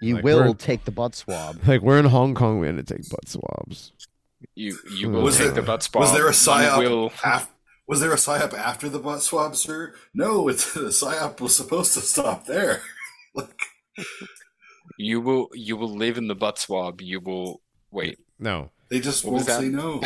You 0.00 0.16
Like, 0.16 0.24
will 0.24 0.40
we're- 0.40 0.54
take 0.54 0.84
the 0.84 0.90
butt 0.90 1.14
swab. 1.14 1.58
Like 1.66 1.82
we're 1.82 1.98
in 1.98 2.04
Hong 2.06 2.34
Kong, 2.34 2.60
we 2.60 2.66
had 2.68 2.76
to 2.76 2.82
take 2.82 3.08
butt 3.08 3.28
swabs. 3.28 3.92
You 4.54 4.76
you 4.96 5.08
hmm. 5.08 5.14
will 5.14 5.22
Was 5.22 5.36
take 5.38 5.46
there- 5.46 5.54
the 5.56 5.62
butt 5.62 5.82
swab. 5.82 6.02
Was 6.02 6.12
there 6.12 6.26
a 6.26 6.28
You 6.28 6.32
psyop? 6.34 6.78
will- 6.78 7.12
af- 7.24 7.50
was 7.86 8.00
there 8.00 8.12
a 8.12 8.16
psyop 8.16 8.52
after 8.54 8.88
the 8.88 8.98
butt 8.98 9.22
swab, 9.22 9.56
sir? 9.56 9.94
No, 10.14 10.48
it's 10.48 10.72
the 10.74 10.80
psyop 10.90 11.40
was 11.40 11.56
supposed 11.56 11.94
to 11.94 12.00
stop 12.00 12.46
there. 12.46 12.82
like, 13.34 13.48
You 14.98 15.20
will 15.20 15.48
you 15.54 15.76
will 15.76 15.94
live 15.96 16.18
in 16.18 16.28
the 16.28 16.34
butt 16.34 16.58
swab. 16.58 17.00
You 17.00 17.20
will 17.20 17.60
wait. 17.90 18.18
No, 18.38 18.70
they 18.90 19.00
just 19.00 19.24
What 19.24 19.32
won't 19.34 19.46
say 19.46 19.68
no. 19.68 20.00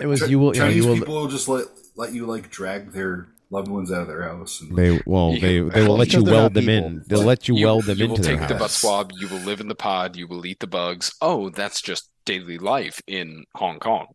it 0.00 0.06
was 0.06 0.20
Chi- 0.22 0.26
you 0.28 0.38
will. 0.38 0.54
You 0.54 0.60
know, 0.62 0.66
Chinese 0.68 0.84
you 0.84 0.90
will. 0.90 0.98
people 0.98 1.14
will 1.14 1.28
just 1.28 1.48
let 1.48 1.66
let 1.96 2.12
you 2.12 2.26
like 2.26 2.50
drag 2.50 2.92
their 2.92 3.28
loved 3.50 3.68
ones 3.68 3.92
out 3.92 4.02
of 4.02 4.08
their 4.08 4.22
house. 4.24 4.60
And, 4.60 4.76
They 4.76 5.00
well, 5.06 5.32
You- 5.32 5.40
they 5.40 5.80
they 5.80 5.86
will 5.86 5.96
let 5.96 6.12
you 6.12 6.18
Because 6.20 6.24
they're 6.24 6.34
not 6.34 6.40
weld 6.40 6.54
them 6.54 6.64
people. 6.66 6.86
in. 6.86 7.04
They'll 7.06 7.22
let 7.22 7.48
you, 7.48 7.54
weld 7.54 7.84
them 7.84 7.98
you 7.98 8.04
into 8.06 8.20
will 8.20 8.24
take 8.38 8.48
the 8.48 8.54
butt 8.54 8.70
swab. 8.70 9.12
You 9.18 9.28
will 9.28 9.38
live 9.40 9.60
in 9.60 9.68
the 9.68 9.74
pod. 9.74 10.16
You 10.16 10.26
will 10.26 10.44
eat 10.46 10.60
the 10.60 10.66
bugs. 10.66 11.14
Oh, 11.20 11.50
that's 11.50 11.80
just 11.80 12.08
daily 12.24 12.58
life 12.58 13.00
in 13.06 13.44
Hong 13.54 13.78
Kong. 13.78 14.06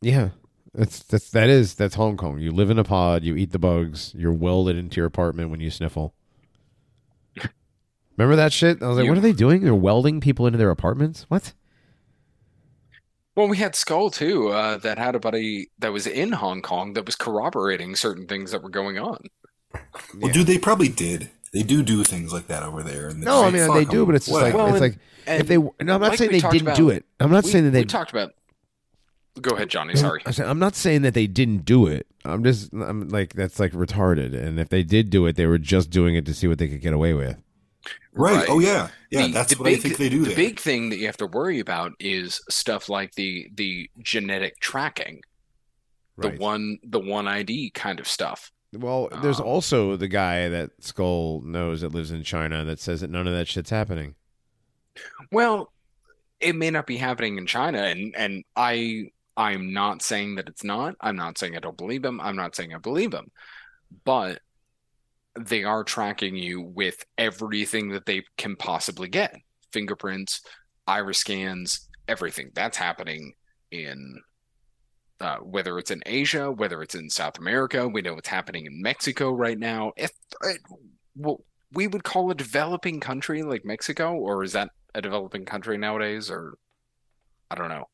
Yeah, 0.00 0.30
that's 0.72 1.00
that's 1.02 1.28
that 1.30 1.48
is 1.50 1.74
that's 1.74 1.94
Hong 1.96 2.16
Kong. 2.16 2.38
You 2.38 2.52
live 2.52 2.70
in 2.70 2.78
a 2.78 2.84
pod. 2.84 3.22
You 3.22 3.36
eat 3.36 3.52
the 3.52 3.58
bugs. 3.58 4.14
You're 4.16 4.32
welded 4.32 4.76
into 4.76 4.96
your 4.96 5.06
apartment 5.06 5.50
when 5.50 5.60
you 5.60 5.70
sniffle. 5.70 6.14
Remember 8.16 8.36
that 8.36 8.52
shit? 8.52 8.82
I 8.82 8.88
was 8.88 8.96
like, 8.96 9.04
You- 9.04 9.10
what 9.10 9.18
are 9.18 9.22
they 9.22 9.32
doing? 9.32 9.62
They're 9.62 9.74
welding 9.74 10.20
people 10.20 10.46
into 10.46 10.58
their 10.58 10.70
apartments. 10.70 11.26
What? 11.28 11.52
Well, 13.40 13.48
we 13.48 13.56
had 13.56 13.74
Skull 13.74 14.10
too. 14.10 14.48
Uh, 14.48 14.76
that 14.78 14.98
had 14.98 15.14
a 15.14 15.18
buddy 15.18 15.70
that 15.78 15.92
was 15.92 16.06
in 16.06 16.32
Hong 16.32 16.60
Kong 16.60 16.92
that 16.92 17.06
was 17.06 17.16
corroborating 17.16 17.96
certain 17.96 18.26
things 18.26 18.50
that 18.50 18.62
were 18.62 18.68
going 18.68 18.98
on. 18.98 19.16
well, 19.72 19.82
Yeah. 20.28 20.32
dude, 20.32 20.46
they 20.46 20.58
probably 20.58 20.88
did. 20.88 21.30
They 21.54 21.62
do 21.62 21.82
do 21.82 22.04
things 22.04 22.32
like 22.34 22.48
that 22.48 22.62
over 22.62 22.82
there. 22.82 23.08
And 23.08 23.20
No, 23.22 23.42
I 23.42 23.50
mean 23.50 23.66
fuck 23.66 23.76
they 23.76 23.84
do, 23.86 24.00
'em. 24.02 24.06
but 24.08 24.14
it's 24.16 24.26
just 24.26 24.38
like 24.40 24.52
Well, 24.54 24.66
it's 24.66 24.72
and- 24.74 24.80
like 24.82 24.98
And 25.26 25.40
if 25.40 25.48
they. 25.48 25.56
No, 25.56 25.72
I'm 25.80 25.86
not 25.86 26.00
like 26.02 26.18
saying 26.18 26.30
they 26.32 26.40
didn't 26.40 26.60
about- 26.62 26.76
do 26.76 26.90
it. 26.90 27.04
I'm 27.18 27.30
not 27.30 27.44
we, 27.44 27.50
saying 27.50 27.64
that 27.64 27.70
they 27.70 27.80
we 27.80 27.86
talked 27.86 28.10
about. 28.10 28.32
Go 29.40 29.54
ahead, 29.56 29.70
Johnny. 29.70 29.94
Sorry. 29.96 30.20
I'm 30.38 30.58
not 30.58 30.74
saying 30.74 31.02
that 31.02 31.14
they 31.14 31.26
didn't 31.26 31.64
do 31.64 31.86
it. 31.86 32.06
I'm 32.26 32.44
just 32.44 32.72
I'm 32.74 33.08
like 33.08 33.32
that's 33.34 33.58
like 33.58 33.72
retarded. 33.72 34.34
And 34.34 34.60
if 34.60 34.68
they 34.68 34.82
did 34.82 35.08
do 35.08 35.24
it, 35.26 35.36
they 35.36 35.46
were 35.46 35.56
just 35.58 35.88
doing 35.90 36.14
it 36.14 36.26
to 36.26 36.34
see 36.34 36.46
what 36.46 36.58
they 36.58 36.68
could 36.68 36.82
get 36.82 36.92
away 36.92 37.14
with. 37.14 37.36
Right. 38.12 38.36
Right. 38.36 38.46
Oh 38.48 38.58
yeah, 38.60 38.88
yeah. 39.10 39.26
The- 39.26 39.32
that's 39.32 39.52
the 39.54 39.58
what 39.58 39.64
big, 39.66 39.78
I 39.78 39.82
think 39.82 39.96
they 39.96 40.08
do. 40.08 40.20
The 40.20 40.26
there. 40.28 40.36
big 40.36 40.60
thing 40.60 40.90
that 40.90 40.96
you 40.98 41.06
have 41.06 41.16
to 41.18 41.26
worry 41.26 41.60
about 41.60 41.92
is 41.98 42.40
stuff 42.50 42.88
like 42.88 43.14
the 43.14 43.48
the 43.54 43.90
genetic 44.00 44.58
tracking, 44.60 45.22
Right. 46.16 46.32
the 46.36 46.38
one 46.42 46.78
the 46.82 47.00
one 47.00 47.26
ID 47.28 47.70
kind 47.70 48.00
of 48.00 48.06
stuff. 48.08 48.50
Well, 48.72 49.08
there's 49.22 49.40
Um, 49.40 49.46
also 49.46 49.96
the 49.96 50.06
guy 50.08 50.48
that 50.48 50.70
Skull 50.78 51.40
knows 51.44 51.80
that 51.80 51.92
lives 51.92 52.12
in 52.12 52.22
China 52.22 52.64
that 52.64 52.78
says 52.78 53.00
that 53.00 53.10
none 53.10 53.26
of 53.26 53.32
that 53.32 53.48
shit's 53.48 53.70
happening. 53.70 54.14
Well, 55.32 55.72
it 56.38 56.54
may 56.54 56.70
not 56.70 56.86
be 56.86 56.96
happening 56.96 57.36
in 57.38 57.46
China, 57.46 57.82
and 57.82 58.14
and 58.16 58.44
I 58.56 59.10
I'm 59.36 59.72
not 59.72 60.02
saying 60.02 60.34
that 60.36 60.48
it's 60.48 60.64
not. 60.64 60.94
I'm 61.00 61.16
not 61.16 61.38
saying 61.38 61.56
I 61.56 61.60
don't 61.60 61.76
believe 61.76 62.04
him. 62.04 62.20
I'm 62.20 62.36
not 62.36 62.54
saying 62.54 62.74
I 62.74 62.78
believe 62.78 63.12
him, 63.14 63.30
but 64.04 64.40
they 65.46 65.64
are 65.64 65.84
tracking 65.84 66.36
you 66.36 66.60
with 66.60 67.04
everything 67.18 67.88
that 67.90 68.06
they 68.06 68.22
can 68.36 68.56
possibly 68.56 69.08
get. 69.08 69.34
Fingerprints, 69.72 70.42
iris 70.86 71.18
scans, 71.18 71.88
everything. 72.08 72.50
That's 72.54 72.76
happening 72.76 73.32
in 73.70 74.20
uh, 75.20 75.36
whether 75.38 75.78
it's 75.78 75.90
in 75.90 76.02
Asia, 76.06 76.50
whether 76.50 76.82
it's 76.82 76.94
in 76.94 77.10
South 77.10 77.38
America. 77.38 77.86
We 77.86 78.02
know 78.02 78.16
it's 78.16 78.28
happening 78.28 78.66
in 78.66 78.80
Mexico 78.80 79.32
right 79.32 79.58
now. 79.58 79.92
If 79.96 80.12
it, 80.42 80.60
well, 81.14 81.44
we 81.72 81.86
would 81.86 82.04
call 82.04 82.30
a 82.30 82.34
developing 82.34 83.00
country 83.00 83.42
like 83.42 83.64
Mexico, 83.64 84.14
or 84.14 84.42
is 84.42 84.52
that 84.52 84.70
a 84.94 85.02
developing 85.02 85.44
country 85.44 85.76
nowadays? 85.76 86.30
Or 86.30 86.54
I 87.50 87.54
don't 87.54 87.68
know. 87.68 87.84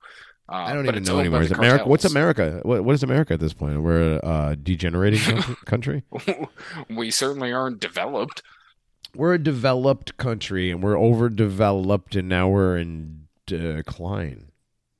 Uh, 0.48 0.52
I 0.52 0.74
don't 0.74 0.86
even 0.86 1.02
know 1.02 1.18
anymore. 1.18 1.42
Is 1.42 1.50
America? 1.50 1.84
What's. 1.88 2.04
America? 2.04 2.60
What, 2.62 2.84
what 2.84 2.94
is 2.94 3.02
America 3.02 3.34
at 3.34 3.40
this 3.40 3.52
point? 3.52 3.82
We're 3.82 4.14
a 4.14 4.16
uh, 4.18 4.54
degenerating 4.62 5.20
country. 5.64 6.04
we 6.90 7.10
certainly 7.10 7.52
aren't 7.52 7.80
developed. 7.80 8.42
We're 9.14 9.34
a 9.34 9.38
developed 9.42 10.16
country, 10.18 10.70
and 10.70 10.82
we're 10.82 10.98
overdeveloped, 10.98 12.14
and 12.14 12.28
now 12.28 12.48
we're 12.48 12.76
in 12.76 13.26
decline. 13.46 14.50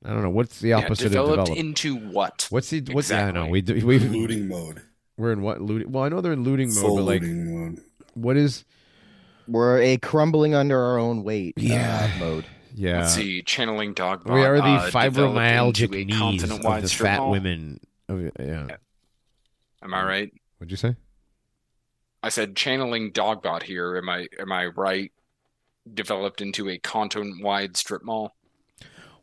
I 0.03 0.09
don't 0.09 0.21
know 0.23 0.29
what's 0.29 0.59
the 0.59 0.69
Yeah, 0.69 0.77
opposite 0.79 1.05
of 1.07 1.11
developed 1.11 1.45
developed. 1.45 1.59
into 1.59 1.95
what? 1.97 2.47
What's 2.49 2.69
the 2.69 2.81
what's 2.91 3.09
yeah, 3.09 3.27
I 3.27 3.31
know 3.31 3.51
Exactly. 3.51 3.51
we 3.51 3.61
do, 3.81 3.85
we 3.87 3.99
looting 3.99 4.47
mode, 4.47 4.81
we're 5.17 5.31
in 5.33 5.41
what 5.41 5.61
looting? 5.61 5.91
Well, 5.91 6.03
I 6.03 6.09
know 6.09 6.21
they're 6.21 6.33
in 6.33 6.43
looting 6.43 6.69
mode, 6.69 6.77
full 6.77 6.95
but 6.97 7.03
like, 7.03 7.21
mode. 7.23 7.81
what 8.13 8.37
is? 8.37 8.63
We're 9.47 9.79
a 9.81 9.97
crumbling 9.97 10.53
under 10.55 10.77
our 10.79 10.97
own 10.97 11.23
weight 11.23 11.53
uh, 11.57 11.61
Yeah. 11.61 12.11
mode. 12.19 12.45
Yeah, 12.79 12.99
Let's 12.99 13.15
see, 13.15 13.41
channeling 13.41 13.95
dog. 13.95 14.29
we 14.29 14.43
are 14.43 14.57
the 14.57 14.61
uh, 14.61 14.91
fibromyalgic 14.91 15.89
knees 15.89 16.43
of 16.43 16.61
the 16.61 16.87
fat 16.87 17.27
women. 17.27 17.79
Of, 18.07 18.31
yeah. 18.39 18.67
Am 19.81 19.93
I 19.95 20.03
right? 20.03 20.31
What'd 20.59 20.69
you 20.69 20.77
say? 20.77 20.95
I 22.21 22.29
said 22.29 22.55
channeling 22.55 23.11
Dogbot 23.13 23.63
here. 23.63 23.97
Am 23.97 24.07
I 24.07 24.27
am 24.39 24.51
I 24.51 24.67
right? 24.67 25.11
Developed 25.91 26.39
into 26.39 26.69
a 26.69 26.77
continent-wide 26.77 27.75
strip 27.77 28.03
mall. 28.03 28.35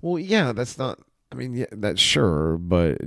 Well, 0.02 0.18
yeah, 0.18 0.50
that's 0.50 0.76
not. 0.76 0.98
I 1.30 1.36
mean, 1.36 1.54
yeah, 1.54 1.66
that's 1.70 2.00
sure, 2.00 2.58
but 2.58 2.98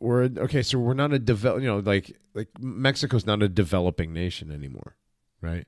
we're 0.00 0.30
okay. 0.38 0.62
So 0.62 0.78
we're 0.78 0.94
not 0.94 1.12
a 1.12 1.18
develop. 1.18 1.60
You 1.60 1.68
know, 1.68 1.78
like 1.80 2.16
like 2.32 2.48
Mexico's 2.58 3.26
not 3.26 3.42
a 3.42 3.50
developing 3.50 4.14
nation 4.14 4.50
anymore, 4.50 4.96
right? 5.42 5.66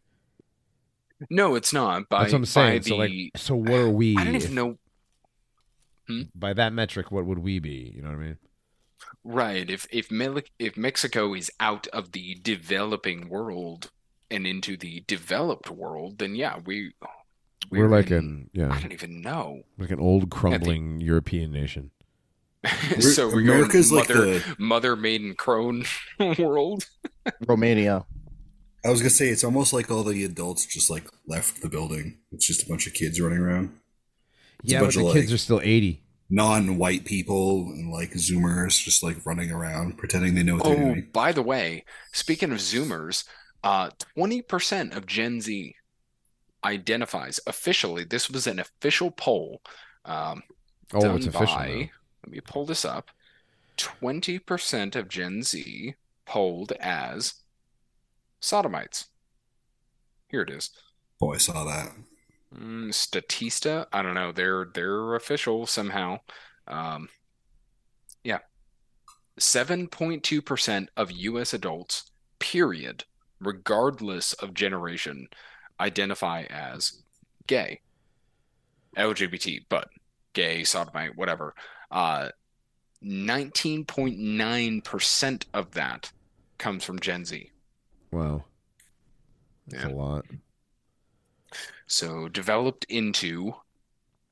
No, 1.30 1.55
it's 1.55 1.72
not. 1.72 2.09
By 2.09 2.20
that's 2.22 2.32
what 2.32 2.38
I'm 2.38 2.44
saying. 2.44 2.82
by 2.82 2.88
So 2.88 2.96
like, 2.96 3.12
so 3.36 3.55
what 3.56 3.72
are 3.80 3.88
we? 3.90 4.16
I 4.16 4.24
don't 4.24 4.34
if- 4.36 4.44
even 4.44 4.55
know. 4.55 4.78
Hmm? 6.06 6.22
by 6.34 6.52
that 6.52 6.72
metric. 6.74 7.10
What 7.10 7.24
would 7.24 7.38
we 7.38 7.59
be? 7.60 7.92
You 7.96 8.02
know 8.02 8.09
what 8.10 8.18
I 8.18 8.20
mean? 8.20 8.38
Right. 9.24 9.70
If 9.70 9.86
if 9.90 10.10
Mel- 10.10 10.40
if 10.59 10.76
Mexico 10.76 11.32
is 11.34 11.51
out 11.60 11.86
of 11.88 12.12
the 12.12 12.34
developing 12.42 13.28
world 13.30 13.90
and 14.30 14.46
into 14.46 14.76
the 14.76 15.02
developed 15.06 15.70
world, 15.70 16.18
then 16.18 16.34
yeah, 16.34 16.59
we 16.64 16.92
We're, 17.70 17.88
like 17.88 18.10
in- 18.10 18.18
an 18.18 18.51
yeah, 18.52 18.70
I 18.70 18.80
don't 18.82 18.92
even 18.92 19.22
know. 19.22 19.62
like 19.78 19.90
an 19.90 20.01
old 20.01 20.30
crumbling 20.30 21.01
European 21.01 21.52
nation. 21.52 21.90
so 23.01 23.28
we're 23.28 23.40
America's 23.40 23.90
going 23.90 24.01
like 24.01 24.09
mother 24.10 24.38
the. 24.40 24.56
mother 24.59 24.96
maiden 24.96 25.34
crone 25.34 25.84
world. 26.38 26.86
Romania. 27.46 28.05
I 28.85 28.90
was 28.90 29.01
gonna 29.01 29.11
say 29.11 29.28
it's 29.28 29.44
almost 29.44 29.73
like 29.73 29.90
all 29.90 30.02
the 30.05 30.24
adults 30.24 30.66
just 30.66 30.90
like 30.90 31.06
left 31.27 31.62
the 31.62 31.69
building. 31.69 32.19
It's 32.32 32.47
just 32.47 32.65
a 32.65 32.69
bunch 32.69 32.86
of 32.86 32.94
kids 32.94 33.20
running 33.20 33.39
around. 33.39 33.70
It's 34.62 34.73
yeah, 34.73 34.81
but 34.81 34.93
the 34.94 35.06
of 35.06 35.12
kids 35.15 35.27
like 35.31 35.35
are 35.35 35.39
still 35.39 35.61
eighty. 35.62 36.02
non-white 36.31 37.05
people 37.05 37.66
and 37.73 37.90
like 37.93 38.12
Zoomers 38.12 38.82
just 38.82 39.02
like 39.02 39.24
running 39.27 39.51
around 39.51 39.97
pretending 39.98 40.35
they 40.35 40.43
know 40.43 40.55
what 40.56 40.65
they're 40.65 40.73
Oh, 40.74 40.94
doing. 40.94 41.09
by 41.12 41.32
the 41.32 41.43
way, 41.43 41.85
speaking 42.12 42.51
of 42.52 42.59
Zoomers, 42.59 43.24
uh, 43.62 43.90
20% 44.16 44.94
of 44.97 45.06
Gen 45.06 45.40
Z 45.40 45.74
identifies 46.65 47.40
officially. 47.47 48.05
This 48.05 48.31
was 48.31 48.47
an 48.47 48.59
official 48.59 49.11
poll. 49.11 49.61
Um, 50.05 50.43
Oh, 50.93 51.01
done 51.01 51.16
it's 51.16 51.27
official. 51.27 51.56
by, 51.56 51.69
now. 51.69 51.89
let 52.24 52.32
me 52.32 52.40
pull 52.40 52.66
this 52.66 52.85
up. 52.85 53.11
20% 53.78 54.97
of 54.97 55.09
Gen 55.09 55.43
Z 55.43 55.94
polled 56.27 56.73
as 56.81 57.35
sodomites. 58.45 59.07
Here 60.29 60.43
it 60.43 60.51
is. 60.51 60.71
Boy, 61.19 61.35
I 61.35 61.39
saw 61.39 61.65
that. 61.65 61.91
Mm, 62.55 62.91
Statista, 62.91 63.87
I 63.93 64.03
don't 64.03 64.15
know. 64.15 64.31
They're 64.33 64.69
they're 64.73 65.16
official 65.16 65.66
somehow. 65.66 66.21
Um, 66.69 67.09
yeah. 68.23 68.39
7.2% 69.41 70.87
of 70.97 71.11
US 71.11 71.55
adults, 71.55 72.12
period, 72.39 73.03
regardless 73.41 74.33
of 74.35 74.55
generation, 74.55 75.27
identify 75.81 76.45
as 76.51 77.03
gay. 77.49 77.81
LGBT, 78.97 79.65
but 79.69 79.89
gay, 80.35 80.62
sodomite, 80.62 81.16
whatever. 81.16 81.53
Uh, 81.91 82.29
19.9% 83.03 85.45
of 85.53 85.73
that 85.73 86.12
comes 86.59 86.85
from 86.85 87.01
Gen 87.01 87.25
Z. 87.25 87.51
Wow, 88.15 88.45
that's 89.66 89.85
Yeah. 89.85 89.91
a 89.91 89.93
lot. 89.93 90.24
So 91.89 92.28
developed 92.28 92.85
into 92.89 93.57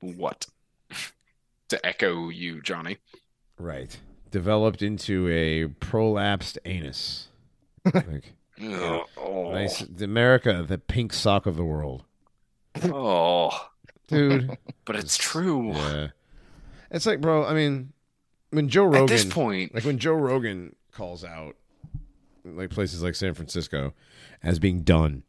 what? 0.01 0.47
to 1.69 1.85
echo 1.85 2.29
you, 2.29 2.63
Johnny. 2.63 2.99
Right, 3.59 3.99
developed 4.31 4.83
into 4.83 5.29
a 5.29 5.67
prolapsed 5.85 6.59
anus. 6.65 7.29
like 7.93 8.35
Ugh, 8.63 9.03
oh, 9.17 9.51
nice, 9.53 9.81
the 9.81 10.05
America, 10.05 10.65
the 10.67 10.79
pink 10.79 11.13
sock 11.13 11.47
of 11.47 11.57
the 11.57 11.65
world, 11.65 12.05
oh, 12.85 13.69
dude. 14.07 14.57
but 14.85 14.95
it's 14.95 15.17
true. 15.17 15.73
Yeah. 15.73 16.09
It's 16.93 17.07
like, 17.07 17.21
bro, 17.21 17.45
I 17.45 17.55
mean, 17.55 17.93
when 18.51 18.69
Joe 18.69 18.85
Rogan 18.85 19.03
At 19.03 19.09
this 19.09 19.25
point, 19.25 19.75
like 19.75 19.85
when 19.85 19.99
Joe 19.99 20.13
Rogan 20.13 20.77
calls 20.93 21.25
out 21.25 21.57
like 22.44 22.70
places 22.70 23.02
like 23.02 23.14
San 23.14 23.35
Francisco 23.35 23.94
as 24.43 24.59
being 24.59 24.82
done, 24.82 25.23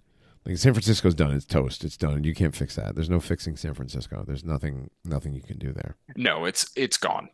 Like 0.45 0.57
San 0.57 0.73
Francisco's 0.73 1.15
done. 1.15 1.31
It's 1.31 1.45
toast. 1.45 1.83
It's 1.83 1.97
done. 1.97 2.23
You 2.23 2.33
can't 2.33 2.55
fix 2.55 2.75
that. 2.75 2.95
There's 2.95 3.09
no 3.09 3.19
fixing 3.19 3.55
San 3.55 3.73
Francisco. 3.73 4.23
There's 4.25 4.43
nothing. 4.43 4.89
Nothing 5.05 5.33
you 5.33 5.41
can 5.41 5.57
do 5.57 5.71
there. 5.71 5.95
No, 6.15 6.45
it's 6.45 6.71
it's 6.75 6.97
gone. 6.97 7.29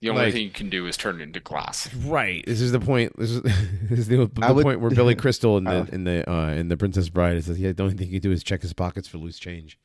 The 0.00 0.08
only 0.08 0.22
Like- 0.24 0.32
thing 0.32 0.44
you 0.44 0.50
can 0.50 0.70
do 0.70 0.86
is 0.86 0.96
turn 0.96 1.20
it 1.20 1.24
into 1.24 1.40
glass. 1.40 1.92
Right. 1.94 2.42
This 2.46 2.62
is 2.62 2.72
the 2.72 2.80
point. 2.80 3.12
This 3.18 3.30
is, 3.32 3.42
this 3.90 3.98
is 3.98 4.08
the, 4.08 4.16
the 4.16 4.52
would- 4.54 4.64
point 4.64 4.80
where 4.80 4.90
Billy 4.90 5.14
Crystal 5.24 5.58
in 5.58 5.64
the 5.64 5.70
Oh. 5.72 5.86
in 5.92 6.04
the 6.04 6.30
uh, 6.30 6.50
in 6.52 6.68
the 6.68 6.76
Princess 6.78 7.08
Bride 7.10 7.42
says, 7.44 7.58
"Yeah, 7.60 7.72
the 7.72 7.82
only 7.82 7.94
thing 7.96 8.06
you 8.06 8.20
can 8.20 8.30
do 8.30 8.32
is 8.32 8.42
check 8.42 8.62
his 8.62 8.72
pockets 8.72 9.06
for 9.08 9.18
loose 9.18 9.38
change." 9.38 9.78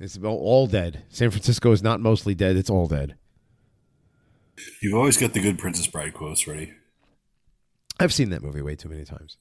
It's 0.00 0.16
all, 0.18 0.36
all 0.38 0.66
dead. 0.66 1.02
San 1.08 1.30
Francisco 1.30 1.70
is 1.72 1.82
not 1.82 2.00
mostly 2.00 2.34
dead. 2.34 2.56
It's 2.56 2.68
all 2.70 2.86
dead. 2.86 3.14
You've 4.80 4.94
always 4.94 5.16
got 5.16 5.32
the 5.32 5.40
good 5.40 5.58
Princess 5.58 5.86
Bride 5.86 6.14
quotes 6.14 6.46
ready. 6.46 6.72
I've 8.00 8.12
seen 8.12 8.30
that 8.30 8.42
movie 8.42 8.62
way 8.62 8.76
too 8.76 8.88
many 8.88 9.04
times. 9.04 9.36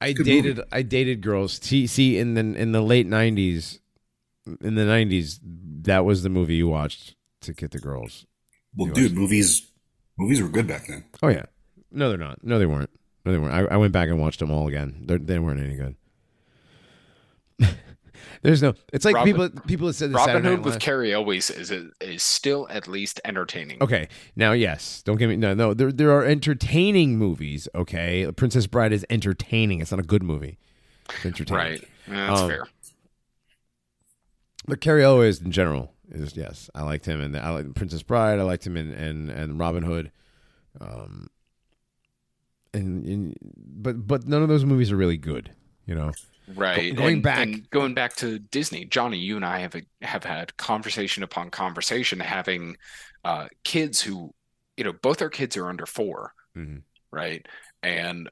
I 0.00 0.12
Good 0.12 0.26
dated 0.26 0.60
I 0.70 0.82
dated 0.82 1.20
girls. 1.20 1.58
See, 1.62 1.86
see 1.86 2.18
in 2.18 2.34
the 2.34 2.40
in 2.40 2.72
the 2.72 2.80
late 2.80 3.06
nineties, 3.06 3.80
in 4.60 4.74
the 4.74 4.84
nineties, 4.84 5.40
that 5.42 6.04
was 6.04 6.22
the 6.22 6.28
movie 6.28 6.54
you 6.54 6.68
watched 6.68 7.16
to 7.42 7.52
get 7.52 7.72
the 7.72 7.78
girls. 7.80 8.26
Well, 8.76 8.88
You 8.88 8.94
dude, 8.94 9.14
movies 9.14 9.70
movies 10.16 10.40
were 10.40 10.48
good 10.48 10.66
back 10.68 10.86
then. 10.86 11.04
Oh 11.22 11.28
yeah, 11.28 11.46
no, 11.90 12.08
they're 12.08 12.18
not. 12.18 12.44
No, 12.44 12.58
they 12.58 12.66
weren't. 12.66 12.90
No, 13.24 13.32
they 13.32 13.38
weren't. 13.38 13.54
I, 13.54 13.74
I 13.74 13.76
went 13.76 13.92
back 13.92 14.08
and 14.08 14.20
watched 14.20 14.38
them 14.38 14.50
all 14.52 14.68
again. 14.68 15.02
They're, 15.06 15.18
they 15.18 15.38
weren't 15.38 15.60
any 15.60 15.74
good. 15.74 15.96
There's 18.42 18.62
no. 18.62 18.74
It's 18.92 19.04
like 19.04 19.14
Robin- 19.14 19.32
people 19.32 19.48
people 19.66 19.86
that 19.88 19.92
said 19.94 20.10
the 20.10 20.14
Robin 20.16 20.44
Hood 20.44 20.64
with 20.64 20.78
Cary 20.80 21.12
Elwes 21.12 21.50
is 21.50 21.70
is 22.00 22.22
still 22.22 22.66
at 22.70 22.86
least 22.88 23.20
entertaining. 23.24 23.82
Okay, 23.82 24.08
now 24.36 24.52
yes, 24.52 25.02
don't 25.02 25.16
get 25.16 25.28
me 25.28 25.36
no 25.36 25.54
no. 25.54 25.74
There 25.74 25.90
there 25.92 26.10
are 26.12 26.24
entertaining 26.24 27.18
movies. 27.18 27.68
Okay, 27.74 28.30
Princess 28.36 28.66
Bride 28.66 28.92
is 28.92 29.04
entertaining. 29.10 29.80
It's 29.80 29.90
not 29.90 30.00
a 30.00 30.04
good 30.04 30.22
movie. 30.22 30.58
It's 31.10 31.26
entertaining. 31.26 31.56
Right. 31.62 31.84
Yeah, 32.06 32.26
that's 32.28 32.40
Um, 32.40 32.48
fair. 32.48 32.64
But 34.66 34.80
Cary 34.80 35.02
Elwes 35.04 35.40
in 35.40 35.50
general 35.50 35.94
is 36.10 36.36
yes, 36.36 36.68
I 36.74 36.82
liked 36.82 37.06
him, 37.06 37.20
and 37.20 37.36
I 37.36 37.50
like 37.50 37.74
Princess 37.74 38.02
Bride. 38.02 38.38
I 38.38 38.42
liked 38.42 38.66
him 38.66 38.76
in 38.76 38.92
and 38.92 39.30
and 39.30 39.58
Robin 39.58 39.82
Hood. 39.82 40.10
Um, 40.80 41.28
and, 42.74 43.04
and 43.06 43.36
but 43.56 44.06
but 44.06 44.26
none 44.28 44.42
of 44.42 44.48
those 44.48 44.64
movies 44.64 44.92
are 44.92 44.96
really 44.96 45.16
good. 45.16 45.52
You 45.86 45.94
know. 45.94 46.12
Right. 46.54 46.94
going 46.96 47.14
and, 47.14 47.22
back- 47.22 47.38
and 47.46 47.70
going 47.70 47.94
back 47.94 48.16
to 48.16 48.38
Disney, 48.38 48.84
Johnny, 48.84 49.18
you 49.18 49.36
and 49.36 49.44
I 49.44 49.58
have 49.60 49.74
have 50.02 50.24
had 50.24 50.56
conversation 50.56 51.22
upon 51.22 51.50
conversation 51.50 52.20
having 52.20 52.76
uh, 53.24 53.48
kids 53.64 54.00
who, 54.00 54.32
you 54.76 54.84
know, 54.84 54.92
both 54.92 55.20
our 55.22 55.28
kids 55.30 55.56
are 55.56 55.68
under 55.68 55.86
4 55.86 56.32
Mhm. 56.56 56.82
right? 57.10 57.44
And 57.82 58.28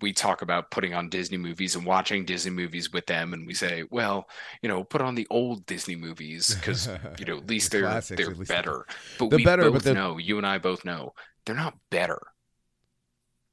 we 0.00 0.12
talk 0.12 0.42
about 0.42 0.70
putting 0.70 0.94
on 0.94 1.08
Disney 1.08 1.36
movies 1.38 1.74
and 1.74 1.84
watching 1.84 2.24
Disney 2.24 2.52
movies 2.52 2.92
with 2.92 3.06
them, 3.06 3.32
and 3.34 3.46
we 3.48 3.54
say, 3.54 3.82
well, 3.90 4.28
you 4.62 4.68
know, 4.68 4.84
put 4.84 5.00
on 5.00 5.16
the 5.16 5.26
old 5.28 5.66
Disney 5.66 5.96
movies 5.96 6.54
because 6.54 6.88
you 7.18 7.24
know 7.24 7.38
at 7.38 7.46
least 7.48 7.72
The 7.72 7.78
they're 7.78 7.86
classics, 7.88 8.16
they're 8.22 8.34
least 8.34 8.48
better. 8.48 8.86
But 9.18 9.26
we 9.32 9.44
better, 9.44 9.64
but 9.64 9.72
both 9.72 9.82
they're- 9.82 9.94
know, 9.94 10.18
you 10.18 10.38
and 10.38 10.46
I 10.46 10.58
both 10.58 10.84
know, 10.84 11.14
they're 11.44 11.56
not 11.56 11.76
better. 11.90 12.20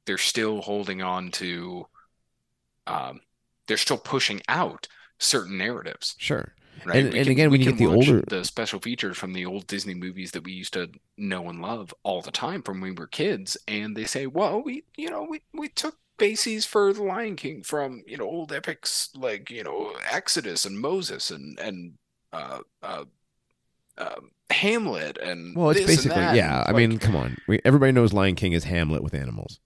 They're 0.06 0.18
still 0.18 0.60
holding 0.62 1.02
on 1.02 1.32
to, 1.32 1.86
um, 2.86 3.18
they're 3.66 3.76
still 3.76 3.98
pushing 3.98 4.40
out 4.48 4.88
certain 5.18 5.56
narratives, 5.58 6.14
Sure. 6.18 6.54
right? 6.84 6.96
And- 6.96 7.14
and 7.14 7.24
can- 7.24 7.32
again, 7.32 7.50
we 7.50 7.58
when 7.58 7.60
you 7.66 7.72
get 7.72 7.78
the 7.78 7.86
older- 7.86 8.22
the 8.26 8.44
special 8.44 8.80
features 8.80 9.16
from 9.16 9.32
the 9.32 9.46
old 9.46 9.66
Disney 9.66 9.94
movies 9.94 10.32
that 10.32 10.44
we 10.44 10.52
used 10.52 10.72
to 10.74 10.90
know 11.16 11.48
and 11.48 11.60
love 11.62 11.94
all 12.02 12.20
the 12.22 12.30
time 12.30 12.62
from 12.62 12.80
when 12.80 12.90
we 12.90 12.96
were 12.96 13.06
kids, 13.06 13.56
and 13.66 13.96
they 13.96 14.04
say, 14.04 14.26
well, 14.26 14.62
we, 14.62 14.84
you 14.96 15.08
know, 15.10 15.22
we 15.28 15.40
we 15.52 15.68
took 15.68 15.96
bases 16.18 16.64
for 16.64 16.92
the 16.94 17.02
Lion 17.02 17.36
King 17.36 17.62
from 17.62 18.02
you 18.06 18.16
know 18.16 18.24
old 18.24 18.52
epics 18.52 19.10
like 19.14 19.50
you 19.50 19.62
know 19.62 19.94
Exodus 20.10 20.64
and 20.64 20.78
Moses 20.80 21.30
and 21.30 21.58
and 21.58 21.94
uh, 22.32 22.60
uh, 22.82 23.04
um 23.98 24.30
Hamlet 24.50 25.18
and 25.18 25.56
Well, 25.56 25.70
it's 25.70 25.80
basically 25.84 26.16
yeah. 26.18 26.60
and, 26.60 26.68
I 26.68 26.72
like, 26.72 26.76
mean, 26.88 26.98
come 26.98 27.16
on. 27.16 27.36
We, 27.48 27.60
everybody 27.64 27.92
knows 27.92 28.12
Lion 28.12 28.34
King 28.36 28.52
is 28.52 28.64
Hamlet 28.64 29.02
with 29.02 29.12
animals. 29.14 29.58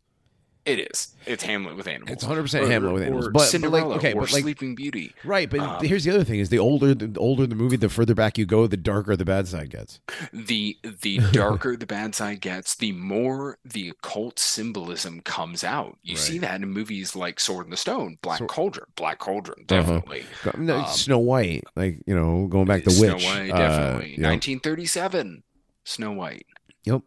It 0.67 0.79
is. 0.91 1.15
It's 1.27 1.43
Hamlet 1.43 1.77
with 1.77 1.87
animals. 1.87 2.11
It's 2.13 2.25
100% 2.25 2.69
Hamlet 2.69 2.93
with 2.93 3.03
animals. 3.03 3.27
or 3.27 3.31
But- 3.31 3.39
but, 3.39 3.41
like, 3.43 3.51
Cinderella 3.51 3.97
okay, 3.97 4.13
or 4.13 4.23
but, 4.23 4.33
like- 4.33 4.43
Sleeping 4.43 4.75
Beauty. 4.75 5.15
Right, 5.25 5.49
but 5.51 5.61
Um, 5.61 5.85
here's 5.85 6.05
the 6.05 6.11
other 6.11 6.25
thing: 6.25 6.39
is 6.41 6.49
the 6.51 6.59
older 6.59 6.95
the 6.95 7.19
older 7.19 7.47
the 7.47 7.55
movie, 7.55 7.77
the 7.77 7.89
further 7.89 8.15
back 8.15 8.37
you 8.39 8.47
go, 8.47 8.67
the 8.67 8.77
darker 8.77 9.17
the 9.17 9.25
bad 9.25 9.49
side 9.49 9.71
gets. 9.71 10.01
the 10.33 10.77
the 11.03 11.19
darker 11.33 11.77
the 11.77 11.87
bad 11.87 12.15
side 12.15 12.41
gets, 12.41 12.75
the 12.75 12.93
more 12.93 13.59
the 13.65 13.89
occult 13.91 14.39
symbolism 14.39 15.21
comes 15.21 15.65
out. 15.65 15.99
You 16.03 16.17
see 16.17 16.39
that 16.39 16.61
in 16.63 16.69
movies 16.69 17.17
like 17.17 17.41
Sword 17.41 17.67
in 17.67 17.71
the 17.71 17.77
Stone, 17.77 18.19
Black 18.23 18.39
So- 18.39 18.47
Cauldron, 18.47 18.87
Black 18.97 19.19
Cauldron, 19.19 19.65
Uh-huh. 19.69 19.81
definitely. 19.81 20.25
No, 20.59 20.79
Um, 20.81 20.87
Snow 20.89 21.19
White, 21.19 21.65
like 21.77 22.01
you 22.07 22.15
know, 22.15 22.47
going 22.49 22.67
back 22.67 22.85
to 22.85 22.91
Snow 22.91 23.15
Witch, 23.15 23.25
White, 23.25 23.51
uh, 23.51 23.59
definitely. 23.59 24.11
you 24.13 24.19
know, 24.19 24.29
1937, 24.31 25.43
Snow 25.85 26.13
White. 26.13 26.47
Yep. 26.85 27.03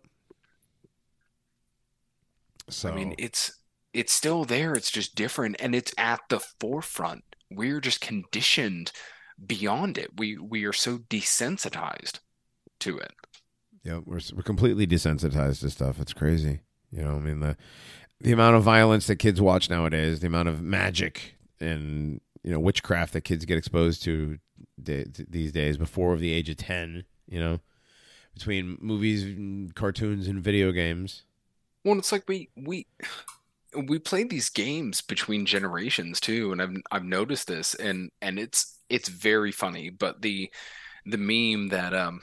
So 2.75 2.89
I 2.89 2.91
mean, 2.91 3.15
it's 3.17 3.59
it's 3.93 4.13
still 4.13 4.45
there. 4.45 4.73
It's 4.73 4.91
just 4.91 5.15
different, 5.15 5.55
and 5.59 5.75
it's 5.75 5.93
at 5.97 6.21
the 6.29 6.39
forefront. 6.39 7.23
We're 7.51 7.79
just 7.81 8.01
conditioned 8.01 8.91
beyond 9.45 9.97
it. 9.97 10.11
We 10.17 10.37
we 10.37 10.65
are 10.65 10.73
so 10.73 10.99
desensitized 10.99 12.19
to 12.81 12.97
it. 12.97 13.13
yeah, 13.83 13.99
we're 14.05 14.19
we're 14.35 14.43
completely 14.43 14.87
desensitized 14.87 15.61
to 15.61 15.69
stuff. 15.69 15.99
It's 15.99 16.13
crazy. 16.13 16.61
You 16.91 17.03
know, 17.03 17.15
I 17.15 17.19
mean 17.19 17.39
the 17.39 17.57
the 18.19 18.31
amount 18.31 18.55
of 18.55 18.63
violence 18.63 19.07
that 19.07 19.17
kids 19.17 19.41
watch 19.41 19.69
nowadays, 19.69 20.19
the 20.21 20.27
amount 20.27 20.47
of 20.49 20.61
magic 20.61 21.35
and 21.59 22.21
you 22.43 22.51
know 22.51 22.59
witchcraft 22.59 23.13
that 23.13 23.21
kids 23.21 23.45
get 23.45 23.57
exposed 23.57 24.03
to 24.03 24.37
da- 24.81 25.05
these 25.29 25.51
days 25.51 25.77
before 25.77 26.15
the 26.17 26.33
age 26.33 26.49
of 26.49 26.57
ten. 26.57 27.03
You 27.27 27.39
know, 27.39 27.59
between 28.33 28.77
movies, 28.81 29.23
and 29.23 29.73
cartoons, 29.75 30.27
and 30.27 30.41
video 30.43 30.71
games. 30.71 31.23
Well, 31.83 31.97
it's 31.97 32.11
like 32.11 32.23
we 32.27 32.49
we 32.55 32.87
we 33.87 33.99
play 33.99 34.23
these 34.23 34.49
games 34.49 35.01
between 35.01 35.45
generations 35.45 36.19
too, 36.19 36.51
and 36.51 36.61
I've 36.61 36.75
I've 36.91 37.03
noticed 37.05 37.47
this, 37.47 37.75
and 37.75 38.09
and 38.21 38.39
it's 38.39 38.79
it's 38.89 39.09
very 39.09 39.51
funny. 39.51 39.89
But 39.89 40.21
the 40.21 40.51
the 41.05 41.17
meme 41.17 41.69
that 41.69 41.93
um 41.93 42.21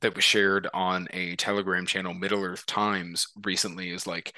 that 0.00 0.14
was 0.14 0.24
shared 0.24 0.68
on 0.72 1.08
a 1.12 1.36
Telegram 1.36 1.84
channel, 1.86 2.14
Middle 2.14 2.42
Earth 2.42 2.64
Times, 2.66 3.26
recently 3.44 3.90
is 3.90 4.06
like 4.06 4.34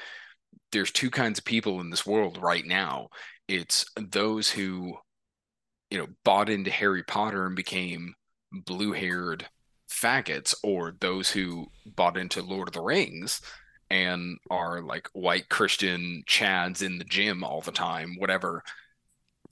there's 0.73 0.91
two 0.91 1.11
kinds 1.11 1.39
of 1.39 1.45
people 1.45 1.81
in 1.81 1.91
this 1.91 2.07
world 2.07 2.39
right 2.43 2.67
now. 2.67 3.09
It's 3.49 3.85
those 3.97 4.51
who 4.51 4.97
you 5.91 5.99
know 5.99 6.09
bought 6.25 6.49
into 6.49 6.71
Harry 6.71 7.05
Potter 7.05 7.47
and 7.47 7.57
became 7.57 8.15
blue-haired 8.53 9.47
faggots, 9.91 10.55
or 10.65 10.95
those 11.01 11.31
who 11.31 11.67
bought 11.87 12.17
into 12.17 12.43
Lord 12.43 12.69
of 12.69 12.75
the 12.75 12.83
Rings 12.83 13.41
and 13.93 14.39
are 14.51 14.83
like 14.83 15.09
white 15.13 15.49
Christian 15.51 16.23
chads 16.27 16.83
in 16.83 16.99
the 16.99 17.05
gym 17.05 17.45
all 17.45 17.61
the 17.61 17.73
time, 17.73 18.17
whatever. 18.19 18.63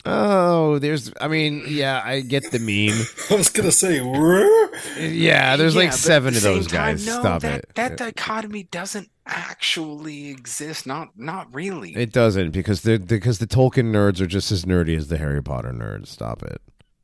Oh, 0.06 0.78
there's. 0.78 1.12
I 1.20 1.28
mean, 1.28 1.62
yeah, 1.66 2.00
I 2.02 2.22
get 2.22 2.50
the 2.50 2.58
meme. 2.58 3.06
I 3.30 3.34
was 3.34 3.50
gonna 3.50 3.70
say, 3.72 4.00
"Where?" 4.00 4.70
Yeah, 4.98 5.56
there's 5.56 5.74
Yeah, 5.74 5.80
like 5.84 5.92
seven 5.92 6.36
of 6.36 6.42
those 6.42 6.64
same 6.64 6.68
time, 6.68 6.96
guys. 6.96 7.04
no, 7.04 7.20
Stop 7.20 7.42
that, 7.42 7.64
it. 7.64 7.66
That 7.74 7.96
dichotomy 7.96 8.62
doesn't 8.64 9.10
actually 9.26 10.28
exist. 10.28 10.86
Not 10.86 11.18
not 11.18 11.52
really. 11.54 11.96
It 11.96 12.12
doesn't 12.12 12.50
because 12.52 12.82
the 12.82 12.98
because 12.98 13.38
the 13.38 13.46
Tolkien 13.46 13.90
nerds 13.92 14.20
are 14.20 14.26
just 14.26 14.52
as 14.52 14.64
nerdy 14.64 14.96
as 14.96 15.08
the 15.08 15.18
Harry 15.18 15.42
Potter 15.42 15.72
nerds. 15.72 16.08
Stop 16.08 16.42
it. 16.42 16.60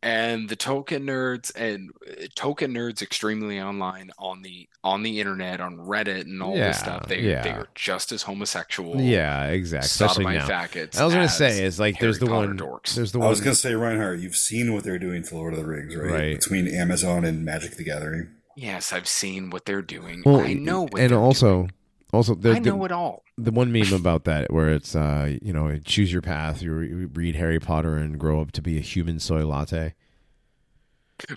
And 0.07 0.49
the 0.49 0.55
Tolkien 0.57 1.03
nerds 1.03 1.51
and 1.57 1.91
eh, 2.07 2.28
Tolkien 2.37 2.70
nerds 2.70 3.03
extremely 3.03 3.61
online 3.61 4.12
on 4.20 4.43
the 4.43 4.69
on 4.85 5.03
the 5.03 5.19
internet 5.19 5.61
on 5.61 5.78
Reddit 5.78 6.20
and 6.23 6.41
all 6.41 6.57
Yeah, 6.57 6.69
this 6.69 6.78
stuff. 6.78 7.09
They 7.09 7.20
yeah. 7.23 7.43
they 7.43 7.51
are 7.51 7.66
just 7.74 8.12
as 8.12 8.23
homosexual. 8.23 9.01
Yeah, 9.01 9.47
exactly. 9.49 9.87
Especially 9.87 10.24
sodomite 10.24 10.49
now. 10.49 10.65
faggots. 10.65 10.97
I 11.01 11.05
was 11.05 11.12
gonna 11.15 11.28
say 11.28 11.65
is 11.65 11.81
like 11.81 11.99
there's 11.99 12.20
the 12.20 12.27
Potter 12.27 12.49
one. 12.49 12.59
dorks. 12.59 12.95
There's 12.95 13.11
the 13.11 13.19
one 13.19 13.27
I 13.27 13.31
was 13.31 13.41
gonna 13.41 13.57
say, 13.57 13.74
Reinhardt, 13.74 14.20
you've 14.20 14.37
seen 14.37 14.73
what 14.74 14.85
they're 14.85 14.99
doing 15.01 15.24
to 15.24 15.35
Lord 15.35 15.55
of 15.55 15.59
the 15.59 15.66
Rings, 15.66 15.97
right? 15.97 16.11
Right. 16.12 16.35
Between 16.39 16.69
Amazon 16.69 17.24
and 17.24 17.45
Magic 17.45 17.73
the 17.77 17.83
Gathering. 17.85 18.28
Yes, 18.55 18.93
I've 18.93 19.09
seen 19.09 19.51
what 19.51 19.65
they're 19.65 19.83
doing. 19.83 20.23
well, 20.24 20.41
I 20.41 20.53
know 20.55 20.83
what 20.83 21.01
and 21.01 21.11
they're 21.11 21.19
also, 21.19 21.62
doing. 21.62 21.73
Also 22.16 22.34
the, 22.34 22.52
I 22.52 22.59
know 22.59 22.84
it 22.84 22.93
all. 22.93 23.22
the 23.38 23.51
one 23.52 23.70
meme 23.70 23.93
about 23.93 24.24
that 24.24 24.52
where 24.52 24.70
it's 24.70 24.97
uh 24.97 25.36
you 25.43 25.52
know 25.52 25.78
choose 25.84 26.12
your 26.12 26.22
path. 26.22 26.62
You 26.62 26.72
re- 26.72 27.05
read 27.06 27.36
Harry 27.36 27.60
Potter 27.60 27.97
and 27.97 28.18
grow 28.18 28.40
up 28.40 28.52
to 28.52 28.62
be 28.62 28.76
a 28.78 28.80
human 28.80 29.18
soy 29.20 29.47
latte. 29.47 29.94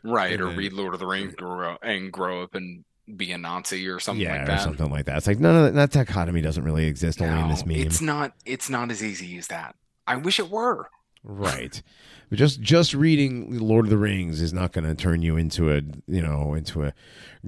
Right, 0.03 0.33
and 0.33 0.41
or 0.41 0.47
then- 0.47 0.57
read 0.57 0.73
Lord 0.73 0.93
of 0.93 0.99
the 0.99 1.07
Rings 1.07 1.35
grow 1.35 1.77
and 1.81 2.11
grow 2.11 2.43
up 2.43 2.55
and 2.55 2.83
be 3.15 3.31
a 3.31 3.37
Nazi 3.37 3.87
or 3.87 3.99
something 3.99 4.23
yeah, 4.23 4.45
like 4.45 4.49
or 4.49 4.61
something 4.61 4.91
like 4.91 5.05
that. 5.05 5.17
It's 5.17 5.27
like 5.27 5.39
none 5.39 5.55
of 5.55 5.63
that, 5.73 5.73
that 5.73 5.91
dichotomy 6.07 6.41
doesn't 6.41 6.63
really 6.63 6.85
exist 6.85 7.21
only 7.21 7.41
in 7.41 7.47
this 7.49 7.65
No, 7.65 7.73
meme. 7.73 7.87
It's 7.87 8.01
not. 8.01 8.33
It's 8.45 8.69
not 8.69 8.91
as 8.91 9.03
easy 9.03 9.37
as 9.37 9.47
that. 9.47 9.75
I 10.05 10.15
wish 10.17 10.39
it 10.39 10.49
were. 10.49 10.89
Right. 11.23 11.81
But 12.29 12.37
just 12.39 12.61
just 12.61 12.93
reading 12.93 13.57
Lord 13.59 13.85
of 13.85 13.89
the 13.89 13.97
Rings 13.97 14.41
is 14.41 14.53
not 14.53 14.71
going 14.71 14.85
to 14.85 14.95
turn 14.95 15.21
you 15.21 15.35
into 15.35 15.71
a 15.71 15.81
you 16.07 16.21
know 16.21 16.53
into 16.53 16.83
a 16.83 16.93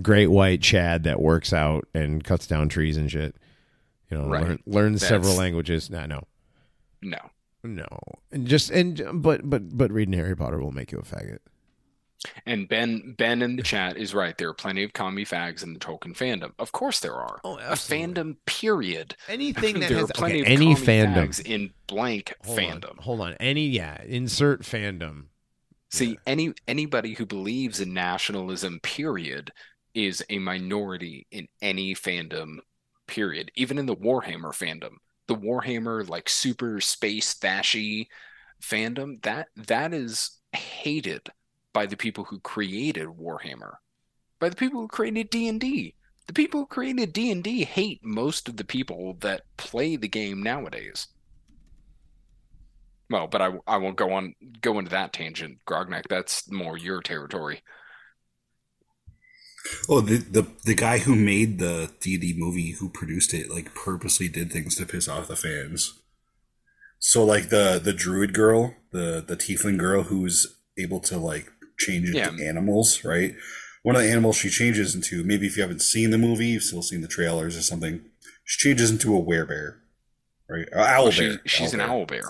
great 0.02 0.28
white 0.28 0.62
Chad 0.62 1.04
that 1.04 1.22
works 1.22 1.54
out 1.54 1.88
and 1.94 2.24
cuts 2.24 2.48
down 2.48 2.68
trees 2.70 2.98
and 2.98 3.10
shit. 3.12 3.36
You 4.10 4.18
know, 4.18 4.28
Right. 4.28 4.44
learn, 4.44 4.60
learns 4.66 5.08
several 5.08 5.36
languages. 5.36 5.90
No, 5.90 6.06
no. 6.06 6.24
No, 7.02 7.18
No, 7.64 7.88
and 8.32 8.46
just 8.46 8.70
and 8.72 9.02
but 9.24 9.50
but 9.50 9.78
but 9.78 9.92
reading 9.92 10.14
Harry 10.14 10.36
Potter 10.36 10.60
will 10.60 10.72
make 10.74 10.92
you 10.92 10.98
a 11.00 11.04
faggot. 11.04 11.40
And 12.46 12.68
Ben 12.68 13.16
Ben 13.18 13.42
in 13.42 13.56
the 13.56 13.64
chat 13.64 13.98
is 13.98 14.14
right. 14.14 14.38
There 14.38 14.50
are 14.50 14.54
plenty 14.54 14.84
of 14.84 14.94
commie 14.94 15.26
fags 15.26 15.64
in 15.64 15.74
the 15.74 15.80
Tolkien 15.80 16.16
fandom. 16.16 16.52
Of 16.60 16.72
course 16.72 17.00
there 17.00 17.16
are. 17.16 17.40
Oh, 17.44 17.58
a 17.58 17.74
fandom 17.74 18.38
period. 18.46 19.16
Anything 19.28 19.80
that 19.80 19.90
there 19.90 20.00
has 20.00 20.10
are 20.12 20.14
plenty 20.14 20.42
okay, 20.42 20.54
of 20.54 20.62
any 20.62 20.76
commie 20.76 20.88
fandom. 20.88 21.16
fags 21.16 21.46
in 21.46 21.72
blank 21.88 22.34
Hold 22.46 22.60
on, 22.60 22.66
fandom. 22.66 23.00
hold 23.00 23.22
on. 23.22 23.34
Any 23.40 23.68
yeah, 23.68 24.02
insert 24.04 24.62
fandom. 24.62 25.26
See, 25.90 26.18
any 26.26 26.54
anybody 26.68 27.14
who 27.14 27.26
believes 27.26 27.80
in 27.80 27.94
nationalism, 27.94 28.80
period, 28.82 29.52
is 29.94 30.24
a 30.30 30.40
minority 30.40 31.28
in 31.32 31.48
any 31.62 31.96
fandom, 31.96 32.58
period. 33.08 33.52
Even 33.56 33.78
in 33.78 33.88
the 33.88 33.96
Warhammer 33.96 34.54
fandom, 34.54 34.94
the 35.28 35.36
Warhammer 35.36 36.08
like 36.08 36.30
super 36.30 36.80
space 36.82 37.34
fashy 37.34 38.08
fandom, 38.62 39.22
that 39.24 39.48
that 39.56 39.94
is 39.94 40.38
hated 40.54 41.30
by 41.74 41.86
the 41.86 41.98
people 41.98 42.26
who 42.26 42.40
created 42.40 43.08
Warhammer, 43.08 43.76
by 44.40 44.50
the 44.50 44.56
people 44.56 44.82
who 44.82 44.88
created 44.88 45.30
D 45.30 45.48
and 45.48 45.60
D. 45.60 45.96
The 46.28 46.34
people 46.34 46.62
who 46.62 46.66
created 46.68 47.14
D 47.14 47.32
and 47.32 47.44
D 47.44 47.64
hate 47.64 48.00
most 48.04 48.48
of 48.48 48.58
the 48.58 48.64
people 48.64 49.18
that 49.22 49.42
play 49.58 49.96
the 49.96 50.08
game 50.08 50.42
nowadays. 50.42 51.08
Well, 53.10 53.28
but 53.28 53.42
I, 53.42 53.52
I 53.68 53.78
won't 53.78 53.98
go 53.98 54.14
on 54.14 54.36
go 54.62 54.80
into 54.80 54.92
that 54.92 55.12
tangent, 55.12 55.58
Grognak. 55.68 56.08
That's 56.08 56.50
more 56.50 56.78
your 56.78 57.02
territory. 57.02 57.62
Oh, 59.90 60.02
the, 60.02 60.18
the 60.18 60.48
the 60.64 60.76
guy 60.76 61.00
who 61.00 61.16
made 61.16 61.60
the 61.60 61.92
D 62.00 62.14
and 62.14 62.22
D 62.22 62.34
movie, 62.38 62.72
who 62.72 62.90
produced 62.90 63.34
it, 63.34 63.50
like 63.50 63.76
purposely 63.76 64.30
did 64.30 64.52
things 64.52 64.76
to 64.76 64.86
piss 64.86 65.10
off 65.10 65.28
the 65.28 65.36
fans. 65.36 66.00
So, 67.00 67.26
like 67.26 67.50
the 67.50 67.80
the 67.84 67.94
druid 67.94 68.34
girl, 68.34 68.76
the 68.92 69.24
the 69.26 69.36
tiefling 69.36 69.78
girl, 69.78 70.04
who's 70.04 70.60
able 70.78 71.00
to 71.02 71.18
like 71.18 71.52
change 71.86 72.08
into 72.10 72.20
Yeah. 72.20 72.48
animals, 72.50 73.04
right? 73.04 73.36
One 73.84 73.96
of 73.96 74.02
the 74.04 74.10
animals 74.10 74.38
she 74.38 74.50
changes 74.50 74.94
into, 74.96 75.24
maybe 75.24 75.48
if 75.48 75.56
you 75.58 75.64
haven't 75.64 75.82
seen 75.82 76.12
the 76.12 76.18
movie, 76.18 76.48
you've 76.48 76.64
still 76.64 76.84
seen 76.84 77.02
the 77.02 77.08
trailers 77.08 77.58
or 77.58 77.62
something. 77.62 78.02
She 78.46 78.60
changes 78.70 78.92
into 78.92 79.16
a 79.18 79.22
werebear, 79.22 79.78
right? 80.50 80.68
Uh, 80.76 80.80
owl 80.82 81.04
Well, 81.04 81.12
she, 81.12 81.28
bear. 81.30 81.42
she's 81.46 81.74
an 81.74 81.80
bear. 81.80 81.88
owl 81.90 82.06
bear. 82.06 82.24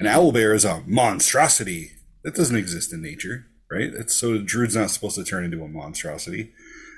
An 0.00 0.06
owl 0.06 0.32
bear 0.32 0.54
is 0.54 0.64
a 0.64 0.82
monstrosity 0.86 1.92
that 2.24 2.34
doesn't 2.34 2.56
exist 2.56 2.92
in 2.92 3.02
nature, 3.02 3.46
right? 3.70 3.90
It's, 3.94 4.14
so 4.14 4.38
druid's 4.38 4.76
not 4.76 4.90
supposed 4.90 5.16
to 5.16 5.24
turn 5.24 5.44
into 5.44 5.62
a 5.62 5.68
monstrosity. 5.68 6.52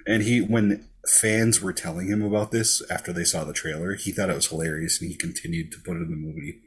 And 0.07 0.23
he, 0.23 0.41
when 0.41 0.89
fans 1.21 1.61
were 1.63 1.73
telling 1.73 2.09
him 2.09 2.23
about 2.23 2.51
this 2.51 2.83
after 2.91 3.13
they 3.13 3.25
saw 3.25 3.45
the 3.45 3.53
trailer, 3.55 3.95
he 3.95 4.13
thought 4.13 4.29
it 4.31 4.35
was 4.37 4.49
hilarious, 4.49 5.01
and 5.01 5.11
he 5.11 5.17
continued 5.17 5.73
to 5.73 5.79
put 5.79 5.97
it 5.97 6.03
in 6.03 6.11
the 6.11 6.17
movie. 6.17 6.61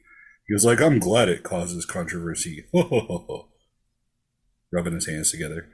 He 0.47 0.53
was 0.53 0.63
like, 0.65 0.79
"I'm 0.81 0.97
glad 0.99 1.27
it 1.29 1.43
causes 1.43 1.85
controversy." 1.85 2.65
Rubbing 4.71 4.93
his 4.93 5.07
hands 5.07 5.31
together. 5.31 5.69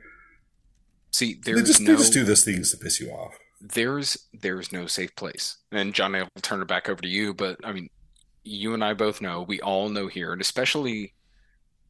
See, 1.12 1.36
They 1.44 1.54
there's 1.54 1.68
just, 1.68 1.82
no 1.82 1.92
they 1.94 1.98
just 1.98 2.14
do 2.14 2.24
those 2.24 2.44
things 2.44 2.72
to 2.72 2.78
piss 2.78 3.00
you 3.00 3.10
off. 3.10 3.38
there's 3.62 4.18
there's 4.34 4.72
no 4.72 4.86
safe 4.88 5.16
place. 5.16 5.58
And 5.72 5.94
Johnny, 5.94 6.20
I'll 6.20 6.28
turn 6.42 6.62
it 6.62 6.68
back 6.68 6.90
over 6.90 7.02
to 7.02 7.08
you. 7.08 7.34
But 7.34 7.58
I 7.64 7.72
mean, 7.72 7.90
you 8.44 8.74
and 8.74 8.84
I 8.84 8.94
both 8.94 9.22
know, 9.22 9.42
we 9.44 9.62
all 9.62 9.90
know 9.90 10.08
here, 10.08 10.34
and 10.34 10.42
especially, 10.42 11.14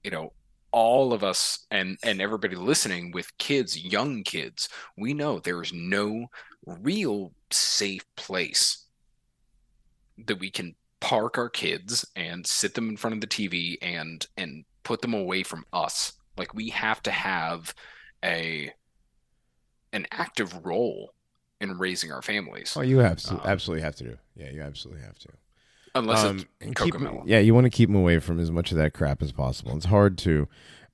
you 0.03 0.11
know, 0.11 0.33
all 0.71 1.13
of 1.13 1.23
us 1.23 1.65
and 1.71 1.97
and 2.03 2.21
everybody 2.21 2.55
listening 2.55 3.11
with 3.11 3.37
kids, 3.37 3.77
young 3.77 4.23
kids, 4.23 4.69
we 4.97 5.13
know 5.13 5.39
there 5.39 5.61
is 5.61 5.73
no 5.73 6.27
real 6.65 7.31
safe 7.51 8.05
place 8.15 8.85
that 10.25 10.39
we 10.39 10.49
can 10.49 10.75
park 10.99 11.37
our 11.37 11.49
kids 11.49 12.05
and 12.15 12.45
sit 12.47 12.73
them 12.75 12.87
in 12.89 12.97
front 12.97 13.13
of 13.15 13.21
the 13.21 13.27
TV 13.27 13.77
and 13.81 14.27
and 14.37 14.63
put 14.83 15.01
them 15.01 15.13
away 15.13 15.43
from 15.43 15.65
us. 15.73 16.13
Like 16.37 16.53
we 16.53 16.69
have 16.69 17.01
to 17.03 17.11
have 17.11 17.73
a 18.23 18.71
an 19.91 20.07
active 20.11 20.65
role 20.65 21.13
in 21.61 21.77
raising 21.77 22.11
our 22.11 22.21
families. 22.21 22.73
Oh, 22.75 22.81
you 22.81 23.01
absolutely, 23.01 23.45
Um, 23.45 23.51
absolutely 23.51 23.81
have 23.83 23.95
to 23.97 24.03
do. 24.03 24.17
Yeah, 24.35 24.49
you 24.49 24.61
absolutely 24.61 25.03
have 25.03 25.19
to. 25.19 25.29
Unless 25.95 26.23
Um, 26.23 26.45
it's 26.59 26.81
keep 26.81 26.95
yeah, 27.25 27.39
you 27.39 27.53
want 27.53 27.65
to 27.65 27.69
keep 27.69 27.89
them 27.89 27.95
away 27.95 28.19
from 28.19 28.39
as 28.39 28.49
much 28.49 28.71
of 28.71 28.77
that 28.77 28.93
crap 28.93 29.21
as 29.21 29.31
possible. 29.31 29.75
It's 29.77 29.85
hard 29.85 30.17
to, 30.19 30.47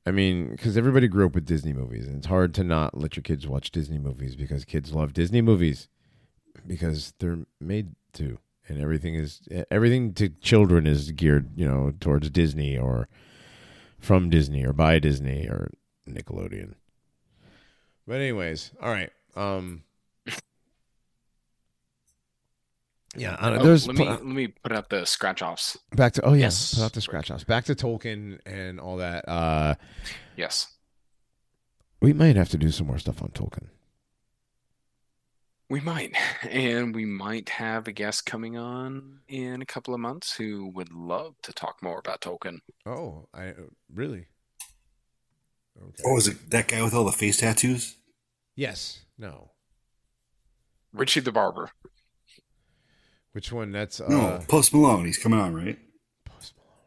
I 0.06 0.12
mean, 0.12 0.50
because 0.50 0.76
everybody 0.76 1.08
grew 1.08 1.26
up 1.26 1.36
with 1.36 1.46
Disney 1.46 1.72
movies, 1.72 2.06
and 2.06 2.18
it's 2.18 2.28
hard 2.28 2.54
to 2.56 2.64
not 2.66 2.98
let 2.98 3.16
your 3.16 3.24
kids 3.24 3.48
watch 3.48 3.72
Disney 3.72 3.98
movies 3.98 4.36
because 4.36 4.66
kids 4.66 4.92
love 4.94 5.14
Disney 5.14 5.42
movies 5.42 5.88
because 6.68 7.14
they're 7.20 7.46
made 7.62 7.96
to, 8.14 8.40
and 8.68 8.82
everything 8.82 9.16
is 9.16 9.42
everything 9.72 10.14
to 10.16 10.30
children 10.30 10.86
is 10.86 11.12
geared, 11.12 11.50
you 11.56 11.66
know, 11.66 11.94
towards 12.02 12.30
Disney 12.30 12.78
or 12.78 13.08
from 14.00 14.30
Disney 14.30 14.66
or 14.66 14.74
by 14.74 15.00
Disney 15.00 15.48
or 15.48 15.72
Nickelodeon. 16.08 16.76
But 18.08 18.16
anyways, 18.22 18.72
all 18.82 18.90
right. 18.90 19.12
Um 19.36 19.84
Yeah, 23.16 23.36
I 23.40 23.50
don't- 23.50 23.60
Oh, 23.60 23.64
there's 23.64 23.88
let 23.88 23.96
me 23.98 24.08
let 24.08 24.24
me 24.24 24.48
put 24.50 24.72
out 24.72 24.90
the 24.90 25.06
scratch 25.06 25.42
offs. 25.42 25.78
back 25.96 26.14
to 26.14 26.22
oh 26.26 26.34
yeah, 26.34 26.42
Yes. 26.46 26.76
put 26.76 26.84
out 26.84 26.94
the 26.94 27.02
scratch 27.02 27.32
offs. 27.32 27.44
Back 27.44 27.66
to 27.66 27.76
Tolkien 27.76 28.40
and 28.46 28.80
all 28.80 28.98
that. 28.98 29.28
Uh 29.28 29.76
Yes. 30.36 30.76
we 32.02 32.14
might 32.14 32.36
have 32.36 32.50
to 32.50 32.58
do 32.58 32.72
some 32.72 32.88
more 32.88 33.00
stuff 33.00 33.22
on 33.22 33.30
Tolkien. 33.30 33.70
We 35.70 35.80
might. 35.82 36.14
And 36.50 36.96
we 36.96 37.06
might 37.06 37.50
have 37.50 37.88
a 37.88 37.92
guest 37.92 38.26
coming 38.26 38.58
on 38.58 39.20
in 39.28 39.62
a 39.62 39.66
couple 39.66 39.94
of 39.94 40.00
months 40.00 40.36
who 40.36 40.68
would 40.74 40.92
love 40.94 41.36
to 41.44 41.54
talk 41.54 41.84
more 41.84 42.00
about 42.00 42.22
Tolkien. 42.22 42.60
Oh, 42.86 43.28
I 43.34 43.54
really. 43.94 44.28
Okay. 45.78 46.04
Oh, 46.06 46.18
is 46.18 46.28
it 46.28 46.50
that 46.52 46.68
guy 46.70 46.82
with 46.82 46.94
all 46.94 47.06
the 47.06 47.12
face 47.12 47.38
tattoos? 47.38 47.96
yes. 48.56 49.02
No. 49.18 49.52
Richie 50.94 51.20
the 51.20 51.32
Barber. 51.32 51.72
Which 53.34 53.52
one? 53.52 53.72
That's 53.72 54.00
uh 54.02 54.08
no, 54.08 54.40
Post 54.48 54.74
Malone. 54.74 55.06
He's 55.06 55.18
coming 55.18 55.40
on, 55.40 55.54
right? 55.54 55.78
Post 56.26 56.54
Malone. 56.58 56.80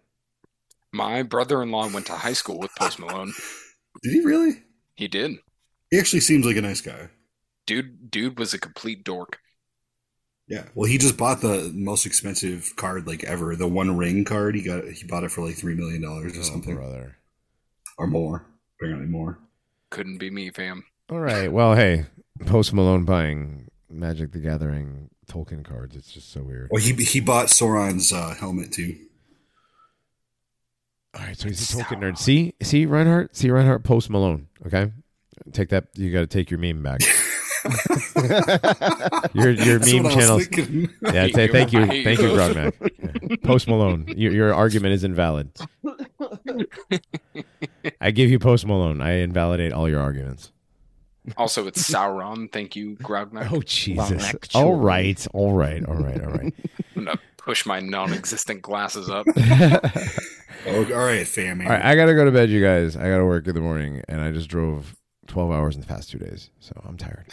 My 0.93 1.23
brother 1.23 1.63
in 1.63 1.71
law 1.71 1.89
went 1.89 2.07
to 2.07 2.15
high 2.15 2.33
school 2.33 2.59
with 2.59 2.75
Post 2.75 2.99
Malone. 2.99 3.33
Did 4.03 4.13
he 4.13 4.21
really? 4.21 4.63
He 4.95 5.09
did. 5.09 5.33
He 5.91 5.99
actually 5.99 6.21
seems 6.21 6.45
like 6.47 6.57
a 6.57 6.63
nice 6.63 6.81
guy. 6.81 7.11
Dude 7.67 8.11
dude 8.11 8.39
was 8.39 8.53
a 8.55 8.59
complete 8.59 9.05
dork. 9.05 9.39
Yeah. 10.49 10.65
Well, 10.75 10.89
he 10.91 10.99
just 10.99 11.17
bought 11.17 11.41
the 11.41 11.71
most 11.75 12.05
expensive 12.05 12.73
card 12.77 13.07
like 13.07 13.25
ever, 13.25 13.55
the 13.57 13.69
One 13.69 13.97
Ring 13.97 14.25
card. 14.25 14.55
He 14.55 14.63
got 14.63 14.85
he 14.89 15.07
bought 15.07 15.25
it 15.25 15.31
for 15.31 15.47
like 15.47 15.55
three 15.57 15.75
million 15.75 16.03
dollars 16.03 16.37
or 16.37 16.41
Oh, 16.41 16.43
something, 16.43 16.75
brother. 16.75 17.17
or 17.99 18.07
more. 18.07 18.47
Apparently 18.81 19.07
more. 19.07 19.39
Couldn't 19.91 20.19
be 20.19 20.31
me, 20.31 20.51
fam. 20.51 20.85
All 21.11 21.21
right. 21.21 21.51
Well, 21.53 21.75
hey, 21.77 22.07
Post 22.47 22.73
Malone 22.73 23.05
buying 23.05 23.69
Magic 23.89 24.33
the 24.33 24.41
Gathering 24.41 25.11
Tolkien 25.31 25.65
cards. 25.65 25.95
It's 25.95 26.11
just 26.13 26.33
so 26.33 26.43
weird. 26.43 26.69
Well, 26.73 26.83
he 26.83 26.93
he 27.05 27.21
bought 27.21 27.47
Sauron's 27.47 28.13
uh, 28.13 28.35
helmet 28.35 28.73
too. 28.73 28.97
All 31.15 31.21
right, 31.23 31.37
so 31.39 31.47
he's 31.49 31.73
a 31.73 31.77
Tolkien 31.77 31.99
nerd. 32.01 32.17
See, 32.19 32.55
see 32.63 32.87
Reinhardt, 32.87 33.37
see 33.37 33.51
Reinhardt. 33.51 33.85
Post 33.85 34.09
Malone. 34.11 34.49
Okay, 34.67 34.91
take 35.53 35.69
that. 35.69 35.89
You 35.95 36.11
got 36.11 36.21
to 36.21 36.27
take 36.27 36.51
your 36.51 36.59
meme 36.59 36.83
back. 36.83 37.01
your 39.35 39.51
your 39.51 39.79
That's 39.79 39.93
meme 39.93 40.03
what 40.05 40.13
I 40.13 40.17
was 40.35 40.49
channels. 40.49 40.49
Yeah, 41.03 41.27
say, 41.29 41.49
thank 41.49 41.73
you, 41.73 41.83
I 41.83 41.87
hate 41.87 42.05
thank 42.05 42.21
you, 42.21 42.31
you. 42.31 42.37
Grognak. 42.37 42.73
Yeah. 43.31 43.37
Post 43.45 43.69
Malone, 43.69 44.07
your, 44.17 44.33
your 44.33 44.55
argument 44.55 44.95
is 44.95 45.05
invalid. 45.05 45.51
I 48.01 48.11
give 48.11 48.31
you 48.31 48.39
Post 48.39 48.67
Malone. 48.67 49.01
I 49.01 49.19
invalidate 49.21 49.73
all 49.73 49.89
your 49.89 50.01
arguments. 50.01 50.53
Also, 51.37 51.67
it's 51.69 51.89
Sauron. 51.89 52.51
Thank 52.51 52.75
you, 52.75 52.97
Grognak. 52.97 53.53
Oh 53.53 53.61
Jesus! 53.63 54.11
Grognak, 54.11 54.55
All 54.55 54.63
sure. 54.63 54.77
right, 54.77 55.27
all 55.33 55.53
right, 55.53 55.85
all 55.85 55.95
right, 55.95 56.21
all 56.21 56.31
right. 56.31 56.55
I'm 56.97 57.05
gonna 57.05 57.19
push 57.37 57.65
my 57.65 57.81
non-existent 57.81 58.63
glasses 58.63 59.09
up. 59.09 59.27
Oh, 60.65 60.85
all 60.95 61.05
right, 61.07 61.27
fam. 61.27 61.61
All 61.61 61.67
right, 61.67 61.85
I 61.85 61.97
gotta 61.97 62.15
go 62.15 62.25
to 62.25 62.31
bed, 62.31 62.49
you 62.49 62.63
guys. 62.63 62.95
I 62.97 63.09
gotta 63.11 63.25
work 63.25 63.49
in 63.49 63.55
the 63.57 63.61
morning, 63.61 64.01
and 64.09 64.21
I 64.21 64.31
just 64.31 64.49
drove 64.49 64.95
twelve 65.27 65.51
hours 65.51 65.75
in 65.75 65.81
the 65.81 65.89
past 65.89 66.09
two 66.11 66.19
days, 66.19 66.51
so 66.61 66.81
I'm 66.85 66.97
tired. 66.97 67.27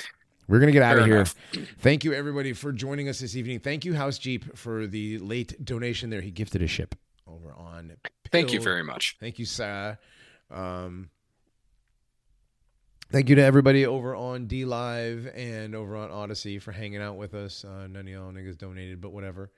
We're 0.49 0.59
gonna 0.59 0.71
get 0.71 0.81
out 0.81 0.93
Fair 0.95 0.99
of 1.01 1.05
here. 1.05 1.15
enough. 1.17 1.35
Thank 1.77 2.03
you, 2.03 2.11
everybody, 2.11 2.53
for 2.53 2.71
joining 2.71 3.07
us 3.07 3.19
this 3.19 3.35
evening. 3.35 3.59
Thank 3.59 3.85
you, 3.85 3.93
House 3.93 4.17
Jeep, 4.17 4.57
for 4.57 4.87
the 4.87 5.19
late 5.19 5.63
donation. 5.63 6.09
There, 6.09 6.21
he 6.21 6.31
gifted 6.31 6.63
a 6.63 6.67
ship 6.67 6.95
over 7.27 7.53
on. 7.53 7.93
Thank 8.31 8.51
you 8.51 8.59
very 8.59 8.83
much. 8.83 9.15
Thank 9.19 9.37
you, 9.37 9.45
Sarah. 9.45 9.99
Um, 10.49 11.11
thank 13.11 13.29
you 13.29 13.35
to 13.35 13.43
everybody 13.43 13.85
over 13.85 14.15
on 14.15 14.47
DLive 14.47 15.31
and 15.37 15.75
over 15.75 15.95
on 15.95 16.09
Odysee 16.09 16.57
for 16.59 16.71
hanging 16.71 16.99
out 16.99 17.15
with 17.15 17.35
us. 17.35 17.63
Uh, 17.63 17.85
none 17.85 18.01
of 18.01 18.07
y'all 18.07 18.31
niggas 18.31 18.57
donated, 18.57 18.99
but 19.01 19.11
whatever. 19.11 19.51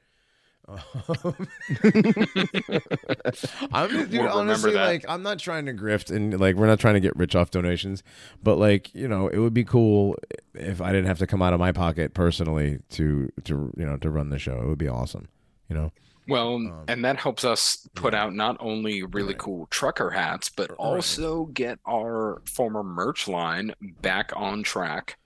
Um, 0.67 1.47
I'm 3.73 3.89
dude, 3.89 4.11
We'll 4.11 4.29
honestly 4.29 4.73
like 4.73 5.05
I'm 5.07 5.23
not 5.23 5.39
trying 5.39 5.65
to 5.65 5.73
grift 5.73 6.15
and 6.15 6.39
like 6.39 6.55
we're 6.55 6.67
not 6.67 6.79
trying 6.79 6.93
to 6.95 6.99
get 6.99 7.15
rich 7.15 7.35
off 7.35 7.51
donations, 7.51 8.03
but 8.43 8.57
like 8.57 8.93
you 8.93 9.07
know 9.07 9.27
it 9.27 9.39
would 9.39 9.53
be 9.53 9.63
cool 9.63 10.15
if 10.53 10.81
I 10.81 10.91
didn't 10.91 11.07
have 11.07 11.19
to 11.19 11.27
come 11.27 11.41
out 11.41 11.53
of 11.53 11.59
my 11.59 11.71
pocket 11.71 12.13
personally 12.13 12.79
to 12.91 13.31
to 13.45 13.73
you 13.77 13.85
know 13.85 13.97
to 13.97 14.09
run 14.09 14.29
the 14.29 14.39
show. 14.39 14.61
It 14.61 14.67
would 14.67 14.77
be 14.77 14.87
awesome, 14.87 15.27
you 15.69 15.75
know. 15.75 15.91
Well, 16.27 16.55
Um, 16.55 16.83
and 16.87 17.03
that 17.03 17.17
helps 17.17 17.43
us 17.43 17.89
put 17.95 18.13
yeah. 18.13 18.23
out 18.23 18.33
not 18.35 18.55
only 18.59 19.03
really 19.03 19.29
Right. 19.33 19.37
cool 19.39 19.67
trucker 19.71 20.11
hats, 20.11 20.49
but 20.49 20.69
Right. 20.69 20.77
also 20.79 21.45
get 21.47 21.79
our 21.87 22.41
former 22.45 22.83
merch 22.83 23.27
line 23.27 23.73
back 24.01 24.31
on 24.35 24.63
track 24.63 25.17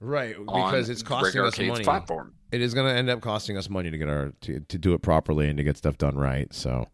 right 0.00 0.34
on 0.48 0.70
because 0.70 0.88
it's 0.88 1.02
costing 1.02 1.42
Rig 1.42 1.48
us 1.48 1.58
money. 1.60 1.84
platform. 1.84 2.34
It 2.52 2.60
is 2.60 2.74
going 2.74 2.86
to 2.92 2.96
end 2.96 3.08
up 3.10 3.20
costing 3.20 3.56
us 3.56 3.68
money 3.70 3.90
to 3.90 3.98
get 3.98 4.08
our 4.08 4.32
to, 4.42 4.60
to 4.60 4.78
do 4.78 4.92
it 4.94 5.02
properly 5.02 5.48
and 5.48 5.56
to 5.56 5.64
get 5.64 5.76
stuff 5.76 5.96
done 5.98 6.16
right. 6.16 6.52
So 6.54 6.88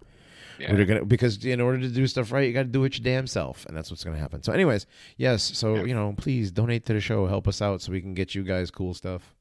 Yeah. 0.59 0.73
we're 0.73 0.85
gonna 0.85 1.05
because 1.05 1.45
in 1.45 1.61
order 1.61 1.79
to 1.81 1.89
do 1.89 2.07
stuff 2.07 2.31
right, 2.33 2.47
you 2.47 2.53
got 2.53 2.63
to 2.63 2.69
do 2.69 2.85
it 2.85 2.97
your 2.99 3.05
damn 3.05 3.27
self, 3.27 3.67
and 3.67 3.77
that's 3.77 3.91
what's 3.91 4.05
going 4.05 4.15
to 4.17 4.21
happen. 4.21 4.43
So, 4.43 4.53
anyways, 4.53 4.87
yes. 5.17 5.43
So 5.57 5.75
Yeah. 5.77 5.85
you 5.85 5.95
know, 5.95 6.15
please 6.17 6.51
donate 6.53 6.87
to 6.87 6.93
the 6.95 7.01
show, 7.01 7.27
help 7.27 7.47
us 7.49 7.61
out, 7.61 7.83
so 7.83 7.93
we 7.93 8.01
can 8.01 8.15
get 8.15 8.35
you 8.35 8.43
guys 8.45 8.71
cool 8.71 8.95
stuff. 8.95 9.35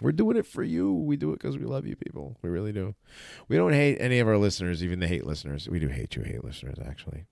We're 0.00 0.12
doing 0.12 0.36
it 0.36 0.44
for 0.46 0.64
you. 0.64 0.92
We 0.92 1.16
do 1.16 1.30
it 1.32 1.38
because 1.40 1.56
we 1.56 1.64
love 1.64 1.86
you, 1.86 1.94
people. 1.94 2.36
We 2.42 2.50
really 2.50 2.72
do. 2.72 2.94
We 3.48 3.56
don't 3.56 3.72
hate 3.72 3.96
any 4.00 4.18
of 4.18 4.26
our 4.26 4.36
listeners, 4.38 4.82
even 4.82 4.98
the 4.98 5.06
hate 5.06 5.24
listeners. 5.24 5.68
We 5.68 5.78
do 5.78 5.86
hate 5.88 6.16
you, 6.16 6.22
hate 6.22 6.42
listeners, 6.44 6.78
actually. 6.84 7.26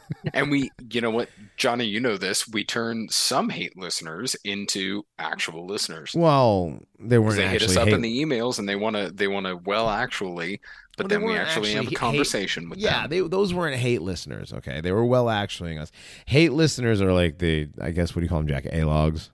And 0.34 0.50
we, 0.50 0.70
you 0.90 1.00
know 1.00 1.10
what, 1.10 1.28
Johnny, 1.56 1.84
you 1.86 2.00
know 2.00 2.16
this. 2.16 2.48
We 2.48 2.64
turn 2.64 3.08
some 3.10 3.48
hate 3.48 3.76
listeners 3.76 4.34
into 4.44 5.04
actual 5.18 5.66
listeners. 5.66 6.12
Well, 6.14 6.80
they 6.98 7.18
weren't 7.18 7.36
they 7.36 7.48
hit 7.48 7.62
us 7.62 7.76
up 7.76 7.84
hate- 7.86 7.94
in 7.94 8.02
the 8.02 8.22
emails 8.24 8.58
and 8.58 8.68
they 8.68 8.74
want 8.76 8.96
to, 8.96 9.10
they 9.10 9.28
want 9.28 9.46
to, 9.46 9.56
well, 9.56 9.88
actually, 9.88 10.60
but 10.96 11.04
Well, 11.04 11.08
then 11.08 11.20
we 11.22 11.32
weren't 11.32 11.46
actually 11.46 11.70
have 11.72 11.76
a 11.76 11.80
actually 11.86 11.90
hate- 11.90 11.98
conversation 11.98 12.68
with 12.68 12.78
yeah, 12.80 13.02
them. 13.02 13.10
they 13.10 13.20
those 13.20 13.54
weren't 13.54 13.76
hate 13.76 14.02
listeners. 14.02 14.52
Okay, 14.52 14.80
they 14.80 14.92
were 14.92 15.04
well 15.04 15.30
actuallying 15.30 15.78
us. 15.78 15.92
Hate 16.26 16.52
listeners 16.52 17.00
are 17.00 17.12
like 17.12 17.38
the 17.38 17.68
I 17.80 17.90
guess 17.92 18.14
what 18.14 18.20
do 18.20 18.24
you 18.24 18.28
call 18.28 18.38
them, 18.38 18.48
Jack? 18.48 18.66
A 18.72 18.84
logs. 18.84 19.30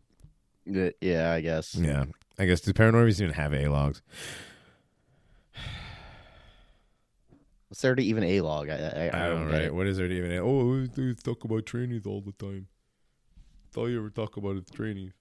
Yeah, 0.66 1.32
I 1.32 1.40
guess. 1.40 1.74
Yeah, 1.74 2.04
I 2.38 2.46
guess 2.46 2.60
the 2.60 2.72
paranormies 2.72 3.20
even 3.20 3.34
have 3.34 3.52
A 3.54 3.68
logs. 3.68 4.02
What's 7.72 7.80
there 7.80 7.94
to 7.94 8.02
even 8.04 8.22
a 8.22 8.42
log? 8.42 8.68
I, 8.68 8.74
I, 8.74 8.76
I, 8.76 9.24
I 9.24 9.28
don't 9.30 9.44
don't 9.44 9.50
right. 9.50 9.62
it. 9.62 9.74
What 9.74 9.86
is 9.86 9.96
there 9.96 10.06
to 10.06 10.14
even? 10.14 10.30
Oh, 10.40 10.86
we 10.94 11.14
talk 11.14 11.42
about 11.42 11.64
trainees 11.64 12.04
all 12.04 12.20
the 12.20 12.32
time. 12.32 12.66
That's 13.64 13.78
all 13.78 13.88
you 13.88 13.96
ever 13.98 14.10
talk 14.10 14.36
about 14.36 14.56
is 14.56 14.64
trainees. 14.70 15.12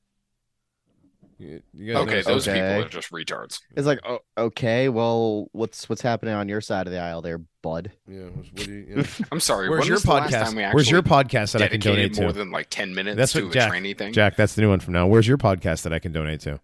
You, 1.40 1.62
you 1.74 1.96
Okay, 1.96 2.22
those 2.24 2.46
Okay. 2.46 2.60
people 2.60 2.86
are 2.86 2.90
just 2.90 3.10
retards. 3.10 3.62
It's 3.74 3.88
like, 3.88 4.02
oh, 4.06 4.20
okay, 4.38 4.90
well, 4.90 5.48
what's 5.54 5.88
what's 5.88 6.02
happening 6.02 6.34
on 6.34 6.50
your 6.50 6.60
side 6.60 6.88
of 6.88 6.92
the 6.92 7.00
aisle 7.00 7.22
there, 7.22 7.40
bud? 7.62 7.94
Yeah, 8.06 8.24
what 8.24 8.54
do 8.56 8.70
you, 8.74 8.96
yeah. 8.98 9.04
I'm 9.32 9.40
sorry. 9.40 9.70
Where's 9.70 9.88
your 9.88 9.96
was 9.96 10.04
the 10.04 10.12
last 10.12 10.34
podcast? 10.34 10.74
Where's 10.74 10.92
your 10.92 11.04
podcast 11.04 11.54
that 11.54 11.62
I 11.62 11.70
can 11.70 11.80
dedicated 11.80 12.12
donate 12.16 12.22
more 12.22 12.34
to? 12.34 12.38
than 12.38 12.52
like 12.52 12.68
10 12.70 12.94
minutes 12.94 13.16
That's 13.16 13.32
to 13.32 13.44
what 13.46 13.52
a 13.52 13.54
Jack. 13.54 13.70
trainee 13.70 13.94
thing? 13.94 14.12
Jack, 14.12 14.36
that's 14.36 14.56
the 14.56 14.62
new 14.62 14.70
one 14.70 14.82
from 14.82 14.92
now. 14.94 15.08
Where's 15.08 15.26
your 15.26 15.38
podcast 15.38 15.84
that 15.84 15.94
I 15.94 16.00
can 16.00 16.12
donate 16.12 16.42
to? 16.42 16.60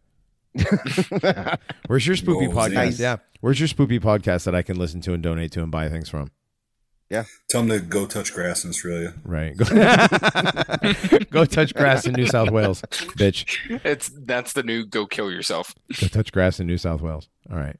Where's 1.88 2.06
your 2.08 2.16
spoopy 2.16 2.48
Whoa, 2.48 2.56
podcast? 2.68 2.74
nice. 2.74 3.00
Yeah. 3.00 3.18
Where's 3.42 3.60
your 3.60 3.70
spoopy 3.70 4.00
podcast 4.00 4.46
that 4.46 4.56
I 4.56 4.62
can 4.62 4.78
listen 4.78 5.02
to 5.02 5.14
and 5.14 5.22
donate 5.22 5.52
to 5.54 5.62
and 5.62 5.72
buy 5.72 5.90
things 5.90 6.10
from? 6.10 6.32
Yeah. 7.10 7.24
Tell 7.50 7.62
them 7.64 7.70
to 7.70 7.80
go 7.86 8.06
touch 8.06 8.34
grass 8.34 8.64
in 8.66 8.70
Australia. 8.72 9.14
Right. 9.24 9.56
Go, 9.56 9.66
Go 11.30 11.46
touch 11.46 11.74
grass 11.74 12.06
in 12.06 12.14
New 12.14 12.26
South 12.28 12.50
Wales, 12.52 12.82
bitch. 13.18 13.58
It's 13.86 14.10
that's 14.10 14.54
the 14.54 14.64
new 14.64 14.86
go 14.86 15.06
kill 15.06 15.32
yourself. 15.32 15.74
Go 16.02 16.08
touch 16.08 16.34
grass 16.34 16.60
in 16.60 16.68
New 16.68 16.78
South 16.78 17.02
Wales. 17.02 17.30
All 17.50 17.58
right. 17.58 17.78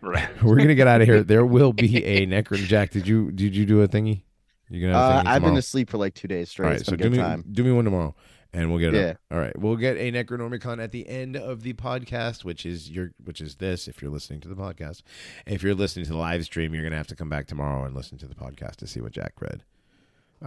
Right. 0.00 0.28
We're 0.44 0.56
gonna 0.56 0.76
get 0.76 0.86
out 0.86 1.00
of 1.00 1.08
here. 1.08 1.22
There 1.24 1.44
will 1.44 1.72
be 1.72 2.04
a 2.04 2.26
necro. 2.26 2.56
Jack, 2.56 2.90
did 2.90 3.08
you 3.08 3.32
did 3.32 3.56
you 3.56 3.66
do 3.66 3.82
a 3.82 3.88
thingy? 3.88 4.22
You 4.70 4.80
gonna 4.80 4.98
have 4.98 5.26
a 5.26 5.28
Uh, 5.28 5.32
I've 5.32 5.42
been 5.42 5.56
asleep 5.56 5.90
for 5.90 5.98
like 5.98 6.14
two 6.14 6.28
days 6.28 6.50
straight. 6.50 6.66
All 6.66 6.72
right, 6.72 6.86
so 6.86 6.92
been 6.96 7.10
do 7.10 7.10
me 7.10 7.18
time. 7.18 7.44
do 7.50 7.64
me 7.64 7.72
one 7.72 7.84
tomorrow, 7.84 8.14
and 8.52 8.70
we'll 8.70 8.78
get 8.78 8.94
it. 8.94 9.00
Yeah. 9.00 9.10
Up. 9.10 9.16
All 9.30 9.38
right, 9.38 9.58
we'll 9.58 9.76
get 9.76 9.96
a 9.96 10.12
Necronormiecon 10.12 10.82
at 10.82 10.92
the 10.92 11.08
end 11.08 11.36
of 11.36 11.62
the 11.62 11.72
podcast, 11.72 12.44
which 12.44 12.66
is 12.66 12.90
your 12.90 13.12
which 13.24 13.40
is 13.40 13.56
this. 13.56 13.88
If 13.88 14.02
you're 14.02 14.10
listening 14.10 14.40
to 14.40 14.48
the 14.48 14.54
podcast, 14.54 15.02
if 15.46 15.62
you're 15.62 15.74
listening 15.74 16.04
to 16.06 16.12
the 16.12 16.18
live 16.18 16.44
stream, 16.44 16.74
you're 16.74 16.82
gonna 16.82 16.96
have 16.96 17.06
to 17.08 17.16
come 17.16 17.28
back 17.28 17.46
tomorrow 17.46 17.84
and 17.84 17.94
listen 17.94 18.18
to 18.18 18.26
the 18.26 18.34
podcast 18.34 18.76
to 18.76 18.86
see 18.86 19.00
what 19.00 19.12
Jack 19.12 19.34
read. 19.40 19.64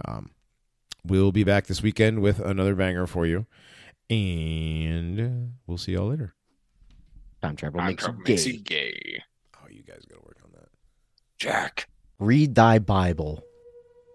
Um, 0.04 0.30
we'll 1.04 1.32
be 1.32 1.44
back 1.44 1.66
this 1.66 1.82
weekend 1.82 2.20
with 2.20 2.40
another 2.40 2.74
banger 2.74 3.06
for 3.06 3.26
you, 3.26 3.46
and 4.08 5.54
we'll 5.66 5.78
see 5.78 5.92
y'all 5.92 6.08
later. 6.08 6.34
Time 7.42 7.56
travel 7.56 7.80
Time 7.80 7.88
makes 7.88 8.02
you 8.02 8.06
travel 8.08 8.22
gay. 8.24 8.32
makes 8.32 8.46
you 8.46 8.58
gay. 8.58 9.22
Oh, 9.56 9.66
you 9.70 9.82
guys 9.82 10.04
gotta 10.08 10.22
work 10.22 10.38
on 10.44 10.50
that. 10.54 10.68
Jack. 11.38 11.88
Read 12.18 12.54
thy 12.54 12.78
Bible. 12.78 13.42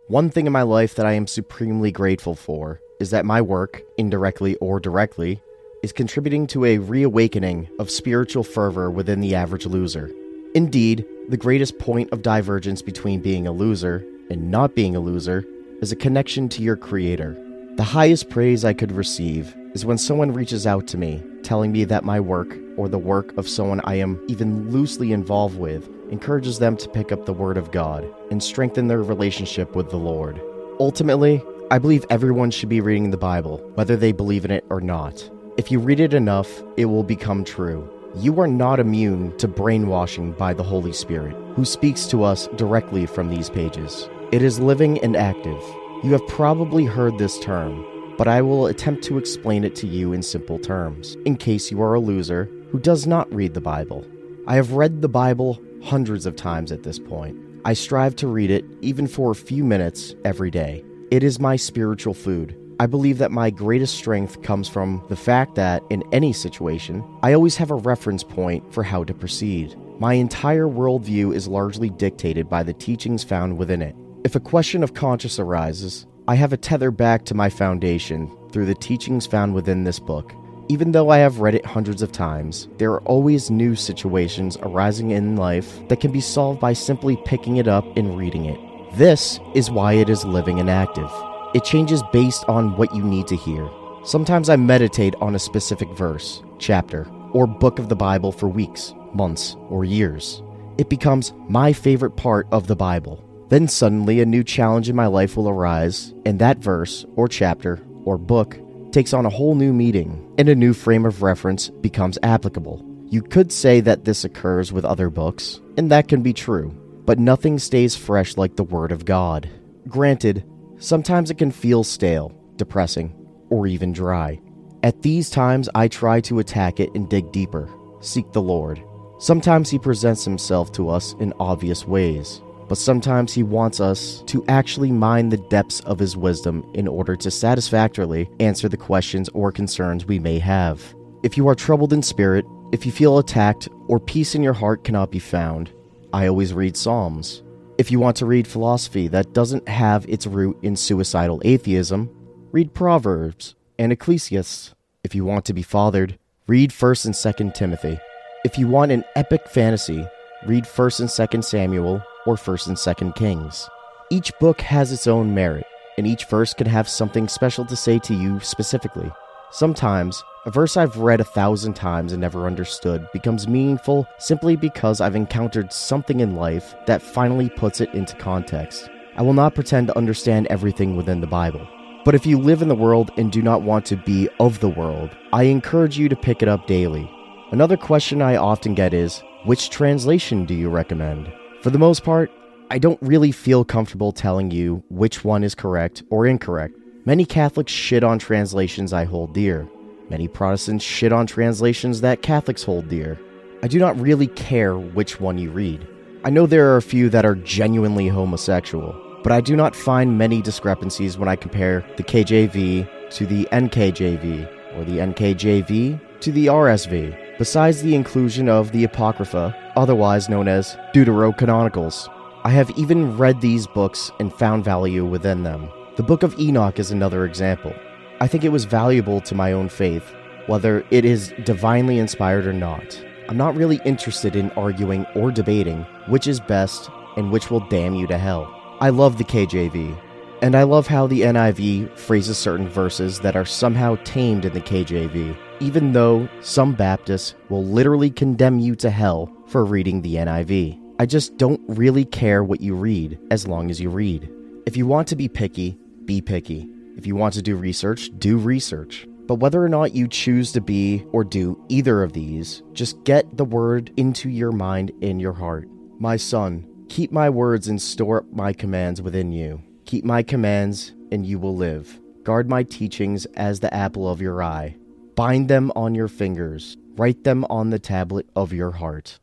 One 0.08 0.30
thing 0.30 0.48
in 0.48 0.52
my 0.52 0.64
life 0.64 0.96
that 0.96 1.06
I 1.06 1.14
am 1.14 1.28
supremely 1.28 1.92
grateful 1.92 2.36
for 2.36 2.80
is 3.02 3.10
that 3.10 3.26
my 3.26 3.42
work, 3.42 3.82
indirectly 3.98 4.56
or 4.58 4.80
directly, 4.80 5.42
is 5.84 5.92
contributing 5.92 6.48
to 6.48 6.64
a 6.64 6.78
reawakening 6.78 7.68
of 7.80 7.90
spiritual 7.90 8.44
fervor 8.44 8.92
within 8.92 9.20
the 9.20 9.36
average 9.36 9.66
loser. 9.66 10.12
Indeed, 10.54 11.06
the 11.28 11.38
greatest 11.38 11.80
point 11.80 12.12
of 12.12 12.22
divergence 12.22 12.82
between 12.82 13.22
being 13.22 13.48
a 13.48 13.52
loser 13.52 14.06
and 14.30 14.52
not 14.52 14.76
being 14.76 14.96
a 14.96 15.00
loser 15.00 15.44
is 15.82 15.92
a 15.92 15.96
connection 15.96 16.48
to 16.50 16.62
your 16.62 16.78
Creator. 16.78 17.36
The 17.78 17.84
highest 17.84 18.30
praise 18.30 18.64
I 18.64 18.74
could 18.74 18.92
receive 18.92 19.56
is 19.74 19.86
when 19.86 19.98
someone 19.98 20.34
reaches 20.34 20.68
out 20.68 20.88
to 20.88 20.98
me 20.98 21.24
telling 21.44 21.72
me 21.72 21.84
that 21.86 22.04
my 22.04 22.20
work, 22.20 22.58
or 22.78 22.88
the 22.88 23.00
work 23.00 23.36
of 23.38 23.50
someone 23.50 23.82
I 23.84 23.96
am 23.96 24.24
even 24.28 24.72
loosely 24.72 25.12
involved 25.12 25.58
with, 25.58 25.90
encourages 26.12 26.60
them 26.60 26.78
to 26.78 26.90
pick 26.90 27.12
up 27.12 27.26
the 27.26 27.34
Word 27.34 27.58
of 27.58 27.72
God 27.72 28.08
and 28.30 28.44
strengthen 28.44 28.88
their 28.88 29.02
relationship 29.02 29.76
with 29.76 29.90
the 29.90 29.98
Lord. 29.98 30.40
Ultimately, 30.80 31.44
I 31.72 31.80
believe 31.80 32.06
everyone 32.10 32.52
should 32.52 32.68
be 32.68 32.82
reading 32.82 33.12
the 33.12 33.18
Bible, 33.18 33.60
whether 33.76 33.96
they 33.96 34.12
believe 34.12 34.44
in 34.44 34.52
it 34.52 34.66
or 34.70 34.82
not. 34.82 35.32
If 35.56 35.72
you 35.72 35.80
read 35.80 36.02
it 36.02 36.14
enough, 36.14 36.62
it 36.76 36.84
will 36.88 37.02
become 37.02 37.46
true. 37.46 37.90
You 38.14 38.42
are 38.42 38.48
not 38.48 38.82
immune 38.82 39.38
to 39.38 39.48
brainwashing 39.48 40.34
by 40.34 40.54
the 40.54 40.64
Holy 40.64 40.92
Spirit, 40.92 41.34
who 41.56 41.64
speaks 41.64 42.08
to 42.08 42.26
us 42.26 42.50
directly 42.58 43.06
from 43.06 43.30
these 43.30 43.50
pages. 43.50 44.10
It 44.34 44.42
is 44.42 44.60
living 44.60 45.00
and 45.00 45.16
active. 45.16 45.64
You 46.04 46.12
have 46.12 46.28
probably 46.28 46.84
heard 46.84 47.18
this 47.18 47.40
term, 47.40 47.86
but 48.18 48.28
I 48.28 48.42
will 48.42 48.66
attempt 48.66 49.06
to 49.06 49.18
explain 49.18 49.64
it 49.64 49.74
to 49.78 49.88
you 49.88 50.12
in 50.12 50.24
simple 50.24 50.60
terms, 50.60 51.16
in 51.26 51.38
case 51.38 51.72
you 51.72 51.82
are 51.82 51.94
a 51.94 52.02
loser 52.02 52.50
who 52.72 52.80
does 52.80 53.08
not 53.08 53.34
read 53.34 53.54
the 53.54 53.62
Bible. 53.62 54.06
I 54.46 54.56
have 54.56 54.74
read 54.74 55.02
the 55.02 55.08
Bible 55.08 55.58
hundreds 55.82 56.26
of 56.26 56.36
times 56.36 56.74
at 56.74 56.84
this 56.84 57.00
point. 57.00 57.38
I 57.64 57.76
strive 57.76 58.18
to 58.18 58.28
read 58.28 58.52
it 58.52 58.66
even 58.82 59.08
for 59.08 59.32
a 59.32 59.36
few 59.36 59.64
minutes 59.64 60.16
every 60.26 60.52
day. 60.52 60.84
It 61.12 61.24
is 61.24 61.42
my 61.42 61.58
spiritual 61.58 62.14
food. 62.14 62.56
I 62.80 62.86
believe 62.86 63.18
that 63.18 63.32
my 63.32 63.50
greatest 63.50 63.96
strength 63.96 64.42
comes 64.44 64.70
from 64.70 65.04
the 65.10 65.18
fact 65.18 65.56
that, 65.56 65.84
in 65.90 66.06
any 66.14 66.32
situation, 66.32 67.04
I 67.22 67.34
always 67.34 67.58
have 67.58 67.70
a 67.70 67.76
reference 67.76 68.24
point 68.24 68.74
for 68.74 68.82
how 68.82 69.04
to 69.04 69.14
proceed. 69.14 69.76
My 70.00 70.14
entire 70.14 70.68
worldview 70.68 71.36
is 71.36 71.50
largely 71.50 71.90
dictated 71.90 72.48
by 72.48 72.64
the 72.64 72.72
teachings 72.72 73.26
found 73.26 73.58
within 73.58 73.82
it. 73.82 73.94
If 74.24 74.36
a 74.36 74.40
question 74.40 74.84
of 74.84 74.94
conscience 74.94 75.38
arises, 75.38 76.08
I 76.30 76.36
have 76.36 76.54
a 76.54 76.58
tether 76.58 76.92
back 76.92 77.26
to 77.26 77.36
my 77.36 77.50
foundation 77.50 78.32
through 78.54 78.68
the 78.68 78.76
teachings 78.76 79.28
found 79.28 79.54
within 79.54 79.84
this 79.84 80.00
book. 80.00 80.32
Even 80.70 80.94
though 80.94 81.10
I 81.10 81.18
have 81.18 81.42
read 81.42 81.56
it 81.56 81.66
hundreds 81.66 82.02
of 82.02 82.14
times, 82.14 82.70
there 82.78 82.94
are 82.94 83.02
always 83.02 83.52
new 83.52 83.76
situations 83.76 84.58
arising 84.62 85.12
in 85.12 85.36
life 85.36 85.86
that 85.90 86.00
can 86.00 86.14
be 86.14 86.22
solved 86.22 86.62
by 86.62 86.72
simply 86.72 87.18
picking 87.26 87.58
it 87.58 87.68
up 87.68 87.86
and 87.98 88.18
reading 88.18 88.46
it. 88.46 88.71
This 88.94 89.40
is 89.56 89.72
why 89.72 89.94
it 89.94 90.10
is 90.10 90.26
living 90.26 90.60
and 90.60 90.70
active. 90.70 91.10
It 91.54 91.64
changes 91.64 92.04
based 92.12 92.44
on 92.50 92.76
what 92.76 92.94
you 92.94 93.02
need 93.02 93.26
to 93.28 93.38
hear. 93.38 93.70
Sometimes 94.04 94.50
I 94.50 94.58
meditate 94.58 95.16
on 95.22 95.34
a 95.34 95.40
specific 95.40 95.90
verse, 95.92 96.44
chapter, 96.60 97.08
or 97.32 97.48
book 97.48 97.80
of 97.80 97.88
the 97.88 97.96
Bible 97.96 98.34
for 98.34 98.50
weeks, 98.50 98.94
months, 99.14 99.56
or 99.70 99.86
years. 99.86 100.44
It 100.78 100.90
becomes 100.90 101.32
my 101.48 101.72
favorite 101.72 102.18
part 102.18 102.48
of 102.52 102.68
the 102.68 102.76
Bible. 102.76 103.24
Then 103.48 103.70
suddenly 103.70 104.20
a 104.20 104.26
new 104.26 104.44
challenge 104.44 104.90
in 104.90 104.96
my 104.96 105.08
life 105.08 105.38
will 105.38 105.48
arise, 105.48 106.14
and 106.26 106.38
that 106.40 106.58
verse, 106.58 107.06
or 107.16 107.30
chapter, 107.30 107.82
or 108.04 108.18
book 108.18 108.58
takes 108.92 109.14
on 109.14 109.26
a 109.26 109.30
whole 109.30 109.56
new 109.56 109.72
meaning, 109.72 110.34
and 110.38 110.50
a 110.50 110.56
new 110.56 110.74
frame 110.74 111.06
of 111.06 111.22
reference 111.22 111.70
becomes 111.70 112.20
applicable. 112.24 112.86
You 113.08 113.22
could 113.22 113.54
say 113.54 113.80
that 113.82 114.04
this 114.04 114.26
occurs 114.26 114.74
with 114.74 114.84
other 114.84 115.10
books, 115.10 115.62
and 115.78 115.90
that 115.92 116.10
can 116.10 116.22
be 116.22 116.34
true, 116.34 116.76
but 117.06 117.20
nothing 117.20 117.60
stays 117.60 117.96
fresh 117.96 118.38
like 118.38 118.56
the 118.56 118.64
Word 118.64 118.92
of 118.92 119.06
God. 119.06 119.50
Granted, 119.88 120.44
sometimes 120.78 121.32
it 121.32 121.38
can 121.38 121.52
feel 121.52 121.84
stale, 121.84 122.32
depressing, 122.56 123.14
or 123.50 123.68
even 123.68 123.92
dry. 123.92 124.40
At 124.84 125.02
these 125.02 125.30
times, 125.30 125.70
I 125.76 125.88
try 125.88 126.22
to 126.22 126.40
attack 126.40 126.80
it 126.80 126.90
and 126.96 127.10
dig 127.10 127.32
deeper, 127.32 127.70
seek 128.00 128.32
the 128.32 128.42
Lord. 128.42 128.82
Sometimes 129.20 129.70
He 129.70 129.78
presents 129.78 130.26
Himself 130.26 130.72
to 130.74 130.90
us 130.90 131.14
in 131.20 131.34
obvious 131.40 131.86
ways, 131.86 132.42
but 132.68 132.78
sometimes 132.78 133.34
He 133.34 133.44
wants 133.44 133.80
us 133.80 134.24
to 134.28 134.44
actually 134.48 134.92
mine 134.92 135.30
the 135.30 135.38
depths 135.38 135.82
of 135.82 136.00
His 136.00 136.18
wisdom 136.18 136.70
in 136.74 136.88
order 136.88 137.16
to 137.18 137.30
satisfactorily 137.30 138.30
answer 138.40 138.68
the 138.68 138.78
questions 138.78 139.30
or 139.30 139.52
concerns 139.52 140.06
we 140.06 140.18
may 140.18 140.40
have. 140.40 140.96
If 141.22 141.38
you 141.38 141.48
are 141.48 141.56
troubled 141.56 141.94
in 141.94 142.02
spirit, 142.02 142.46
if 142.72 142.86
you 142.86 142.92
feel 142.92 143.20
attacked, 143.20 143.70
or 143.88 144.00
peace 144.00 144.34
in 144.34 144.42
your 144.42 144.54
heart 144.54 144.84
cannot 144.84 145.12
be 145.12 145.20
found, 145.20 145.72
I 146.14 146.28
always 146.28 146.54
read 146.54 146.76
Psalms. 146.76 147.42
If 147.78 147.90
you 147.90 148.00
want 148.00 148.18
to 148.18 148.26
read 148.26 148.46
philosophy 148.46 149.08
that 149.08 149.34
doesn't 149.34 149.70
have 149.70 150.06
its 150.10 150.28
root 150.28 150.58
in 150.62 150.76
suicidal 150.76 151.42
atheism, 151.46 152.10
read 152.52 152.74
Proverbs 152.74 153.56
and 153.80 153.94
Ecclesiastes. 153.94 154.76
If 155.06 155.16
you 155.16 155.24
want 155.24 155.46
to 155.46 155.54
be 155.54 155.64
fathered, 155.64 156.20
read 156.48 156.72
1st 156.72 157.06
and 157.06 157.16
2nd 157.16 157.54
Timothy. 157.54 157.98
If 158.44 158.58
you 158.58 158.68
want 158.68 158.92
an 158.92 159.06
epic 159.16 159.48
fantasy, 159.48 160.06
read 160.46 160.66
1st 160.66 161.00
and 161.00 161.10
2nd 161.10 161.44
Samuel 161.46 162.04
or 162.26 162.36
1st 162.36 162.68
and 162.68 162.78
2nd 162.78 163.16
Kings. 163.16 163.70
Each 164.10 164.38
book 164.40 164.60
has 164.60 164.92
its 164.92 165.08
own 165.08 165.34
merit, 165.34 165.66
and 165.98 166.06
each 166.06 166.26
verse 166.26 166.54
can 166.54 166.68
have 166.68 166.90
something 166.90 167.30
special 167.30 167.66
to 167.66 167.76
say 167.78 168.00
to 168.00 168.14
you 168.14 168.42
specifically. 168.42 169.10
Sometimes, 169.54 170.24
a 170.46 170.50
verse 170.50 170.78
I've 170.78 170.96
read 170.96 171.20
a 171.20 171.26
thousand 171.26 171.74
times 171.74 172.14
and 172.14 172.22
never 172.22 172.48
understood 172.48 173.06
becomes 173.12 173.50
meaningful 173.50 174.08
simply 174.18 174.56
because 174.56 175.02
I've 175.02 175.16
encountered 175.16 175.74
something 175.74 176.22
in 176.22 176.38
life 176.38 176.74
that 176.86 177.02
finally 177.02 177.50
puts 177.50 177.82
it 177.82 177.94
into 177.94 178.16
context. 178.16 178.90
I 179.18 179.24
will 179.24 179.34
not 179.34 179.54
pretend 179.54 179.88
to 179.88 179.98
understand 179.98 180.48
everything 180.48 180.96
within 180.96 181.20
the 181.20 181.28
Bible. 181.28 181.68
But 182.06 182.16
if 182.16 182.26
you 182.26 182.40
live 182.40 182.62
in 182.62 182.70
the 182.70 182.76
world 182.76 183.12
and 183.18 183.30
do 183.30 183.42
not 183.42 183.62
want 183.62 183.86
to 183.88 183.98
be 183.98 184.30
of 184.40 184.62
the 184.62 184.70
world, 184.70 185.10
I 185.34 185.44
encourage 185.44 185.98
you 185.98 186.08
to 186.08 186.16
pick 186.16 186.42
it 186.42 186.48
up 186.48 186.66
daily. 186.66 187.12
Another 187.52 187.76
question 187.76 188.22
I 188.22 188.38
often 188.38 188.74
get 188.74 188.94
is 188.94 189.22
which 189.44 189.70
translation 189.70 190.46
do 190.46 190.54
you 190.54 190.70
recommend? 190.70 191.32
For 191.62 191.72
the 191.72 191.78
most 191.78 192.06
part, 192.06 192.32
I 192.70 192.80
don't 192.80 193.02
really 193.02 193.34
feel 193.34 193.66
comfortable 193.66 194.14
telling 194.14 194.50
you 194.50 194.82
which 194.88 195.26
one 195.26 195.44
is 195.44 195.56
correct 195.56 196.04
or 196.10 196.26
incorrect. 196.26 196.74
Many 197.04 197.26
Catholics 197.26 197.72
shit 197.72 198.04
on 198.04 198.20
translations 198.20 198.94
I 198.94 199.06
hold 199.06 199.34
dear. 199.34 199.68
Many 200.12 200.28
Protestants 200.28 200.86
shit 200.86 201.12
on 201.12 201.26
translations 201.26 202.02
that 202.02 202.22
Catholics 202.22 202.62
hold 202.62 202.90
dear. 202.90 203.20
I 203.64 203.68
do 203.68 203.80
not 203.80 204.00
really 204.00 204.28
care 204.28 204.78
which 204.78 205.20
one 205.20 205.40
you 205.40 205.50
read. 205.50 205.88
I 206.24 206.30
know 206.30 206.46
there 206.46 206.72
are 206.72 206.78
a 206.78 206.82
few 206.84 207.10
that 207.10 207.26
are 207.26 207.34
genuinely 207.34 208.08
homosexual, 208.08 208.96
but 209.24 209.32
I 209.32 209.42
do 209.42 209.56
not 209.56 209.76
find 209.76 210.20
many 210.20 210.44
discrepancies 210.44 211.18
when 211.18 211.28
I 211.28 211.36
compare 211.36 211.84
the 211.98 212.04
KJV 212.04 213.10
to 213.10 213.26
the 213.26 213.46
NKJV 213.52 214.78
or 214.78 214.84
the 214.84 215.00
NKJV 215.00 216.00
to 216.20 216.32
the 216.32 216.46
RSV, 216.46 217.38
besides 217.40 217.82
the 217.82 217.96
inclusion 217.96 218.48
of 218.48 218.72
the 218.74 218.84
Apocrypha, 218.84 219.56
otherwise 219.76 220.30
known 220.30 220.48
as 220.48 220.78
Deuterocanonicals. 220.94 222.08
I 222.44 222.52
have 222.52 222.70
even 222.78 223.18
read 223.18 223.42
these 223.42 223.66
books 223.66 224.12
and 224.20 224.32
found 224.32 224.64
value 224.64 225.04
within 225.04 225.42
them. 225.42 225.68
The 225.98 226.04
Book 226.04 226.24
of 226.24 226.40
Enoch 226.40 226.80
is 226.80 226.92
another 226.92 227.26
example. 227.26 227.76
I 228.22 228.28
think 228.28 228.46
it 228.46 228.52
was 228.52 228.64
valuable 228.64 229.20
to 229.22 229.36
my 229.36 229.52
own 229.52 229.68
faith, 229.68 230.14
whether 230.48 230.86
it 230.90 231.04
is 231.04 231.34
divinely 231.44 232.00
inspired 232.00 232.48
or 232.48 232.54
not. 232.54 233.04
I'm 233.28 233.36
not 233.36 233.58
really 233.58 233.82
interested 233.84 234.38
in 234.38 234.52
arguing 234.52 235.06
or 235.16 235.32
debating 235.32 235.86
which 236.08 236.28
is 236.28 236.40
best 236.40 236.90
and 237.18 237.30
which 237.30 237.52
will 237.52 237.60
damn 237.68 237.94
you 237.94 238.08
to 238.08 238.18
hell. 238.18 238.50
I 238.80 238.90
love 238.90 239.18
the 239.18 239.26
KJV, 239.26 240.00
and 240.42 240.56
I 240.56 240.64
love 240.64 240.88
how 240.88 241.08
the 241.08 241.24
NIV 241.24 241.98
phrases 241.98 242.38
certain 242.38 242.70
verses 242.70 243.20
that 243.20 243.36
are 243.36 243.44
somehow 243.44 243.98
tamed 244.06 244.46
in 244.46 244.54
the 244.54 244.62
KJV, 244.62 245.36
even 245.60 245.92
though 245.92 246.30
some 246.40 246.74
Baptists 246.74 247.36
will 247.50 247.66
literally 247.66 248.10
condemn 248.10 248.60
you 248.60 248.76
to 248.78 248.90
hell 248.90 249.30
for 249.48 249.66
reading 249.66 250.02
the 250.02 250.16
NIV. 250.16 250.80
I 251.00 251.06
just 251.06 251.38
don't 251.38 251.62
really 251.68 252.06
care 252.06 252.46
what 252.46 252.62
you 252.62 252.76
read 252.76 253.20
as 253.30 253.46
long 253.46 253.70
as 253.70 253.82
you 253.82 253.90
read. 253.90 254.32
If 254.66 254.78
you 254.78 254.86
want 254.86 255.08
to 255.08 255.16
be 255.16 255.28
picky, 255.28 255.76
be 256.06 256.22
picky. 256.22 256.70
If 256.96 257.08
you 257.08 257.16
want 257.16 257.34
to 257.34 257.42
do 257.42 257.56
research, 257.56 258.12
do 258.20 258.38
research. 258.38 259.08
But 259.26 259.36
whether 259.36 259.64
or 259.64 259.70
not 259.70 259.96
you 259.96 260.08
choose 260.08 260.52
to 260.52 260.62
be 260.62 261.04
or 261.12 261.24
do 261.24 261.64
either 261.68 262.04
of 262.04 262.14
these, 262.14 262.62
just 262.74 263.04
get 263.04 263.38
the 263.38 263.46
word 263.46 263.92
into 263.98 264.30
your 264.30 264.52
mind 264.52 264.92
and 265.02 265.20
your 265.20 265.34
heart. 265.34 265.68
My 266.00 266.16
son, 266.18 266.68
keep 266.90 267.12
my 267.12 267.30
words 267.30 267.70
and 267.70 267.82
store 267.82 268.20
up 268.20 268.32
my 268.32 268.54
commands 268.54 269.02
within 269.02 269.32
you. 269.32 269.64
Keep 269.86 270.06
my 270.06 270.22
commands, 270.22 270.94
and 271.12 271.26
you 271.26 271.40
will 271.40 271.56
live. 271.56 272.00
Guard 272.24 272.48
my 272.48 272.62
teachings 272.62 273.26
as 273.36 273.62
the 273.62 273.74
apple 273.74 274.08
of 274.08 274.22
your 274.22 274.44
eye. 274.44 274.76
Bind 275.16 275.50
them 275.50 275.72
on 275.76 275.96
your 275.96 276.08
fingers. 276.08 276.78
Write 276.98 277.24
them 277.24 277.46
on 277.50 277.72
the 277.72 277.80
tablet 277.80 278.28
of 278.36 278.54
your 278.54 278.72
heart. 278.72 279.21